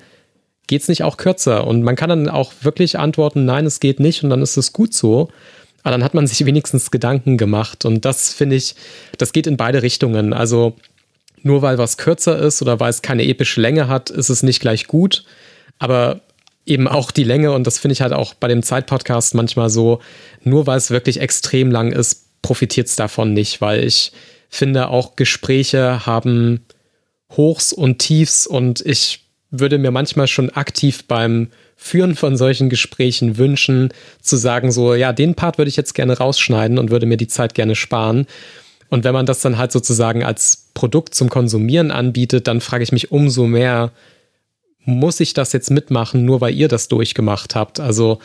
geht 0.67 0.81
es 0.81 0.87
nicht 0.87 1.03
auch 1.03 1.17
kürzer? 1.17 1.67
Und 1.67 1.83
man 1.83 1.95
kann 1.95 2.09
dann 2.09 2.29
auch 2.29 2.53
wirklich 2.61 2.97
antworten, 2.97 3.45
nein, 3.45 3.65
es 3.65 3.79
geht 3.79 3.99
nicht 3.99 4.23
und 4.23 4.29
dann 4.29 4.41
ist 4.41 4.57
es 4.57 4.73
gut 4.73 4.93
so. 4.93 5.29
Aber 5.83 5.91
dann 5.91 6.03
hat 6.03 6.13
man 6.13 6.27
sich 6.27 6.45
wenigstens 6.45 6.91
Gedanken 6.91 7.37
gemacht. 7.37 7.85
Und 7.85 8.05
das 8.05 8.33
finde 8.33 8.55
ich, 8.55 8.75
das 9.17 9.33
geht 9.33 9.47
in 9.47 9.57
beide 9.57 9.81
Richtungen. 9.81 10.31
Also 10.31 10.75
nur 11.43 11.61
weil 11.61 11.77
was 11.77 11.97
kürzer 11.97 12.37
ist 12.39 12.61
oder 12.61 12.79
weil 12.79 12.89
es 12.89 13.01
keine 13.01 13.23
epische 13.23 13.61
Länge 13.61 13.87
hat, 13.87 14.09
ist 14.09 14.29
es 14.29 14.43
nicht 14.43 14.59
gleich 14.59 14.87
gut. 14.87 15.23
Aber 15.79 16.21
eben 16.65 16.87
auch 16.87 17.11
die 17.11 17.23
Länge, 17.23 17.51
und 17.51 17.65
das 17.65 17.79
finde 17.79 17.93
ich 17.93 18.01
halt 18.01 18.13
auch 18.13 18.33
bei 18.33 18.47
dem 18.47 18.63
Zeitpodcast 18.63 19.33
manchmal 19.35 19.69
so, 19.69 19.99
nur 20.43 20.67
weil 20.67 20.77
es 20.77 20.91
wirklich 20.91 21.19
extrem 21.19 21.71
lang 21.71 21.91
ist, 21.91 22.27
profitiert 22.41 22.87
es 22.87 22.95
davon 22.95 23.33
nicht, 23.33 23.61
weil 23.61 23.83
ich 23.83 24.11
finde, 24.49 24.89
auch 24.89 25.15
Gespräche 25.15 26.05
haben 26.05 26.61
Hochs 27.35 27.71
und 27.73 27.99
Tiefs 27.99 28.45
und 28.45 28.81
ich 28.85 29.25
würde 29.49 29.77
mir 29.77 29.91
manchmal 29.91 30.27
schon 30.27 30.49
aktiv 30.49 31.05
beim 31.07 31.49
Führen 31.75 32.15
von 32.15 32.37
solchen 32.37 32.69
Gesprächen 32.69 33.37
wünschen, 33.37 33.89
zu 34.21 34.37
sagen, 34.37 34.71
so, 34.71 34.93
ja, 34.93 35.13
den 35.13 35.35
Part 35.35 35.57
würde 35.57 35.69
ich 35.69 35.75
jetzt 35.75 35.93
gerne 35.93 36.17
rausschneiden 36.17 36.77
und 36.77 36.91
würde 36.91 37.05
mir 37.05 37.17
die 37.17 37.27
Zeit 37.27 37.53
gerne 37.53 37.75
sparen. 37.75 38.27
Und 38.91 39.05
wenn 39.05 39.13
man 39.13 39.25
das 39.25 39.39
dann 39.39 39.57
halt 39.57 39.71
sozusagen 39.71 40.23
als 40.23 40.67
Produkt 40.73 41.15
zum 41.15 41.29
Konsumieren 41.29 41.91
anbietet, 41.91 42.47
dann 42.47 42.59
frage 42.59 42.83
ich 42.83 42.91
mich 42.91 43.09
umso 43.09 43.47
mehr, 43.47 43.91
muss 44.83 45.21
ich 45.21 45.33
das 45.33 45.53
jetzt 45.53 45.71
mitmachen, 45.71 46.25
nur 46.25 46.41
weil 46.41 46.53
ihr 46.53 46.67
das 46.67 46.89
durchgemacht 46.89 47.55
habt? 47.55 47.79
Also 47.79 48.19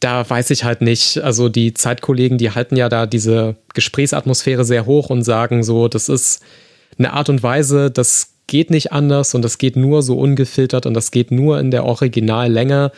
da 0.00 0.28
weiß 0.28 0.50
ich 0.50 0.64
halt 0.64 0.80
nicht. 0.80 1.18
Also 1.18 1.48
die 1.48 1.74
Zeitkollegen, 1.74 2.38
die 2.38 2.50
halten 2.50 2.76
ja 2.76 2.88
da 2.88 3.06
diese 3.06 3.54
Gesprächsatmosphäre 3.72 4.64
sehr 4.64 4.84
hoch 4.84 5.10
und 5.10 5.22
sagen 5.22 5.62
so, 5.62 5.86
das 5.86 6.08
ist 6.08 6.42
eine 6.98 7.12
Art 7.12 7.28
und 7.28 7.44
Weise, 7.44 7.92
das 7.92 8.32
geht 8.48 8.70
nicht 8.70 8.90
anders 8.90 9.32
und 9.32 9.42
das 9.42 9.58
geht 9.58 9.76
nur 9.76 10.02
so 10.02 10.18
ungefiltert 10.18 10.86
und 10.86 10.94
das 10.94 11.12
geht 11.12 11.30
nur 11.30 11.60
in 11.60 11.70
der 11.70 11.84
Originallänge. 11.84 12.90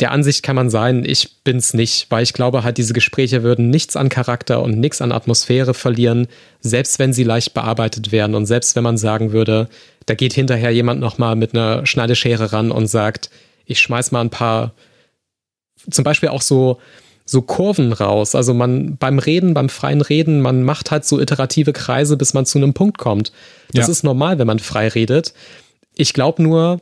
Der 0.00 0.10
Ansicht 0.10 0.42
kann 0.42 0.56
man 0.56 0.70
sein, 0.70 1.04
ich 1.04 1.42
bin's 1.44 1.74
nicht, 1.74 2.10
weil 2.10 2.22
ich 2.22 2.32
glaube 2.32 2.64
halt, 2.64 2.78
diese 2.78 2.94
Gespräche 2.94 3.42
würden 3.42 3.70
nichts 3.70 3.94
an 3.94 4.08
Charakter 4.08 4.62
und 4.62 4.78
nichts 4.78 5.00
an 5.02 5.12
Atmosphäre 5.12 5.74
verlieren, 5.74 6.28
selbst 6.60 6.98
wenn 6.98 7.12
sie 7.12 7.24
leicht 7.24 7.54
bearbeitet 7.54 8.10
wären 8.10 8.34
und 8.34 8.46
selbst 8.46 8.74
wenn 8.74 8.82
man 8.82 8.96
sagen 8.96 9.32
würde, 9.32 9.68
da 10.06 10.14
geht 10.14 10.32
hinterher 10.32 10.70
jemand 10.70 11.00
nochmal 11.00 11.36
mit 11.36 11.54
einer 11.54 11.86
Schneideschere 11.86 12.52
ran 12.52 12.72
und 12.72 12.86
sagt, 12.86 13.30
ich 13.66 13.80
schmeiß 13.80 14.12
mal 14.12 14.22
ein 14.22 14.30
paar 14.30 14.72
zum 15.90 16.04
Beispiel 16.04 16.28
auch 16.28 16.42
so, 16.42 16.78
so 17.24 17.42
Kurven 17.42 17.92
raus. 17.92 18.34
Also 18.34 18.54
man 18.54 18.96
beim 18.96 19.18
Reden, 19.18 19.54
beim 19.54 19.68
freien 19.68 20.00
Reden, 20.00 20.40
man 20.40 20.62
macht 20.62 20.90
halt 20.90 21.04
so 21.04 21.20
iterative 21.20 21.72
Kreise, 21.72 22.16
bis 22.16 22.34
man 22.34 22.46
zu 22.46 22.58
einem 22.58 22.74
Punkt 22.74 22.98
kommt. 22.98 23.32
Das 23.72 23.86
ja. 23.86 23.92
ist 23.92 24.04
normal, 24.04 24.38
wenn 24.38 24.46
man 24.46 24.58
frei 24.58 24.88
redet. 24.88 25.34
Ich 25.94 26.12
glaube 26.12 26.42
nur, 26.42 26.80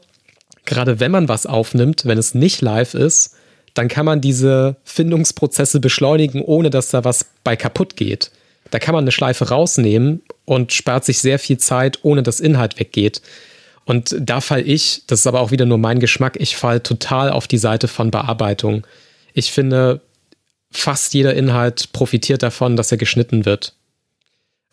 gerade 0.70 1.00
wenn 1.00 1.10
man 1.10 1.28
was 1.28 1.46
aufnimmt, 1.46 2.06
wenn 2.06 2.16
es 2.16 2.32
nicht 2.32 2.62
live 2.62 2.94
ist, 2.94 3.34
dann 3.74 3.88
kann 3.88 4.06
man 4.06 4.20
diese 4.20 4.76
Findungsprozesse 4.84 5.80
beschleunigen, 5.80 6.42
ohne 6.42 6.70
dass 6.70 6.90
da 6.90 7.04
was 7.04 7.26
bei 7.42 7.56
kaputt 7.56 7.96
geht. 7.96 8.30
Da 8.70 8.78
kann 8.78 8.94
man 8.94 9.02
eine 9.02 9.10
Schleife 9.10 9.48
rausnehmen 9.48 10.22
und 10.44 10.72
spart 10.72 11.04
sich 11.04 11.18
sehr 11.18 11.40
viel 11.40 11.58
Zeit, 11.58 11.98
ohne 12.02 12.22
dass 12.22 12.38
Inhalt 12.38 12.78
weggeht. 12.78 13.20
Und 13.84 14.16
da 14.20 14.40
fall 14.40 14.66
ich, 14.66 15.02
das 15.08 15.20
ist 15.20 15.26
aber 15.26 15.40
auch 15.40 15.50
wieder 15.50 15.66
nur 15.66 15.78
mein 15.78 15.98
Geschmack, 15.98 16.36
ich 16.38 16.56
fall 16.56 16.78
total 16.78 17.30
auf 17.30 17.48
die 17.48 17.58
Seite 17.58 17.88
von 17.88 18.12
Bearbeitung. 18.12 18.86
Ich 19.34 19.50
finde, 19.50 20.00
fast 20.70 21.14
jeder 21.14 21.34
Inhalt 21.34 21.92
profitiert 21.92 22.44
davon, 22.44 22.76
dass 22.76 22.92
er 22.92 22.98
geschnitten 22.98 23.44
wird. 23.44 23.74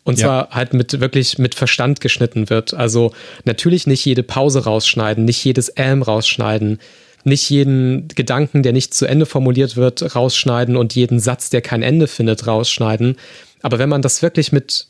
Und 0.08 0.16
zwar 0.16 0.48
ja. 0.48 0.54
halt 0.54 0.72
mit 0.72 1.00
wirklich 1.00 1.36
mit 1.36 1.54
Verstand 1.54 2.00
geschnitten 2.00 2.48
wird. 2.48 2.72
Also 2.72 3.12
natürlich 3.44 3.86
nicht 3.86 4.02
jede 4.06 4.22
Pause 4.22 4.64
rausschneiden, 4.64 5.26
nicht 5.26 5.44
jedes 5.44 5.68
Elm 5.68 6.00
rausschneiden, 6.00 6.78
nicht 7.24 7.50
jeden 7.50 8.08
Gedanken, 8.08 8.62
der 8.62 8.72
nicht 8.72 8.94
zu 8.94 9.04
Ende 9.04 9.26
formuliert 9.26 9.76
wird, 9.76 10.16
rausschneiden 10.16 10.78
und 10.78 10.94
jeden 10.94 11.20
Satz, 11.20 11.50
der 11.50 11.60
kein 11.60 11.82
Ende 11.82 12.06
findet, 12.06 12.46
rausschneiden. 12.46 13.16
Aber 13.60 13.78
wenn 13.78 13.90
man 13.90 14.00
das 14.00 14.22
wirklich 14.22 14.50
mit 14.50 14.86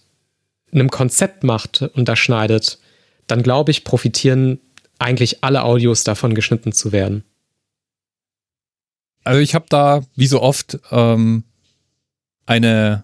einem 0.71 0.89
Konzept 0.89 1.43
macht 1.43 1.83
und 1.83 2.09
da 2.09 2.15
schneidet, 2.15 2.79
dann 3.27 3.43
glaube 3.43 3.73
ich, 3.73 3.83
profitieren 3.83 4.61
eigentlich 5.01 5.43
alle 5.43 5.65
Audios 5.65 6.05
davon, 6.05 6.37
geschnitten 6.37 6.71
zu 6.71 6.93
werden. 6.93 7.25
Also 9.25 9.41
ich 9.41 9.57
habe 9.57 9.67
da, 9.69 10.05
wie 10.15 10.29
so 10.29 10.41
oft, 10.41 10.79
ähm, 10.93 11.43
eine, 12.47 13.03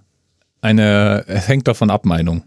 eine, 0.64 1.24
es 1.28 1.46
hängt 1.46 1.68
davon 1.68 1.90
ab, 1.90 2.04
Meinung. 2.04 2.42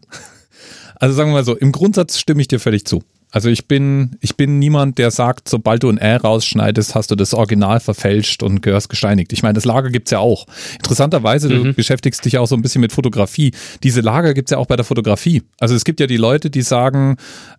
Also 1.00 1.14
sagen 1.14 1.30
wir 1.30 1.36
mal 1.36 1.46
so, 1.46 1.56
im 1.56 1.72
Grundsatz 1.72 2.18
stimme 2.18 2.42
ich 2.42 2.48
dir 2.48 2.60
völlig 2.60 2.86
zu. 2.86 3.04
Also 3.32 3.50
ich 3.50 3.68
bin, 3.68 4.18
ich 4.22 4.38
bin 4.38 4.58
niemand, 4.58 4.98
der 4.98 5.12
sagt, 5.12 5.50
sobald 5.50 5.84
du 5.84 5.90
ein 5.90 5.98
Ä 5.98 6.16
rausschneidest, 6.16 6.96
hast 6.96 7.12
du 7.12 7.16
das 7.16 7.34
Original 7.34 7.80
verfälscht 7.82 8.42
und 8.42 8.62
gehörst 8.62 8.90
gesteinigt. 8.90 9.34
Ich 9.34 9.44
meine, 9.44 9.54
das 9.54 9.66
Lager 9.66 9.90
gibt's 9.90 10.12
ja 10.12 10.20
auch. 10.20 10.46
Interessanterweise, 10.76 11.50
mhm. 11.50 11.64
du 11.64 11.74
beschäftigst 11.74 12.24
dich 12.24 12.38
auch 12.38 12.48
so 12.48 12.56
ein 12.56 12.62
bisschen 12.62 12.82
mit 12.82 12.94
Fotografie. 12.94 13.52
Diese 13.84 14.00
Lager 14.00 14.34
gibt's 14.34 14.52
ja 14.52 14.58
auch 14.58 14.66
bei 14.66 14.78
der 14.78 14.86
Fotografie. 14.86 15.44
Also 15.60 15.76
es 15.76 15.84
gibt 15.84 16.00
ja 16.00 16.08
die 16.08 16.18
Leute, 16.18 16.50
die 16.50 16.62
sagen, 16.62 17.18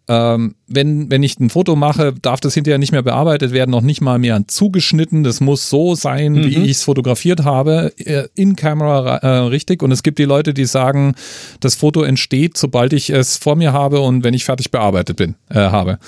ähm, 0.08 0.54
wenn, 0.66 1.10
wenn 1.10 1.22
ich 1.22 1.38
ein 1.38 1.50
Foto 1.50 1.76
mache, 1.76 2.14
darf 2.14 2.40
das 2.40 2.54
hinterher 2.54 2.78
nicht 2.78 2.92
mehr 2.92 3.02
bearbeitet 3.02 3.52
werden, 3.52 3.70
noch 3.70 3.82
nicht 3.82 4.00
mal 4.00 4.18
mehr 4.18 4.42
zugeschnitten. 4.46 5.22
Das 5.22 5.40
muss 5.40 5.68
so 5.68 5.94
sein, 5.94 6.32
mhm. 6.32 6.44
wie 6.44 6.64
ich 6.64 6.78
es 6.78 6.84
fotografiert 6.84 7.44
habe, 7.44 7.92
äh, 7.98 8.28
in 8.34 8.56
Kamera 8.56 9.18
äh, 9.18 9.28
richtig. 9.48 9.82
Und 9.82 9.92
es 9.92 10.02
gibt 10.02 10.18
die 10.18 10.24
Leute, 10.24 10.54
die 10.54 10.64
sagen, 10.64 11.14
das 11.60 11.74
Foto 11.74 12.02
entsteht, 12.02 12.56
sobald 12.56 12.94
ich 12.94 13.10
es 13.10 13.36
vor 13.36 13.54
mir 13.56 13.74
habe 13.74 14.00
und 14.00 14.24
wenn 14.24 14.32
ich 14.32 14.46
fertig 14.46 14.70
bearbeitet 14.70 15.16
bin, 15.16 15.34
äh, 15.50 15.67
habe. 15.72 15.98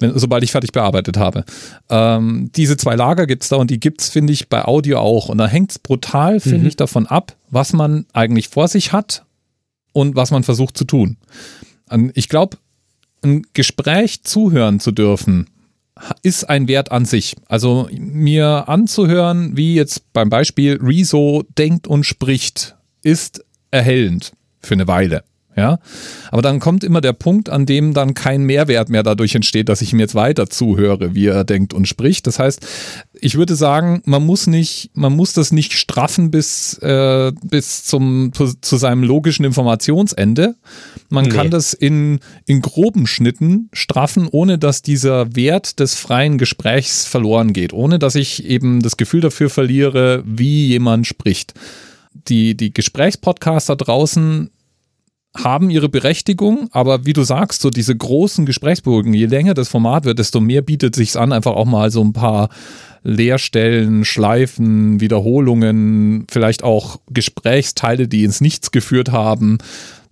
Wenn, 0.00 0.16
sobald 0.16 0.44
ich 0.44 0.52
fertig 0.52 0.70
bearbeitet 0.72 1.16
habe. 1.16 1.44
Ähm, 1.90 2.50
diese 2.54 2.76
zwei 2.76 2.94
Lager 2.94 3.26
gibt's 3.26 3.48
da 3.48 3.56
und 3.56 3.70
die 3.70 3.80
gibt's, 3.80 4.08
finde 4.08 4.32
ich, 4.32 4.48
bei 4.48 4.64
Audio 4.64 4.98
auch. 4.98 5.28
Und 5.28 5.38
da 5.38 5.48
hängt's 5.48 5.78
brutal, 5.78 6.38
finde 6.38 6.60
mhm. 6.60 6.66
ich, 6.66 6.76
davon 6.76 7.06
ab, 7.06 7.34
was 7.50 7.72
man 7.72 8.06
eigentlich 8.12 8.48
vor 8.48 8.68
sich 8.68 8.92
hat 8.92 9.24
und 9.92 10.14
was 10.14 10.30
man 10.30 10.44
versucht 10.44 10.78
zu 10.78 10.84
tun. 10.84 11.16
Ich 12.14 12.28
glaube, 12.28 12.58
ein 13.22 13.42
Gespräch 13.54 14.22
zuhören 14.22 14.78
zu 14.78 14.92
dürfen, 14.92 15.48
ist 16.22 16.48
ein 16.48 16.68
Wert 16.68 16.92
an 16.92 17.04
sich. 17.04 17.36
Also 17.48 17.88
mir 17.92 18.68
anzuhören, 18.68 19.56
wie 19.56 19.74
jetzt 19.74 20.12
beim 20.12 20.30
Beispiel 20.30 20.78
Rezo 20.80 21.44
denkt 21.56 21.86
und 21.86 22.04
spricht, 22.04 22.76
ist 23.02 23.44
erhellend 23.70 24.32
für 24.60 24.74
eine 24.74 24.86
Weile. 24.86 25.24
Ja, 25.58 25.80
aber 26.30 26.40
dann 26.40 26.60
kommt 26.60 26.84
immer 26.84 27.00
der 27.00 27.12
Punkt, 27.12 27.50
an 27.50 27.66
dem 27.66 27.92
dann 27.92 28.14
kein 28.14 28.44
Mehrwert 28.44 28.90
mehr 28.90 29.02
dadurch 29.02 29.34
entsteht, 29.34 29.68
dass 29.68 29.82
ich 29.82 29.92
ihm 29.92 29.98
jetzt 29.98 30.14
weiter 30.14 30.48
zuhöre, 30.48 31.16
wie 31.16 31.26
er 31.26 31.42
denkt 31.42 31.74
und 31.74 31.88
spricht. 31.88 32.28
Das 32.28 32.38
heißt, 32.38 32.64
ich 33.12 33.34
würde 33.34 33.56
sagen, 33.56 34.00
man 34.04 34.24
muss 34.24 34.46
nicht, 34.46 34.92
man 34.94 35.16
muss 35.16 35.32
das 35.32 35.50
nicht 35.50 35.72
straffen 35.72 36.30
bis, 36.30 36.78
äh, 36.78 37.32
bis 37.42 37.82
zum, 37.82 38.32
zu, 38.32 38.52
zu 38.60 38.76
seinem 38.76 39.02
logischen 39.02 39.44
Informationsende. 39.44 40.54
Man 41.08 41.24
nee. 41.24 41.30
kann 41.30 41.50
das 41.50 41.72
in, 41.72 42.20
in 42.46 42.62
groben 42.62 43.08
Schnitten 43.08 43.68
straffen, 43.72 44.28
ohne 44.30 44.58
dass 44.58 44.82
dieser 44.82 45.34
Wert 45.34 45.80
des 45.80 45.96
freien 45.96 46.38
Gesprächs 46.38 47.04
verloren 47.04 47.52
geht, 47.52 47.72
ohne 47.72 47.98
dass 47.98 48.14
ich 48.14 48.44
eben 48.44 48.80
das 48.80 48.96
Gefühl 48.96 49.22
dafür 49.22 49.50
verliere, 49.50 50.22
wie 50.24 50.68
jemand 50.68 51.08
spricht 51.08 51.54
die, 52.28 52.56
die 52.56 52.72
Gesprächspodcaster 52.72 53.76
draußen 53.76 54.50
haben 55.44 55.70
ihre 55.70 55.88
Berechtigung, 55.88 56.68
aber 56.72 57.06
wie 57.06 57.12
du 57.12 57.22
sagst, 57.22 57.62
so 57.62 57.70
diese 57.70 57.96
großen 57.96 58.46
Gesprächsbögen, 58.46 59.14
je 59.14 59.26
länger 59.26 59.54
das 59.54 59.68
Format 59.68 60.04
wird, 60.04 60.18
desto 60.18 60.40
mehr 60.40 60.62
bietet 60.62 60.94
sich's 60.94 61.16
an, 61.16 61.32
einfach 61.32 61.52
auch 61.52 61.64
mal 61.64 61.90
so 61.90 62.02
ein 62.02 62.12
paar 62.12 62.48
Leerstellen, 63.04 64.04
Schleifen, 64.04 65.00
Wiederholungen, 65.00 66.26
vielleicht 66.30 66.64
auch 66.64 67.00
Gesprächsteile, 67.10 68.08
die 68.08 68.24
ins 68.24 68.40
Nichts 68.40 68.70
geführt 68.70 69.10
haben, 69.10 69.58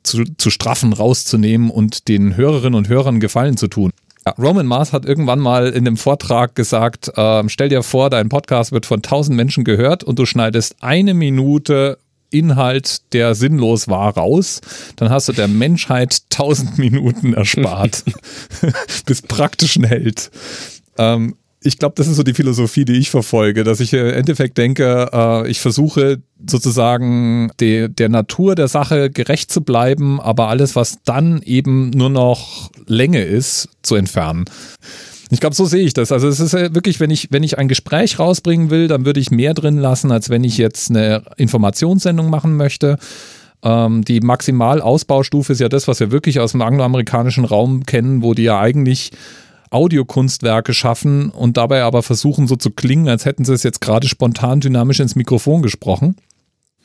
zu, 0.02 0.24
zu 0.38 0.50
straffen 0.50 0.92
rauszunehmen 0.92 1.70
und 1.70 2.08
den 2.08 2.36
Hörerinnen 2.36 2.76
und 2.76 2.88
Hörern 2.88 3.20
Gefallen 3.20 3.56
zu 3.56 3.68
tun. 3.68 3.90
Roman 4.38 4.66
Mars 4.66 4.92
hat 4.92 5.04
irgendwann 5.04 5.38
mal 5.38 5.68
in 5.68 5.86
einem 5.86 5.96
Vortrag 5.96 6.56
gesagt, 6.56 7.12
äh, 7.16 7.48
stell 7.48 7.68
dir 7.68 7.84
vor, 7.84 8.10
dein 8.10 8.28
Podcast 8.28 8.72
wird 8.72 8.84
von 8.84 9.02
tausend 9.02 9.36
Menschen 9.36 9.62
gehört 9.62 10.02
und 10.02 10.18
du 10.18 10.26
schneidest 10.26 10.76
eine 10.80 11.14
Minute 11.14 11.98
Inhalt, 12.38 13.12
der 13.12 13.34
sinnlos 13.34 13.88
war, 13.88 14.16
raus. 14.16 14.60
Dann 14.96 15.10
hast 15.10 15.28
du 15.28 15.32
der 15.32 15.48
Menschheit 15.48 16.22
tausend 16.30 16.78
Minuten 16.78 17.34
erspart. 17.34 18.04
Bis 19.06 19.22
praktischen 19.22 19.84
Held. 19.84 20.30
Ähm, 20.98 21.36
ich 21.66 21.78
glaube, 21.78 21.94
das 21.96 22.06
ist 22.06 22.16
so 22.16 22.22
die 22.22 22.34
Philosophie, 22.34 22.84
die 22.84 22.94
ich 22.94 23.10
verfolge, 23.10 23.64
dass 23.64 23.80
ich 23.80 23.92
im 23.92 24.06
Endeffekt 24.06 24.56
denke, 24.56 25.10
äh, 25.12 25.50
ich 25.50 25.60
versuche 25.60 26.22
sozusagen 26.46 27.50
de, 27.60 27.88
der 27.88 28.08
Natur 28.08 28.54
der 28.54 28.68
Sache 28.68 29.10
gerecht 29.10 29.50
zu 29.50 29.62
bleiben, 29.62 30.20
aber 30.20 30.48
alles, 30.48 30.76
was 30.76 30.98
dann 31.04 31.42
eben 31.42 31.90
nur 31.90 32.10
noch 32.10 32.70
Länge 32.86 33.22
ist, 33.22 33.68
zu 33.82 33.96
entfernen. 33.96 34.44
Ich 35.30 35.40
glaube, 35.40 35.56
so 35.56 35.64
sehe 35.64 35.84
ich 35.84 35.92
das. 35.92 36.12
Also 36.12 36.28
es 36.28 36.38
ist 36.38 36.52
wirklich, 36.52 37.00
wenn 37.00 37.10
ich, 37.10 37.28
wenn 37.30 37.42
ich 37.42 37.58
ein 37.58 37.68
Gespräch 37.68 38.18
rausbringen 38.18 38.70
will, 38.70 38.86
dann 38.86 39.04
würde 39.04 39.18
ich 39.18 39.30
mehr 39.30 39.54
drin 39.54 39.78
lassen, 39.78 40.12
als 40.12 40.30
wenn 40.30 40.44
ich 40.44 40.56
jetzt 40.56 40.90
eine 40.90 41.22
Informationssendung 41.36 42.30
machen 42.30 42.56
möchte. 42.56 42.98
Ähm, 43.62 44.04
die 44.04 44.20
Maximalausbaustufe 44.20 45.52
ist 45.52 45.60
ja 45.60 45.68
das, 45.68 45.88
was 45.88 45.98
wir 45.98 46.12
wirklich 46.12 46.38
aus 46.38 46.52
dem 46.52 46.62
angloamerikanischen 46.62 47.44
Raum 47.44 47.84
kennen, 47.84 48.22
wo 48.22 48.34
die 48.34 48.44
ja 48.44 48.60
eigentlich 48.60 49.10
Audiokunstwerke 49.70 50.72
schaffen 50.72 51.30
und 51.30 51.56
dabei 51.56 51.82
aber 51.82 52.02
versuchen 52.02 52.46
so 52.46 52.54
zu 52.54 52.70
klingen, 52.70 53.08
als 53.08 53.24
hätten 53.24 53.44
sie 53.44 53.52
es 53.52 53.64
jetzt 53.64 53.80
gerade 53.80 54.08
spontan 54.08 54.60
dynamisch 54.60 55.00
ins 55.00 55.16
Mikrofon 55.16 55.62
gesprochen. 55.62 56.16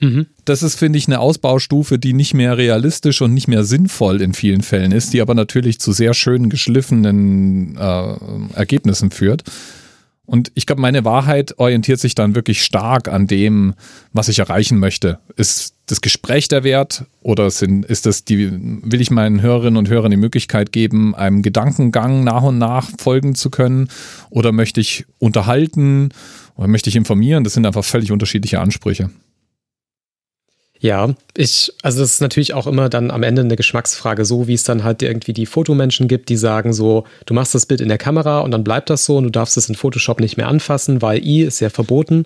Mhm. 0.01 0.25
Das 0.45 0.63
ist, 0.63 0.75
finde 0.75 0.97
ich, 0.97 1.07
eine 1.07 1.19
Ausbaustufe, 1.19 1.99
die 1.99 2.13
nicht 2.13 2.33
mehr 2.33 2.57
realistisch 2.57 3.21
und 3.21 3.33
nicht 3.33 3.47
mehr 3.47 3.63
sinnvoll 3.63 4.21
in 4.21 4.33
vielen 4.33 4.63
Fällen 4.63 4.91
ist, 4.91 5.13
die 5.13 5.21
aber 5.21 5.35
natürlich 5.35 5.79
zu 5.79 5.91
sehr 5.91 6.13
schönen, 6.13 6.49
geschliffenen 6.49 7.77
äh, 7.77 8.15
Ergebnissen 8.55 9.11
führt. 9.11 9.43
Und 10.25 10.51
ich 10.55 10.65
glaube, 10.65 10.81
meine 10.81 11.03
Wahrheit 11.03 11.59
orientiert 11.59 11.99
sich 11.99 12.15
dann 12.15 12.35
wirklich 12.35 12.63
stark 12.63 13.09
an 13.09 13.27
dem, 13.27 13.73
was 14.13 14.29
ich 14.29 14.39
erreichen 14.39 14.79
möchte. 14.79 15.19
Ist 15.35 15.75
das 15.87 15.99
Gespräch 15.99 16.47
der 16.47 16.63
Wert 16.63 17.03
oder 17.21 17.51
sind, 17.51 17.85
ist 17.85 18.05
das 18.05 18.23
die, 18.23 18.49
will 18.49 19.01
ich 19.01 19.11
meinen 19.11 19.41
Hörerinnen 19.41 19.77
und 19.77 19.89
Hörern 19.89 20.09
die 20.09 20.17
Möglichkeit 20.17 20.71
geben, 20.71 21.13
einem 21.15 21.41
Gedankengang 21.41 22.23
nach 22.23 22.43
und 22.43 22.57
nach 22.57 22.89
folgen 22.97 23.35
zu 23.35 23.49
können? 23.49 23.89
Oder 24.29 24.51
möchte 24.51 24.79
ich 24.79 25.05
unterhalten 25.19 26.09
oder 26.55 26.69
möchte 26.69 26.89
ich 26.89 26.95
informieren? 26.95 27.43
Das 27.43 27.53
sind 27.53 27.65
einfach 27.65 27.83
völlig 27.83 28.11
unterschiedliche 28.11 28.61
Ansprüche. 28.61 29.09
Ja, 30.83 31.13
ich, 31.37 31.71
also 31.83 31.99
das 31.99 32.13
ist 32.13 32.21
natürlich 32.21 32.55
auch 32.55 32.65
immer 32.65 32.89
dann 32.89 33.11
am 33.11 33.21
Ende 33.21 33.43
eine 33.43 33.55
Geschmacksfrage, 33.55 34.25
so 34.25 34.47
wie 34.47 34.55
es 34.55 34.63
dann 34.63 34.83
halt 34.83 35.03
irgendwie 35.03 35.31
die 35.31 35.45
Fotomenschen 35.45 36.07
gibt, 36.07 36.27
die 36.29 36.37
sagen 36.37 36.73
so, 36.73 37.05
du 37.27 37.35
machst 37.35 37.53
das 37.53 37.67
Bild 37.67 37.81
in 37.81 37.87
der 37.87 37.99
Kamera 37.99 38.39
und 38.39 38.49
dann 38.49 38.63
bleibt 38.63 38.89
das 38.89 39.05
so 39.05 39.17
und 39.17 39.25
du 39.25 39.29
darfst 39.29 39.57
es 39.57 39.69
in 39.69 39.75
Photoshop 39.75 40.19
nicht 40.19 40.37
mehr 40.37 40.47
anfassen, 40.47 41.03
weil 41.03 41.23
I 41.23 41.43
ist 41.43 41.59
ja 41.59 41.69
verboten. 41.69 42.25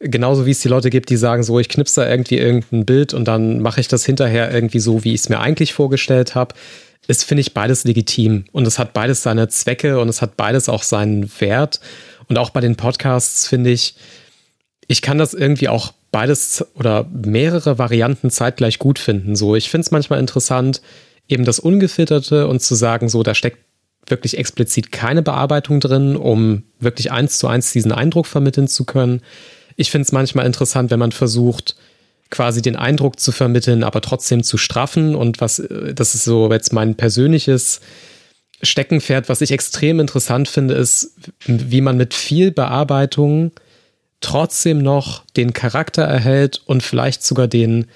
Genauso 0.00 0.46
wie 0.46 0.50
es 0.50 0.58
die 0.58 0.68
Leute 0.68 0.90
gibt, 0.90 1.10
die 1.10 1.16
sagen 1.16 1.44
so, 1.44 1.60
ich 1.60 1.68
knipse 1.68 2.00
da 2.00 2.10
irgendwie 2.10 2.38
irgendein 2.38 2.84
Bild 2.84 3.14
und 3.14 3.28
dann 3.28 3.60
mache 3.60 3.80
ich 3.80 3.86
das 3.86 4.04
hinterher 4.04 4.52
irgendwie 4.52 4.80
so, 4.80 5.04
wie 5.04 5.14
ich 5.14 5.20
es 5.20 5.28
mir 5.28 5.38
eigentlich 5.38 5.72
vorgestellt 5.72 6.34
habe. 6.34 6.56
Ist, 7.06 7.22
finde 7.22 7.42
ich, 7.42 7.54
beides 7.54 7.84
legitim 7.84 8.46
und 8.50 8.66
es 8.66 8.80
hat 8.80 8.94
beides 8.94 9.22
seine 9.22 9.46
Zwecke 9.46 10.00
und 10.00 10.08
es 10.08 10.22
hat 10.22 10.36
beides 10.36 10.68
auch 10.68 10.82
seinen 10.82 11.30
Wert. 11.40 11.78
Und 12.28 12.36
auch 12.36 12.50
bei 12.50 12.60
den 12.60 12.74
Podcasts 12.74 13.46
finde 13.46 13.70
ich, 13.70 13.94
ich 14.88 15.02
kann 15.02 15.18
das 15.18 15.34
irgendwie 15.34 15.68
auch 15.68 15.92
beides 16.12 16.64
oder 16.74 17.10
mehrere 17.10 17.78
Varianten 17.78 18.30
zeitgleich 18.30 18.78
gut 18.78 19.00
finden. 19.00 19.34
So, 19.34 19.56
ich 19.56 19.70
finde 19.70 19.86
es 19.86 19.90
manchmal 19.90 20.20
interessant, 20.20 20.82
eben 21.26 21.44
das 21.44 21.58
Ungefilterte 21.58 22.46
und 22.46 22.60
zu 22.60 22.74
sagen, 22.74 23.08
so, 23.08 23.22
da 23.22 23.34
steckt 23.34 23.58
wirklich 24.06 24.36
explizit 24.36 24.92
keine 24.92 25.22
Bearbeitung 25.22 25.80
drin, 25.80 26.16
um 26.16 26.64
wirklich 26.78 27.10
eins 27.10 27.38
zu 27.38 27.48
eins 27.48 27.72
diesen 27.72 27.92
Eindruck 27.92 28.26
vermitteln 28.26 28.68
zu 28.68 28.84
können. 28.84 29.22
Ich 29.76 29.90
finde 29.90 30.04
es 30.06 30.12
manchmal 30.12 30.46
interessant, 30.46 30.90
wenn 30.90 30.98
man 30.98 31.12
versucht, 31.12 31.76
quasi 32.30 32.62
den 32.62 32.76
Eindruck 32.76 33.18
zu 33.18 33.32
vermitteln, 33.32 33.84
aber 33.84 34.00
trotzdem 34.00 34.42
zu 34.42 34.58
straffen. 34.58 35.14
Und 35.14 35.40
was, 35.40 35.62
das 35.94 36.14
ist 36.14 36.24
so 36.24 36.50
jetzt 36.50 36.72
mein 36.72 36.96
persönliches 36.96 37.80
Steckenpferd, 38.62 39.28
was 39.28 39.40
ich 39.40 39.52
extrem 39.52 40.00
interessant 40.00 40.48
finde, 40.48 40.74
ist, 40.74 41.14
wie 41.46 41.80
man 41.80 41.96
mit 41.96 42.14
viel 42.14 42.50
Bearbeitung 42.50 43.52
trotzdem 44.22 44.78
noch 44.78 45.24
den 45.36 45.52
Charakter 45.52 46.02
erhält 46.02 46.62
und 46.64 46.82
vielleicht 46.82 47.22
sogar 47.22 47.48
den, 47.48 47.86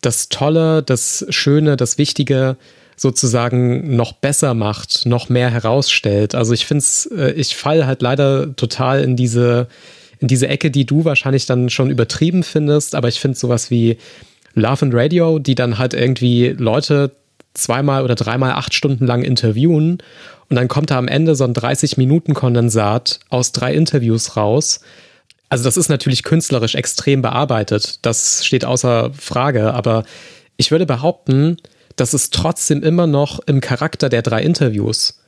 das 0.00 0.28
Tolle, 0.28 0.82
das 0.82 1.26
Schöne, 1.30 1.76
das 1.76 1.98
Wichtige 1.98 2.56
sozusagen 2.96 3.96
noch 3.96 4.12
besser 4.12 4.54
macht, 4.54 5.06
noch 5.06 5.28
mehr 5.28 5.50
herausstellt. 5.50 6.34
Also 6.34 6.52
ich 6.52 6.66
finde 6.66 6.80
es, 6.80 7.06
äh, 7.06 7.32
ich 7.32 7.56
falle 7.56 7.86
halt 7.86 8.02
leider 8.02 8.54
total 8.54 9.02
in 9.02 9.16
diese, 9.16 9.66
in 10.20 10.28
diese 10.28 10.48
Ecke, 10.48 10.70
die 10.70 10.86
du 10.86 11.04
wahrscheinlich 11.04 11.46
dann 11.46 11.70
schon 11.70 11.90
übertrieben 11.90 12.42
findest, 12.42 12.94
aber 12.94 13.08
ich 13.08 13.18
finde 13.18 13.36
sowas 13.36 13.70
wie 13.70 13.98
Love 14.54 14.86
and 14.86 14.94
Radio, 14.94 15.38
die 15.38 15.54
dann 15.54 15.78
halt 15.78 15.94
irgendwie 15.94 16.48
Leute 16.48 17.12
zweimal 17.54 18.04
oder 18.04 18.14
dreimal 18.14 18.52
acht 18.52 18.74
Stunden 18.74 19.06
lang 19.06 19.22
interviewen 19.22 19.98
und 20.52 20.56
dann 20.56 20.68
kommt 20.68 20.90
da 20.90 20.98
am 20.98 21.08
Ende 21.08 21.34
so 21.34 21.44
ein 21.44 21.54
30-Minuten-Kondensat 21.54 23.20
aus 23.30 23.52
drei 23.52 23.72
Interviews 23.72 24.36
raus. 24.36 24.80
Also 25.52 25.64
das 25.64 25.76
ist 25.76 25.90
natürlich 25.90 26.22
künstlerisch 26.22 26.76
extrem 26.76 27.20
bearbeitet, 27.20 28.06
das 28.06 28.42
steht 28.42 28.64
außer 28.64 29.12
Frage, 29.12 29.74
aber 29.74 30.04
ich 30.56 30.70
würde 30.70 30.86
behaupten, 30.86 31.58
das 31.96 32.14
ist 32.14 32.32
trotzdem 32.32 32.82
immer 32.82 33.06
noch 33.06 33.38
im 33.40 33.60
Charakter 33.60 34.08
der 34.08 34.22
drei 34.22 34.42
Interviews. 34.42 35.20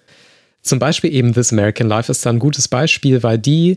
Zum 0.63 0.79
Beispiel 0.79 1.13
eben 1.13 1.35
This 1.35 1.53
American 1.53 1.89
Life 1.89 2.11
ist 2.11 2.25
da 2.25 2.31
ein 2.31 2.39
gutes 2.39 2.69
Beispiel, 2.69 3.23
weil 3.23 3.39
die 3.39 3.77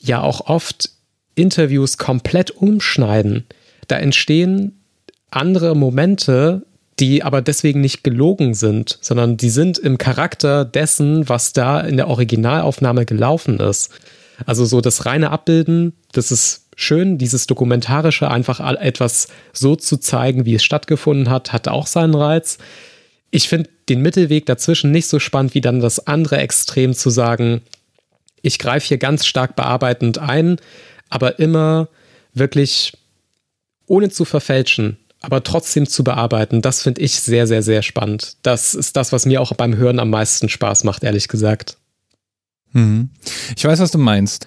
ja 0.00 0.20
auch 0.20 0.48
oft 0.48 0.90
Interviews 1.36 1.96
komplett 1.96 2.50
umschneiden. 2.50 3.46
Da 3.86 3.98
entstehen 3.98 4.82
andere 5.30 5.76
Momente, 5.76 6.66
die 6.98 7.22
aber 7.22 7.40
deswegen 7.40 7.82
nicht 7.82 8.02
gelogen 8.02 8.54
sind, 8.54 8.98
sondern 9.00 9.36
die 9.36 9.50
sind 9.50 9.78
im 9.78 9.96
Charakter 9.96 10.64
dessen, 10.64 11.28
was 11.28 11.52
da 11.52 11.78
in 11.78 11.96
der 11.96 12.08
Originalaufnahme 12.08 13.06
gelaufen 13.06 13.60
ist. 13.60 13.92
Also 14.46 14.64
so 14.64 14.80
das 14.80 15.06
reine 15.06 15.30
Abbilden, 15.30 15.94
das 16.12 16.30
ist 16.30 16.66
schön, 16.76 17.18
dieses 17.18 17.46
Dokumentarische, 17.46 18.30
einfach 18.30 18.60
etwas 18.60 19.28
so 19.52 19.74
zu 19.74 19.96
zeigen, 19.96 20.44
wie 20.46 20.54
es 20.54 20.64
stattgefunden 20.64 21.28
hat, 21.28 21.52
hat 21.52 21.68
auch 21.68 21.86
seinen 21.86 22.14
Reiz. 22.14 22.58
Ich 23.30 23.48
finde 23.48 23.68
den 23.88 24.00
Mittelweg 24.00 24.46
dazwischen 24.46 24.90
nicht 24.90 25.08
so 25.08 25.18
spannend, 25.18 25.54
wie 25.54 25.60
dann 25.60 25.80
das 25.80 26.06
andere 26.06 26.38
Extrem 26.38 26.94
zu 26.94 27.10
sagen, 27.10 27.62
ich 28.42 28.58
greife 28.58 28.86
hier 28.86 28.98
ganz 28.98 29.26
stark 29.26 29.56
bearbeitend 29.56 30.18
ein, 30.18 30.56
aber 31.08 31.38
immer 31.38 31.88
wirklich 32.32 32.92
ohne 33.86 34.10
zu 34.10 34.24
verfälschen, 34.24 34.98
aber 35.20 35.42
trotzdem 35.42 35.88
zu 35.88 36.04
bearbeiten, 36.04 36.62
das 36.62 36.82
finde 36.82 37.00
ich 37.00 37.18
sehr, 37.18 37.46
sehr, 37.46 37.62
sehr 37.62 37.82
spannend. 37.82 38.36
Das 38.42 38.74
ist 38.74 38.96
das, 38.96 39.12
was 39.12 39.26
mir 39.26 39.40
auch 39.40 39.52
beim 39.54 39.76
Hören 39.76 39.98
am 39.98 40.10
meisten 40.10 40.48
Spaß 40.48 40.84
macht, 40.84 41.02
ehrlich 41.02 41.26
gesagt. 41.28 41.77
Mhm. 42.72 43.10
Ich 43.56 43.64
weiß, 43.64 43.78
was 43.80 43.90
du 43.90 43.98
meinst. 43.98 44.46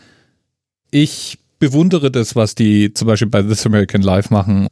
Ich 0.91 1.39
bewundere 1.59 2.11
das, 2.11 2.35
was 2.35 2.55
die 2.55 2.93
zum 2.93 3.07
Beispiel 3.07 3.29
bei 3.29 3.43
This 3.43 3.65
American 3.65 4.01
Life 4.01 4.33
machen. 4.33 4.67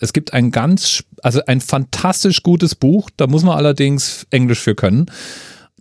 Es 0.00 0.12
gibt 0.12 0.32
ein 0.32 0.50
ganz, 0.50 1.02
also 1.22 1.40
ein 1.46 1.60
fantastisch 1.60 2.42
gutes 2.42 2.74
Buch, 2.74 3.10
da 3.16 3.26
muss 3.26 3.42
man 3.42 3.56
allerdings 3.56 4.26
Englisch 4.30 4.60
für 4.60 4.74
können, 4.74 5.06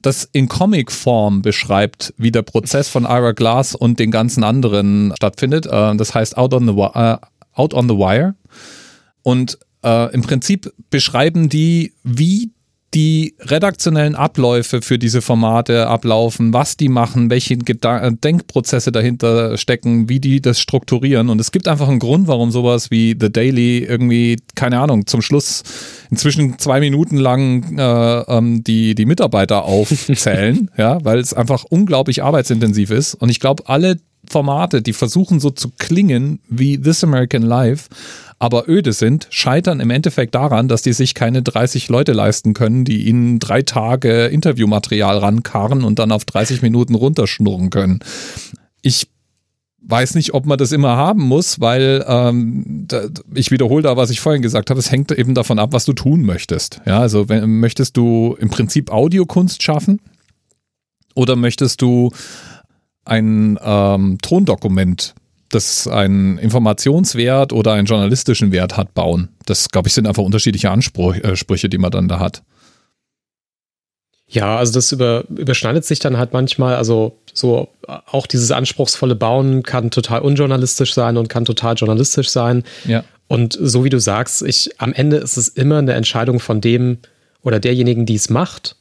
das 0.02 0.28
in 0.32 0.48
Comicform 0.48 1.42
beschreibt, 1.42 2.14
wie 2.18 2.32
der 2.32 2.42
Prozess 2.42 2.88
von 2.88 3.04
Ira 3.04 3.34
Glass 3.34 3.76
und 3.76 4.00
den 4.00 4.12
ganzen 4.12 4.44
anderen 4.44 5.14
stattfindet. 5.18 5.66
Äh, 5.66 5.96
das 5.96 6.14
heißt 6.14 6.38
Out 6.38 6.54
on 6.54 6.68
the, 6.68 6.74
uh, 6.74 7.18
Out 7.54 7.74
on 7.74 7.90
the 7.90 7.96
Wire. 7.96 8.36
Und 9.24 9.58
äh, 9.84 10.14
im 10.14 10.22
Prinzip 10.22 10.72
beschreiben 10.90 11.50
die, 11.50 11.94
wie 12.04 12.52
die 12.98 13.36
redaktionellen 13.42 14.16
Abläufe 14.16 14.82
für 14.82 14.98
diese 14.98 15.22
Formate 15.22 15.86
ablaufen, 15.86 16.52
was 16.52 16.78
die 16.78 16.90
machen, 16.90 17.30
welche 17.30 17.56
Gedan 17.56 18.02
äh, 18.02 18.18
Denkprozesse 18.18 18.92
dahinter 18.92 19.56
stecken, 19.60 20.10
wie 20.10 20.20
die 20.20 20.42
das 20.42 20.60
strukturieren. 20.60 21.30
Und 21.30 21.40
es 21.40 21.52
gibt 21.52 21.68
einfach 21.68 21.90
einen 21.90 22.00
Grund, 22.00 22.28
warum 22.28 22.50
sowas 22.50 22.90
wie 22.90 23.16
The 23.20 23.32
Daily 23.32 23.84
irgendwie, 23.84 24.38
keine 24.56 24.80
Ahnung, 24.80 25.06
zum 25.06 25.22
Schluss 25.22 25.62
inzwischen 26.10 26.58
zwei 26.58 26.80
Minuten 26.80 27.18
lang 27.18 27.78
äh, 27.78 28.20
ähm, 28.36 28.64
die, 28.64 28.96
die 28.96 29.06
Mitarbeiter 29.06 29.66
aufzählen, 29.66 30.72
ja, 30.78 30.98
weil 31.06 31.20
es 31.20 31.36
einfach 31.36 31.66
unglaublich 31.66 32.24
arbeitsintensiv 32.24 32.90
ist. 32.90 33.14
Und 33.14 33.30
ich 33.30 33.40
glaube, 33.40 33.62
alle 33.68 34.00
Formate, 34.28 34.82
die 34.82 34.94
versuchen 34.94 35.40
so 35.40 35.52
zu 35.52 35.70
klingen 35.78 36.40
wie 36.50 36.82
This 36.82 37.04
American 37.04 37.44
Life, 37.44 37.90
aber 38.40 38.70
öde 38.70 38.94
sind, 38.94 39.28
scheitern 39.32 39.80
im 39.80 39.90
Endeffekt 39.90 40.36
daran, 40.36 40.68
dass 40.68 40.84
die 40.84 40.94
sich 40.94 41.16
keine 41.16 41.42
30 41.42 41.90
Leute 41.90 42.14
leisten 42.14 42.54
können, 42.54 42.86
die 42.86 43.08
ihnen 43.08 43.40
drei 43.40 43.64
Tage 43.64 44.26
Interviewmaterial 44.26 45.18
rankarren 45.18 45.84
und 45.84 46.00
dann 46.00 46.12
auf 46.12 46.26
30 46.26 46.62
Minuten 46.62 46.94
runterschnurren 46.96 47.70
können. 47.70 48.00
Ich 48.82 49.08
weiß 49.82 50.16
nicht, 50.16 50.34
ob 50.34 50.46
man 50.46 50.58
das 50.58 50.72
immer 50.72 50.98
haben 50.98 51.24
muss, 51.24 51.60
weil 51.60 52.04
ähm, 52.08 52.86
da, 52.88 53.08
ich 53.34 53.52
wiederhole 53.52 53.84
da, 53.84 53.98
was 53.98 54.10
ich 54.10 54.20
vorhin 54.20 54.42
gesagt 54.42 54.70
habe. 54.70 54.80
Es 54.80 54.92
hängt 54.92 55.12
eben 55.12 55.34
davon 55.34 55.60
ab, 55.60 55.70
was 55.72 55.86
du 55.86 55.94
tun 55.94 56.24
möchtest. 56.24 56.82
Ja, 56.86 57.00
also 57.00 57.30
wenn, 57.30 57.60
möchtest 57.60 57.98
du 57.98 58.36
im 58.40 58.50
Prinzip 58.50 58.92
Audiokunst 58.92 59.64
schaffen 59.64 60.00
oder 61.16 61.36
möchtest 61.36 61.82
du 61.82 62.12
ein 63.06 63.58
ähm, 63.64 64.18
Tondokument 64.22 65.16
das 65.50 65.88
einen 65.88 66.38
Informationswert 66.38 67.54
oder 67.54 67.74
einen 67.74 67.86
journalistischen 67.86 68.52
Wert 68.52 68.78
hat, 68.78 68.94
bauen. 68.94 69.30
Das, 69.46 69.70
glaube 69.70 69.88
ich, 69.88 69.94
sind 69.94 70.08
einfach 70.08 70.24
unterschiedliche 70.24 70.70
Ansprüche, 70.70 71.70
die 71.70 71.78
man 71.78 71.92
dann 71.92 72.08
da 72.08 72.20
hat. 72.20 72.44
Ja, 74.30 74.58
also 74.58 74.74
das 74.74 74.92
über, 74.92 75.24
überschneidet 75.30 75.86
sich 75.86 76.00
dann 76.00 76.18
halt 76.18 76.34
manchmal. 76.34 76.76
Also 76.76 77.18
so 77.34 77.70
auch 77.88 78.28
dieses 78.28 78.52
anspruchsvolle 78.52 79.16
Bauen 79.16 79.64
kann 79.64 79.90
total 79.90 80.22
unjournalistisch 80.22 80.94
sein 80.94 81.16
und 81.16 81.30
kann 81.30 81.46
total 81.46 81.76
journalistisch 81.76 82.30
sein. 82.30 82.64
Ja. 82.86 83.06
Und 83.28 83.58
so 83.60 83.86
wie 83.86 83.90
du 83.90 84.00
sagst, 84.00 84.42
ich, 84.42 84.70
am 84.80 84.92
Ende 84.92 85.18
ist 85.18 85.38
es 85.38 85.48
immer 85.48 85.78
eine 85.78 85.94
Entscheidung 85.94 86.42
von 86.42 86.60
dem 86.60 86.98
oder 87.42 87.60
derjenigen, 87.60 88.06
die 88.06 88.16
es 88.16 88.30
macht 88.30 88.76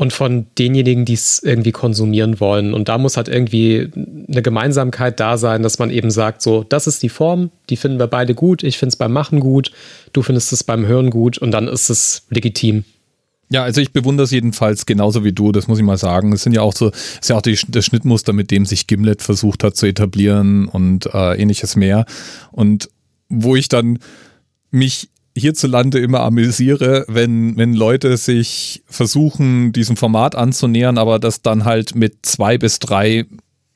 und 0.00 0.14
von 0.14 0.46
denjenigen, 0.58 1.04
die 1.04 1.12
es 1.12 1.42
irgendwie 1.42 1.72
konsumieren 1.72 2.40
wollen. 2.40 2.72
Und 2.72 2.88
da 2.88 2.96
muss 2.96 3.18
halt 3.18 3.28
irgendwie 3.28 3.90
eine 4.30 4.40
Gemeinsamkeit 4.40 5.20
da 5.20 5.36
sein, 5.36 5.62
dass 5.62 5.78
man 5.78 5.90
eben 5.90 6.10
sagt, 6.10 6.40
so, 6.40 6.64
das 6.66 6.86
ist 6.86 7.02
die 7.02 7.10
Form, 7.10 7.50
die 7.68 7.76
finden 7.76 7.98
wir 7.98 8.06
beide 8.06 8.34
gut, 8.34 8.62
ich 8.62 8.78
finde 8.78 8.94
es 8.94 8.96
beim 8.96 9.12
Machen 9.12 9.40
gut, 9.40 9.72
du 10.14 10.22
findest 10.22 10.54
es 10.54 10.64
beim 10.64 10.86
Hören 10.86 11.10
gut 11.10 11.36
und 11.36 11.50
dann 11.50 11.68
ist 11.68 11.90
es 11.90 12.22
legitim. 12.30 12.84
Ja, 13.50 13.62
also 13.64 13.82
ich 13.82 13.92
bewundere 13.92 14.24
es 14.24 14.30
jedenfalls 14.30 14.86
genauso 14.86 15.22
wie 15.22 15.32
du, 15.32 15.52
das 15.52 15.68
muss 15.68 15.78
ich 15.78 15.84
mal 15.84 15.98
sagen. 15.98 16.32
Es 16.32 16.44
sind 16.44 16.54
ja 16.54 16.62
auch 16.62 16.74
so, 16.74 16.88
ist 16.88 17.28
ja 17.28 17.36
auch 17.36 17.42
die, 17.42 17.58
das 17.68 17.84
Schnittmuster, 17.84 18.32
mit 18.32 18.50
dem 18.50 18.64
sich 18.64 18.86
Gimlet 18.86 19.20
versucht 19.20 19.62
hat 19.62 19.76
zu 19.76 19.84
etablieren 19.84 20.66
und 20.66 21.12
äh, 21.12 21.34
ähnliches 21.34 21.76
mehr. 21.76 22.06
Und 22.52 22.88
wo 23.28 23.54
ich 23.54 23.68
dann 23.68 23.98
mich 24.70 25.10
hierzulande 25.36 25.98
immer 25.98 26.20
amüsiere, 26.20 27.04
wenn, 27.08 27.56
wenn 27.56 27.74
Leute 27.74 28.16
sich 28.16 28.82
versuchen, 28.86 29.72
diesem 29.72 29.96
Format 29.96 30.34
anzunähern, 30.34 30.98
aber 30.98 31.18
das 31.18 31.42
dann 31.42 31.64
halt 31.64 31.94
mit 31.94 32.26
zwei 32.26 32.58
bis 32.58 32.78
drei 32.78 33.26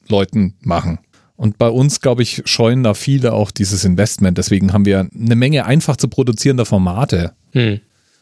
Leuten 0.08 0.54
machen. 0.60 0.98
Und 1.36 1.58
bei 1.58 1.68
uns, 1.68 2.00
glaube 2.00 2.22
ich, 2.22 2.42
scheuen 2.44 2.82
da 2.82 2.94
viele 2.94 3.32
auch 3.32 3.50
dieses 3.50 3.84
Investment. 3.84 4.38
Deswegen 4.38 4.72
haben 4.72 4.84
wir 4.84 5.08
eine 5.14 5.36
Menge 5.36 5.64
einfach 5.64 5.96
zu 5.96 6.08
produzierender 6.08 6.64
Formate. 6.64 7.32
Hm. 7.52 7.80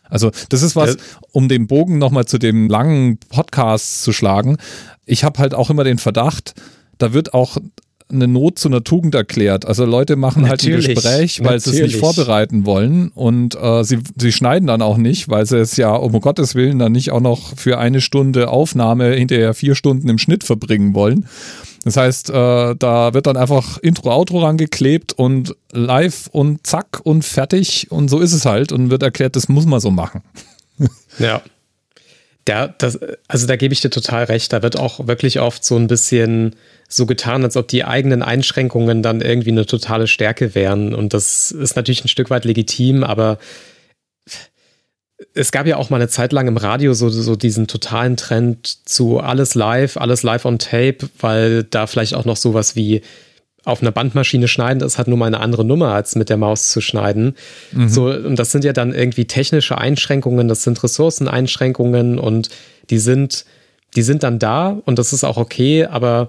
Also 0.09 0.31
das 0.51 0.63
ist 0.63 0.77
was, 0.77 0.97
um 1.31 1.49
den 1.49 1.67
Bogen 1.67 1.99
nochmal 1.99 2.27
zu 2.27 2.39
dem 2.39 2.69
langen 2.69 3.19
Podcast 3.19 4.03
zu 4.03 4.13
schlagen. 4.13 4.57
Ich 5.07 5.25
habe 5.25 5.39
halt 5.39 5.55
auch 5.55 5.71
immer 5.71 5.85
den 5.85 5.99
Verdacht, 5.99 6.55
da 6.99 7.13
wird 7.13 7.33
auch 7.35 7.57
eine 8.13 8.29
Not 8.29 8.59
zu 8.59 8.69
einer 8.69 8.85
Tugend 8.85 9.15
erklärt. 9.15 9.67
Also 9.67 9.85
Leute 9.85 10.17
machen 10.17 10.43
natürlich, 10.43 10.89
halt 10.89 10.99
ein 10.99 11.03
Gespräch, 11.03 11.41
weil 11.41 11.57
natürlich. 11.57 11.65
sie 11.65 11.83
es 11.83 11.93
nicht 11.93 12.01
vorbereiten 12.01 12.67
wollen 12.67 13.11
und 13.15 13.55
äh, 13.61 13.85
sie, 13.85 13.99
sie 14.17 14.33
schneiden 14.33 14.67
dann 14.67 14.83
auch 14.83 14.97
nicht, 14.97 15.29
weil 15.29 15.47
sie 15.47 15.59
es 15.59 15.77
ja 15.77 15.95
um 15.95 16.13
Gottes 16.21 16.55
Willen 16.55 16.79
dann 16.79 16.93
nicht 16.93 17.11
auch 17.11 17.21
noch 17.21 17.57
für 17.57 17.79
eine 17.79 18.01
Stunde 18.01 18.49
Aufnahme 18.49 19.15
hinterher 19.15 19.55
vier 19.55 19.75
Stunden 19.75 20.09
im 20.09 20.19
Schnitt 20.19 20.45
verbringen 20.45 20.95
wollen. 20.95 21.27
Das 21.85 21.97
heißt, 21.97 22.31
äh, 22.31 22.77
da 22.77 23.15
wird 23.15 23.27
dann 23.27 23.37
einfach 23.37 23.79
Intro, 23.79 24.13
Outro 24.13 24.41
rangeklebt 24.41 25.13
und 25.15 25.57
live 25.73 26.29
und 26.31 26.65
zack 26.67 27.01
und 27.03 27.25
fertig 27.25 27.91
und 27.91 28.09
so 28.09 28.21
ist 28.21 28.33
es 28.33 28.47
halt 28.47 28.71
und 28.73 28.91
wird 28.91 29.03
erklärt, 29.03 29.35
das 29.35 29.49
muss 29.49 29.67
man 29.67 29.81
so 29.81 29.91
machen. 29.91 30.23
Ja. 31.19 31.43
Da, 32.45 32.69
das, 32.69 32.99
also 33.29 33.47
da 33.47 33.57
gebe 33.57 33.73
ich 33.73 33.81
dir 33.81 33.91
total 33.91 34.25
recht. 34.25 34.53
Da 34.53 34.63
wird 34.63 34.77
auch 34.77 35.07
wirklich 35.07 35.41
oft 35.41 35.65
so 35.65 35.77
ein 35.77 35.87
bisschen 35.87 36.57
so 36.89 37.07
getan, 37.07 37.45
als 37.45 37.57
ob 37.57 37.69
die 37.69 37.85
eigenen 37.85 38.23
Einschränkungen 38.23 39.03
dann 39.03 39.21
irgendwie 39.21 39.51
eine 39.51 39.67
totale 39.67 40.07
Stärke 40.07 40.55
wären. 40.55 40.95
Und 40.95 41.15
das 41.15 41.53
ist 41.53 41.77
natürlich 41.77 42.05
ein 42.05 42.09
Stück 42.09 42.31
weit 42.31 42.45
legitim, 42.45 43.05
aber 43.05 43.39
es 45.35 45.53
gab 45.53 45.67
ja 45.67 45.77
auch 45.77 45.91
mal 45.91 45.97
eine 45.97 46.09
Zeit 46.09 46.33
lang 46.33 46.49
im 46.49 46.57
Radio 46.57 46.95
so, 46.95 47.09
so 47.09 47.37
diesen 47.37 47.67
totalen 47.67 48.17
Trend 48.17 48.89
zu 48.89 49.21
alles 49.21 49.55
live, 49.55 49.97
alles 49.97 50.23
live 50.23 50.45
on 50.45 50.59
tape, 50.59 51.09
weil 51.21 51.65
da 51.65 51.87
vielleicht 51.87 52.15
auch 52.15 52.25
noch 52.25 52.37
sowas 52.37 52.77
wie 52.77 53.03
auf 53.65 53.81
einer 53.81 53.93
Bandmaschine 53.93 54.49
schneiden, 54.49 54.81
das 54.81 54.99
hat 54.99 55.09
nur 55.09 55.19
mal 55.19 55.27
eine 55.27 55.41
andere 55.41 55.65
Nummer, 55.65 55.95
als 55.95 56.17
mit 56.17 56.29
der 56.29 56.37
Maus 56.37 56.71
zu 56.71 56.81
schneiden. 56.81 57.37
Mhm. 57.73 57.89
So, 57.89 58.07
und 58.07 58.37
das 58.37 58.51
sind 58.51 58.65
ja 58.65 58.73
dann 58.73 58.93
irgendwie 58.93 59.27
technische 59.27 59.79
Einschränkungen, 59.79 60.49
das 60.49 60.65
sind 60.65 60.83
Ressourceneinschränkungen 60.83 62.19
und 62.19 62.49
die 62.91 62.99
sind, 62.99 63.45
die 63.95 64.03
sind 64.03 64.23
dann 64.23 64.39
da 64.39 64.81
und 64.85 64.99
das 64.99 65.13
ist 65.13 65.25
auch 65.25 65.37
okay, 65.37 65.85
aber 65.85 66.29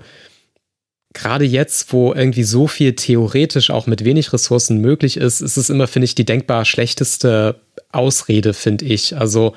gerade 1.14 1.46
jetzt, 1.46 1.94
wo 1.94 2.14
irgendwie 2.14 2.44
so 2.44 2.68
viel 2.68 2.94
theoretisch 2.94 3.70
auch 3.70 3.88
mit 3.88 4.04
wenig 4.04 4.34
Ressourcen 4.34 4.80
möglich 4.80 5.18
ist, 5.18 5.42
ist 5.42 5.58
es 5.58 5.70
immer, 5.70 5.88
finde 5.88 6.06
ich, 6.06 6.16
die 6.16 6.26
denkbar 6.26 6.66
schlechteste 6.66 7.56
Ausrede, 7.92 8.54
finde 8.54 8.86
ich. 8.86 9.16
Also 9.16 9.54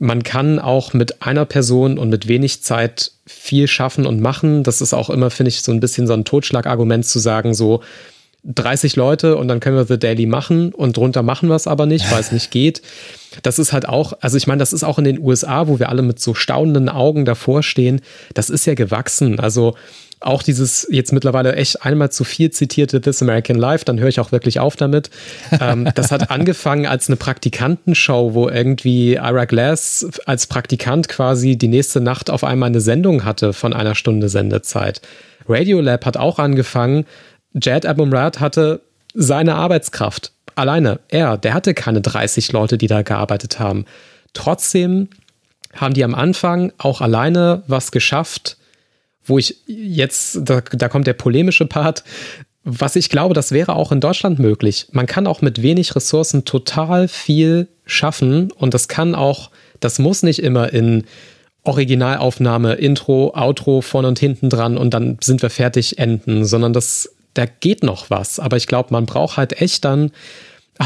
man 0.00 0.22
kann 0.22 0.58
auch 0.58 0.94
mit 0.94 1.22
einer 1.22 1.44
Person 1.44 1.98
und 1.98 2.08
mit 2.08 2.26
wenig 2.26 2.62
Zeit 2.62 3.12
viel 3.26 3.68
schaffen 3.68 4.06
und 4.06 4.20
machen. 4.20 4.64
Das 4.64 4.80
ist 4.80 4.94
auch 4.94 5.10
immer, 5.10 5.30
finde 5.30 5.50
ich, 5.50 5.60
so 5.60 5.72
ein 5.72 5.80
bisschen 5.80 6.06
so 6.06 6.14
ein 6.14 6.24
Totschlagargument 6.24 7.04
zu 7.04 7.18
sagen, 7.18 7.52
so 7.52 7.82
30 8.44 8.96
Leute 8.96 9.36
und 9.36 9.48
dann 9.48 9.60
können 9.60 9.76
wir 9.76 9.84
The 9.84 9.98
Daily 9.98 10.24
machen 10.24 10.72
und 10.72 10.96
drunter 10.96 11.22
machen 11.22 11.50
wir 11.50 11.54
es 11.54 11.66
aber 11.66 11.84
nicht, 11.84 12.10
weil 12.10 12.20
es 12.20 12.32
nicht 12.32 12.50
geht. 12.50 12.80
Das 13.42 13.58
ist 13.58 13.74
halt 13.74 13.86
auch, 13.86 14.14
also 14.22 14.38
ich 14.38 14.46
meine, 14.46 14.60
das 14.60 14.72
ist 14.72 14.84
auch 14.84 14.98
in 14.98 15.04
den 15.04 15.20
USA, 15.20 15.68
wo 15.68 15.78
wir 15.78 15.90
alle 15.90 16.00
mit 16.00 16.18
so 16.18 16.32
staunenden 16.32 16.88
Augen 16.88 17.26
davor 17.26 17.62
stehen, 17.62 18.00
das 18.32 18.48
ist 18.48 18.64
ja 18.64 18.72
gewachsen. 18.72 19.38
Also 19.38 19.74
auch 20.20 20.42
dieses 20.42 20.86
jetzt 20.90 21.12
mittlerweile 21.12 21.54
echt 21.56 21.84
einmal 21.84 22.10
zu 22.10 22.24
viel 22.24 22.50
zitierte 22.50 23.00
This 23.00 23.22
American 23.22 23.56
Life, 23.56 23.84
dann 23.84 23.98
höre 23.98 24.08
ich 24.08 24.20
auch 24.20 24.32
wirklich 24.32 24.60
auf 24.60 24.76
damit. 24.76 25.10
Ähm, 25.60 25.88
das 25.94 26.12
hat 26.12 26.30
angefangen 26.30 26.86
als 26.86 27.08
eine 27.08 27.16
Praktikantenshow, 27.16 28.34
wo 28.34 28.48
irgendwie 28.48 29.14
Ira 29.14 29.46
Glass 29.46 30.06
als 30.26 30.46
Praktikant 30.46 31.08
quasi 31.08 31.56
die 31.56 31.68
nächste 31.68 32.00
Nacht 32.00 32.30
auf 32.30 32.44
einmal 32.44 32.68
eine 32.68 32.80
Sendung 32.80 33.24
hatte 33.24 33.52
von 33.52 33.72
einer 33.72 33.94
Stunde 33.94 34.28
Sendezeit. 34.28 35.00
Radiolab 35.48 36.04
hat 36.04 36.16
auch 36.16 36.38
angefangen. 36.38 37.06
Jad 37.54 37.86
Abumrad 37.86 38.40
hatte 38.40 38.82
seine 39.14 39.54
Arbeitskraft. 39.54 40.32
Alleine, 40.54 41.00
er, 41.08 41.38
der 41.38 41.54
hatte 41.54 41.72
keine 41.72 42.02
30 42.02 42.52
Leute, 42.52 42.76
die 42.76 42.86
da 42.86 43.02
gearbeitet 43.02 43.58
haben. 43.58 43.86
Trotzdem 44.34 45.08
haben 45.74 45.94
die 45.94 46.04
am 46.04 46.14
Anfang 46.14 46.72
auch 46.78 47.00
alleine 47.00 47.62
was 47.66 47.92
geschafft, 47.92 48.58
wo 49.24 49.38
ich 49.38 49.56
jetzt, 49.66 50.40
da, 50.42 50.60
da 50.60 50.88
kommt 50.88 51.06
der 51.06 51.14
polemische 51.14 51.66
Part, 51.66 52.04
was 52.62 52.96
ich 52.96 53.08
glaube, 53.08 53.34
das 53.34 53.52
wäre 53.52 53.74
auch 53.74 53.90
in 53.90 54.00
Deutschland 54.00 54.38
möglich. 54.38 54.86
Man 54.92 55.06
kann 55.06 55.26
auch 55.26 55.40
mit 55.40 55.62
wenig 55.62 55.96
Ressourcen 55.96 56.44
total 56.44 57.08
viel 57.08 57.68
schaffen 57.86 58.52
und 58.52 58.74
das 58.74 58.88
kann 58.88 59.14
auch, 59.14 59.50
das 59.80 59.98
muss 59.98 60.22
nicht 60.22 60.42
immer 60.42 60.72
in 60.72 61.04
Originalaufnahme, 61.62 62.74
Intro, 62.74 63.32
Outro 63.34 63.80
vorne 63.80 64.08
und 64.08 64.18
hinten 64.18 64.48
dran 64.48 64.76
und 64.76 64.94
dann 64.94 65.18
sind 65.20 65.42
wir 65.42 65.50
fertig 65.50 65.98
enden, 65.98 66.44
sondern 66.44 66.72
das, 66.72 67.14
da 67.34 67.46
geht 67.46 67.82
noch 67.82 68.10
was. 68.10 68.38
Aber 68.38 68.56
ich 68.56 68.66
glaube, 68.66 68.88
man 68.92 69.06
braucht 69.06 69.36
halt 69.36 69.60
echt 69.60 69.84
dann 69.84 70.12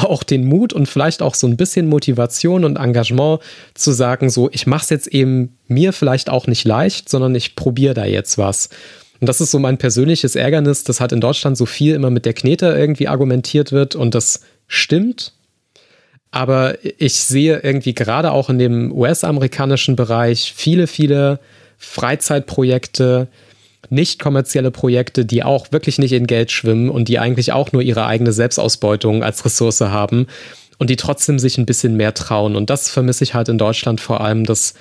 auch 0.02 0.24
den 0.24 0.44
Mut 0.44 0.72
und 0.72 0.86
vielleicht 0.86 1.22
auch 1.22 1.34
so 1.34 1.46
ein 1.46 1.56
bisschen 1.56 1.86
Motivation 1.86 2.64
und 2.64 2.76
Engagement 2.76 3.40
zu 3.74 3.92
sagen, 3.92 4.28
so, 4.28 4.50
ich 4.52 4.66
mache 4.66 4.82
es 4.82 4.90
jetzt 4.90 5.06
eben 5.08 5.56
mir 5.68 5.92
vielleicht 5.92 6.30
auch 6.30 6.46
nicht 6.46 6.64
leicht, 6.64 7.08
sondern 7.08 7.34
ich 7.34 7.54
probiere 7.54 7.94
da 7.94 8.04
jetzt 8.04 8.36
was. 8.36 8.70
Und 9.20 9.28
das 9.28 9.40
ist 9.40 9.52
so 9.52 9.58
mein 9.58 9.78
persönliches 9.78 10.34
Ärgernis, 10.34 10.84
dass 10.84 11.00
halt 11.00 11.12
in 11.12 11.20
Deutschland 11.20 11.56
so 11.56 11.66
viel 11.66 11.94
immer 11.94 12.10
mit 12.10 12.26
der 12.26 12.34
Knete 12.34 12.66
irgendwie 12.66 13.08
argumentiert 13.08 13.70
wird 13.70 13.94
und 13.94 14.14
das 14.14 14.40
stimmt. 14.66 15.32
Aber 16.32 16.76
ich 16.98 17.14
sehe 17.14 17.60
irgendwie 17.62 17.94
gerade 17.94 18.32
auch 18.32 18.50
in 18.50 18.58
dem 18.58 18.90
US-amerikanischen 18.90 19.94
Bereich 19.94 20.52
viele, 20.54 20.88
viele 20.88 21.38
Freizeitprojekte, 21.78 23.28
nicht 23.90 24.20
kommerzielle 24.20 24.70
Projekte, 24.70 25.24
die 25.24 25.42
auch 25.42 25.72
wirklich 25.72 25.98
nicht 25.98 26.12
in 26.12 26.26
Geld 26.26 26.50
schwimmen 26.50 26.90
und 26.90 27.08
die 27.08 27.18
eigentlich 27.18 27.52
auch 27.52 27.72
nur 27.72 27.82
ihre 27.82 28.06
eigene 28.06 28.32
Selbstausbeutung 28.32 29.22
als 29.22 29.44
Ressource 29.44 29.80
haben 29.80 30.26
und 30.78 30.90
die 30.90 30.96
trotzdem 30.96 31.38
sich 31.38 31.58
ein 31.58 31.66
bisschen 31.66 31.96
mehr 31.96 32.14
trauen. 32.14 32.56
Und 32.56 32.70
das 32.70 32.90
vermisse 32.90 33.24
ich 33.24 33.34
halt 33.34 33.48
in 33.48 33.58
Deutschland 33.58 34.00
vor 34.00 34.20
allem, 34.20 34.44
dass 34.44 34.74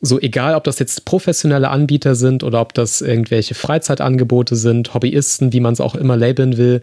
so 0.00 0.20
egal, 0.20 0.54
ob 0.54 0.64
das 0.64 0.78
jetzt 0.78 1.04
professionelle 1.04 1.70
Anbieter 1.70 2.14
sind 2.14 2.44
oder 2.44 2.60
ob 2.60 2.72
das 2.74 3.00
irgendwelche 3.00 3.54
Freizeitangebote 3.54 4.54
sind, 4.54 4.94
Hobbyisten, 4.94 5.52
wie 5.52 5.60
man 5.60 5.72
es 5.72 5.80
auch 5.80 5.94
immer 5.94 6.16
labeln 6.16 6.56
will, 6.56 6.82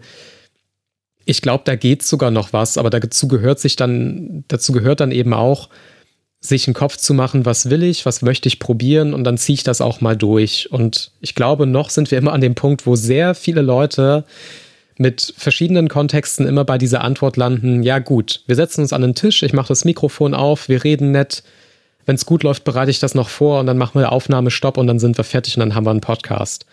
ich 1.26 1.42
glaube, 1.42 1.64
da 1.66 1.74
geht 1.74 2.04
sogar 2.04 2.30
noch 2.30 2.52
was, 2.52 2.78
aber 2.78 2.88
dazu 2.88 3.26
gehört 3.26 3.58
sich 3.58 3.74
dann, 3.74 4.44
dazu 4.48 4.72
gehört 4.72 5.00
dann 5.00 5.10
eben 5.10 5.34
auch, 5.34 5.68
sich 6.46 6.66
einen 6.66 6.74
Kopf 6.74 6.96
zu 6.96 7.14
machen, 7.14 7.44
was 7.44 7.70
will 7.70 7.82
ich, 7.82 8.06
was 8.06 8.22
möchte 8.22 8.48
ich 8.48 8.58
probieren 8.58 9.14
und 9.14 9.24
dann 9.24 9.38
ziehe 9.38 9.54
ich 9.54 9.62
das 9.62 9.80
auch 9.80 10.00
mal 10.00 10.16
durch. 10.16 10.70
Und 10.70 11.10
ich 11.20 11.34
glaube, 11.34 11.66
noch 11.66 11.90
sind 11.90 12.10
wir 12.10 12.18
immer 12.18 12.32
an 12.32 12.40
dem 12.40 12.54
Punkt, 12.54 12.86
wo 12.86 12.96
sehr 12.96 13.34
viele 13.34 13.62
Leute 13.62 14.24
mit 14.98 15.34
verschiedenen 15.36 15.88
Kontexten 15.88 16.46
immer 16.46 16.64
bei 16.64 16.78
dieser 16.78 17.02
Antwort 17.02 17.36
landen, 17.36 17.82
ja 17.82 17.98
gut, 17.98 18.42
wir 18.46 18.56
setzen 18.56 18.80
uns 18.80 18.92
an 18.92 19.02
den 19.02 19.14
Tisch, 19.14 19.42
ich 19.42 19.52
mache 19.52 19.68
das 19.68 19.84
Mikrofon 19.84 20.34
auf, 20.34 20.68
wir 20.68 20.84
reden 20.84 21.10
nett, 21.10 21.42
wenn 22.06 22.16
es 22.16 22.24
gut 22.24 22.42
läuft, 22.42 22.64
bereite 22.64 22.90
ich 22.90 23.00
das 23.00 23.14
noch 23.14 23.28
vor 23.28 23.60
und 23.60 23.66
dann 23.66 23.78
machen 23.78 24.00
wir 24.00 24.12
Aufnahme, 24.12 24.50
Stopp 24.50 24.78
und 24.78 24.86
dann 24.86 24.98
sind 24.98 25.18
wir 25.18 25.24
fertig 25.24 25.56
und 25.56 25.60
dann 25.60 25.74
haben 25.74 25.84
wir 25.84 25.90
einen 25.90 26.00
Podcast. 26.00 26.64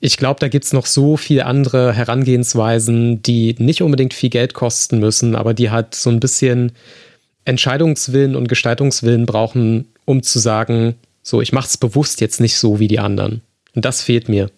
Ich 0.00 0.16
glaube, 0.16 0.38
da 0.38 0.48
gibt 0.48 0.64
es 0.64 0.72
noch 0.72 0.86
so 0.86 1.16
viele 1.16 1.44
andere 1.44 1.92
Herangehensweisen, 1.92 3.20
die 3.20 3.56
nicht 3.58 3.82
unbedingt 3.82 4.14
viel 4.14 4.30
Geld 4.30 4.54
kosten 4.54 5.00
müssen, 5.00 5.34
aber 5.34 5.54
die 5.54 5.70
halt 5.70 5.94
so 5.94 6.08
ein 6.08 6.20
bisschen 6.20 6.72
Entscheidungswillen 7.48 8.36
und 8.36 8.48
Gestaltungswillen 8.48 9.26
brauchen, 9.26 9.88
um 10.04 10.22
zu 10.22 10.38
sagen, 10.38 10.94
so, 11.22 11.40
ich 11.40 11.52
mache 11.52 11.66
es 11.66 11.76
bewusst 11.76 12.20
jetzt 12.20 12.40
nicht 12.40 12.56
so 12.56 12.78
wie 12.78 12.88
die 12.88 12.98
anderen. 12.98 13.42
Und 13.74 13.84
das 13.84 14.02
fehlt 14.02 14.28
mir. 14.28 14.50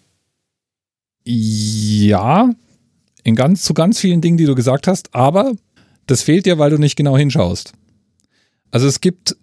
Ja, 1.23 2.49
in 3.23 3.35
ganz, 3.35 3.63
zu 3.63 3.73
ganz 3.73 3.99
vielen 3.99 4.21
Dingen, 4.21 4.37
die 4.37 4.45
du 4.45 4.55
gesagt 4.55 4.87
hast, 4.87 5.15
aber 5.15 5.53
das 6.07 6.21
fehlt 6.21 6.45
dir, 6.45 6.59
weil 6.59 6.71
du 6.71 6.77
nicht 6.77 6.95
genau 6.95 7.17
hinschaust. 7.17 7.73
Also 8.71 8.87
es 8.87 8.99
gibt 8.99 9.37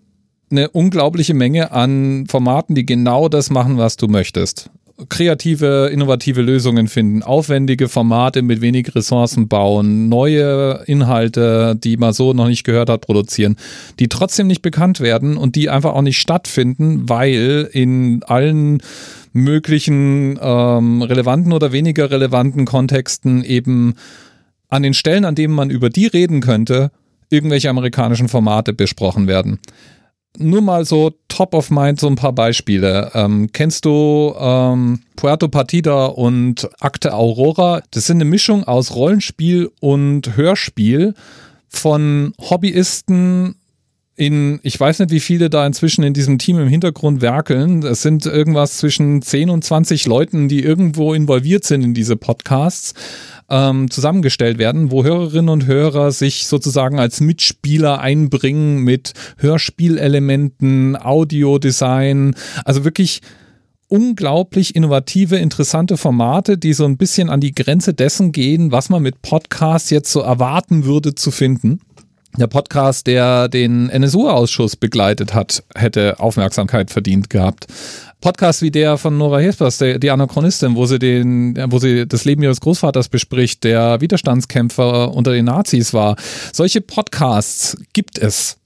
eine 0.51 0.69
unglaubliche 0.71 1.35
Menge 1.35 1.73
an 1.73 2.27
Formaten, 2.27 2.75
die 2.75 2.85
genau 2.85 3.29
das 3.29 3.51
machen, 3.51 3.79
was 3.79 3.97
du 3.97 4.09
möchtest 4.09 4.71
kreative, 5.09 5.91
innovative 5.93 6.43
Lösungen 6.43 6.89
finden, 6.89 7.23
aufwendige 7.23 7.89
Formate 7.89 8.43
mit 8.43 8.61
wenig 8.61 8.95
Ressourcen 8.95 9.47
bauen, 9.47 10.09
neue 10.09 10.83
Inhalte, 10.87 11.77
die 11.77 11.97
man 11.97 12.13
so 12.13 12.33
noch 12.33 12.49
nicht 12.49 12.65
gehört 12.65 12.91
hat, 12.91 13.03
produzieren, 13.03 13.57
die 14.01 14.09
trotzdem 14.09 14.49
nicht 14.49 14.63
bekannt 14.63 15.01
werden 15.01 15.37
und 15.37 15.55
die 15.55 15.69
einfach 15.69 15.95
auch 15.95 16.03
nicht 16.03 16.19
stattfinden, 16.19 17.09
weil 17.09 17.69
in 17.73 18.23
allen 18.25 18.83
möglichen 19.33 20.39
ähm, 20.43 21.03
relevanten 21.03 21.53
oder 21.53 21.71
weniger 21.71 22.11
relevanten 22.11 22.65
Kontexten 22.65 23.45
eben 23.45 23.95
an 24.69 24.83
den 24.83 24.95
Stellen, 24.95 25.25
an 25.25 25.37
denen 25.37 25.55
man 25.55 25.71
über 25.71 25.91
die 25.91 26.07
reden 26.07 26.41
könnte, 26.41 26.91
irgendwelche 27.31 27.71
amerikanischen 27.71 28.29
Formate 28.29 28.73
besprochen 28.73 29.29
werden 29.29 29.61
nur 30.37 30.61
mal 30.61 30.85
so 30.85 31.13
top 31.29 31.55
of 31.55 31.71
mind 31.71 32.01
so 32.01 32.07
ein 32.07 32.17
paar 32.17 32.33
Beispiele. 32.33 33.11
Ähm, 33.15 33.51
kennst 33.53 33.85
du 33.85 34.35
ähm, 34.39 35.01
Puerto 35.17 35.49
Partida 35.49 36.07
und 36.07 36.69
Akte 36.81 37.15
Aurora? 37.15 37.83
Das 37.91 38.07
sind 38.07 38.19
eine 38.19 38.25
Mischung 38.25 38.65
aus 38.65 38.95
Rollenspiel 38.95 39.71
und 39.81 40.37
Hörspiel 40.37 41.15
von 41.69 42.33
Hobbyisten 42.39 43.57
in, 44.19 44.59
ich 44.65 44.79
weiß 44.79 44.99
nicht, 44.99 45.13
wie 45.13 45.21
viele 45.21 45.49
da 45.49 45.65
inzwischen 45.65 46.03
in 46.03 46.13
diesem 46.13 46.39
Team 46.39 46.59
im 46.59 46.67
Hintergrund 46.67 47.21
werkeln. 47.21 47.85
Es 47.85 48.03
sind 48.03 48.27
irgendwas 48.27 48.79
zwischen 48.79 49.23
10 49.23 49.49
und 49.49 49.63
20 49.63 50.07
Leuten, 50.07 50.49
die 50.49 50.61
irgendwo 50.61 51.15
involviert 51.15 51.63
sind 51.63 51.85
in 51.85 51.95
diese 51.95 52.17
Podcasts 52.17 52.95
ähm, 53.49 53.89
zusammengestellt 53.93 54.59
werden, 54.59 54.91
wo 54.91 55.05
Hörerinnen 55.05 55.49
und 55.49 55.67
Hörer 55.67 56.11
sich 56.11 56.49
sozusagen 56.49 56.99
als 56.99 57.21
Mitspieler 57.21 58.01
einbringen 58.01 58.79
mit 58.79 59.13
Hörspielelementen, 59.37 60.97
Audiodesign, 60.97 62.35
also 62.65 62.85
wirklich 62.85 63.21
unglaublich 63.87 64.75
innovative, 64.75 65.37
interessante 65.37 65.97
Formate, 65.97 66.59
die 66.59 66.73
so 66.73 66.85
ein 66.87 66.97
bisschen 66.97 67.31
an 67.31 67.41
die 67.41 67.55
Grenze 67.55 67.95
dessen 67.95 68.33
gehen, 68.33 68.73
was 68.73 68.89
man 68.89 69.01
mit 69.01 69.23
Podcasts 69.23 69.91
jetzt 69.91 70.11
so 70.11 70.21
erwarten 70.21 70.85
würde 70.85 71.15
zu 71.15 71.31
finden. 71.31 71.81
Der 72.37 72.47
Podcast, 72.47 73.07
der 73.07 73.49
den 73.49 73.89
NSU-Ausschuss 73.89 74.77
begleitet 74.77 75.35
hat, 75.35 75.65
hätte 75.75 76.21
Aufmerksamkeit 76.21 76.91
verdient 76.91 77.31
gehabt. 77.31 77.67
Podcast 78.21 78.63
wie 78.63 78.71
der 78.71 78.99
von 78.99 79.17
Nora 79.17 79.39
Hespers, 79.39 79.79
die 79.79 80.11
Anachronistin, 80.11 80.75
wo 80.75 80.87
sie 80.87 80.99
den, 80.99 81.57
wo 81.71 81.79
sie 81.79 82.07
das 82.07 82.25
Leben 82.25 82.43
ihres 82.43 82.61
Großvaters 82.61 83.09
bespricht, 83.09 83.65
der 83.65 84.01
Widerstandskämpfer 84.01 85.15
unter 85.15 85.33
den 85.33 85.47
Nazis 85.47 85.95
war. 85.95 86.17
Solche 86.53 86.81
Podcasts 86.81 87.77
gibt 87.93 88.19
es. 88.19 88.59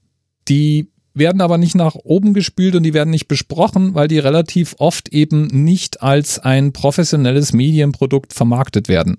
Die 0.47 0.89
werden 1.13 1.41
aber 1.41 1.57
nicht 1.57 1.75
nach 1.75 1.95
oben 1.95 2.33
gespült 2.33 2.75
und 2.75 2.83
die 2.83 2.93
werden 2.93 3.11
nicht 3.11 3.27
besprochen, 3.27 3.93
weil 3.93 4.07
die 4.07 4.19
relativ 4.19 4.75
oft 4.79 5.09
eben 5.09 5.47
nicht 5.47 6.01
als 6.01 6.39
ein 6.39 6.73
professionelles 6.73 7.53
Medienprodukt 7.53 8.33
vermarktet 8.33 8.87
werden. 8.87 9.17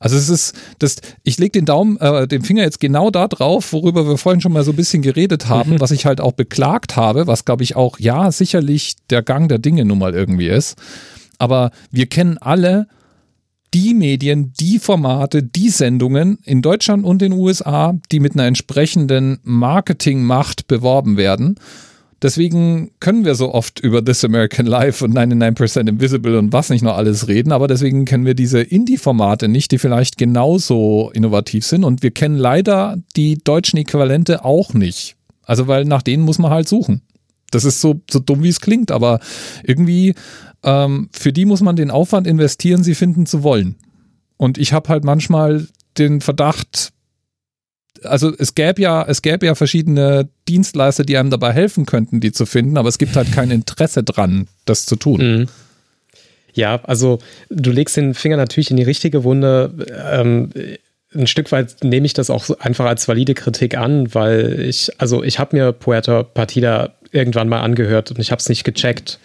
Also 0.00 0.16
es 0.16 0.30
ist 0.30 0.54
das, 0.78 0.96
ich 1.22 1.38
lege 1.38 1.52
den 1.52 1.66
Daumen, 1.66 1.98
äh, 1.98 2.26
den 2.26 2.42
Finger 2.42 2.62
jetzt 2.62 2.80
genau 2.80 3.10
da 3.10 3.28
drauf, 3.28 3.74
worüber 3.74 4.08
wir 4.08 4.16
vorhin 4.16 4.40
schon 4.40 4.52
mal 4.52 4.64
so 4.64 4.72
ein 4.72 4.76
bisschen 4.76 5.02
geredet 5.02 5.48
haben, 5.48 5.74
mhm. 5.74 5.80
was 5.80 5.90
ich 5.90 6.06
halt 6.06 6.22
auch 6.22 6.32
beklagt 6.32 6.96
habe, 6.96 7.26
was 7.26 7.44
glaube 7.44 7.62
ich 7.62 7.76
auch, 7.76 8.00
ja, 8.00 8.32
sicherlich 8.32 8.96
der 9.10 9.22
Gang 9.22 9.48
der 9.50 9.58
Dinge 9.58 9.84
nun 9.84 9.98
mal 9.98 10.14
irgendwie 10.14 10.48
ist. 10.48 10.78
Aber 11.38 11.70
wir 11.90 12.06
kennen 12.06 12.38
alle 12.38 12.88
die 13.74 13.94
Medien, 13.94 14.52
die 14.58 14.78
Formate, 14.78 15.42
die 15.42 15.68
Sendungen 15.68 16.38
in 16.44 16.62
Deutschland 16.62 17.04
und 17.04 17.20
den 17.20 17.32
USA, 17.32 17.94
die 18.10 18.20
mit 18.20 18.32
einer 18.32 18.46
entsprechenden 18.46 19.38
Marketingmacht 19.42 20.66
beworben 20.66 21.18
werden. 21.18 21.56
Deswegen 22.22 22.90
können 23.00 23.24
wir 23.24 23.34
so 23.34 23.54
oft 23.54 23.80
über 23.80 24.04
This 24.04 24.24
American 24.24 24.66
Life 24.66 25.02
und 25.02 25.16
99% 25.16 25.88
Invisible 25.88 26.38
und 26.38 26.52
was 26.52 26.68
nicht 26.68 26.82
noch 26.82 26.96
alles 26.96 27.28
reden, 27.28 27.50
aber 27.50 27.66
deswegen 27.66 28.04
kennen 28.04 28.26
wir 28.26 28.34
diese 28.34 28.60
Indie-Formate 28.60 29.48
nicht, 29.48 29.72
die 29.72 29.78
vielleicht 29.78 30.18
genauso 30.18 31.10
innovativ 31.14 31.64
sind 31.64 31.82
und 31.82 32.02
wir 32.02 32.10
kennen 32.10 32.36
leider 32.36 32.98
die 33.16 33.38
deutschen 33.38 33.78
Äquivalente 33.78 34.44
auch 34.44 34.74
nicht. 34.74 35.16
Also, 35.44 35.66
weil 35.66 35.84
nach 35.84 36.02
denen 36.02 36.22
muss 36.22 36.38
man 36.38 36.50
halt 36.50 36.68
suchen. 36.68 37.02
Das 37.50 37.64
ist 37.64 37.80
so, 37.80 38.00
so 38.08 38.18
dumm, 38.18 38.42
wie 38.42 38.50
es 38.50 38.60
klingt, 38.60 38.92
aber 38.92 39.18
irgendwie 39.64 40.14
ähm, 40.62 41.08
für 41.12 41.32
die 41.32 41.46
muss 41.46 41.62
man 41.62 41.76
den 41.76 41.90
Aufwand 41.90 42.26
investieren, 42.26 42.84
sie 42.84 42.94
finden 42.94 43.26
zu 43.26 43.42
wollen. 43.42 43.76
Und 44.36 44.58
ich 44.58 44.72
habe 44.72 44.88
halt 44.88 45.04
manchmal 45.04 45.66
den 45.98 46.20
Verdacht, 46.20 46.92
also 48.04 48.32
es 48.36 48.54
gäbe 48.54 48.80
ja, 48.82 49.04
es 49.06 49.22
gäbe 49.22 49.46
ja 49.46 49.54
verschiedene 49.54 50.28
Dienstleister, 50.48 51.04
die 51.04 51.16
einem 51.16 51.30
dabei 51.30 51.52
helfen 51.52 51.86
könnten, 51.86 52.20
die 52.20 52.32
zu 52.32 52.46
finden, 52.46 52.76
aber 52.76 52.88
es 52.88 52.98
gibt 52.98 53.16
halt 53.16 53.32
kein 53.32 53.50
Interesse 53.50 54.02
dran, 54.02 54.48
das 54.64 54.86
zu 54.86 54.96
tun. 54.96 55.20
Mhm. 55.20 55.48
Ja, 56.52 56.80
also 56.84 57.18
du 57.48 57.70
legst 57.70 57.96
den 57.96 58.14
Finger 58.14 58.36
natürlich 58.36 58.70
in 58.70 58.76
die 58.76 58.82
richtige 58.82 59.24
Wunde. 59.24 59.72
Ähm, 60.10 60.50
ein 61.14 61.26
Stück 61.26 61.50
weit 61.52 61.82
nehme 61.82 62.06
ich 62.06 62.12
das 62.12 62.30
auch 62.30 62.50
einfach 62.60 62.86
als 62.86 63.08
valide 63.08 63.34
Kritik 63.34 63.76
an, 63.76 64.14
weil 64.14 64.60
ich, 64.60 64.90
also 64.98 65.22
ich 65.22 65.38
habe 65.38 65.56
mir 65.56 65.72
Puerto 65.72 66.22
Partida 66.22 66.94
irgendwann 67.12 67.48
mal 67.48 67.60
angehört 67.60 68.10
und 68.10 68.18
ich 68.20 68.30
habe 68.30 68.40
es 68.40 68.48
nicht 68.48 68.64
gecheckt. 68.64 69.18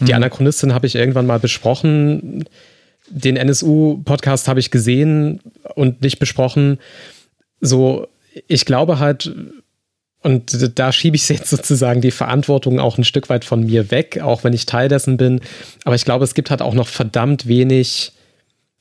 Die 0.00 0.12
mhm. 0.12 0.16
Anachronistin 0.16 0.74
habe 0.74 0.86
ich 0.86 0.94
irgendwann 0.94 1.26
mal 1.26 1.38
besprochen. 1.38 2.44
Den 3.08 3.36
NSU-Podcast 3.36 4.48
habe 4.48 4.60
ich 4.60 4.70
gesehen 4.70 5.40
und 5.74 6.02
nicht 6.02 6.18
besprochen. 6.18 6.78
So, 7.60 8.08
ich 8.48 8.64
glaube 8.64 8.98
halt, 8.98 9.34
und 10.22 10.78
da 10.78 10.92
schiebe 10.92 11.16
ich 11.16 11.28
jetzt 11.28 11.50
sozusagen 11.50 12.00
die 12.00 12.10
Verantwortung 12.10 12.80
auch 12.80 12.98
ein 12.98 13.04
Stück 13.04 13.28
weit 13.28 13.44
von 13.44 13.64
mir 13.64 13.90
weg, 13.90 14.20
auch 14.20 14.44
wenn 14.44 14.52
ich 14.52 14.66
Teil 14.66 14.88
dessen 14.88 15.16
bin. 15.16 15.40
Aber 15.84 15.94
ich 15.94 16.04
glaube, 16.04 16.24
es 16.24 16.34
gibt 16.34 16.50
halt 16.50 16.62
auch 16.62 16.74
noch 16.74 16.88
verdammt 16.88 17.46
wenig 17.46 18.12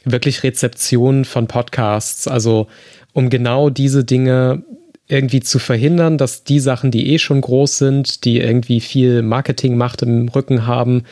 wirklich 0.04 0.44
Rezeption 0.44 1.26
von 1.26 1.48
Podcasts. 1.48 2.28
Also 2.28 2.68
um 3.14 3.30
genau 3.30 3.70
diese 3.70 4.04
Dinge 4.04 4.64
irgendwie 5.08 5.42
zu 5.42 5.60
verhindern, 5.60 6.18
dass 6.18 6.44
die 6.44 6.60
Sachen, 6.60 6.92
die 6.92 7.14
eh 7.14 7.20
schon 7.20 7.42
groß 7.42 7.78
sind, 7.78 8.26
die 8.26 8.40
irgendwie 8.40 8.82
viel 8.82 9.22
Marketingmacht 9.22 10.02
im 10.02 10.28
Rücken 10.30 10.66
haben, 10.66 11.04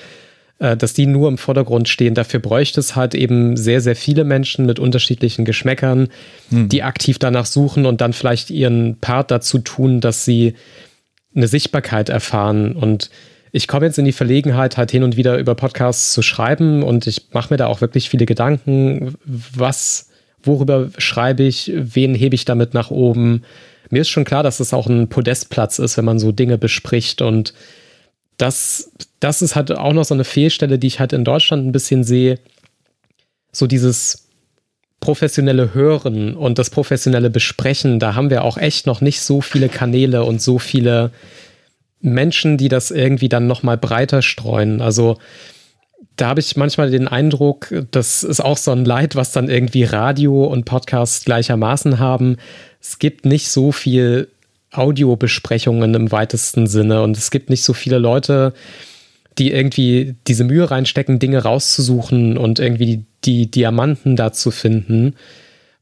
äh, 0.64 0.78
dass 0.78 0.94
die 0.94 1.06
nur 1.06 1.28
im 1.28 1.38
Vordergrund 1.38 1.90
stehen. 1.90 2.14
Dafür 2.14 2.40
bräuchte 2.40 2.80
es 2.80 2.96
halt 2.96 3.16
eben 3.16 3.58
sehr, 3.58 3.82
sehr 3.82 3.98
viele 3.98 4.24
Menschen 4.24 4.66
mit 4.66 4.80
unterschiedlichen 4.80 5.44
Geschmäckern, 5.44 6.08
hm. 6.50 6.70
die 6.70 6.84
aktiv 6.84 7.20
danach 7.20 7.46
suchen 7.46 7.86
und 7.86 8.00
dann 8.00 8.14
vielleicht 8.14 8.50
ihren 8.50 8.98
Part 9.00 9.30
dazu 9.30 9.60
tun, 9.60 10.00
dass 10.00 10.24
sie 10.24 10.54
eine 11.36 11.48
Sichtbarkeit 11.48 12.08
erfahren. 12.08 12.78
Und 12.78 13.10
ich 13.52 13.68
komme 13.68 13.88
jetzt 13.88 14.00
in 14.00 14.06
die 14.06 14.14
Verlegenheit, 14.14 14.78
halt 14.78 14.90
hin 14.90 15.04
und 15.04 15.18
wieder 15.18 15.38
über 15.38 15.54
Podcasts 15.54 16.14
zu 16.14 16.22
schreiben 16.22 16.82
und 16.82 17.08
ich 17.08 17.28
mache 17.34 17.54
mir 17.54 17.58
da 17.58 17.68
auch 17.68 17.82
wirklich 17.82 18.10
viele 18.10 18.26
Gedanken, 18.26 19.16
was, 19.26 20.12
worüber 20.42 20.92
schreibe 20.98 21.44
ich, 21.44 21.74
wen 21.76 22.16
hebe 22.16 22.36
ich 22.36 22.46
damit 22.46 22.74
nach 22.74 22.90
oben 22.90 23.44
mir 23.90 24.02
ist 24.02 24.10
schon 24.10 24.24
klar, 24.24 24.42
dass 24.42 24.60
es 24.60 24.74
auch 24.74 24.88
ein 24.88 25.08
Podestplatz 25.08 25.78
ist, 25.78 25.98
wenn 25.98 26.06
man 26.06 26.18
so 26.18 26.32
Dinge 26.32 26.58
bespricht 26.58 27.22
und 27.22 27.54
das, 28.38 28.92
das 29.20 29.42
ist 29.42 29.56
halt 29.56 29.72
auch 29.72 29.94
noch 29.94 30.06
so 30.06 30.14
eine 30.14 30.24
Fehlstelle, 30.24 30.80
die 30.80 30.88
ich 30.88 31.00
halt 31.00 31.14
in 31.14 31.24
Deutschland 31.24 31.66
ein 31.66 31.72
bisschen 31.72 32.04
sehe. 32.04 32.40
So 33.52 33.68
dieses 33.68 34.28
professionelle 35.00 35.74
Hören 35.74 36.36
und 36.36 36.58
das 36.58 36.70
professionelle 36.70 37.30
Besprechen, 37.30 38.00
da 38.00 38.16
haben 38.16 38.30
wir 38.30 38.44
auch 38.44 38.58
echt 38.58 38.88
noch 38.88 39.02
nicht 39.02 39.22
so 39.22 39.42
viele 39.42 39.70
Kanäle 39.70 40.24
und 40.24 40.42
so 40.42 40.60
viele 40.60 41.12
Menschen, 42.00 42.58
die 42.58 42.70
das 42.70 42.90
irgendwie 42.90 43.30
dann 43.30 43.48
noch 43.48 43.64
mal 43.64 43.78
breiter 43.78 44.22
streuen. 44.22 44.82
Also 44.82 45.18
da 46.16 46.28
habe 46.28 46.40
ich 46.40 46.56
manchmal 46.56 46.92
den 46.92 47.08
Eindruck, 47.08 47.74
das 47.92 48.24
ist 48.24 48.40
auch 48.40 48.58
so 48.58 48.72
ein 48.72 48.86
Leid, 48.86 49.16
was 49.16 49.32
dann 49.32 49.50
irgendwie 49.50 49.84
Radio 49.84 50.46
und 50.46 50.66
Podcast 50.66 51.26
gleichermaßen 51.26 52.00
haben, 52.00 52.38
es 52.80 53.00
gibt 53.00 53.26
nicht 53.26 53.50
so 53.50 53.72
viel 53.72 54.30
Audiobesprechungen 54.74 55.94
im 55.94 56.12
weitesten 56.12 56.68
Sinne 56.68 57.02
und 57.02 57.18
es 57.18 57.32
gibt 57.32 57.50
nicht 57.50 57.64
so 57.64 57.74
viele 57.74 58.00
Leute, 58.00 58.54
die 59.38 59.52
irgendwie 59.52 60.16
diese 60.28 60.44
Mühe 60.44 60.70
reinstecken, 60.70 61.20
Dinge 61.20 61.44
rauszusuchen 61.44 62.38
und 62.38 62.60
irgendwie 62.60 62.86
die, 62.86 63.06
die 63.24 63.52
Diamanten 63.52 64.16
da 64.16 64.32
zu 64.32 64.52
finden. 64.52 65.16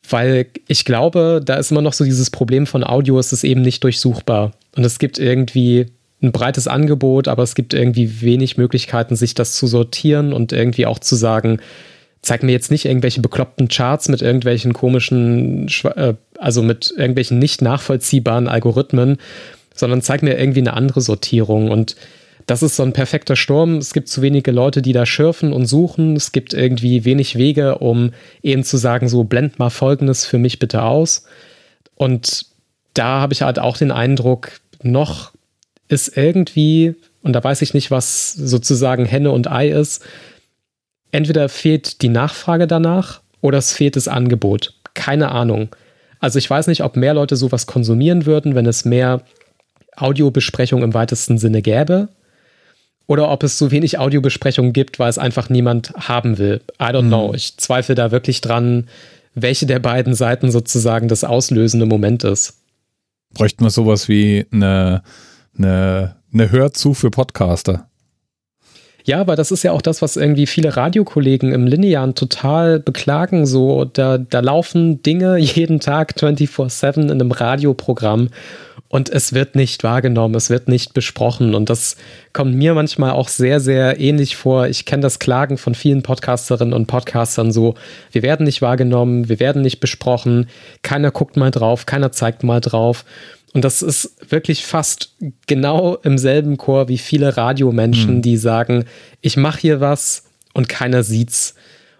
Weil 0.10 0.48
ich 0.68 0.86
glaube, 0.86 1.42
da 1.44 1.56
ist 1.56 1.72
immer 1.72 1.82
noch 1.82 1.94
so 1.94 2.04
dieses 2.04 2.30
Problem 2.30 2.66
von 2.66 2.84
Audio, 2.84 3.20
es 3.20 3.34
ist 3.34 3.44
eben 3.44 3.62
nicht 3.62 3.84
durchsuchbar. 3.84 4.52
Und 4.76 4.84
es 4.84 5.00
gibt 5.00 5.20
irgendwie 5.20 5.88
ein 6.24 6.32
breites 6.32 6.68
Angebot, 6.68 7.28
aber 7.28 7.44
es 7.44 7.56
gibt 7.56 7.74
irgendwie 7.74 8.22
wenig 8.22 8.58
Möglichkeiten, 8.58 9.16
sich 9.16 9.34
das 9.34 9.54
zu 9.54 9.68
sortieren 9.68 10.34
und 10.34 10.54
irgendwie 10.54 10.86
auch 10.86 11.00
zu 11.00 11.16
sagen, 11.16 11.60
zeig 12.22 12.44
mir 12.44 12.52
jetzt 12.52 12.72
nicht 12.72 12.86
irgendwelche 12.86 13.22
bekloppten 13.22 13.68
Charts 13.68 14.10
mit 14.10 14.22
irgendwelchen 14.22 14.74
komischen, 14.74 15.68
äh, 15.96 16.14
also 16.38 16.62
mit 16.62 16.94
irgendwelchen 16.96 17.40
nicht 17.40 17.62
nachvollziehbaren 17.62 18.48
Algorithmen, 18.48 19.18
sondern 19.74 20.02
zeig 20.02 20.22
mir 20.22 20.38
irgendwie 20.38 20.60
eine 20.60 20.74
andere 20.74 21.02
Sortierung. 21.02 21.72
Und 21.72 21.96
das 22.46 22.64
ist 22.64 22.76
so 22.76 22.84
ein 22.84 22.94
perfekter 22.94 23.36
Sturm. 23.36 23.78
Es 23.78 23.94
gibt 23.94 24.08
zu 24.08 24.22
wenige 24.22 24.52
Leute, 24.52 24.82
die 24.82 24.94
da 24.94 25.06
schürfen 25.06 25.54
und 25.54 25.66
suchen. 25.66 26.16
Es 26.16 26.32
gibt 26.32 26.54
irgendwie 26.54 27.06
wenig 27.06 27.38
Wege, 27.38 27.78
um 27.80 28.12
eben 28.44 28.64
zu 28.64 28.78
sagen, 28.78 29.08
so 29.10 29.24
blend 29.24 29.58
mal 29.60 29.70
Folgendes 29.70 30.26
für 30.26 30.38
mich 30.38 30.60
bitte 30.60 30.84
aus. 30.84 31.26
Und 31.96 32.46
da 32.94 33.22
habe 33.22 33.34
ich 33.34 33.42
halt 33.42 33.60
auch 33.60 33.78
den 33.78 33.92
Eindruck, 33.92 34.60
noch 34.84 35.32
ist 35.88 36.18
irgendwie, 36.18 36.96
und 37.22 37.34
da 37.34 37.44
weiß 37.44 37.62
ich 37.62 37.74
nicht, 37.74 37.92
was 37.92 38.34
sozusagen 38.34 39.06
Henne 39.06 39.32
und 39.32 39.52
Ei 39.52 39.70
ist, 39.70 40.04
entweder 41.12 41.50
fehlt 41.50 42.02
die 42.02 42.10
Nachfrage 42.10 42.68
danach 42.68 43.22
oder 43.42 43.58
es 43.58 43.74
fehlt 43.74 43.96
das 43.96 44.08
Angebot. 44.08 44.74
Keine 44.94 45.32
Ahnung. 45.32 45.76
Also 46.20 46.38
ich 46.38 46.50
weiß 46.50 46.68
nicht, 46.68 46.84
ob 46.84 46.96
mehr 46.96 47.14
Leute 47.14 47.36
sowas 47.36 47.66
konsumieren 47.66 48.26
würden, 48.26 48.56
wenn 48.56 48.66
es 48.66 48.86
mehr 48.86 49.22
Audiobesprechungen 49.96 50.84
im 50.84 50.94
weitesten 50.94 51.38
Sinne 51.38 51.62
gäbe. 51.62 52.10
Oder 53.08 53.30
ob 53.30 53.44
es 53.44 53.58
so 53.58 53.72
wenig 53.72 54.00
Audiobesprechungen 54.00 54.72
gibt, 54.72 55.00
weil 55.00 55.10
es 55.10 55.18
einfach 55.18 55.50
niemand 55.50 55.92
haben 55.96 56.38
will. 56.38 56.62
I 56.80 56.86
don't 56.86 57.04
mhm. 57.04 57.08
know. 57.10 57.34
Ich 57.34 57.58
zweifle 57.58 57.96
da 57.96 58.12
wirklich 58.12 58.42
dran, 58.42 58.88
welche 59.34 59.66
der 59.66 59.80
beiden 59.80 60.14
Seiten 60.14 60.52
sozusagen 60.52 61.08
das 61.08 61.24
auslösende 61.24 61.86
Moment 61.86 62.24
ist. 62.24 62.62
Bräuchten 63.34 63.64
wir 63.64 63.70
sowas 63.70 64.08
wie 64.08 64.46
eine, 64.52 65.04
eine, 65.58 66.16
eine 66.32 66.52
Hörzu 66.52 66.94
für 66.94 67.10
Podcaster? 67.10 67.88
Ja, 69.04 69.20
aber 69.20 69.36
das 69.36 69.52
ist 69.52 69.64
ja 69.64 69.72
auch 69.72 69.82
das, 69.82 70.02
was 70.02 70.18
irgendwie 70.18 70.48
viele 70.48 70.76
Radiokollegen 70.76 71.54
im 71.54 71.68
Linearen 71.68 72.16
total 72.16 72.80
beklagen. 72.80 73.46
So, 73.46 73.86
da, 73.86 74.18
da 74.18 74.40
laufen 74.40 75.02
Dinge 75.04 75.38
jeden 75.40 75.80
Tag 75.80 76.14
24-7 76.18 77.02
in 77.02 77.12
einem 77.12 77.32
Radioprogramm 77.32 78.30
und 78.92 79.08
es 79.08 79.32
wird 79.32 79.56
nicht 79.56 79.86
wahrgenommen, 79.86 80.36
es 80.36 80.50
wird 80.50 80.68
nicht 80.68 80.94
besprochen. 80.94 81.56
Und 81.56 81.70
das 81.70 81.96
kommt 82.34 82.56
mir 82.56 82.74
manchmal 82.74 83.12
auch 83.12 83.30
sehr, 83.30 83.62
sehr 83.62 84.02
ähnlich 84.02 84.36
vor. 84.36 84.68
Ich 84.68 84.84
kenne 84.84 85.02
das 85.02 85.20
Klagen 85.20 85.58
von 85.58 85.76
vielen 85.76 86.04
Podcasterinnen 86.04 86.74
und 86.74 86.88
Podcastern 86.88 87.54
so, 87.54 87.76
wir 88.12 88.22
werden 88.22 88.46
nicht 88.46 88.62
wahrgenommen, 88.62 89.30
wir 89.30 89.40
werden 89.40 89.62
nicht 89.62 89.80
besprochen, 89.80 90.50
keiner 90.82 91.12
guckt 91.12 91.38
mal 91.38 91.52
drauf, 91.52 91.86
keiner 91.86 92.12
zeigt 92.12 92.44
mal 92.44 92.60
drauf. 92.60 93.06
Und 93.54 93.66
das 93.66 93.82
ist 93.82 94.16
wirklich 94.30 94.66
fast 94.66 95.14
genau 95.46 95.96
im 96.04 96.18
selben 96.18 96.58
Chor 96.58 96.88
wie 96.88 96.98
viele 96.98 97.36
Radiomenschen, 97.36 98.18
mhm. 98.18 98.22
die 98.22 98.38
sagen, 98.38 98.86
ich 99.20 99.36
mache 99.36 99.60
hier 99.60 99.82
was 99.82 100.24
und 100.54 100.70
keiner 100.70 101.04
sieht's. 101.04 101.56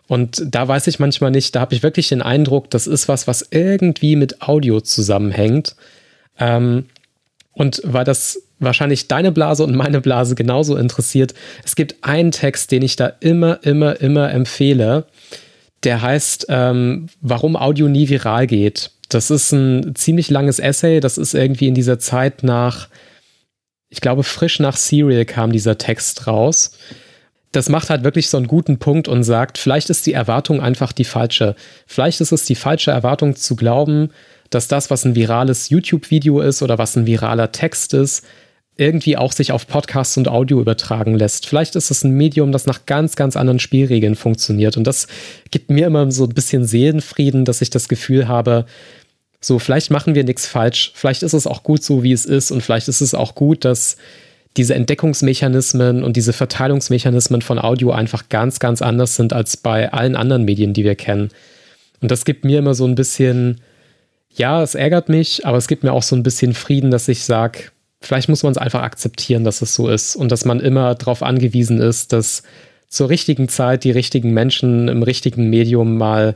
Und 0.08 0.44
da 0.46 0.68
weiß 0.68 0.88
ich 0.88 1.00
manchmal 1.00 1.32
nicht, 1.32 1.56
da 1.56 1.62
habe 1.62 1.74
ich 1.76 1.84
wirklich 1.84 2.10
den 2.10 2.22
Eindruck, 2.22 2.70
das 2.70 2.88
ist 2.88 3.08
was, 3.08 3.28
was 3.28 3.48
irgendwie 3.52 4.16
mit 4.16 4.42
Audio 4.42 4.82
zusammenhängt. 4.82 5.76
Ähm, 6.38 6.86
und 7.54 7.82
weil 7.86 8.06
das 8.06 8.42
wahrscheinlich 8.60 9.08
deine 9.08 9.32
Blase 9.32 9.64
und 9.64 9.76
meine 9.76 10.02
Blase 10.02 10.36
genauso 10.36 10.78
interessiert, 10.78 11.34
es 11.66 11.76
gibt 11.76 12.04
einen 12.04 12.32
Text, 12.32 12.72
den 12.72 12.82
ich 12.82 12.96
da 12.96 13.08
immer, 13.20 13.64
immer, 13.64 14.00
immer 14.00 14.32
empfehle. 14.32 15.06
Der 15.84 16.02
heißt, 16.02 16.48
ähm, 16.50 17.08
warum 17.22 17.56
Audio 17.56 17.88
nie 17.88 18.08
viral 18.10 18.48
geht. 18.48 18.92
Das 19.10 19.32
ist 19.32 19.52
ein 19.52 19.96
ziemlich 19.96 20.30
langes 20.30 20.60
Essay. 20.60 21.00
Das 21.00 21.18
ist 21.18 21.34
irgendwie 21.34 21.68
in 21.68 21.74
dieser 21.74 22.00
Zeit 22.00 22.44
nach, 22.44 22.88
ich 23.90 24.02
glaube, 24.02 24.24
frisch 24.24 24.60
nach 24.60 24.78
Serial 24.78 25.26
kam 25.26 25.52
dieser 25.52 25.78
Text 25.78 26.28
raus. 26.28 26.72
Das 27.52 27.68
macht 27.68 27.90
halt 27.90 28.04
wirklich 28.04 28.30
so 28.30 28.38
einen 28.38 28.48
guten 28.48 28.78
Punkt 28.78 29.10
und 29.10 29.24
sagt, 29.24 29.58
vielleicht 29.58 29.90
ist 29.90 30.06
die 30.06 30.14
Erwartung 30.14 30.62
einfach 30.62 30.94
die 30.94 31.04
falsche. 31.04 31.56
Vielleicht 31.86 32.22
ist 32.22 32.32
es 32.32 32.46
die 32.46 32.56
falsche 32.56 32.92
Erwartung 32.92 33.36
zu 33.36 33.58
glauben, 33.58 34.12
dass 34.50 34.68
das, 34.68 34.90
was 34.90 35.04
ein 35.04 35.16
virales 35.16 35.70
YouTube-Video 35.70 36.42
ist 36.42 36.62
oder 36.62 36.78
was 36.78 36.96
ein 36.96 37.06
viraler 37.06 37.52
Text 37.52 37.94
ist, 37.94 38.26
irgendwie 38.78 39.18
auch 39.18 39.32
sich 39.32 39.52
auf 39.52 39.68
Podcasts 39.68 40.18
und 40.18 40.28
Audio 40.28 40.60
übertragen 40.60 41.16
lässt. 41.16 41.46
Vielleicht 41.46 41.76
ist 41.76 41.92
es 41.92 42.04
ein 42.04 42.12
Medium, 42.12 42.52
das 42.52 42.66
nach 42.66 42.86
ganz, 42.86 43.16
ganz 43.16 43.36
anderen 43.36 43.60
Spielregeln 43.60 44.16
funktioniert. 44.16 44.78
Und 44.78 44.86
das 44.86 45.08
gibt 45.52 45.70
mir 45.70 45.88
immer 45.88 46.12
so 46.12 46.24
ein 46.24 46.34
bisschen 46.34 46.66
Seelenfrieden, 46.66 47.46
dass 47.46 47.62
ich 47.62 47.70
das 47.70 47.88
Gefühl 47.88 48.28
habe, 48.28 48.66
so, 49.42 49.60
vielleicht 49.60 49.90
machen 49.92 50.16
wir 50.16 50.24
nichts 50.24 50.48
falsch, 50.48 50.92
vielleicht 50.94 51.24
ist 51.24 51.34
es 51.34 51.48
auch 51.48 51.64
gut 51.64 51.84
so, 51.84 52.04
wie 52.04 52.12
es 52.12 52.26
ist 52.26 52.52
und 52.52 52.62
vielleicht 52.62 52.88
ist 52.88 53.02
es 53.02 53.16
auch 53.16 53.34
gut, 53.34 53.66
dass 53.66 53.98
diese 54.56 54.76
Entdeckungsmechanismen 54.76 56.04
und 56.04 56.16
diese 56.16 56.34
Verteilungsmechanismen 56.34 57.42
von 57.42 57.58
Audio 57.58 57.92
einfach 57.92 58.30
ganz, 58.30 58.60
ganz 58.60 58.82
anders 58.82 59.16
sind 59.16 59.34
als 59.34 59.58
bei 59.58 59.92
allen 59.92 60.16
anderen 60.16 60.44
Medien, 60.44 60.74
die 60.74 60.84
wir 60.84 60.96
kennen. 60.96 61.30
Und 62.02 62.12
das 62.12 62.26
gibt 62.26 62.46
mir 62.46 62.60
immer 62.60 62.76
so 62.76 62.86
ein 62.86 62.96
bisschen, 62.96 63.62
ja, 64.30 64.62
es 64.62 64.76
ärgert 64.76 65.10
mich, 65.10 65.46
aber 65.46 65.58
es 65.58 65.68
gibt 65.68 65.84
mir 65.84 65.94
auch 65.94 66.04
so 66.04 66.16
ein 66.16 66.24
bisschen 66.24 66.54
Frieden, 66.54 66.92
dass 66.92 67.08
ich 67.08 67.24
sage, 67.24 67.72
vielleicht 68.02 68.30
muss 68.30 68.44
man 68.44 68.52
es 68.52 68.58
einfach 68.58 68.82
akzeptieren, 68.82 69.44
dass 69.44 69.62
es 69.62 69.76
so 69.76 69.88
ist 69.88 70.16
und 70.16 70.32
dass 70.32 70.46
man 70.46 70.60
immer 70.60 70.96
darauf 70.96 71.24
angewiesen 71.24 71.80
ist, 71.80 72.14
dass 72.14 72.44
zur 72.90 73.10
richtigen 73.10 73.48
Zeit 73.48 73.84
die 73.84 73.92
richtigen 73.92 74.34
Menschen 74.34 74.88
im 74.88 75.04
richtigen 75.04 75.50
Medium 75.50 75.98
mal 75.98 76.36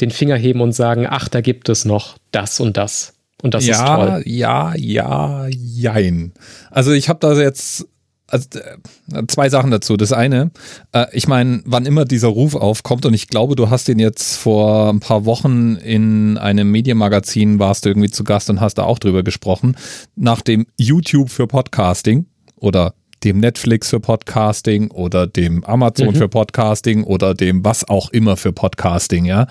den 0.00 0.10
Finger 0.10 0.36
heben 0.36 0.60
und 0.60 0.72
sagen, 0.72 1.06
ach, 1.08 1.28
da 1.28 1.40
gibt 1.40 1.68
es 1.68 1.84
noch 1.84 2.16
das 2.32 2.58
und 2.58 2.76
das. 2.76 3.14
Und 3.42 3.54
das 3.54 3.66
ja, 3.66 3.74
ist 3.74 3.84
toll. 3.84 4.22
Ja, 4.26 4.74
ja, 4.76 5.46
jein. 5.48 6.32
Also 6.70 6.92
ich 6.92 7.08
habe 7.08 7.20
da 7.20 7.40
jetzt 7.40 7.86
also 8.32 8.48
äh, 8.58 9.26
zwei 9.28 9.48
Sachen 9.50 9.70
dazu. 9.70 9.96
Das 9.96 10.12
eine, 10.12 10.50
äh, 10.92 11.06
ich 11.12 11.28
meine, 11.28 11.60
wann 11.64 11.86
immer 11.86 12.04
dieser 12.04 12.28
Ruf 12.28 12.54
aufkommt, 12.54 13.04
und 13.04 13.14
ich 13.14 13.28
glaube, 13.28 13.56
du 13.56 13.70
hast 13.70 13.88
den 13.88 13.98
jetzt 13.98 14.36
vor 14.36 14.90
ein 14.90 15.00
paar 15.00 15.26
Wochen 15.26 15.76
in 15.76 16.38
einem 16.38 16.70
Medienmagazin, 16.70 17.58
warst 17.58 17.84
du 17.84 17.90
irgendwie 17.90 18.10
zu 18.10 18.24
Gast 18.24 18.48
und 18.48 18.60
hast 18.60 18.74
da 18.74 18.84
auch 18.84 18.98
drüber 18.98 19.22
gesprochen, 19.22 19.76
nach 20.16 20.40
dem 20.40 20.66
YouTube 20.78 21.30
für 21.30 21.46
Podcasting 21.46 22.26
oder 22.56 22.94
dem 23.22 23.38
Netflix 23.38 23.90
für 23.90 24.00
Podcasting 24.00 24.90
oder 24.90 25.26
dem 25.26 25.62
Amazon 25.64 26.08
mhm. 26.08 26.14
für 26.14 26.28
Podcasting 26.28 27.04
oder 27.04 27.34
dem 27.34 27.64
was 27.64 27.88
auch 27.88 28.10
immer 28.10 28.36
für 28.36 28.52
Podcasting, 28.52 29.26
ja. 29.26 29.46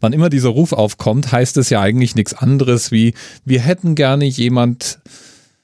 Wann 0.00 0.12
immer 0.12 0.28
dieser 0.28 0.50
Ruf 0.50 0.72
aufkommt, 0.72 1.32
heißt 1.32 1.56
es 1.56 1.70
ja 1.70 1.80
eigentlich 1.80 2.16
nichts 2.16 2.34
anderes 2.34 2.90
wie, 2.90 3.14
wir 3.44 3.60
hätten 3.60 3.94
gerne 3.94 4.24
jemand, 4.24 4.98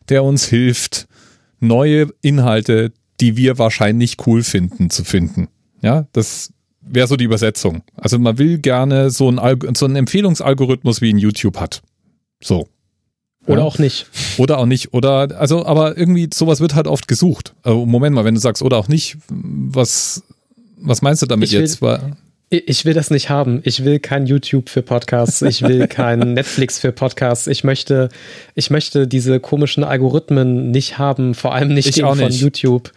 der 0.09 0.24
uns 0.24 0.47
hilft, 0.47 1.09
neue 1.61 2.09
Inhalte, 2.23 2.93
die 3.20 3.37
wir 3.37 3.59
wahrscheinlich 3.59 4.16
cool 4.27 4.43
finden, 4.43 4.91
zu 4.91 5.05
finden. 5.05 5.49
Ja, 5.82 6.07
das 6.12 6.53
wäre 6.81 7.07
so 7.07 7.16
die 7.16 7.24
Übersetzung. 7.24 7.82
Also 7.97 8.19
man 8.19 8.39
will 8.39 8.59
gerne 8.59 9.11
so 9.11 9.28
einen, 9.28 9.74
so 9.77 9.87
einen 9.87 9.97
Empfehlungsalgorithmus 9.97 11.01
wie 11.01 11.11
in 11.11 11.19
YouTube 11.19 11.59
hat. 11.59 11.82
So. 12.43 12.69
Oder 13.47 13.61
ja. 13.61 13.65
auch 13.65 13.78
nicht. 13.78 14.07
Oder 14.39 14.59
auch 14.59 14.66
nicht. 14.66 14.93
Oder, 14.93 15.39
also, 15.39 15.65
aber 15.65 15.97
irgendwie 15.97 16.28
sowas 16.32 16.61
wird 16.61 16.74
halt 16.74 16.87
oft 16.87 17.09
gesucht. 17.09 17.55
Also 17.62 17.87
Moment 17.87 18.15
mal, 18.15 18.24
wenn 18.24 18.35
du 18.35 18.41
sagst, 18.41 18.62
oder 18.62 18.77
auch 18.77 18.89
nicht, 18.89 19.16
was, 19.28 20.23
was 20.78 21.03
meinst 21.03 21.23
du 21.23 21.27
damit 21.27 21.49
ich 21.49 21.55
will, 21.55 21.62
jetzt? 21.62 21.81
Ich 22.52 22.85
will 22.85 22.94
das 22.94 23.10
nicht 23.10 23.31
haben. 23.31 23.60
Ich 23.62 23.85
will 23.85 24.01
kein 24.01 24.27
YouTube 24.27 24.70
für 24.70 24.82
Podcasts. 24.82 25.40
Ich 25.43 25.62
will 25.62 25.86
kein 25.86 26.18
Netflix 26.35 26.81
für 26.81 26.90
Podcasts. 26.90 27.47
Ich 27.47 27.62
möchte, 27.62 28.09
ich 28.56 28.70
möchte 28.70 29.06
diese 29.06 29.39
komischen 29.39 29.85
Algorithmen 29.85 30.72
nicht 30.72 30.98
haben, 30.98 31.35
vor 31.35 31.55
allem 31.55 31.72
nicht 31.72 31.97
ich 31.97 32.01
von 32.01 32.18
nicht. 32.18 32.40
YouTube. 32.40 32.93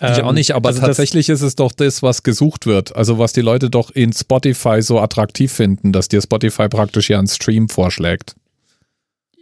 Ich 0.00 0.22
auch 0.22 0.32
nicht, 0.32 0.52
aber 0.52 0.68
also 0.68 0.80
tatsächlich 0.80 1.28
ist 1.28 1.42
es 1.42 1.56
doch 1.56 1.72
das, 1.72 2.04
was 2.04 2.22
gesucht 2.22 2.66
wird. 2.66 2.94
Also 2.94 3.18
was 3.18 3.32
die 3.32 3.40
Leute 3.40 3.68
doch 3.68 3.90
in 3.90 4.12
Spotify 4.12 4.80
so 4.80 5.00
attraktiv 5.00 5.52
finden, 5.52 5.92
dass 5.92 6.06
dir 6.06 6.22
Spotify 6.22 6.68
praktisch 6.68 7.10
ja 7.10 7.18
einen 7.18 7.26
Stream 7.26 7.68
vorschlägt. 7.68 8.36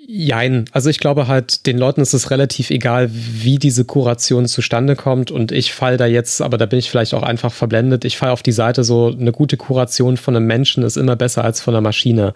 Jein. 0.07 0.65
Also 0.73 0.91
ich 0.91 0.99
glaube 0.99 1.29
halt, 1.29 1.67
den 1.67 1.79
Leuten 1.79 2.01
ist 2.01 2.13
es 2.13 2.31
relativ 2.31 2.71
egal, 2.71 3.09
wie 3.13 3.59
diese 3.59 3.85
Kuration 3.85 4.47
zustande 4.47 4.97
kommt. 4.97 5.31
Und 5.31 5.53
ich 5.53 5.73
fall 5.73 5.97
da 5.97 6.07
jetzt, 6.07 6.43
aber 6.43 6.59
da 6.59 6.67
bin 6.67 6.81
ich 6.81 6.91
vielleicht 6.91 7.15
auch 7.15 7.23
einfach 7.23 7.53
verblendet, 7.53 8.05
ich 8.05 8.17
fall 8.17 8.31
auf 8.31 8.43
die 8.43 8.53
Seite 8.53 8.83
so, 8.83 9.09
eine 9.09 9.33
gute 9.33 9.57
Kuration 9.57 10.17
von 10.17 10.35
einem 10.35 10.47
Menschen 10.47 10.83
ist 10.83 10.97
immer 10.97 11.15
besser 11.15 11.45
als 11.45 11.61
von 11.61 11.75
einer 11.75 11.83
Maschine. 11.83 12.35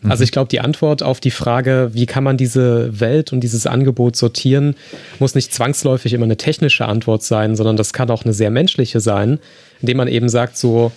Mhm. 0.00 0.12
Also 0.12 0.22
ich 0.22 0.30
glaube, 0.30 0.48
die 0.48 0.60
Antwort 0.60 1.02
auf 1.02 1.18
die 1.18 1.32
Frage, 1.32 1.90
wie 1.92 2.06
kann 2.06 2.22
man 2.22 2.36
diese 2.36 3.00
Welt 3.00 3.32
und 3.32 3.40
dieses 3.40 3.66
Angebot 3.66 4.14
sortieren, 4.14 4.76
muss 5.18 5.34
nicht 5.34 5.52
zwangsläufig 5.52 6.12
immer 6.12 6.24
eine 6.24 6.36
technische 6.36 6.86
Antwort 6.86 7.24
sein, 7.24 7.56
sondern 7.56 7.76
das 7.76 7.92
kann 7.92 8.10
auch 8.10 8.24
eine 8.24 8.32
sehr 8.32 8.50
menschliche 8.50 9.00
sein, 9.00 9.40
indem 9.80 9.96
man 9.96 10.08
eben 10.08 10.28
sagt, 10.28 10.56
so, 10.56 10.92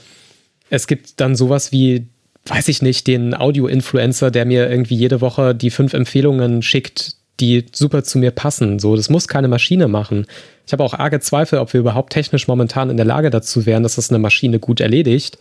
es 0.69 0.85
gibt 0.85 1.19
dann 1.19 1.35
sowas 1.35 1.71
wie 1.71 2.05
weiß 2.45 2.67
ich 2.69 2.81
nicht, 2.81 3.07
den 3.07 3.35
Audio-Influencer, 3.35 4.31
der 4.31 4.45
mir 4.45 4.69
irgendwie 4.69 4.95
jede 4.95 5.21
Woche 5.21 5.53
die 5.53 5.69
fünf 5.69 5.93
Empfehlungen 5.93 6.61
schickt, 6.61 7.15
die 7.39 7.65
super 7.71 8.03
zu 8.03 8.17
mir 8.17 8.31
passen. 8.31 8.79
So, 8.79 8.95
das 8.95 9.09
muss 9.09 9.27
keine 9.27 9.47
Maschine 9.47 9.87
machen. 9.87 10.25
Ich 10.65 10.73
habe 10.73 10.83
auch 10.83 10.93
arge 10.93 11.19
Zweifel, 11.19 11.59
ob 11.59 11.73
wir 11.73 11.79
überhaupt 11.79 12.13
technisch 12.13 12.47
momentan 12.47 12.89
in 12.89 12.97
der 12.97 13.05
Lage 13.05 13.29
dazu 13.29 13.65
wären, 13.65 13.83
dass 13.83 13.95
das 13.95 14.09
eine 14.09 14.19
Maschine 14.19 14.59
gut 14.59 14.79
erledigt, 14.79 15.37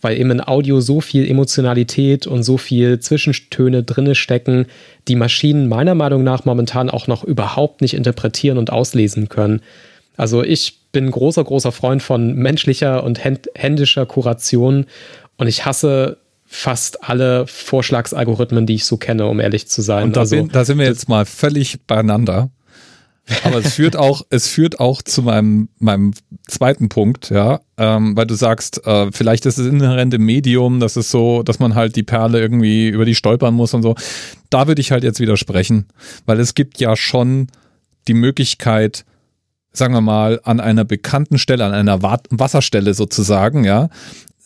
weil 0.00 0.18
eben 0.18 0.30
in 0.30 0.40
Audio 0.40 0.80
so 0.80 1.00
viel 1.00 1.28
Emotionalität 1.28 2.26
und 2.26 2.42
so 2.42 2.58
viel 2.58 3.00
Zwischentöne 3.00 3.82
drinne 3.82 4.14
stecken, 4.14 4.66
die 5.08 5.16
Maschinen 5.16 5.68
meiner 5.68 5.94
Meinung 5.94 6.24
nach 6.24 6.44
momentan 6.44 6.90
auch 6.90 7.06
noch 7.06 7.24
überhaupt 7.24 7.80
nicht 7.82 7.94
interpretieren 7.94 8.58
und 8.58 8.70
auslesen 8.72 9.28
können. 9.28 9.62
Also 10.16 10.42
ich 10.42 10.78
bin 10.92 11.10
großer, 11.10 11.42
großer 11.42 11.72
Freund 11.72 12.02
von 12.02 12.34
menschlicher 12.34 13.02
und 13.02 13.20
händischer 13.24 14.06
Kuration 14.06 14.86
und 15.38 15.46
ich 15.46 15.64
hasse 15.64 16.18
fast 16.54 17.02
alle 17.08 17.46
Vorschlagsalgorithmen, 17.46 18.66
die 18.66 18.74
ich 18.74 18.84
so 18.84 18.98
kenne, 18.98 19.26
um 19.26 19.40
ehrlich 19.40 19.68
zu 19.68 19.80
sein. 19.80 20.04
Und 20.04 20.16
da, 20.16 20.20
also, 20.20 20.36
bin, 20.36 20.48
da 20.48 20.66
sind 20.66 20.78
wir 20.78 20.84
jetzt 20.84 21.08
mal 21.08 21.24
völlig 21.24 21.86
beieinander. 21.86 22.50
Aber 23.44 23.58
es 23.58 23.74
führt 23.74 23.96
auch, 23.96 24.22
es 24.30 24.48
führt 24.48 24.78
auch 24.78 25.00
zu 25.00 25.22
meinem, 25.22 25.70
meinem 25.78 26.12
zweiten 26.46 26.90
Punkt, 26.90 27.30
ja, 27.30 27.60
ähm, 27.78 28.14
weil 28.16 28.26
du 28.26 28.34
sagst, 28.34 28.86
äh, 28.86 29.10
vielleicht 29.12 29.46
ist 29.46 29.58
es 29.58 29.66
inhärente 29.66 30.18
Medium, 30.18 30.78
das 30.78 30.98
ist 30.98 31.10
so, 31.10 31.42
dass 31.42 31.58
man 31.58 31.74
halt 31.74 31.96
die 31.96 32.02
Perle 32.02 32.40
irgendwie 32.40 32.88
über 32.88 33.06
die 33.06 33.14
stolpern 33.14 33.54
muss 33.54 33.72
und 33.72 33.82
so. 33.82 33.94
Da 34.50 34.66
würde 34.66 34.82
ich 34.82 34.92
halt 34.92 35.04
jetzt 35.04 35.20
widersprechen, 35.20 35.86
weil 36.26 36.38
es 36.38 36.54
gibt 36.54 36.80
ja 36.80 36.96
schon 36.96 37.46
die 38.08 38.14
Möglichkeit, 38.14 39.06
sagen 39.72 39.94
wir 39.94 40.02
mal, 40.02 40.38
an 40.44 40.60
einer 40.60 40.84
bekannten 40.84 41.38
Stelle, 41.38 41.64
an 41.64 41.72
einer 41.72 42.02
Wasserstelle 42.02 42.92
sozusagen, 42.92 43.64
ja, 43.64 43.88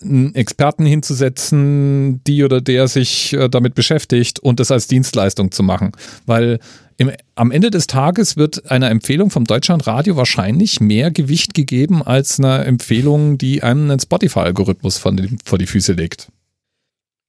einen 0.03 0.35
Experten 0.35 0.85
hinzusetzen, 0.85 2.23
die 2.25 2.45
oder 2.45 2.61
der 2.61 2.89
sich 2.89 3.33
äh, 3.33 3.49
damit 3.49 3.75
beschäftigt 3.75 4.39
und 4.41 4.61
das 4.61 4.71
als 4.71 4.87
Dienstleistung 4.89 5.53
zu 5.53 5.63
machen. 5.63 5.93
Weil 6.27 6.59
im, 6.99 7.11
am 7.35 7.51
Ende 7.51 7.71
des 7.71 7.87
Tages 7.87 8.37
wird 8.37 8.71
einer 8.71 8.91
Empfehlung 8.91 9.31
vom 9.31 9.45
Deutschlandradio 9.45 10.17
wahrscheinlich 10.17 10.81
mehr 10.81 11.11
Gewicht 11.11 11.55
gegeben 11.55 12.03
als 12.03 12.39
einer 12.39 12.65
Empfehlung, 12.67 13.39
die 13.39 13.63
einem 13.63 13.91
einen 13.91 14.01
Spotify-Algorithmus 14.01 14.99
vor 14.99 15.13
die 15.59 15.67
Füße 15.67 15.93
legt. 15.93 16.29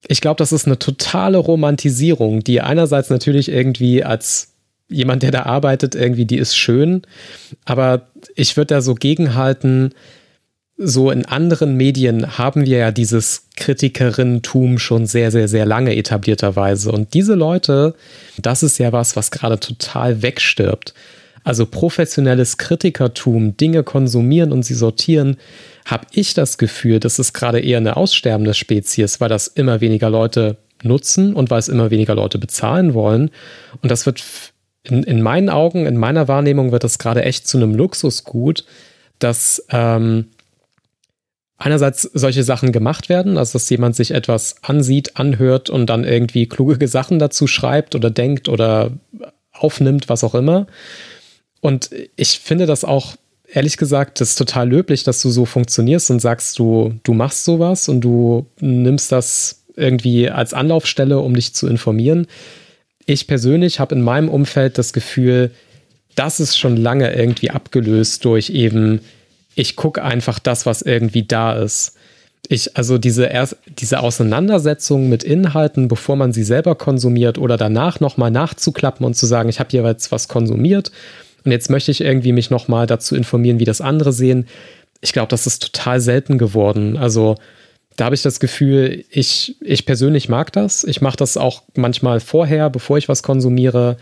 Ich 0.07 0.21
glaube, 0.21 0.37
das 0.37 0.51
ist 0.51 0.67
eine 0.67 0.79
totale 0.79 1.37
Romantisierung, 1.37 2.43
die 2.43 2.61
einerseits 2.61 3.09
natürlich 3.09 3.49
irgendwie 3.49 4.03
als 4.03 4.53
jemand, 4.89 5.23
der 5.23 5.31
da 5.31 5.43
arbeitet, 5.43 5.95
irgendwie, 5.95 6.25
die 6.25 6.37
ist 6.37 6.55
schön, 6.55 7.01
aber 7.65 8.07
ich 8.35 8.55
würde 8.55 8.75
da 8.75 8.81
so 8.81 8.95
gegenhalten, 8.95 9.93
so 10.77 11.09
in 11.09 11.25
anderen 11.25 11.75
Medien 11.75 12.37
haben 12.37 12.65
wir 12.65 12.77
ja 12.77 12.91
dieses 12.91 13.47
Kritikerinnentum 13.55 14.77
schon 14.77 15.07
sehr, 15.07 15.31
sehr, 15.31 15.47
sehr 15.47 15.65
lange 15.65 15.95
etablierterweise. 15.95 16.91
Und 16.91 17.15
diese 17.15 17.33
Leute, 17.33 17.95
das 18.37 18.61
ist 18.61 18.77
ja 18.77 18.91
was, 18.91 19.15
was 19.15 19.31
gerade 19.31 19.59
total 19.59 20.21
wegstirbt. 20.21 20.93
Also 21.43 21.65
professionelles 21.65 22.57
Kritikertum, 22.57 23.57
Dinge 23.57 23.81
konsumieren 23.83 24.51
und 24.51 24.63
sie 24.63 24.75
sortieren, 24.75 25.37
habe 25.85 26.05
ich 26.11 26.33
das 26.33 26.57
Gefühl, 26.57 26.99
das 26.99 27.17
ist 27.17 27.33
gerade 27.33 27.59
eher 27.59 27.77
eine 27.77 27.97
aussterbende 27.97 28.53
Spezies, 28.53 29.19
weil 29.19 29.29
das 29.29 29.47
immer 29.47 29.81
weniger 29.81 30.09
Leute 30.09 30.57
nutzen 30.83 31.33
und 31.33 31.49
weil 31.49 31.59
es 31.59 31.69
immer 31.69 31.89
weniger 31.89 32.13
Leute 32.13 32.37
bezahlen 32.37 32.93
wollen. 32.93 33.31
Und 33.81 33.89
das 33.89 34.05
wird 34.05 34.23
in, 34.83 35.03
in 35.03 35.21
meinen 35.21 35.49
Augen, 35.49 35.87
in 35.87 35.97
meiner 35.97 36.27
Wahrnehmung, 36.27 36.71
wird 36.71 36.83
das 36.83 36.99
gerade 36.99 37.23
echt 37.23 37.47
zu 37.47 37.57
einem 37.57 37.73
Luxusgut, 37.73 38.65
dass 39.19 39.65
ähm, 39.71 40.25
einerseits 41.57 42.03
solche 42.03 42.43
Sachen 42.43 42.71
gemacht 42.71 43.09
werden, 43.09 43.37
also 43.37 43.53
dass 43.53 43.69
jemand 43.69 43.95
sich 43.95 44.11
etwas 44.11 44.57
ansieht, 44.61 45.17
anhört 45.17 45.69
und 45.69 45.87
dann 45.87 46.03
irgendwie 46.03 46.47
kluge 46.47 46.87
Sachen 46.87 47.19
dazu 47.19 47.47
schreibt 47.47 47.95
oder 47.95 48.09
denkt 48.09 48.47
oder 48.49 48.91
aufnimmt, 49.51 50.09
was 50.09 50.23
auch 50.23 50.35
immer. 50.35 50.67
Und 51.59 51.89
ich 52.15 52.39
finde 52.39 52.67
das 52.67 52.83
auch, 52.83 53.15
ehrlich 53.51 53.77
gesagt, 53.77 54.21
das 54.21 54.29
ist 54.29 54.35
total 54.35 54.69
löblich, 54.69 55.03
dass 55.03 55.21
du 55.21 55.29
so 55.29 55.45
funktionierst 55.45 56.11
und 56.11 56.19
sagst, 56.19 56.59
du, 56.59 56.93
du 57.03 57.13
machst 57.13 57.45
sowas 57.45 57.89
und 57.89 58.01
du 58.01 58.45
nimmst 58.59 59.11
das 59.11 59.63
irgendwie 59.75 60.29
als 60.29 60.53
Anlaufstelle, 60.53 61.19
um 61.19 61.33
dich 61.33 61.53
zu 61.53 61.67
informieren. 61.67 62.27
Ich 63.05 63.25
persönlich 63.25 63.79
habe 63.79 63.95
in 63.95 64.01
meinem 64.01 64.29
Umfeld 64.29 64.77
das 64.77 64.93
Gefühl, 64.93 65.51
das 66.15 66.39
ist 66.39 66.57
schon 66.57 66.77
lange 66.77 67.13
irgendwie 67.15 67.51
abgelöst 67.51 68.25
durch 68.25 68.49
eben 68.49 69.01
ich 69.57 69.75
gucke 69.75 70.03
einfach 70.03 70.37
das, 70.37 70.67
was 70.67 70.83
irgendwie 70.83 71.23
da 71.23 71.53
ist. 71.53 71.95
Ich, 72.47 72.77
also 72.77 72.99
diese, 72.99 73.25
erst, 73.25 73.57
diese 73.79 73.99
Auseinandersetzung 73.99 75.09
mit 75.09 75.23
Inhalten, 75.23 75.87
bevor 75.87 76.15
man 76.15 76.31
sie 76.31 76.43
selber 76.43 76.75
konsumiert 76.75 77.39
oder 77.39 77.57
danach 77.57 77.99
nochmal 77.99 78.29
nachzuklappen 78.29 79.03
und 79.03 79.15
zu 79.15 79.25
sagen, 79.25 79.49
ich 79.49 79.59
habe 79.59 79.75
jetzt 79.75 80.11
was 80.11 80.27
konsumiert 80.27 80.91
und 81.43 81.51
jetzt 81.51 81.71
möchte 81.71 81.89
ich 81.89 82.01
irgendwie 82.01 82.33
mich 82.33 82.51
nochmal 82.51 82.85
dazu 82.85 83.15
informieren, 83.15 83.59
wie 83.59 83.65
das 83.65 83.81
andere 83.81 84.13
sehen. 84.13 84.47
Ich 85.01 85.11
glaube, 85.11 85.29
das 85.29 85.47
ist 85.47 85.63
total 85.63 86.01
selten 86.01 86.37
geworden. 86.37 86.95
Also 86.95 87.35
da 87.95 88.05
habe 88.05 88.15
ich 88.15 88.21
das 88.21 88.39
Gefühl, 88.39 89.05
ich, 89.09 89.55
ich 89.59 89.87
persönlich 89.87 90.29
mag 90.29 90.53
das. 90.53 90.83
Ich 90.83 91.01
mache 91.01 91.17
das 91.17 91.35
auch 91.35 91.63
manchmal 91.75 92.19
vorher, 92.19 92.69
bevor 92.69 92.99
ich 92.99 93.09
was 93.09 93.23
konsumiere. 93.23 93.97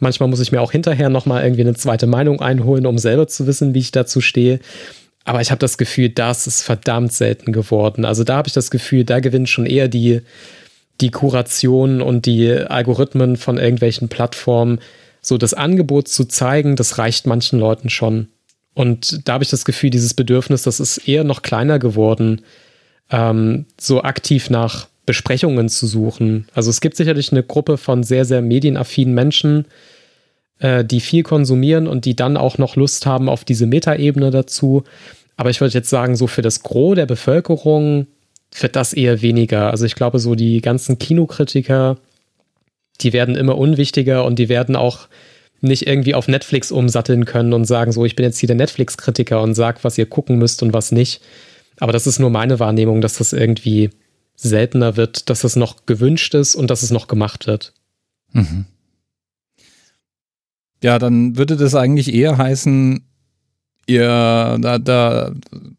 Manchmal 0.00 0.28
muss 0.28 0.40
ich 0.40 0.52
mir 0.52 0.60
auch 0.60 0.72
hinterher 0.72 1.08
nochmal 1.08 1.44
irgendwie 1.44 1.62
eine 1.62 1.74
zweite 1.74 2.06
Meinung 2.06 2.40
einholen, 2.40 2.86
um 2.86 2.98
selber 2.98 3.26
zu 3.26 3.46
wissen, 3.46 3.74
wie 3.74 3.80
ich 3.80 3.92
dazu 3.92 4.20
stehe. 4.20 4.60
Aber 5.24 5.40
ich 5.40 5.50
habe 5.50 5.58
das 5.58 5.78
Gefühl, 5.78 6.10
das 6.10 6.46
ist 6.46 6.62
verdammt 6.62 7.12
selten 7.12 7.52
geworden. 7.52 8.04
Also 8.04 8.24
da 8.24 8.36
habe 8.36 8.48
ich 8.48 8.54
das 8.54 8.70
Gefühl, 8.70 9.04
da 9.04 9.20
gewinnt 9.20 9.48
schon 9.48 9.66
eher 9.66 9.88
die, 9.88 10.20
die 11.00 11.10
Kuration 11.10 12.02
und 12.02 12.26
die 12.26 12.50
Algorithmen 12.50 13.36
von 13.36 13.56
irgendwelchen 13.56 14.08
Plattformen, 14.08 14.80
so 15.22 15.38
das 15.38 15.54
Angebot 15.54 16.08
zu 16.08 16.26
zeigen, 16.26 16.76
das 16.76 16.98
reicht 16.98 17.26
manchen 17.26 17.58
Leuten 17.58 17.88
schon. 17.88 18.28
Und 18.74 19.26
da 19.26 19.34
habe 19.34 19.44
ich 19.44 19.50
das 19.50 19.64
Gefühl, 19.64 19.90
dieses 19.90 20.14
Bedürfnis, 20.14 20.62
das 20.62 20.80
ist 20.80 21.08
eher 21.08 21.24
noch 21.24 21.42
kleiner 21.42 21.78
geworden, 21.78 22.42
ähm, 23.10 23.66
so 23.80 24.02
aktiv 24.02 24.50
nach 24.50 24.88
Besprechungen 25.06 25.68
zu 25.68 25.86
suchen. 25.86 26.46
Also 26.54 26.70
es 26.70 26.80
gibt 26.80 26.96
sicherlich 26.96 27.32
eine 27.32 27.42
Gruppe 27.42 27.76
von 27.76 28.02
sehr, 28.02 28.24
sehr 28.24 28.42
medienaffinen 28.42 29.14
Menschen, 29.14 29.66
äh, 30.58 30.84
die 30.84 31.00
viel 31.00 31.22
konsumieren 31.22 31.86
und 31.86 32.04
die 32.04 32.16
dann 32.16 32.36
auch 32.36 32.58
noch 32.58 32.76
Lust 32.76 33.06
haben 33.06 33.28
auf 33.28 33.44
diese 33.44 33.66
Metaebene 33.66 34.30
dazu. 34.30 34.84
Aber 35.36 35.50
ich 35.50 35.60
würde 35.60 35.74
jetzt 35.74 35.90
sagen, 35.90 36.16
so 36.16 36.26
für 36.26 36.42
das 36.42 36.62
Gros 36.62 36.94
der 36.94 37.06
Bevölkerung 37.06 38.06
wird 38.58 38.76
das 38.76 38.92
eher 38.92 39.20
weniger. 39.20 39.70
Also 39.70 39.84
ich 39.84 39.94
glaube, 39.94 40.18
so 40.18 40.34
die 40.34 40.60
ganzen 40.60 40.98
Kinokritiker, 40.98 41.98
die 43.00 43.12
werden 43.12 43.34
immer 43.34 43.58
unwichtiger 43.58 44.24
und 44.24 44.38
die 44.38 44.48
werden 44.48 44.76
auch 44.76 45.08
nicht 45.60 45.86
irgendwie 45.86 46.14
auf 46.14 46.28
Netflix 46.28 46.70
umsatteln 46.70 47.24
können 47.24 47.52
und 47.52 47.64
sagen, 47.64 47.90
so, 47.90 48.04
ich 48.04 48.16
bin 48.16 48.24
jetzt 48.24 48.38
hier 48.38 48.46
der 48.46 48.56
Netflix-Kritiker 48.56 49.42
und 49.42 49.54
sag, 49.54 49.82
was 49.82 49.98
ihr 49.98 50.06
gucken 50.06 50.38
müsst 50.38 50.62
und 50.62 50.72
was 50.72 50.92
nicht. 50.92 51.20
Aber 51.80 51.92
das 51.92 52.06
ist 52.06 52.18
nur 52.18 52.30
meine 52.30 52.60
Wahrnehmung, 52.60 53.00
dass 53.00 53.14
das 53.14 53.32
irgendwie 53.32 53.90
seltener 54.36 54.96
wird, 54.96 55.30
dass 55.30 55.44
es 55.44 55.56
noch 55.56 55.86
gewünscht 55.86 56.34
ist 56.34 56.54
und 56.54 56.70
dass 56.70 56.82
es 56.82 56.90
noch 56.90 57.08
gemacht 57.08 57.46
wird. 57.46 57.72
Mhm. 58.32 58.66
Ja, 60.82 60.98
dann 60.98 61.36
würde 61.36 61.56
das 61.56 61.74
eigentlich 61.74 62.12
eher 62.12 62.36
heißen, 62.36 63.02
ihr, 63.86 64.58
da, 64.60 64.78
da, 64.78 65.32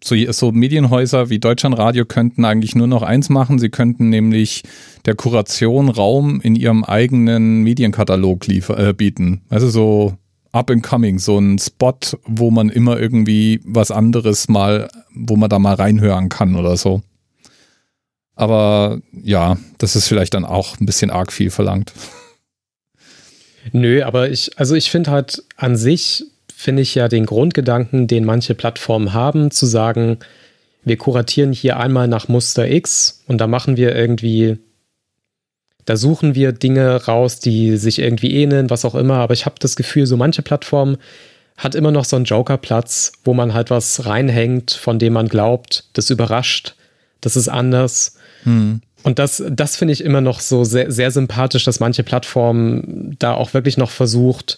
so, 0.03 0.15
so 0.31 0.51
Medienhäuser 0.51 1.29
wie 1.29 1.39
Deutschlandradio 1.39 2.05
könnten 2.05 2.45
eigentlich 2.45 2.75
nur 2.75 2.87
noch 2.87 3.01
eins 3.01 3.29
machen. 3.29 3.59
Sie 3.59 3.69
könnten 3.69 4.09
nämlich 4.09 4.63
der 5.05 5.15
Kuration 5.15 5.89
Raum 5.89 6.41
in 6.41 6.55
ihrem 6.55 6.83
eigenen 6.83 7.61
Medienkatalog 7.63 8.47
liefer, 8.47 8.79
äh, 8.79 8.93
bieten. 8.93 9.41
Also 9.49 9.69
so 9.69 10.17
up 10.51 10.71
and 10.71 10.83
coming, 10.83 11.19
so 11.19 11.37
ein 11.37 11.59
Spot, 11.59 11.99
wo 12.25 12.49
man 12.49 12.69
immer 12.69 12.99
irgendwie 12.99 13.59
was 13.65 13.91
anderes 13.91 14.47
mal, 14.47 14.89
wo 15.13 15.35
man 15.35 15.49
da 15.49 15.59
mal 15.59 15.75
reinhören 15.75 16.29
kann 16.29 16.55
oder 16.55 16.77
so. 16.77 17.01
Aber 18.35 18.99
ja, 19.11 19.57
das 19.77 19.95
ist 19.95 20.07
vielleicht 20.07 20.33
dann 20.33 20.45
auch 20.45 20.79
ein 20.79 20.85
bisschen 20.85 21.09
arg 21.09 21.31
viel 21.31 21.49
verlangt. 21.49 21.93
Nö, 23.71 24.03
aber 24.03 24.29
ich, 24.29 24.57
also 24.59 24.75
ich 24.75 24.91
finde 24.91 25.11
halt 25.11 25.43
an 25.55 25.75
sich, 25.75 26.25
finde 26.53 26.81
ich 26.81 26.95
ja 26.95 27.07
den 27.07 27.25
Grundgedanken, 27.25 28.07
den 28.07 28.25
manche 28.25 28.55
Plattformen 28.55 29.13
haben, 29.13 29.51
zu 29.51 29.65
sagen, 29.65 30.19
wir 30.83 30.97
kuratieren 30.97 31.51
hier 31.51 31.77
einmal 31.77 32.07
nach 32.07 32.27
Muster 32.27 32.69
X 32.69 33.23
und 33.27 33.39
da 33.39 33.47
machen 33.47 33.75
wir 33.75 33.95
irgendwie, 33.95 34.59
da 35.85 35.97
suchen 35.97 36.35
wir 36.35 36.51
Dinge 36.51 37.05
raus, 37.05 37.39
die 37.39 37.77
sich 37.77 37.99
irgendwie 37.99 38.35
ähneln, 38.35 38.69
was 38.69 38.85
auch 38.85 38.95
immer. 38.95 39.15
Aber 39.15 39.33
ich 39.33 39.45
habe 39.45 39.55
das 39.59 39.75
Gefühl, 39.75 40.05
so 40.05 40.15
manche 40.15 40.43
Plattformen 40.43 40.97
hat 41.57 41.73
immer 41.73 41.91
noch 41.91 42.05
so 42.05 42.15
einen 42.15 42.25
Jokerplatz, 42.25 43.13
wo 43.23 43.33
man 43.33 43.53
halt 43.53 43.71
was 43.71 44.05
reinhängt, 44.05 44.71
von 44.71 44.99
dem 44.99 45.13
man 45.13 45.27
glaubt, 45.27 45.85
das 45.93 46.09
überrascht, 46.09 46.75
das 47.21 47.35
ist 47.35 47.47
anders. 47.47 48.17
Hm. 48.45 48.81
Und 49.03 49.19
das, 49.19 49.43
das 49.51 49.75
finde 49.75 49.93
ich 49.93 50.03
immer 50.03 50.21
noch 50.21 50.39
so 50.39 50.63
sehr, 50.63 50.91
sehr 50.91 51.11
sympathisch, 51.11 51.63
dass 51.63 51.79
manche 51.79 52.01
Plattformen 52.01 53.15
da 53.19 53.33
auch 53.33 53.53
wirklich 53.53 53.77
noch 53.77 53.91
versucht, 53.91 54.57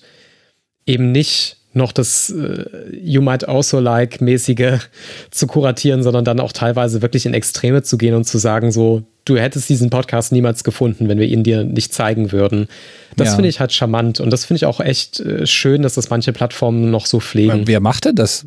eben 0.86 1.12
nicht 1.12 1.58
noch 1.74 1.92
das 1.92 2.30
äh, 2.30 2.66
You 2.96 3.22
Might 3.22 3.48
Also 3.48 3.80
Like 3.80 4.22
mäßige 4.22 4.80
zu 5.32 5.48
kuratieren, 5.48 6.04
sondern 6.04 6.26
dann 6.26 6.40
auch 6.40 6.52
teilweise 6.52 7.02
wirklich 7.02 7.26
in 7.26 7.34
Extreme 7.34 7.84
zu 7.84 7.98
gehen 7.98 8.16
und 8.16 8.26
zu 8.26 8.38
sagen, 8.38 8.72
so, 8.72 9.04
du 9.26 9.38
hättest 9.38 9.70
diesen 9.70 9.90
Podcast 9.90 10.32
niemals 10.32 10.64
gefunden, 10.64 11.10
wenn 11.10 11.20
wir 11.20 11.28
ihn 11.28 11.44
dir 11.44 11.64
nicht 11.64 11.94
zeigen 11.94 12.32
würden. 12.32 12.68
Das 13.16 13.30
ja. 13.30 13.36
finde 13.36 13.50
ich 13.50 13.60
halt 13.60 13.74
charmant 13.74 14.20
und 14.20 14.32
das 14.32 14.46
finde 14.46 14.58
ich 14.58 14.66
auch 14.66 14.80
echt 14.80 15.20
äh, 15.20 15.46
schön, 15.46 15.82
dass 15.82 15.96
das 15.96 16.10
manche 16.10 16.34
Plattformen 16.34 16.92
noch 16.92 17.06
so 17.06 17.20
pflegen. 17.20 17.64
Wer 17.66 17.80
macht 17.80 18.06
denn 18.06 18.16
das? 18.16 18.46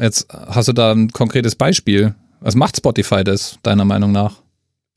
Jetzt 0.00 0.26
hast 0.30 0.68
du 0.68 0.72
da 0.72 0.92
ein 0.92 1.10
konkretes 1.10 1.54
Beispiel. 1.54 2.14
Was 2.44 2.54
macht 2.54 2.76
Spotify 2.76 3.24
das, 3.24 3.58
deiner 3.62 3.86
Meinung 3.86 4.12
nach? 4.12 4.34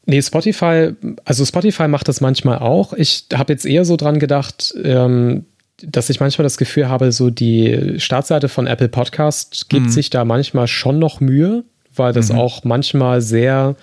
Nee, 0.05 0.21
Spotify, 0.21 0.91
also 1.23 1.45
Spotify 1.45 1.87
macht 1.87 2.09
das 2.09 2.19
manchmal 2.19 2.59
auch. 2.59 2.91
Ich 2.91 3.25
habe 3.33 3.53
jetzt 3.53 3.65
eher 3.65 3.85
so 3.85 3.95
dran 3.95 4.19
gedacht, 4.19 4.73
ähm, 4.83 5.45
dass 5.81 6.09
ich 6.09 6.19
manchmal 6.19 6.43
das 6.43 6.57
Gefühl 6.57 6.89
habe, 6.89 7.13
so 7.13 7.29
die 7.29 7.95
Startseite 7.99 8.49
von 8.49 8.67
Apple 8.67 8.89
Podcast 8.89 9.69
gibt 9.69 9.87
mhm. 9.87 9.91
sich 9.91 10.09
da 10.09 10.25
manchmal 10.25 10.67
schon 10.67 10.99
noch 10.99 11.21
Mühe, 11.21 11.63
weil 11.95 12.11
das 12.11 12.33
mhm. 12.33 12.37
auch 12.37 12.65
manchmal 12.65 13.21
sehr, 13.21 13.77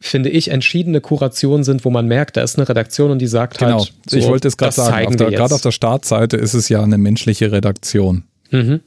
finde 0.00 0.30
ich, 0.30 0.48
entschiedene 0.48 1.02
Kurationen 1.02 1.64
sind, 1.64 1.84
wo 1.84 1.90
man 1.90 2.06
merkt, 2.06 2.38
da 2.38 2.42
ist 2.42 2.56
eine 2.58 2.66
Redaktion 2.66 3.10
und 3.10 3.18
die 3.18 3.26
sagt 3.26 3.58
genau. 3.58 3.80
halt. 3.80 3.88
Genau, 3.88 4.00
so, 4.08 4.16
ich 4.16 4.26
wollte 4.26 4.48
es 4.48 4.56
gerade 4.56 4.72
sagen, 4.72 5.14
gerade 5.14 5.54
auf 5.54 5.60
der 5.60 5.72
Startseite 5.72 6.38
ist 6.38 6.54
es 6.54 6.70
ja 6.70 6.82
eine 6.82 6.96
menschliche 6.96 7.52
Redaktion. 7.52 8.24
Mhm. 8.50 8.80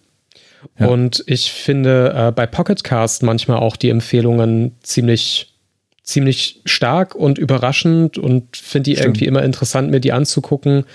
Ja. 0.79 0.87
Und 0.87 1.23
ich 1.27 1.51
finde 1.51 2.13
äh, 2.15 2.31
bei 2.31 2.45
Pocketcast 2.45 3.23
manchmal 3.23 3.57
auch 3.57 3.75
die 3.75 3.89
Empfehlungen 3.89 4.73
ziemlich, 4.81 5.53
ziemlich 6.03 6.61
stark 6.65 7.15
und 7.15 7.37
überraschend 7.37 8.17
und 8.17 8.57
finde 8.57 8.91
die 8.91 8.95
Stimmt. 8.95 9.07
irgendwie 9.07 9.25
immer 9.25 9.43
interessant, 9.43 9.91
mir 9.91 9.99
die 9.99 10.11
anzugucken. 10.11 10.85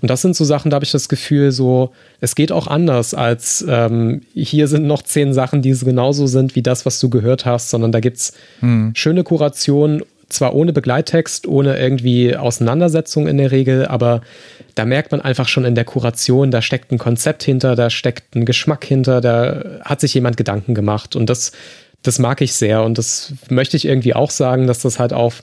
Und 0.00 0.10
das 0.10 0.22
sind 0.22 0.36
so 0.36 0.44
Sachen, 0.44 0.70
da 0.70 0.76
habe 0.76 0.84
ich 0.84 0.92
das 0.92 1.08
Gefühl, 1.08 1.52
so, 1.52 1.92
es 2.20 2.34
geht 2.34 2.52
auch 2.52 2.66
anders 2.66 3.14
als 3.14 3.64
ähm, 3.68 4.22
hier 4.34 4.68
sind 4.68 4.86
noch 4.86 5.02
zehn 5.02 5.32
Sachen, 5.32 5.62
die 5.62 5.72
genauso 5.72 6.26
sind 6.26 6.54
wie 6.54 6.62
das, 6.62 6.86
was 6.86 7.00
du 7.00 7.08
gehört 7.08 7.44
hast, 7.46 7.70
sondern 7.70 7.92
da 7.92 8.00
gibt 8.00 8.18
es 8.18 8.32
hm. 8.60 8.92
schöne 8.94 9.24
Kurationen 9.24 10.02
zwar 10.28 10.54
ohne 10.54 10.72
Begleittext, 10.72 11.46
ohne 11.46 11.78
irgendwie 11.78 12.36
Auseinandersetzung 12.36 13.26
in 13.26 13.38
der 13.38 13.50
Regel, 13.50 13.86
aber 13.86 14.20
da 14.78 14.84
merkt 14.84 15.10
man 15.10 15.20
einfach 15.20 15.48
schon 15.48 15.64
in 15.64 15.74
der 15.74 15.84
Kuration, 15.84 16.52
da 16.52 16.62
steckt 16.62 16.92
ein 16.92 16.98
Konzept 16.98 17.42
hinter, 17.42 17.74
da 17.74 17.90
steckt 17.90 18.36
ein 18.36 18.44
Geschmack 18.44 18.84
hinter, 18.84 19.20
da 19.20 19.80
hat 19.82 20.00
sich 20.00 20.14
jemand 20.14 20.36
Gedanken 20.36 20.74
gemacht 20.74 21.16
und 21.16 21.28
das, 21.28 21.50
das 22.02 22.20
mag 22.20 22.40
ich 22.40 22.54
sehr 22.54 22.84
und 22.84 22.96
das 22.96 23.34
möchte 23.50 23.76
ich 23.76 23.86
irgendwie 23.86 24.14
auch 24.14 24.30
sagen, 24.30 24.68
dass 24.68 24.78
das 24.78 25.00
halt 25.00 25.12
auf 25.12 25.42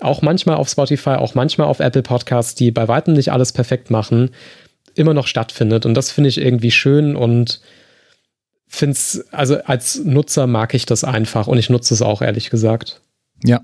auch 0.00 0.22
manchmal 0.22 0.56
auf 0.56 0.68
Spotify, 0.68 1.10
auch 1.10 1.34
manchmal 1.34 1.68
auf 1.68 1.80
Apple 1.80 2.02
Podcasts, 2.02 2.54
die 2.54 2.72
bei 2.72 2.86
weitem 2.88 3.14
nicht 3.14 3.32
alles 3.32 3.52
perfekt 3.52 3.90
machen, 3.90 4.30
immer 4.94 5.14
noch 5.14 5.28
stattfindet 5.28 5.86
und 5.86 5.94
das 5.94 6.10
finde 6.10 6.28
ich 6.28 6.38
irgendwie 6.38 6.70
schön 6.70 7.16
und 7.16 7.62
finde 8.66 8.92
es, 8.92 9.24
also 9.32 9.62
als 9.62 10.04
Nutzer 10.04 10.46
mag 10.46 10.74
ich 10.74 10.84
das 10.84 11.04
einfach 11.04 11.46
und 11.46 11.56
ich 11.56 11.70
nutze 11.70 11.94
es 11.94 12.02
auch 12.02 12.20
ehrlich 12.20 12.50
gesagt. 12.50 13.00
Ja, 13.44 13.62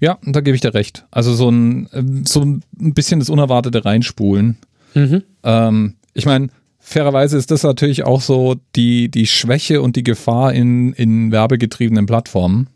ja, 0.00 0.18
da 0.24 0.40
gebe 0.40 0.54
ich 0.54 0.60
dir 0.60 0.74
recht. 0.74 1.06
Also 1.10 1.34
so 1.34 1.50
ein, 1.50 1.88
ähm, 1.92 2.24
so 2.24 2.42
ein 2.42 2.62
bisschen 2.72 3.20
das 3.20 3.30
Unerwartete 3.30 3.84
reinspulen. 3.84 4.58
Mhm. 4.94 5.22
Ähm, 5.42 5.94
ich 6.14 6.26
meine, 6.26 6.48
fairerweise 6.78 7.36
ist 7.36 7.50
das 7.50 7.62
natürlich 7.62 8.04
auch 8.04 8.20
so 8.20 8.56
die, 8.76 9.10
die 9.10 9.26
Schwäche 9.26 9.82
und 9.82 9.96
die 9.96 10.04
Gefahr 10.04 10.52
in, 10.52 10.92
in 10.92 11.32
werbegetriebenen 11.32 12.06
Plattformen. 12.06 12.68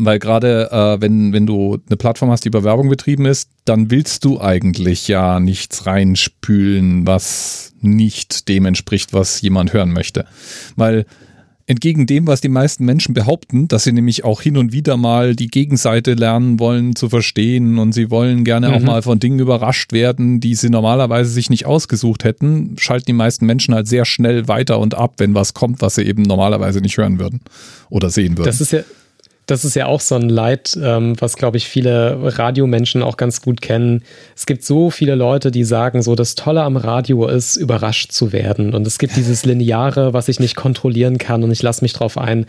Weil 0.00 0.20
gerade 0.20 0.70
äh, 0.70 1.00
wenn, 1.00 1.32
wenn 1.32 1.44
du 1.44 1.78
eine 1.86 1.96
Plattform 1.96 2.30
hast, 2.30 2.44
die 2.44 2.48
über 2.48 2.62
Werbung 2.62 2.88
betrieben 2.88 3.26
ist, 3.26 3.50
dann 3.64 3.90
willst 3.90 4.24
du 4.24 4.40
eigentlich 4.40 5.08
ja 5.08 5.40
nichts 5.40 5.86
reinspülen, 5.86 7.04
was 7.04 7.72
nicht 7.80 8.48
dem 8.48 8.64
entspricht, 8.64 9.12
was 9.12 9.40
jemand 9.40 9.72
hören 9.72 9.92
möchte. 9.92 10.24
Weil 10.76 11.04
entgegen 11.68 12.06
dem, 12.06 12.26
was 12.26 12.40
die 12.40 12.48
meisten 12.48 12.86
Menschen 12.86 13.12
behaupten, 13.14 13.68
dass 13.68 13.84
sie 13.84 13.92
nämlich 13.92 14.24
auch 14.24 14.40
hin 14.40 14.56
und 14.56 14.72
wieder 14.72 14.96
mal 14.96 15.36
die 15.36 15.48
Gegenseite 15.48 16.14
lernen 16.14 16.58
wollen 16.58 16.96
zu 16.96 17.10
verstehen 17.10 17.78
und 17.78 17.92
sie 17.92 18.10
wollen 18.10 18.42
gerne 18.42 18.70
mhm. 18.70 18.74
auch 18.74 18.80
mal 18.80 19.02
von 19.02 19.20
Dingen 19.20 19.38
überrascht 19.38 19.92
werden, 19.92 20.40
die 20.40 20.54
sie 20.54 20.70
normalerweise 20.70 21.30
sich 21.30 21.50
nicht 21.50 21.66
ausgesucht 21.66 22.24
hätten, 22.24 22.76
schalten 22.78 23.04
die 23.06 23.12
meisten 23.12 23.44
Menschen 23.44 23.74
halt 23.74 23.86
sehr 23.86 24.06
schnell 24.06 24.48
weiter 24.48 24.78
und 24.78 24.94
ab, 24.94 25.14
wenn 25.18 25.34
was 25.34 25.52
kommt, 25.52 25.82
was 25.82 25.96
sie 25.96 26.04
eben 26.04 26.22
normalerweise 26.22 26.80
nicht 26.80 26.96
hören 26.96 27.18
würden 27.18 27.40
oder 27.90 28.08
sehen 28.08 28.38
würden. 28.38 28.46
Das 28.46 28.62
ist 28.62 28.72
ja, 28.72 28.80
das 29.48 29.64
ist 29.64 29.74
ja 29.74 29.86
auch 29.86 30.00
so 30.00 30.14
ein 30.14 30.28
Leid, 30.28 30.78
ähm, 30.80 31.18
was, 31.20 31.38
glaube 31.38 31.56
ich, 31.56 31.66
viele 31.66 32.18
Radiomenschen 32.38 33.02
auch 33.02 33.16
ganz 33.16 33.40
gut 33.40 33.62
kennen. 33.62 34.02
Es 34.36 34.44
gibt 34.44 34.62
so 34.62 34.90
viele 34.90 35.14
Leute, 35.14 35.50
die 35.50 35.64
sagen, 35.64 36.02
so 36.02 36.14
das 36.14 36.34
Tolle 36.34 36.62
am 36.62 36.76
Radio 36.76 37.26
ist, 37.26 37.56
überrascht 37.56 38.12
zu 38.12 38.32
werden. 38.34 38.74
Und 38.74 38.86
es 38.86 38.98
gibt 38.98 39.16
dieses 39.16 39.46
Lineare, 39.46 40.12
was 40.12 40.28
ich 40.28 40.38
nicht 40.38 40.54
kontrollieren 40.54 41.16
kann 41.16 41.42
und 41.42 41.50
ich 41.50 41.62
lasse 41.62 41.82
mich 41.82 41.94
drauf 41.94 42.18
ein. 42.18 42.44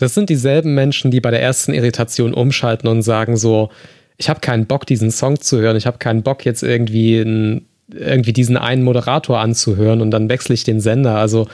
Das 0.00 0.14
sind 0.14 0.28
dieselben 0.28 0.74
Menschen, 0.74 1.12
die 1.12 1.20
bei 1.20 1.30
der 1.30 1.40
ersten 1.40 1.72
Irritation 1.72 2.34
umschalten 2.34 2.88
und 2.88 3.02
sagen 3.02 3.36
so, 3.36 3.70
ich 4.16 4.28
habe 4.28 4.40
keinen 4.40 4.66
Bock, 4.66 4.86
diesen 4.86 5.12
Song 5.12 5.40
zu 5.40 5.60
hören. 5.60 5.76
Ich 5.76 5.86
habe 5.86 5.98
keinen 5.98 6.24
Bock, 6.24 6.44
jetzt 6.44 6.64
irgendwie, 6.64 7.18
ein, 7.18 7.66
irgendwie 7.88 8.32
diesen 8.32 8.56
einen 8.56 8.82
Moderator 8.82 9.38
anzuhören 9.38 10.00
und 10.00 10.10
dann 10.10 10.28
wechsle 10.28 10.54
ich 10.54 10.64
den 10.64 10.80
Sender. 10.80 11.14
Also 11.14 11.46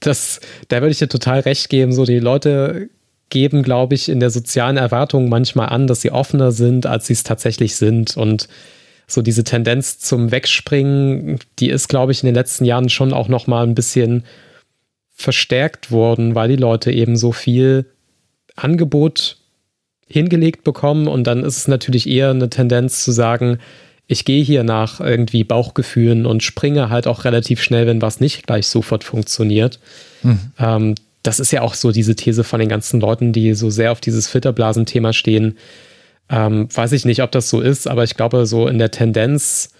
das, 0.00 0.40
da 0.68 0.80
würde 0.80 0.92
ich 0.92 0.98
dir 0.98 1.10
total 1.10 1.40
recht 1.40 1.68
geben. 1.68 1.92
So, 1.92 2.06
die 2.06 2.20
Leute 2.20 2.88
geben, 3.34 3.64
glaube 3.64 3.96
ich, 3.96 4.08
in 4.08 4.20
der 4.20 4.30
sozialen 4.30 4.76
Erwartung 4.76 5.28
manchmal 5.28 5.70
an, 5.70 5.88
dass 5.88 6.00
sie 6.00 6.12
offener 6.12 6.52
sind, 6.52 6.86
als 6.86 7.08
sie 7.08 7.14
es 7.14 7.24
tatsächlich 7.24 7.74
sind. 7.74 8.16
Und 8.16 8.48
so 9.08 9.22
diese 9.22 9.42
Tendenz 9.42 9.98
zum 9.98 10.30
Wegspringen, 10.30 11.40
die 11.58 11.68
ist, 11.68 11.88
glaube 11.88 12.12
ich, 12.12 12.22
in 12.22 12.26
den 12.26 12.36
letzten 12.36 12.64
Jahren 12.64 12.88
schon 12.88 13.12
auch 13.12 13.26
noch 13.26 13.48
mal 13.48 13.64
ein 13.66 13.74
bisschen 13.74 14.22
verstärkt 15.12 15.90
worden, 15.90 16.36
weil 16.36 16.48
die 16.48 16.56
Leute 16.56 16.92
eben 16.92 17.16
so 17.16 17.32
viel 17.32 17.86
Angebot 18.54 19.36
hingelegt 20.06 20.62
bekommen 20.62 21.08
und 21.08 21.26
dann 21.26 21.42
ist 21.42 21.56
es 21.56 21.66
natürlich 21.66 22.08
eher 22.08 22.30
eine 22.30 22.50
Tendenz 22.50 23.02
zu 23.02 23.10
sagen, 23.10 23.58
ich 24.06 24.24
gehe 24.24 24.44
hier 24.44 24.62
nach 24.62 25.00
irgendwie 25.00 25.42
Bauchgefühlen 25.42 26.24
und 26.24 26.44
springe 26.44 26.88
halt 26.88 27.08
auch 27.08 27.24
relativ 27.24 27.60
schnell, 27.60 27.88
wenn 27.88 28.00
was 28.00 28.20
nicht 28.20 28.46
gleich 28.46 28.68
sofort 28.68 29.02
funktioniert. 29.02 29.80
Mhm. 30.22 30.52
Ähm, 30.58 30.94
das 31.24 31.40
ist 31.40 31.50
ja 31.50 31.62
auch 31.62 31.74
so 31.74 31.90
diese 31.90 32.14
These 32.14 32.44
von 32.44 32.60
den 32.60 32.68
ganzen 32.68 33.00
Leuten, 33.00 33.32
die 33.32 33.54
so 33.54 33.70
sehr 33.70 33.90
auf 33.90 34.00
dieses 34.00 34.28
Filterblasen-Thema 34.28 35.12
stehen. 35.12 35.56
Ähm, 36.28 36.68
weiß 36.72 36.92
ich 36.92 37.06
nicht, 37.06 37.22
ob 37.22 37.32
das 37.32 37.48
so 37.48 37.60
ist, 37.60 37.88
aber 37.88 38.04
ich 38.04 38.14
glaube, 38.14 38.46
so 38.46 38.68
in 38.68 38.78
der 38.78 38.90
Tendenz, 38.90 39.70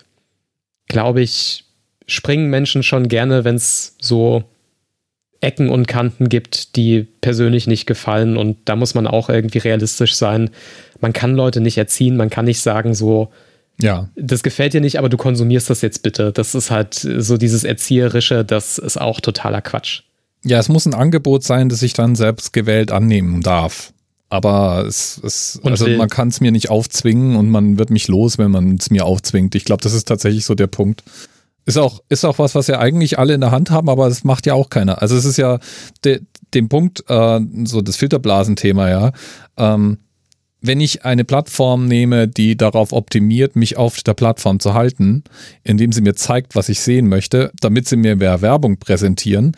glaube 0.88 1.20
ich, 1.20 1.64
springen 2.06 2.48
Menschen 2.48 2.82
schon 2.82 3.08
gerne, 3.08 3.44
wenn 3.44 3.56
es 3.56 3.94
so 4.00 4.44
Ecken 5.40 5.68
und 5.68 5.86
Kanten 5.86 6.30
gibt, 6.30 6.76
die 6.76 7.06
persönlich 7.20 7.66
nicht 7.66 7.84
gefallen. 7.84 8.38
Und 8.38 8.56
da 8.64 8.74
muss 8.74 8.94
man 8.94 9.06
auch 9.06 9.28
irgendwie 9.28 9.58
realistisch 9.58 10.14
sein. 10.14 10.48
Man 11.00 11.12
kann 11.12 11.34
Leute 11.34 11.60
nicht 11.60 11.76
erziehen, 11.76 12.16
man 12.16 12.30
kann 12.30 12.46
nicht 12.46 12.60
sagen, 12.60 12.94
so, 12.94 13.30
ja. 13.80 14.08
Das 14.16 14.42
gefällt 14.42 14.72
dir 14.72 14.80
nicht, 14.80 14.98
aber 14.98 15.10
du 15.10 15.18
konsumierst 15.18 15.68
das 15.68 15.82
jetzt 15.82 16.02
bitte. 16.02 16.32
Das 16.32 16.54
ist 16.54 16.70
halt 16.70 16.94
so 16.94 17.36
dieses 17.36 17.64
Erzieherische, 17.64 18.44
das 18.44 18.78
ist 18.78 18.98
auch 18.98 19.20
totaler 19.20 19.60
Quatsch. 19.60 20.02
Ja, 20.44 20.58
es 20.58 20.68
muss 20.68 20.86
ein 20.86 20.94
Angebot 20.94 21.42
sein, 21.42 21.68
das 21.68 21.82
ich 21.82 21.94
dann 21.94 22.14
selbst 22.14 22.52
gewählt 22.52 22.92
annehmen 22.92 23.40
darf. 23.40 23.92
Aber 24.28 24.84
es, 24.86 25.20
es 25.22 25.60
also 25.62 25.88
man 25.88 26.08
kann 26.08 26.28
es 26.28 26.40
mir 26.40 26.50
nicht 26.50 26.68
aufzwingen 26.68 27.36
und 27.36 27.50
man 27.50 27.78
wird 27.78 27.90
mich 27.90 28.08
los, 28.08 28.36
wenn 28.36 28.50
man 28.50 28.76
es 28.76 28.90
mir 28.90 29.04
aufzwingt. 29.04 29.54
Ich 29.54 29.64
glaube, 29.64 29.82
das 29.82 29.94
ist 29.94 30.08
tatsächlich 30.08 30.44
so 30.44 30.54
der 30.54 30.66
Punkt. 30.66 31.04
Ist 31.66 31.78
auch, 31.78 32.02
ist 32.08 32.24
auch 32.24 32.38
was, 32.38 32.54
was 32.54 32.66
ja 32.66 32.78
eigentlich 32.78 33.18
alle 33.18 33.34
in 33.34 33.40
der 33.40 33.52
Hand 33.52 33.70
haben, 33.70 33.88
aber 33.88 34.08
das 34.08 34.24
macht 34.24 34.44
ja 34.44 34.54
auch 34.54 34.68
keiner. 34.68 35.00
Also 35.00 35.16
es 35.16 35.24
ist 35.24 35.38
ja 35.38 35.58
de, 36.04 36.20
dem 36.52 36.68
Punkt, 36.68 37.04
äh, 37.08 37.40
so 37.64 37.80
das 37.80 37.96
Filterblasenthema, 37.96 38.90
ja. 38.90 39.12
Ähm, 39.56 39.98
wenn 40.60 40.80
ich 40.80 41.04
eine 41.04 41.24
Plattform 41.24 41.86
nehme, 41.86 42.26
die 42.26 42.56
darauf 42.56 42.92
optimiert, 42.92 43.54
mich 43.54 43.76
auf 43.76 44.02
der 44.02 44.14
Plattform 44.14 44.60
zu 44.60 44.74
halten, 44.74 45.24
indem 45.62 45.92
sie 45.92 46.00
mir 46.00 46.14
zeigt, 46.14 46.54
was 46.56 46.70
ich 46.70 46.80
sehen 46.80 47.08
möchte, 47.08 47.52
damit 47.60 47.86
sie 47.86 47.96
mir 47.96 48.16
mehr 48.16 48.40
Werbung 48.40 48.78
präsentieren, 48.78 49.52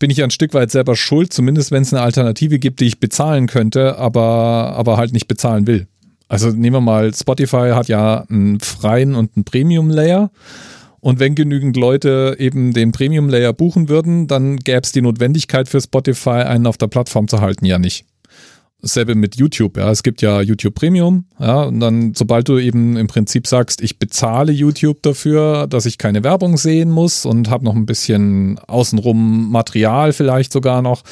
bin 0.00 0.10
ich 0.10 0.24
ein 0.24 0.30
Stück 0.30 0.54
weit 0.54 0.72
selber 0.72 0.96
schuld, 0.96 1.32
zumindest 1.32 1.70
wenn 1.70 1.82
es 1.82 1.94
eine 1.94 2.02
Alternative 2.02 2.58
gibt, 2.58 2.80
die 2.80 2.86
ich 2.86 2.98
bezahlen 2.98 3.46
könnte, 3.46 3.96
aber, 3.98 4.74
aber 4.74 4.96
halt 4.96 5.12
nicht 5.12 5.28
bezahlen 5.28 5.68
will. 5.68 5.86
Also 6.26 6.50
nehmen 6.50 6.76
wir 6.76 6.80
mal, 6.80 7.14
Spotify 7.14 7.70
hat 7.74 7.88
ja 7.88 8.24
einen 8.28 8.58
freien 8.60 9.14
und 9.14 9.36
einen 9.36 9.44
Premium-Layer. 9.44 10.30
Und 11.00 11.18
wenn 11.18 11.34
genügend 11.34 11.76
Leute 11.76 12.36
eben 12.38 12.72
den 12.72 12.92
Premium-Layer 12.92 13.52
buchen 13.52 13.88
würden, 13.88 14.26
dann 14.26 14.56
gäbe 14.56 14.80
es 14.82 14.92
die 14.92 15.02
Notwendigkeit 15.02 15.68
für 15.68 15.80
Spotify, 15.80 16.30
einen 16.30 16.66
auf 16.66 16.76
der 16.76 16.88
Plattform 16.88 17.28
zu 17.28 17.40
halten, 17.40 17.64
ja 17.64 17.78
nicht. 17.78 18.04
Dasselbe 18.82 19.14
mit 19.14 19.36
YouTube, 19.36 19.76
ja. 19.76 19.90
Es 19.90 20.02
gibt 20.02 20.22
ja 20.22 20.40
YouTube 20.40 20.74
Premium, 20.74 21.24
ja. 21.38 21.64
Und 21.64 21.80
dann, 21.80 22.14
sobald 22.14 22.48
du 22.48 22.58
eben 22.58 22.96
im 22.96 23.06
Prinzip 23.06 23.46
sagst, 23.46 23.80
ich 23.80 23.98
bezahle 23.98 24.52
YouTube 24.52 25.02
dafür, 25.02 25.66
dass 25.66 25.86
ich 25.86 25.98
keine 25.98 26.24
Werbung 26.24 26.56
sehen 26.56 26.90
muss 26.90 27.26
und 27.26 27.50
habe 27.50 27.64
noch 27.64 27.74
ein 27.74 27.86
bisschen 27.86 28.58
außenrum 28.66 29.50
Material 29.50 30.12
vielleicht 30.12 30.52
sogar 30.52 30.82
noch, 30.82 31.02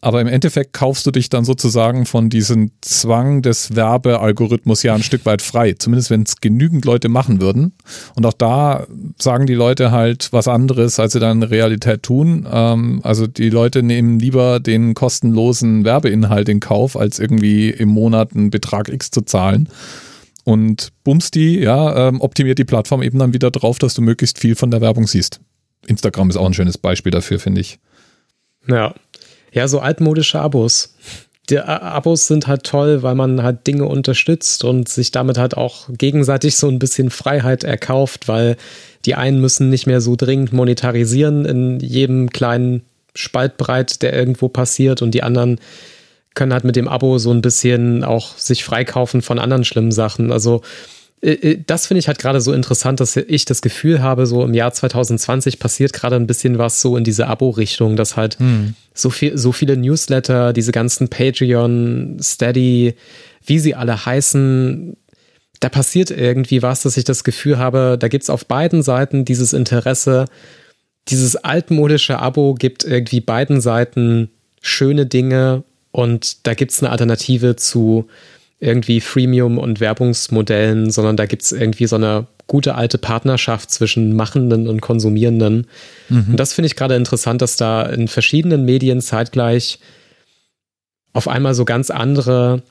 aber 0.00 0.20
im 0.20 0.26
Endeffekt 0.26 0.72
kaufst 0.72 1.06
du 1.06 1.10
dich 1.10 1.28
dann 1.28 1.44
sozusagen 1.44 2.06
von 2.06 2.30
diesem 2.30 2.70
Zwang 2.80 3.42
des 3.42 3.76
Werbealgorithmus 3.76 4.82
ja 4.82 4.94
ein 4.94 5.02
Stück 5.02 5.26
weit 5.26 5.42
frei. 5.42 5.74
Zumindest 5.74 6.10
wenn 6.10 6.22
es 6.22 6.40
genügend 6.40 6.84
Leute 6.84 7.08
machen 7.08 7.40
würden. 7.40 7.74
Und 8.14 8.24
auch 8.24 8.32
da 8.32 8.86
sagen 9.18 9.46
die 9.46 9.54
Leute 9.54 9.90
halt 9.90 10.32
was 10.32 10.48
anderes, 10.48 10.98
als 10.98 11.12
sie 11.12 11.20
dann 11.20 11.42
in 11.42 11.48
Realität 11.48 12.02
tun. 12.02 12.48
Ähm, 12.50 13.00
also 13.02 13.26
die 13.26 13.50
Leute 13.50 13.82
nehmen 13.82 14.18
lieber 14.18 14.58
den 14.58 14.94
kostenlosen 14.94 15.84
Werbeinhalt 15.84 16.48
in 16.48 16.60
Kauf, 16.60 16.96
als 16.96 17.18
irgendwie 17.18 17.70
im 17.70 17.90
Monat 17.90 18.34
einen 18.34 18.50
Betrag 18.50 18.88
X 18.88 19.10
zu 19.10 19.20
zahlen. 19.20 19.68
Und 20.44 20.92
Bumsti, 21.04 21.62
ja, 21.62 22.08
ähm, 22.08 22.22
optimiert 22.22 22.58
die 22.58 22.64
Plattform 22.64 23.02
eben 23.02 23.18
dann 23.18 23.34
wieder 23.34 23.50
drauf, 23.50 23.78
dass 23.78 23.92
du 23.94 24.00
möglichst 24.00 24.38
viel 24.38 24.54
von 24.54 24.70
der 24.70 24.80
Werbung 24.80 25.06
siehst. 25.06 25.40
Instagram 25.86 26.30
ist 26.30 26.36
auch 26.36 26.46
ein 26.46 26.54
schönes 26.54 26.78
Beispiel 26.78 27.12
dafür, 27.12 27.38
finde 27.38 27.60
ich. 27.60 27.78
Ja, 28.66 28.94
ja, 29.52 29.68
so 29.68 29.80
altmodische 29.80 30.40
Abos. 30.40 30.94
Die 31.48 31.58
Abos 31.58 32.28
sind 32.28 32.46
halt 32.46 32.64
toll, 32.64 33.02
weil 33.02 33.16
man 33.16 33.42
halt 33.42 33.66
Dinge 33.66 33.86
unterstützt 33.86 34.62
und 34.62 34.88
sich 34.88 35.10
damit 35.10 35.36
halt 35.36 35.56
auch 35.56 35.88
gegenseitig 35.90 36.56
so 36.56 36.68
ein 36.68 36.78
bisschen 36.78 37.10
Freiheit 37.10 37.64
erkauft, 37.64 38.28
weil 38.28 38.56
die 39.04 39.16
einen 39.16 39.40
müssen 39.40 39.68
nicht 39.68 39.86
mehr 39.86 40.00
so 40.00 40.14
dringend 40.14 40.52
monetarisieren 40.52 41.44
in 41.44 41.80
jedem 41.80 42.30
kleinen 42.30 42.82
Spaltbreit, 43.14 44.02
der 44.02 44.12
irgendwo 44.12 44.48
passiert 44.48 45.02
und 45.02 45.12
die 45.12 45.24
anderen 45.24 45.58
können 46.34 46.52
halt 46.52 46.64
mit 46.64 46.76
dem 46.76 46.86
Abo 46.86 47.18
so 47.18 47.32
ein 47.32 47.42
bisschen 47.42 48.04
auch 48.04 48.38
sich 48.38 48.62
freikaufen 48.62 49.20
von 49.20 49.40
anderen 49.40 49.64
schlimmen 49.64 49.90
Sachen. 49.90 50.30
Also 50.30 50.56
äh, 50.58 50.58
äh, 50.58 50.99
das 51.66 51.86
finde 51.86 51.98
ich 51.98 52.08
halt 52.08 52.18
gerade 52.18 52.40
so 52.40 52.52
interessant, 52.52 52.98
dass 52.98 53.14
ich 53.16 53.44
das 53.44 53.60
Gefühl 53.60 54.00
habe, 54.00 54.26
so 54.26 54.42
im 54.42 54.54
Jahr 54.54 54.72
2020 54.72 55.58
passiert 55.58 55.92
gerade 55.92 56.16
ein 56.16 56.26
bisschen 56.26 56.56
was 56.56 56.80
so 56.80 56.96
in 56.96 57.04
diese 57.04 57.26
Abo-Richtung, 57.26 57.96
dass 57.96 58.16
halt 58.16 58.38
hm. 58.38 58.74
so 58.94 59.10
viel, 59.10 59.36
so 59.36 59.52
viele 59.52 59.76
Newsletter, 59.76 60.54
diese 60.54 60.72
ganzen 60.72 61.08
Patreon, 61.08 62.18
Steady, 62.22 62.94
wie 63.44 63.58
sie 63.58 63.74
alle 63.74 64.06
heißen, 64.06 64.96
da 65.60 65.68
passiert 65.68 66.10
irgendwie 66.10 66.62
was, 66.62 66.82
dass 66.82 66.96
ich 66.96 67.04
das 67.04 67.22
Gefühl 67.22 67.58
habe, 67.58 67.98
da 68.00 68.08
gibt 68.08 68.22
es 68.22 68.30
auf 68.30 68.46
beiden 68.46 68.82
Seiten 68.82 69.26
dieses 69.26 69.52
Interesse, 69.52 70.24
dieses 71.08 71.36
altmodische 71.36 72.18
Abo 72.18 72.54
gibt 72.54 72.84
irgendwie 72.84 73.20
beiden 73.20 73.60
Seiten 73.60 74.30
schöne 74.62 75.04
Dinge 75.04 75.64
und 75.90 76.46
da 76.46 76.54
gibt 76.54 76.72
es 76.72 76.82
eine 76.82 76.90
Alternative 76.90 77.56
zu 77.56 78.06
irgendwie 78.60 79.00
Freemium 79.00 79.58
und 79.58 79.80
Werbungsmodellen, 79.80 80.90
sondern 80.90 81.16
da 81.16 81.24
gibt 81.26 81.42
es 81.42 81.52
irgendwie 81.52 81.86
so 81.86 81.96
eine 81.96 82.26
gute 82.46 82.74
alte 82.74 82.98
Partnerschaft 82.98 83.70
zwischen 83.70 84.14
Machenden 84.14 84.68
und 84.68 84.82
Konsumierenden. 84.82 85.66
Mhm. 86.08 86.26
Und 86.30 86.36
das 86.36 86.52
finde 86.52 86.66
ich 86.66 86.76
gerade 86.76 86.94
interessant, 86.94 87.40
dass 87.40 87.56
da 87.56 87.82
in 87.82 88.06
verschiedenen 88.06 88.64
Medien 88.64 89.00
zeitgleich 89.00 89.78
auf 91.12 91.26
einmal 91.26 91.54
so 91.54 91.64
ganz 91.64 91.90
andere, 91.90 92.62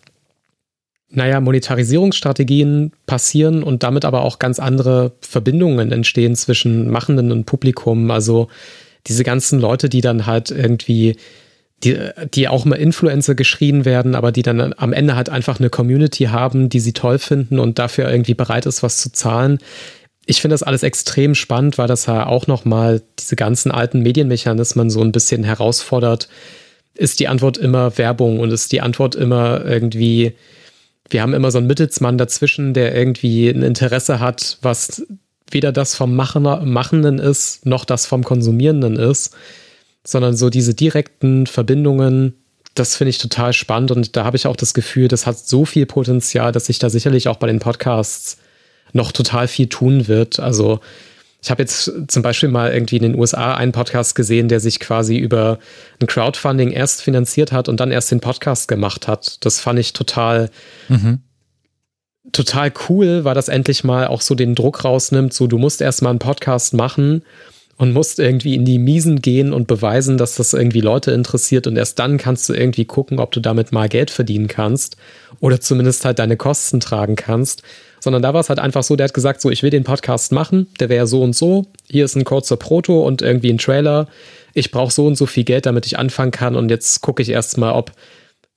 naja, 1.10 1.42
Monetarisierungsstrategien 1.42 2.92
passieren 3.08 3.64
und 3.64 3.82
damit 3.82 4.06
aber 4.06 4.22
auch 4.22 4.38
ganz 4.38 4.60
andere 4.60 5.14
Verbindungen 5.22 5.92
entstehen 5.92 6.36
zwischen 6.36 6.90
Machenden 6.92 7.32
und 7.32 7.46
Publikum. 7.46 8.12
Also 8.12 8.48
diese 9.08 9.24
ganzen 9.24 9.60
Leute, 9.60 9.90
die 9.90 10.02
dann 10.02 10.26
halt 10.26 10.52
irgendwie 10.52 11.16
die, 11.84 11.98
die 12.34 12.48
auch 12.48 12.66
mal 12.66 12.76
Influencer 12.76 13.36
geschrien 13.36 13.86
werden, 13.86 14.16
aber 14.16 14.32
die 14.32 14.42
dann 14.42 14.74
am 14.78 14.94
Ende 14.94 15.16
halt 15.16 15.30
einfach 15.30 15.60
eine 15.60 15.70
Community 15.70 16.26
haben, 16.26 16.70
die 16.70 16.80
sie 16.80 16.94
toll 16.94 17.20
finden 17.20 17.60
und 17.60 17.80
dafür 17.80 18.10
irgendwie 18.10 18.34
bereit 18.34 18.66
ist, 18.66 18.84
was 18.84 18.98
zu 18.98 19.12
zahlen. 19.12 19.60
Ich 20.26 20.42
finde 20.42 20.54
das 20.54 20.64
alles 20.64 20.84
extrem 20.84 21.36
spannend, 21.36 21.78
weil 21.78 21.88
das 21.88 22.06
ja 22.06 22.26
auch 22.26 22.48
nochmal 22.48 23.02
diese 23.18 23.36
ganzen 23.36 23.72
alten 23.72 24.02
Medienmechanismen 24.02 24.90
so 24.90 25.02
ein 25.02 25.12
bisschen 25.12 25.44
herausfordert. 25.44 26.28
Ist 26.96 27.20
die 27.20 27.30
Antwort 27.30 27.58
immer 27.58 27.98
Werbung 27.98 28.40
und 28.40 28.52
ist 28.52 28.72
die 28.72 28.82
Antwort 28.82 29.16
immer 29.16 29.66
irgendwie, 29.66 30.34
wir 31.10 31.22
haben 31.22 31.34
immer 31.34 31.50
so 31.50 31.58
einen 31.58 31.68
Mittelsmann 31.68 32.18
dazwischen, 32.18 32.74
der 32.74 32.94
irgendwie 32.94 33.50
ein 33.50 33.64
Interesse 33.64 34.20
hat, 34.20 34.58
was 34.62 35.04
weder 35.50 35.72
das 35.72 35.96
vom 35.96 36.16
Machenden 36.16 37.20
ist, 37.20 37.66
noch 37.66 37.86
das 37.86 38.06
vom 38.06 38.24
Konsumierenden 38.24 38.98
ist 38.98 39.34
sondern 40.04 40.36
so 40.36 40.50
diese 40.50 40.74
direkten 40.74 41.48
Verbindungen, 41.48 42.34
das 42.76 42.96
finde 42.96 43.10
ich 43.10 43.18
total 43.18 43.54
spannend 43.54 43.92
und 43.92 44.16
da 44.16 44.24
habe 44.24 44.38
ich 44.38 44.48
auch 44.48 44.56
das 44.56 44.74
Gefühl, 44.74 45.08
das 45.08 45.26
hat 45.26 45.38
so 45.38 45.66
viel 45.66 45.86
Potenzial, 45.86 46.52
dass 46.52 46.66
sich 46.68 46.80
da 46.80 46.90
sicherlich 46.90 47.28
auch 47.28 47.38
bei 47.38 47.48
den 47.48 47.60
Podcasts 47.60 48.38
noch 48.94 49.12
total 49.12 49.48
viel 49.48 49.68
tun 49.68 50.08
wird. 50.08 50.40
Also 50.40 50.80
ich 51.42 51.52
habe 51.52 51.62
jetzt 51.62 51.92
zum 52.08 52.22
Beispiel 52.22 52.50
mal 52.50 52.74
irgendwie 52.74 52.98
in 52.98 53.04
den 53.04 53.16
USA 53.16 53.56
einen 53.56 53.72
Podcast 53.72 54.14
gesehen, 54.16 54.50
der 54.50 54.60
sich 54.60 54.80
quasi 54.80 55.18
über 55.18 55.60
ein 56.02 56.08
Crowdfunding 56.08 56.72
erst 56.72 57.02
finanziert 57.02 57.52
hat 57.52 57.70
und 57.70 57.80
dann 57.80 57.92
erst 57.92 58.12
den 58.12 58.20
Podcast 58.20 58.68
gemacht 58.68 59.08
hat. 59.08 59.44
Das 59.46 59.60
fand 59.60 59.80
ich 59.80 59.94
total, 59.94 60.50
mhm. 60.90 61.20
total 62.32 62.74
cool, 62.90 63.24
weil 63.24 63.36
das 63.36 63.48
endlich 63.48 63.84
mal 63.84 64.08
auch 64.08 64.22
so 64.22 64.36
den 64.36 64.54
Druck 64.54 64.84
rausnimmt, 64.84 65.34
so 65.34 65.48
du 65.48 65.58
musst 65.58 65.82
erst 65.82 66.02
mal 66.02 66.10
einen 66.10 66.20
Podcast 66.20 66.74
machen 66.74 67.24
und 67.80 67.94
musst 67.94 68.20
irgendwie 68.20 68.56
in 68.56 68.66
die 68.66 68.78
Miesen 68.78 69.22
gehen 69.22 69.54
und 69.54 69.68
beweisen, 69.68 70.18
dass 70.18 70.36
das 70.36 70.54
irgendwie 70.54 70.82
Leute 70.82 71.12
interessiert 71.12 71.66
und 71.66 71.78
erst 71.78 71.98
dann 71.98 72.18
kannst 72.18 72.50
du 72.50 72.54
irgendwie 72.54 72.84
gucken, 72.84 73.20
ob 73.20 73.32
du 73.32 73.40
damit 73.40 73.72
mal 73.72 73.88
Geld 73.88 74.12
verdienen 74.12 74.50
kannst 74.50 74.98
oder 75.40 75.62
zumindest 75.62 76.04
halt 76.04 76.20
deine 76.20 76.36
Kosten 76.36 76.82
tragen 76.82 77.16
kannst. 77.16 77.64
Sondern 78.02 78.22
da 78.22 78.34
war 78.34 78.42
es 78.42 78.50
halt 78.50 78.60
einfach 78.60 78.84
so, 78.84 78.98
der 78.98 79.06
hat 79.06 79.14
gesagt, 79.14 79.40
so, 79.40 79.50
ich 79.50 79.64
will 79.64 79.70
den 79.70 79.86
Podcast 79.86 80.34
machen, 80.34 80.68
der 80.82 80.90
wäre 80.90 81.08
so 81.08 81.24
und 81.24 81.36
so, 81.36 81.68
hier 81.90 82.04
ist 82.04 82.18
ein 82.18 82.26
kurzer 82.26 82.58
Proto 82.58 83.06
und 83.06 83.22
irgendwie 83.22 83.50
ein 83.50 83.58
Trailer. 83.58 84.10
Ich 84.54 84.72
brauche 84.72 84.92
so 84.92 85.08
und 85.08 85.16
so 85.16 85.26
viel 85.26 85.46
Geld, 85.46 85.66
damit 85.66 85.86
ich 85.86 85.98
anfangen 85.98 86.32
kann 86.32 86.58
und 86.58 86.70
jetzt 86.70 87.00
gucke 87.00 87.22
ich 87.22 87.30
erst 87.30 87.58
mal, 87.58 87.72
ob 87.72 87.94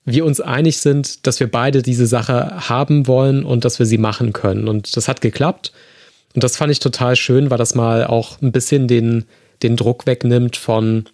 wir 0.04 0.24
uns 0.24 0.40
einig 0.40 0.78
sind, 0.78 1.28
dass 1.28 1.38
wir 1.38 1.48
beide 1.48 1.82
diese 1.82 2.08
Sache 2.08 2.68
haben 2.68 3.06
wollen 3.06 3.44
und 3.44 3.64
dass 3.64 3.78
wir 3.78 3.86
sie 3.86 3.98
machen 3.98 4.32
können. 4.32 4.66
Und 4.66 4.96
das 4.96 5.06
hat 5.06 5.20
geklappt. 5.20 5.72
Und 6.34 6.44
das 6.44 6.56
fand 6.56 6.72
ich 6.72 6.80
total 6.80 7.16
schön, 7.16 7.50
weil 7.50 7.58
das 7.58 7.74
mal 7.74 8.06
auch 8.06 8.40
ein 8.40 8.52
bisschen 8.52 8.88
den, 8.88 9.24
den 9.62 9.76
Druck 9.76 10.06
wegnimmt 10.06 10.56
von, 10.56 11.04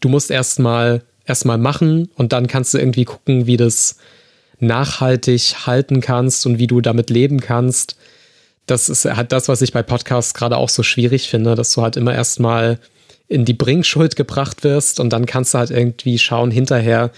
du 0.00 0.08
musst 0.08 0.30
erstmal 0.30 1.02
erstmal 1.24 1.58
machen 1.58 2.10
und 2.16 2.32
dann 2.32 2.46
kannst 2.46 2.74
du 2.74 2.78
irgendwie 2.78 3.04
gucken, 3.04 3.46
wie 3.46 3.56
das 3.56 3.96
nachhaltig 4.58 5.66
halten 5.66 6.00
kannst 6.00 6.44
und 6.44 6.58
wie 6.58 6.66
du 6.66 6.80
damit 6.80 7.08
leben 7.08 7.40
kannst. 7.40 7.96
das 8.66 8.88
ist 8.88 9.04
halt 9.04 9.32
das, 9.32 9.48
was 9.48 9.62
ich 9.62 9.72
bei 9.72 9.82
Podcasts 9.82 10.34
gerade 10.34 10.56
auch 10.56 10.68
so 10.68 10.82
schwierig 10.82 11.28
finde, 11.28 11.54
dass 11.54 11.72
du 11.72 11.82
halt 11.82 11.96
immer 11.96 12.14
erstmal 12.14 12.78
in 13.26 13.44
die 13.44 13.54
Bringschuld 13.54 14.16
gebracht 14.16 14.62
wirst 14.64 15.00
und 15.00 15.12
dann 15.12 15.26
kannst 15.26 15.54
du 15.54 15.58
halt 15.58 15.70
irgendwie 15.70 16.18
schauen 16.18 16.50
hinterher, 16.50 17.10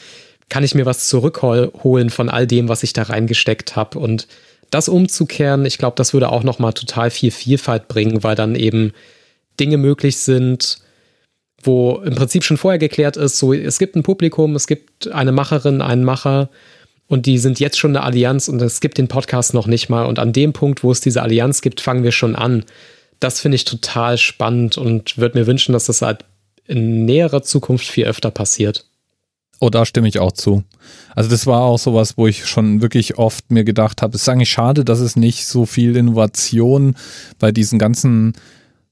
kann 0.48 0.64
ich 0.64 0.74
mir 0.74 0.86
was 0.86 1.08
zurückholen 1.08 2.10
von 2.10 2.28
all 2.28 2.46
dem, 2.46 2.68
was 2.68 2.82
ich 2.82 2.92
da 2.92 3.02
reingesteckt 3.02 3.76
habe 3.76 3.98
und 3.98 4.28
das 4.72 4.88
umzukehren, 4.88 5.66
ich 5.66 5.78
glaube, 5.78 5.96
das 5.96 6.14
würde 6.14 6.30
auch 6.30 6.42
noch 6.42 6.58
mal 6.58 6.72
total 6.72 7.10
viel 7.10 7.30
Vielfalt 7.30 7.88
bringen, 7.88 8.24
weil 8.24 8.34
dann 8.34 8.54
eben 8.54 8.92
Dinge 9.60 9.76
möglich 9.76 10.16
sind, 10.16 10.78
wo 11.62 12.00
im 12.04 12.14
Prinzip 12.14 12.42
schon 12.42 12.56
vorher 12.56 12.78
geklärt 12.78 13.16
ist, 13.16 13.38
so 13.38 13.52
es 13.52 13.78
gibt 13.78 13.96
ein 13.96 14.02
Publikum, 14.02 14.56
es 14.56 14.66
gibt 14.66 15.08
eine 15.12 15.30
Macherin, 15.30 15.82
einen 15.82 16.04
Macher 16.04 16.48
und 17.06 17.26
die 17.26 17.38
sind 17.38 17.60
jetzt 17.60 17.78
schon 17.78 17.94
eine 17.94 18.04
Allianz 18.04 18.48
und 18.48 18.60
es 18.62 18.80
gibt 18.80 18.96
den 18.96 19.08
Podcast 19.08 19.52
noch 19.52 19.66
nicht 19.66 19.90
mal 19.90 20.06
und 20.06 20.18
an 20.18 20.32
dem 20.32 20.54
Punkt, 20.54 20.82
wo 20.82 20.90
es 20.90 21.02
diese 21.02 21.22
Allianz 21.22 21.60
gibt, 21.60 21.82
fangen 21.82 22.02
wir 22.02 22.12
schon 22.12 22.34
an. 22.34 22.64
Das 23.20 23.40
finde 23.40 23.56
ich 23.56 23.66
total 23.66 24.16
spannend 24.16 24.78
und 24.78 25.18
würde 25.18 25.38
mir 25.38 25.46
wünschen, 25.46 25.74
dass 25.74 25.84
das 25.84 26.00
halt 26.00 26.24
in 26.66 27.04
näherer 27.04 27.42
Zukunft 27.42 27.86
viel 27.86 28.06
öfter 28.06 28.30
passiert. 28.30 28.86
Oh, 29.62 29.70
da 29.70 29.86
stimme 29.86 30.08
ich 30.08 30.18
auch 30.18 30.32
zu. 30.32 30.64
Also 31.14 31.30
das 31.30 31.46
war 31.46 31.60
auch 31.60 31.78
sowas, 31.78 32.18
wo 32.18 32.26
ich 32.26 32.46
schon 32.46 32.82
wirklich 32.82 33.16
oft 33.16 33.48
mir 33.52 33.62
gedacht 33.62 34.02
habe, 34.02 34.16
es 34.16 34.22
ist 34.22 34.28
eigentlich 34.28 34.50
schade, 34.50 34.84
dass 34.84 34.98
es 34.98 35.14
nicht 35.14 35.46
so 35.46 35.66
viel 35.66 35.94
Innovation 35.94 36.96
bei 37.38 37.52
diesen 37.52 37.78
ganzen 37.78 38.32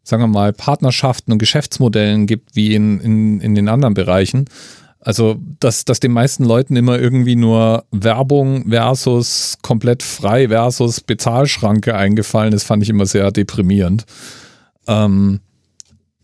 sagen 0.04 0.22
wir 0.22 0.28
mal, 0.28 0.52
Partnerschaften 0.52 1.32
und 1.32 1.38
Geschäftsmodellen 1.38 2.28
gibt 2.28 2.54
wie 2.54 2.76
in, 2.76 3.00
in, 3.00 3.40
in 3.40 3.56
den 3.56 3.68
anderen 3.68 3.94
Bereichen. 3.94 4.44
Also, 5.00 5.40
dass, 5.58 5.84
dass 5.84 5.98
den 5.98 6.12
meisten 6.12 6.44
Leuten 6.44 6.76
immer 6.76 7.00
irgendwie 7.00 7.34
nur 7.34 7.84
Werbung 7.90 8.70
versus 8.70 9.58
komplett 9.62 10.04
frei 10.04 10.50
versus 10.50 11.00
Bezahlschranke 11.00 11.96
eingefallen 11.96 12.52
ist, 12.52 12.62
fand 12.62 12.84
ich 12.84 12.90
immer 12.90 13.06
sehr 13.06 13.32
deprimierend. 13.32 14.04
Ähm, 14.86 15.40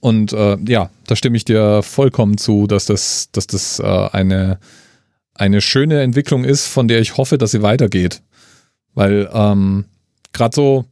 und 0.07 0.33
äh, 0.33 0.57
ja, 0.69 0.89
da 1.09 1.17
stimme 1.17 1.37
ich 1.37 1.45
dir 1.45 1.83
vollkommen 1.83 2.39
zu, 2.39 2.69
dass 2.69 2.87
das, 2.87 3.29
dass 3.33 3.49
das 3.49 3.81
äh, 3.81 4.09
eine, 4.13 4.61
eine 5.35 5.61
schöne 5.61 6.01
Entwicklung 6.01 6.45
ist, 6.45 6.69
von 6.69 6.87
der 6.87 7.01
ich 7.01 7.17
hoffe, 7.17 7.39
dass 7.39 7.51
sie 7.51 7.63
weitergeht. 7.63 8.23
Weil 8.95 9.29
ähm, 9.33 9.87
gerade 10.33 10.55
so 10.55 10.85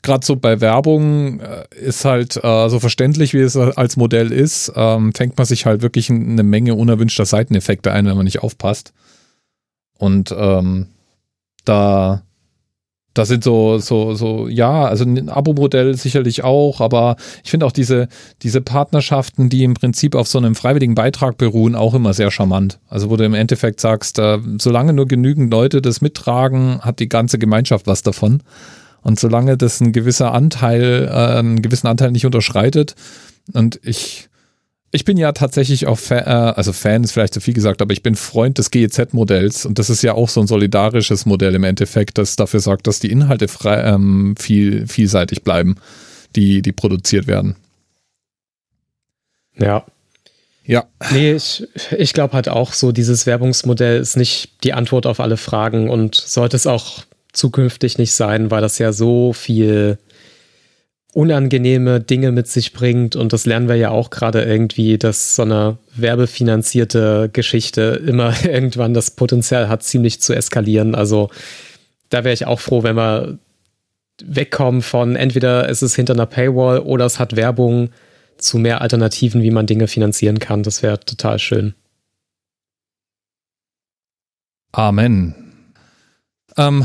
gerade 0.00 0.24
so 0.24 0.36
bei 0.36 0.62
Werbung 0.62 1.40
äh, 1.40 1.66
ist 1.78 2.06
halt 2.06 2.42
äh, 2.42 2.68
so 2.70 2.80
verständlich, 2.80 3.34
wie 3.34 3.40
es 3.40 3.54
als 3.54 3.98
Modell 3.98 4.32
ist, 4.32 4.72
ähm, 4.74 5.12
fängt 5.12 5.36
man 5.36 5.44
sich 5.44 5.66
halt 5.66 5.82
wirklich 5.82 6.08
eine 6.08 6.42
Menge 6.42 6.74
unerwünschter 6.74 7.26
Seiteneffekte 7.26 7.92
ein, 7.92 8.06
wenn 8.06 8.16
man 8.16 8.24
nicht 8.24 8.42
aufpasst. 8.42 8.94
Und 9.98 10.34
ähm, 10.34 10.86
da, 11.66 12.22
da 13.14 13.24
sind 13.24 13.44
so, 13.44 13.78
so, 13.78 14.14
so, 14.14 14.48
ja, 14.48 14.84
also 14.84 15.04
ein 15.04 15.28
Abo-Modell 15.28 15.94
sicherlich 15.94 16.42
auch, 16.44 16.80
aber 16.80 17.16
ich 17.44 17.50
finde 17.50 17.64
auch 17.66 17.72
diese, 17.72 18.08
diese 18.42 18.60
Partnerschaften, 18.60 19.48
die 19.48 19.64
im 19.64 19.74
Prinzip 19.74 20.14
auf 20.16 20.26
so 20.26 20.38
einem 20.38 20.54
freiwilligen 20.54 20.96
Beitrag 20.96 21.38
beruhen, 21.38 21.76
auch 21.76 21.94
immer 21.94 22.12
sehr 22.12 22.30
charmant. 22.30 22.80
Also 22.88 23.10
wo 23.10 23.16
du 23.16 23.24
im 23.24 23.34
Endeffekt 23.34 23.80
sagst, 23.80 24.18
äh, 24.18 24.38
solange 24.60 24.92
nur 24.92 25.06
genügend 25.06 25.52
Leute 25.52 25.80
das 25.80 26.00
mittragen, 26.00 26.80
hat 26.80 26.98
die 26.98 27.08
ganze 27.08 27.38
Gemeinschaft 27.38 27.86
was 27.86 28.02
davon. 28.02 28.42
Und 29.02 29.20
solange 29.20 29.56
das 29.56 29.80
ein 29.80 29.92
gewisser 29.92 30.32
Anteil, 30.32 31.08
äh, 31.08 31.38
einen 31.38 31.62
gewissen 31.62 31.86
Anteil 31.86 32.10
nicht 32.10 32.26
unterschreitet, 32.26 32.96
und 33.52 33.78
ich, 33.82 34.28
ich 34.94 35.04
bin 35.04 35.16
ja 35.16 35.32
tatsächlich 35.32 35.88
auch 35.88 35.98
Fan, 35.98 36.20
äh, 36.20 36.52
also 36.54 36.72
Fan 36.72 37.02
ist 37.02 37.10
vielleicht 37.10 37.34
zu 37.34 37.40
viel 37.40 37.52
gesagt, 37.52 37.82
aber 37.82 37.92
ich 37.92 38.04
bin 38.04 38.14
Freund 38.14 38.58
des 38.58 38.70
GEZ-Modells 38.70 39.66
und 39.66 39.80
das 39.80 39.90
ist 39.90 40.02
ja 40.02 40.14
auch 40.14 40.28
so 40.28 40.40
ein 40.40 40.46
solidarisches 40.46 41.26
Modell 41.26 41.56
im 41.56 41.64
Endeffekt, 41.64 42.16
das 42.16 42.36
dafür 42.36 42.60
sorgt, 42.60 42.86
dass 42.86 43.00
die 43.00 43.10
Inhalte 43.10 43.48
frei, 43.48 43.82
ähm, 43.82 44.36
viel, 44.38 44.86
vielseitig 44.86 45.42
bleiben, 45.42 45.74
die, 46.36 46.62
die 46.62 46.70
produziert 46.70 47.26
werden. 47.26 47.56
Ja. 49.58 49.84
Ja. 50.64 50.84
Nee, 51.10 51.32
ich, 51.32 51.66
ich 51.98 52.12
glaube 52.12 52.34
halt 52.34 52.48
auch 52.48 52.72
so, 52.72 52.92
dieses 52.92 53.26
Werbungsmodell 53.26 54.00
ist 54.00 54.16
nicht 54.16 54.62
die 54.62 54.74
Antwort 54.74 55.06
auf 55.06 55.18
alle 55.18 55.36
Fragen 55.36 55.90
und 55.90 56.14
sollte 56.14 56.54
es 56.54 56.68
auch 56.68 57.02
zukünftig 57.32 57.98
nicht 57.98 58.12
sein, 58.12 58.52
weil 58.52 58.60
das 58.60 58.78
ja 58.78 58.92
so 58.92 59.32
viel 59.32 59.98
unangenehme 61.14 62.00
Dinge 62.00 62.32
mit 62.32 62.48
sich 62.48 62.72
bringt. 62.72 63.16
Und 63.16 63.32
das 63.32 63.46
lernen 63.46 63.68
wir 63.68 63.76
ja 63.76 63.90
auch 63.90 64.10
gerade 64.10 64.42
irgendwie, 64.42 64.98
dass 64.98 65.36
so 65.36 65.42
eine 65.42 65.78
werbefinanzierte 65.94 67.30
Geschichte 67.32 68.02
immer 68.06 68.34
irgendwann 68.44 68.94
das 68.94 69.12
Potenzial 69.12 69.68
hat, 69.68 69.82
ziemlich 69.82 70.20
zu 70.20 70.34
eskalieren. 70.34 70.94
Also 70.94 71.30
da 72.10 72.24
wäre 72.24 72.34
ich 72.34 72.46
auch 72.46 72.60
froh, 72.60 72.82
wenn 72.82 72.96
wir 72.96 73.38
wegkommen 74.22 74.82
von 74.82 75.16
entweder 75.16 75.68
ist 75.68 75.82
es 75.82 75.96
hinter 75.96 76.14
einer 76.14 76.26
Paywall 76.26 76.80
oder 76.80 77.04
es 77.04 77.18
hat 77.18 77.36
Werbung 77.36 77.90
zu 78.36 78.58
mehr 78.58 78.80
Alternativen, 78.80 79.42
wie 79.42 79.50
man 79.50 79.66
Dinge 79.66 79.88
finanzieren 79.88 80.38
kann. 80.38 80.62
Das 80.62 80.82
wäre 80.82 81.00
total 81.00 81.38
schön. 81.38 81.74
Amen. 84.72 85.34
Ähm, 86.56 86.84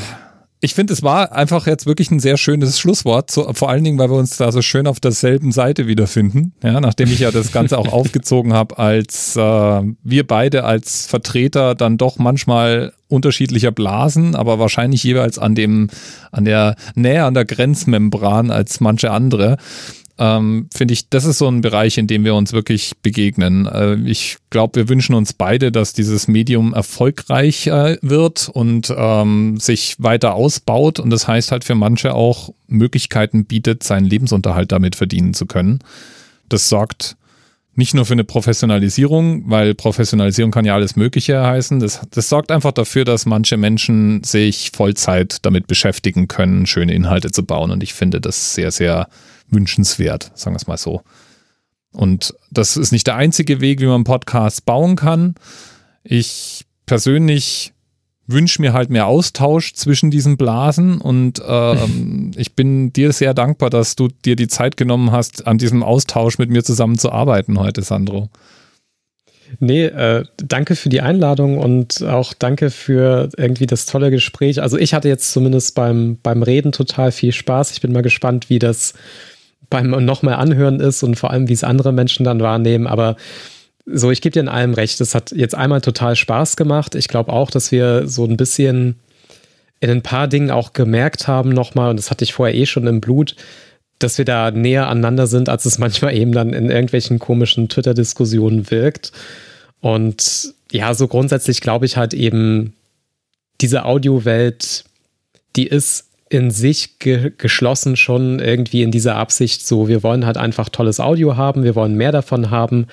ich 0.61 0.73
finde, 0.73 0.91
es 0.91 1.03
war 1.03 1.31
einfach 1.31 1.67
jetzt 1.67 1.85
wirklich 1.85 2.11
ein 2.11 2.19
sehr 2.19 2.35
schönes 2.35 2.79
Schlusswort, 2.79 3.31
so, 3.31 3.51
vor 3.53 3.69
allen 3.69 3.83
Dingen, 3.83 3.97
weil 3.97 4.09
wir 4.09 4.17
uns 4.17 4.35
da 4.35 4.51
so 4.51 4.61
schön 4.61 4.87
auf 4.87 4.99
derselben 4.99 5.53
Seite 5.53 5.87
wiederfinden. 5.87 6.53
Ja, 6.61 6.81
nachdem 6.81 7.09
ich 7.09 7.19
ja 7.19 7.31
das 7.31 7.53
Ganze 7.53 7.77
auch 7.77 7.87
aufgezogen 7.93 8.51
habe, 8.51 8.77
als 8.77 9.37
äh, 9.37 9.39
wir 9.39 10.27
beide 10.27 10.65
als 10.65 11.07
Vertreter 11.07 11.75
dann 11.75 11.97
doch 11.97 12.17
manchmal 12.17 12.91
unterschiedlicher 13.07 13.71
Blasen, 13.71 14.35
aber 14.35 14.59
wahrscheinlich 14.59 15.01
jeweils 15.03 15.39
an 15.39 15.55
dem, 15.55 15.89
an 16.31 16.43
der 16.43 16.75
näher 16.93 17.25
an 17.25 17.33
der 17.33 17.45
Grenzmembran 17.45 18.51
als 18.51 18.81
manche 18.81 19.11
andere 19.11 19.57
ähm, 20.19 20.67
finde 20.73 20.93
ich, 20.93 21.07
das 21.09 21.23
ist 21.23 21.37
so 21.37 21.47
ein 21.47 21.61
Bereich, 21.61 21.97
in 21.97 22.05
dem 22.05 22.25
wir 22.25 22.35
uns 22.35 22.51
wirklich 22.51 22.91
begegnen. 23.01 23.65
Äh, 23.67 23.95
ich 24.05 24.37
glaube, 24.49 24.81
wir 24.81 24.89
wünschen 24.89 25.15
uns 25.15 25.31
beide, 25.31 25.71
dass 25.71 25.93
dieses 25.93 26.27
Medium 26.27 26.73
erfolgreich 26.73 27.67
äh, 27.67 27.97
wird 28.01 28.49
und 28.49 28.93
ähm, 28.95 29.57
sich 29.57 29.95
weiter 29.97 30.33
ausbaut 30.33 30.99
und 30.99 31.09
das 31.09 31.27
heißt 31.27 31.53
halt 31.53 31.63
für 31.63 31.75
manche 31.75 32.13
auch 32.13 32.49
Möglichkeiten 32.67 33.45
bietet, 33.45 33.83
seinen 33.83 34.05
Lebensunterhalt 34.05 34.73
damit 34.73 34.97
verdienen 34.97 35.33
zu 35.33 35.45
können. 35.45 35.79
Das 36.49 36.67
sorgt 36.67 37.15
nicht 37.75 37.93
nur 37.93 38.05
für 38.05 38.13
eine 38.13 38.25
Professionalisierung, 38.25 39.49
weil 39.49 39.73
Professionalisierung 39.73 40.51
kann 40.51 40.65
ja 40.65 40.75
alles 40.75 40.97
Mögliche 40.97 41.41
heißen. 41.41 41.79
Das, 41.79 42.01
das 42.11 42.27
sorgt 42.27 42.51
einfach 42.51 42.73
dafür, 42.73 43.05
dass 43.05 43.25
manche 43.25 43.55
Menschen 43.55 44.21
sich 44.25 44.71
Vollzeit 44.75 45.37
damit 45.43 45.67
beschäftigen 45.67 46.27
können, 46.27 46.65
schöne 46.65 46.93
Inhalte 46.93 47.31
zu 47.31 47.45
bauen. 47.45 47.71
Und 47.71 47.81
ich 47.81 47.93
finde 47.93 48.19
das 48.19 48.53
sehr, 48.53 48.71
sehr 48.71 49.07
wünschenswert, 49.51 50.31
sagen 50.35 50.55
wir 50.55 50.57
es 50.57 50.67
mal 50.67 50.77
so. 50.77 51.01
Und 51.91 52.33
das 52.51 52.77
ist 52.77 52.91
nicht 52.91 53.07
der 53.07 53.15
einzige 53.15 53.61
Weg, 53.61 53.81
wie 53.81 53.87
man 53.87 54.03
Podcasts 54.03 54.61
bauen 54.61 54.95
kann. 54.95 55.35
Ich 56.03 56.65
persönlich 56.85 57.73
wünsche 58.31 58.61
mir 58.61 58.73
halt 58.73 58.91
mehr 58.91 59.07
Austausch 59.07 59.73
zwischen 59.73 60.11
diesen 60.11 60.37
Blasen 60.37 61.01
und 61.01 61.41
ähm, 61.45 62.31
ich 62.37 62.55
bin 62.55 62.93
dir 62.93 63.11
sehr 63.11 63.33
dankbar, 63.33 63.69
dass 63.69 63.95
du 63.95 64.07
dir 64.07 64.35
die 64.35 64.47
Zeit 64.47 64.77
genommen 64.77 65.11
hast, 65.11 65.47
an 65.47 65.57
diesem 65.57 65.83
Austausch 65.83 66.37
mit 66.37 66.49
mir 66.49 66.63
zusammen 66.63 66.97
zu 66.97 67.11
arbeiten 67.11 67.59
heute, 67.59 67.81
Sandro. 67.81 68.29
Nee, 69.59 69.85
äh, 69.85 70.25
danke 70.37 70.75
für 70.75 70.89
die 70.89 71.01
Einladung 71.01 71.57
und 71.57 72.03
auch 72.03 72.33
danke 72.33 72.69
für 72.69 73.29
irgendwie 73.35 73.65
das 73.65 73.87
tolle 73.87 74.11
Gespräch. 74.11 74.61
Also 74.61 74.77
ich 74.77 74.93
hatte 74.93 75.07
jetzt 75.07 75.31
zumindest 75.31 75.73
beim, 75.73 76.19
beim 76.21 76.43
Reden 76.43 76.71
total 76.71 77.11
viel 77.11 77.31
Spaß. 77.31 77.71
Ich 77.71 77.81
bin 77.81 77.91
mal 77.91 78.03
gespannt, 78.03 78.51
wie 78.51 78.59
das 78.59 78.93
beim 79.69 79.89
nochmal 80.05 80.35
anhören 80.35 80.79
ist 80.79 81.03
und 81.03 81.15
vor 81.15 81.31
allem, 81.31 81.47
wie 81.47 81.53
es 81.53 81.63
andere 81.63 81.91
Menschen 81.91 82.23
dann 82.23 82.39
wahrnehmen. 82.39 82.87
Aber 82.87 83.15
so, 83.85 84.11
ich 84.11 84.21
gebe 84.21 84.33
dir 84.33 84.41
in 84.41 84.49
allem 84.49 84.73
recht. 84.73 85.01
Es 85.01 85.15
hat 85.15 85.31
jetzt 85.31 85.55
einmal 85.55 85.81
total 85.81 86.15
Spaß 86.15 86.55
gemacht. 86.55 86.95
Ich 86.95 87.07
glaube 87.07 87.31
auch, 87.31 87.51
dass 87.51 87.71
wir 87.71 88.07
so 88.07 88.25
ein 88.25 88.37
bisschen 88.37 88.99
in 89.79 89.89
ein 89.89 90.01
paar 90.01 90.27
Dingen 90.27 90.51
auch 90.51 90.73
gemerkt 90.73 91.27
haben 91.27 91.49
nochmal, 91.49 91.91
und 91.91 91.97
das 91.97 92.11
hatte 92.11 92.23
ich 92.23 92.33
vorher 92.33 92.55
eh 92.55 92.65
schon 92.65 92.87
im 92.87 93.01
Blut, 93.01 93.35
dass 93.97 94.17
wir 94.17 94.25
da 94.25 94.51
näher 94.51 94.87
aneinander 94.87 95.27
sind, 95.27 95.49
als 95.49 95.65
es 95.65 95.77
manchmal 95.79 96.15
eben 96.15 96.31
dann 96.31 96.53
in 96.53 96.69
irgendwelchen 96.69 97.19
komischen 97.19 97.69
Twitter-Diskussionen 97.69 98.69
wirkt. 98.71 99.11
Und 99.81 100.53
ja, 100.71 100.93
so 100.93 101.07
grundsätzlich 101.07 101.61
glaube 101.61 101.85
ich 101.85 101.97
halt 101.97 102.13
eben, 102.13 102.73
diese 103.61 103.85
Audiowelt, 103.85 104.85
die 105.55 105.67
ist 105.67 106.08
in 106.29 106.51
sich 106.51 106.99
ge 106.99 107.31
geschlossen 107.37 107.95
schon 107.95 108.39
irgendwie 108.39 108.83
in 108.83 108.91
dieser 108.91 109.15
Absicht 109.15 109.65
so, 109.65 109.87
wir 109.87 110.03
wollen 110.03 110.25
halt 110.25 110.37
einfach 110.37 110.69
tolles 110.69 110.99
Audio 110.99 111.35
haben, 111.35 111.63
wir 111.63 111.75
wollen 111.75 111.95
mehr 111.95 112.11
davon 112.11 112.51
haben 112.51 112.85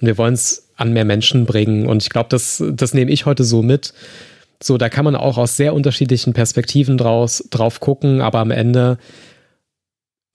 und 0.00 0.06
wir 0.06 0.18
wollen 0.18 0.34
es 0.34 0.68
an 0.76 0.92
mehr 0.92 1.04
Menschen 1.04 1.46
bringen. 1.46 1.86
Und 1.86 2.02
ich 2.02 2.10
glaube, 2.10 2.28
das, 2.30 2.62
das 2.72 2.94
nehme 2.94 3.10
ich 3.10 3.26
heute 3.26 3.44
so 3.44 3.62
mit. 3.62 3.92
So, 4.62 4.76
da 4.76 4.88
kann 4.88 5.04
man 5.04 5.14
auch 5.14 5.38
aus 5.38 5.56
sehr 5.56 5.72
unterschiedlichen 5.72 6.32
Perspektiven 6.32 6.98
draus, 6.98 7.44
drauf 7.50 7.80
gucken, 7.80 8.20
aber 8.20 8.40
am 8.40 8.50
Ende 8.50 8.98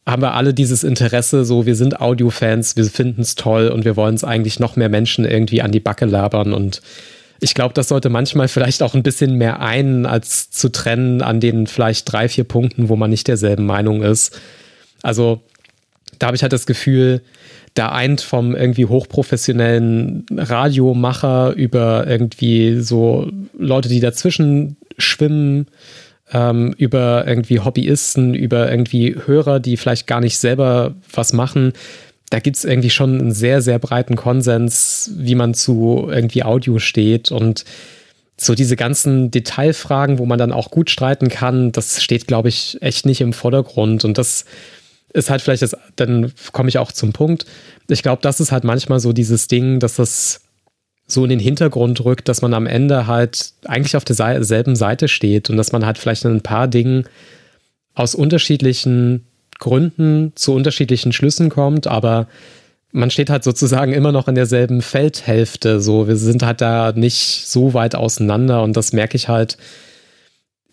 haben 0.07 0.22
wir 0.22 0.36
alle 0.36 0.53
dieses 0.53 0.84
Interesse, 0.84 1.45
so 1.45 1.65
wir 1.65 1.76
sind 1.76 1.99
Audio-Fans, 1.99 2.77
wir 2.77 2.86
finden 2.86 3.22
es 3.22 3.36
toll 3.36 3.69
und 3.69 3.86
wir 3.86 3.95
wollen 3.95 4.15
es 4.15 4.23
eigentlich 4.23 4.60
noch 4.60 4.76
mehr 4.76 4.90
Menschen 4.90 5.26
irgendwie 5.26 5.61
an 5.61 5.72
die 5.72 5.80
Backe 5.80 6.06
labern 6.06 6.53
und 6.53 6.82
ich 7.40 7.53
glaube, 7.53 7.74
das 7.74 7.90
sollte 7.90 8.10
manchmal 8.10 8.48
vielleicht 8.48 8.82
auch 8.82 8.94
ein 8.94 9.03
bisschen 9.03 9.36
mehr 9.36 9.60
ein, 9.60 10.06
als 10.06 10.49
zu 10.52 10.70
trennen 10.70 11.22
an 11.22 11.40
den 11.40 11.68
vielleicht 11.68 12.12
drei, 12.12 12.30
vier 12.30 12.44
Punkten, 12.44 12.90
wo 12.90 12.95
man 12.95 13.10
nicht 13.10 13.28
derselben 13.28 13.66
Meinung 13.66 14.02
ist. 14.02 14.40
Also 15.02 15.41
da 16.18 16.28
habe 16.28 16.36
ich 16.36 16.44
halt 16.44 16.53
das 16.53 16.66
Gefühl, 16.66 17.22
da 17.74 17.90
eint 17.90 18.22
vom 18.22 18.56
irgendwie 18.56 18.86
hochprofessionellen 18.86 20.26
Radiomacher 20.32 21.53
über 21.53 22.07
irgendwie 22.07 22.80
so 22.80 23.30
Leute, 23.57 23.90
die 23.90 23.99
dazwischen 23.99 24.78
schwimmen, 24.98 25.68
ähm, 26.32 26.74
über 26.78 27.28
irgendwie 27.28 27.60
Hobbyisten, 27.60 28.34
über 28.34 28.72
irgendwie 28.72 29.16
Hörer, 29.26 29.60
die 29.60 29.76
vielleicht 29.76 30.07
gar 30.07 30.22
nicht 30.22 30.38
selber 30.38 30.95
was 31.14 31.34
machen. 31.34 31.74
Da 32.30 32.39
gibt 32.39 32.57
es 32.57 32.65
irgendwie 32.65 32.89
schon 32.89 33.19
einen 33.19 33.31
sehr, 33.31 33.61
sehr 33.61 33.80
breiten 33.80 34.15
Konsens, 34.15 35.11
wie 35.15 35.35
man 35.35 35.53
zu 35.53 36.07
irgendwie 36.10 36.43
Audio 36.43 36.80
steht 36.80 37.31
und 37.31 37.65
so 38.38 38.53
diese 38.56 38.76
ganzen 38.76 39.31
Detailfragen, 39.31 40.19
wo 40.19 40.26
man 40.26 40.39
dann 40.39 40.52
auch 40.52 40.69
gut 40.69 40.89
streiten 40.89 41.30
kann, 41.30 41.72
das 41.72 42.03
steht, 42.03 42.27
glaube 42.27 42.49
ich, 42.49 42.77
echt 42.81 43.06
nicht 43.06 43.22
im 43.22 43.31
Vordergrund. 43.31 44.03
Und 44.03 44.18
das 44.18 44.45
ist 45.14 45.30
halt 45.30 45.41
vielleicht 45.41 45.61
das, 45.61 45.76
dann 45.95 46.34
komme 46.52 46.68
ich 46.69 46.77
auch 46.77 46.91
zum 46.91 47.14
Punkt. 47.14 47.45
Ich 47.88 48.03
glaube, 48.03 48.22
das 48.22 48.41
ist 48.41 48.52
halt 48.52 48.65
manchmal 48.65 48.99
so 48.99 49.14
dieses 49.14 49.47
Ding, 49.47 49.80
dass 49.80 49.95
das 49.95 50.41
so 51.07 51.23
in 51.23 51.30
den 51.30 51.39
Hintergrund 51.39 52.03
rückt, 52.03 52.27
dass 52.27 52.41
man 52.41 52.53
am 52.53 52.68
Ende 52.68 53.07
halt 53.07 53.53
eigentlich 53.65 53.95
auf 53.95 54.03
derselben 54.03 54.76
Seite 54.76 55.07
steht 55.07 55.49
und 55.49 55.57
dass 55.57 55.72
man 55.72 55.85
halt 55.85 55.97
vielleicht 55.97 56.26
in 56.26 56.31
ein 56.31 56.41
paar 56.41 56.68
Dingen 56.68 57.06
aus 57.93 58.15
unterschiedlichen 58.15 59.26
Gründen 59.60 60.34
zu 60.36 60.53
unterschiedlichen 60.53 61.11
Schlüssen 61.11 61.49
kommt, 61.49 61.88
aber 61.88 62.27
man 62.91 63.11
steht 63.11 63.30
halt 63.30 63.44
sozusagen 63.44 63.94
immer 63.94 64.11
noch 64.11 64.27
in 64.27 64.36
derselben 64.36 64.82
Feldhälfte. 64.82 65.82
So, 65.82 66.07
wir 66.07 66.15
sind 66.15 66.44
halt 66.44 66.61
da 66.61 66.94
nicht 66.94 67.45
so 67.45 67.73
weit 67.73 67.95
auseinander 67.95 68.64
und 68.64 68.77
das 68.77 68.94
merke 68.94 69.18
ich 69.18 69.27
halt 69.27 69.57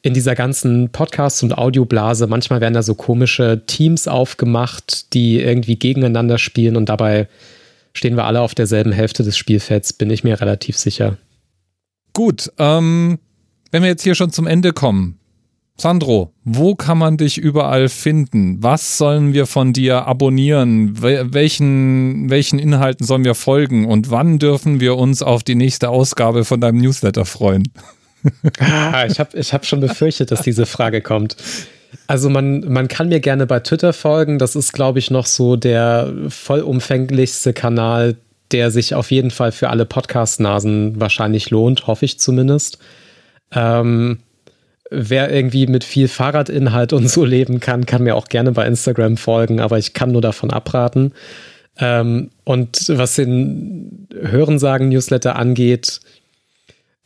in 0.02 0.14
dieser 0.14 0.34
ganzen 0.34 0.90
Podcast- 0.90 1.42
und 1.44 1.56
Audioblase, 1.56 2.26
manchmal 2.26 2.60
werden 2.60 2.74
da 2.74 2.82
so 2.82 2.96
komische 2.96 3.62
Teams 3.66 4.08
aufgemacht, 4.08 5.14
die 5.14 5.40
irgendwie 5.40 5.76
gegeneinander 5.76 6.38
spielen 6.38 6.76
und 6.76 6.88
dabei 6.88 7.28
stehen 7.94 8.16
wir 8.16 8.24
alle 8.24 8.40
auf 8.40 8.54
derselben 8.54 8.90
Hälfte 8.90 9.22
des 9.22 9.36
Spielfelds, 9.36 9.92
bin 9.92 10.10
ich 10.10 10.24
mir 10.24 10.40
relativ 10.40 10.76
sicher. 10.76 11.18
Gut, 12.12 12.52
ähm, 12.58 13.18
wenn 13.70 13.82
wir 13.82 13.88
jetzt 13.88 14.02
hier 14.02 14.16
schon 14.16 14.32
zum 14.32 14.46
Ende 14.46 14.72
kommen, 14.72 15.18
Sandro, 15.78 16.32
wo 16.44 16.74
kann 16.74 16.98
man 16.98 17.16
dich 17.16 17.38
überall 17.38 17.88
finden? 17.88 18.62
Was 18.62 18.98
sollen 18.98 19.32
wir 19.32 19.46
von 19.46 19.72
dir 19.72 20.06
abonnieren? 20.06 21.02
Welchen, 21.02 22.30
welchen 22.30 22.58
Inhalten 22.58 23.06
sollen 23.06 23.24
wir 23.24 23.34
folgen? 23.34 23.86
Und 23.86 24.10
wann 24.10 24.38
dürfen 24.38 24.80
wir 24.80 24.96
uns 24.96 25.22
auf 25.22 25.42
die 25.42 25.54
nächste 25.54 25.88
Ausgabe 25.88 26.44
von 26.44 26.60
deinem 26.60 26.78
Newsletter 26.78 27.24
freuen? 27.24 27.64
ah, 28.60 29.06
ich 29.06 29.18
habe 29.18 29.36
ich 29.36 29.52
hab 29.52 29.66
schon 29.66 29.80
befürchtet, 29.80 30.30
dass 30.30 30.42
diese 30.42 30.66
Frage 30.66 31.00
kommt. 31.00 31.36
Also 32.06 32.30
man, 32.30 32.60
man 32.60 32.88
kann 32.88 33.08
mir 33.08 33.20
gerne 33.20 33.46
bei 33.46 33.60
Twitter 33.60 33.92
folgen. 33.92 34.38
Das 34.38 34.54
ist, 34.56 34.72
glaube 34.72 34.98
ich, 34.98 35.10
noch 35.10 35.26
so 35.26 35.56
der 35.56 36.12
vollumfänglichste 36.28 37.52
Kanal, 37.52 38.16
der 38.52 38.70
sich 38.70 38.94
auf 38.94 39.10
jeden 39.10 39.30
Fall 39.30 39.52
für 39.52 39.70
alle 39.70 39.86
Podcast-Nasen 39.86 41.00
wahrscheinlich 41.00 41.50
lohnt, 41.50 41.86
hoffe 41.86 42.04
ich 42.04 42.18
zumindest. 42.18 42.78
Ähm, 43.52 44.18
wer 44.92 45.32
irgendwie 45.32 45.66
mit 45.66 45.84
viel 45.84 46.08
Fahrradinhalt 46.08 46.92
und 46.92 47.08
so 47.08 47.24
leben 47.24 47.60
kann, 47.60 47.86
kann 47.86 48.02
mir 48.02 48.14
auch 48.16 48.26
gerne 48.26 48.52
bei 48.52 48.66
Instagram 48.66 49.16
folgen, 49.16 49.60
aber 49.60 49.78
ich 49.78 49.94
kann 49.94 50.12
nur 50.12 50.20
davon 50.20 50.50
abraten. 50.50 51.12
Ähm, 51.78 52.30
und 52.44 52.88
was 52.88 53.16
den 53.16 54.08
Hörensagen-Newsletter 54.14 55.36
angeht, 55.36 56.00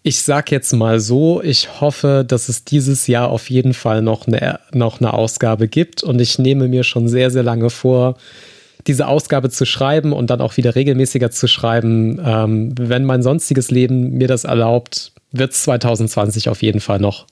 ich 0.02 0.22
sag 0.22 0.52
jetzt 0.52 0.72
mal 0.72 1.00
so, 1.00 1.42
ich 1.42 1.80
hoffe, 1.80 2.24
dass 2.26 2.48
es 2.48 2.64
dieses 2.64 3.06
Jahr 3.06 3.28
auf 3.28 3.50
jeden 3.50 3.74
Fall 3.74 4.02
noch 4.02 4.26
eine, 4.26 4.60
noch 4.72 5.00
eine 5.00 5.12
Ausgabe 5.12 5.66
gibt 5.66 6.02
und 6.02 6.20
ich 6.20 6.38
nehme 6.38 6.68
mir 6.68 6.84
schon 6.84 7.08
sehr, 7.08 7.30
sehr 7.30 7.42
lange 7.42 7.70
vor, 7.70 8.16
diese 8.86 9.08
Ausgabe 9.08 9.50
zu 9.50 9.64
schreiben 9.64 10.12
und 10.12 10.30
dann 10.30 10.40
auch 10.40 10.56
wieder 10.56 10.76
regelmäßiger 10.76 11.30
zu 11.32 11.48
schreiben. 11.48 12.20
Ähm, 12.24 12.72
wenn 12.78 13.04
mein 13.04 13.22
sonstiges 13.22 13.70
Leben 13.70 14.12
mir 14.12 14.28
das 14.28 14.44
erlaubt, 14.44 15.12
wird 15.32 15.52
es 15.52 15.64
2020 15.64 16.48
auf 16.48 16.62
jeden 16.62 16.80
Fall 16.80 17.00
noch. 17.00 17.26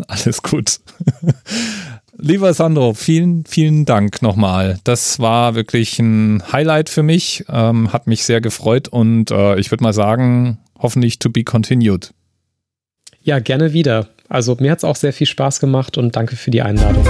Alles 0.08 0.42
gut. 0.42 0.80
Lieber 2.16 2.54
Sandro, 2.54 2.94
vielen, 2.94 3.44
vielen 3.44 3.84
Dank 3.84 4.22
nochmal. 4.22 4.78
Das 4.84 5.18
war 5.18 5.54
wirklich 5.54 5.98
ein 5.98 6.42
Highlight 6.52 6.88
für 6.88 7.02
mich, 7.02 7.44
ähm, 7.48 7.92
hat 7.92 8.06
mich 8.06 8.24
sehr 8.24 8.40
gefreut 8.40 8.88
und 8.88 9.30
äh, 9.30 9.58
ich 9.58 9.70
würde 9.70 9.82
mal 9.82 9.92
sagen, 9.92 10.58
hoffentlich 10.78 11.18
to 11.18 11.28
be 11.28 11.42
continued. 11.42 12.14
Ja, 13.20 13.40
gerne 13.40 13.72
wieder. 13.72 14.08
Also 14.28 14.56
mir 14.60 14.70
hat 14.70 14.78
es 14.78 14.84
auch 14.84 14.96
sehr 14.96 15.12
viel 15.12 15.26
Spaß 15.26 15.60
gemacht 15.60 15.98
und 15.98 16.14
danke 16.14 16.36
für 16.36 16.50
die 16.50 16.62
Einladung. 16.62 17.04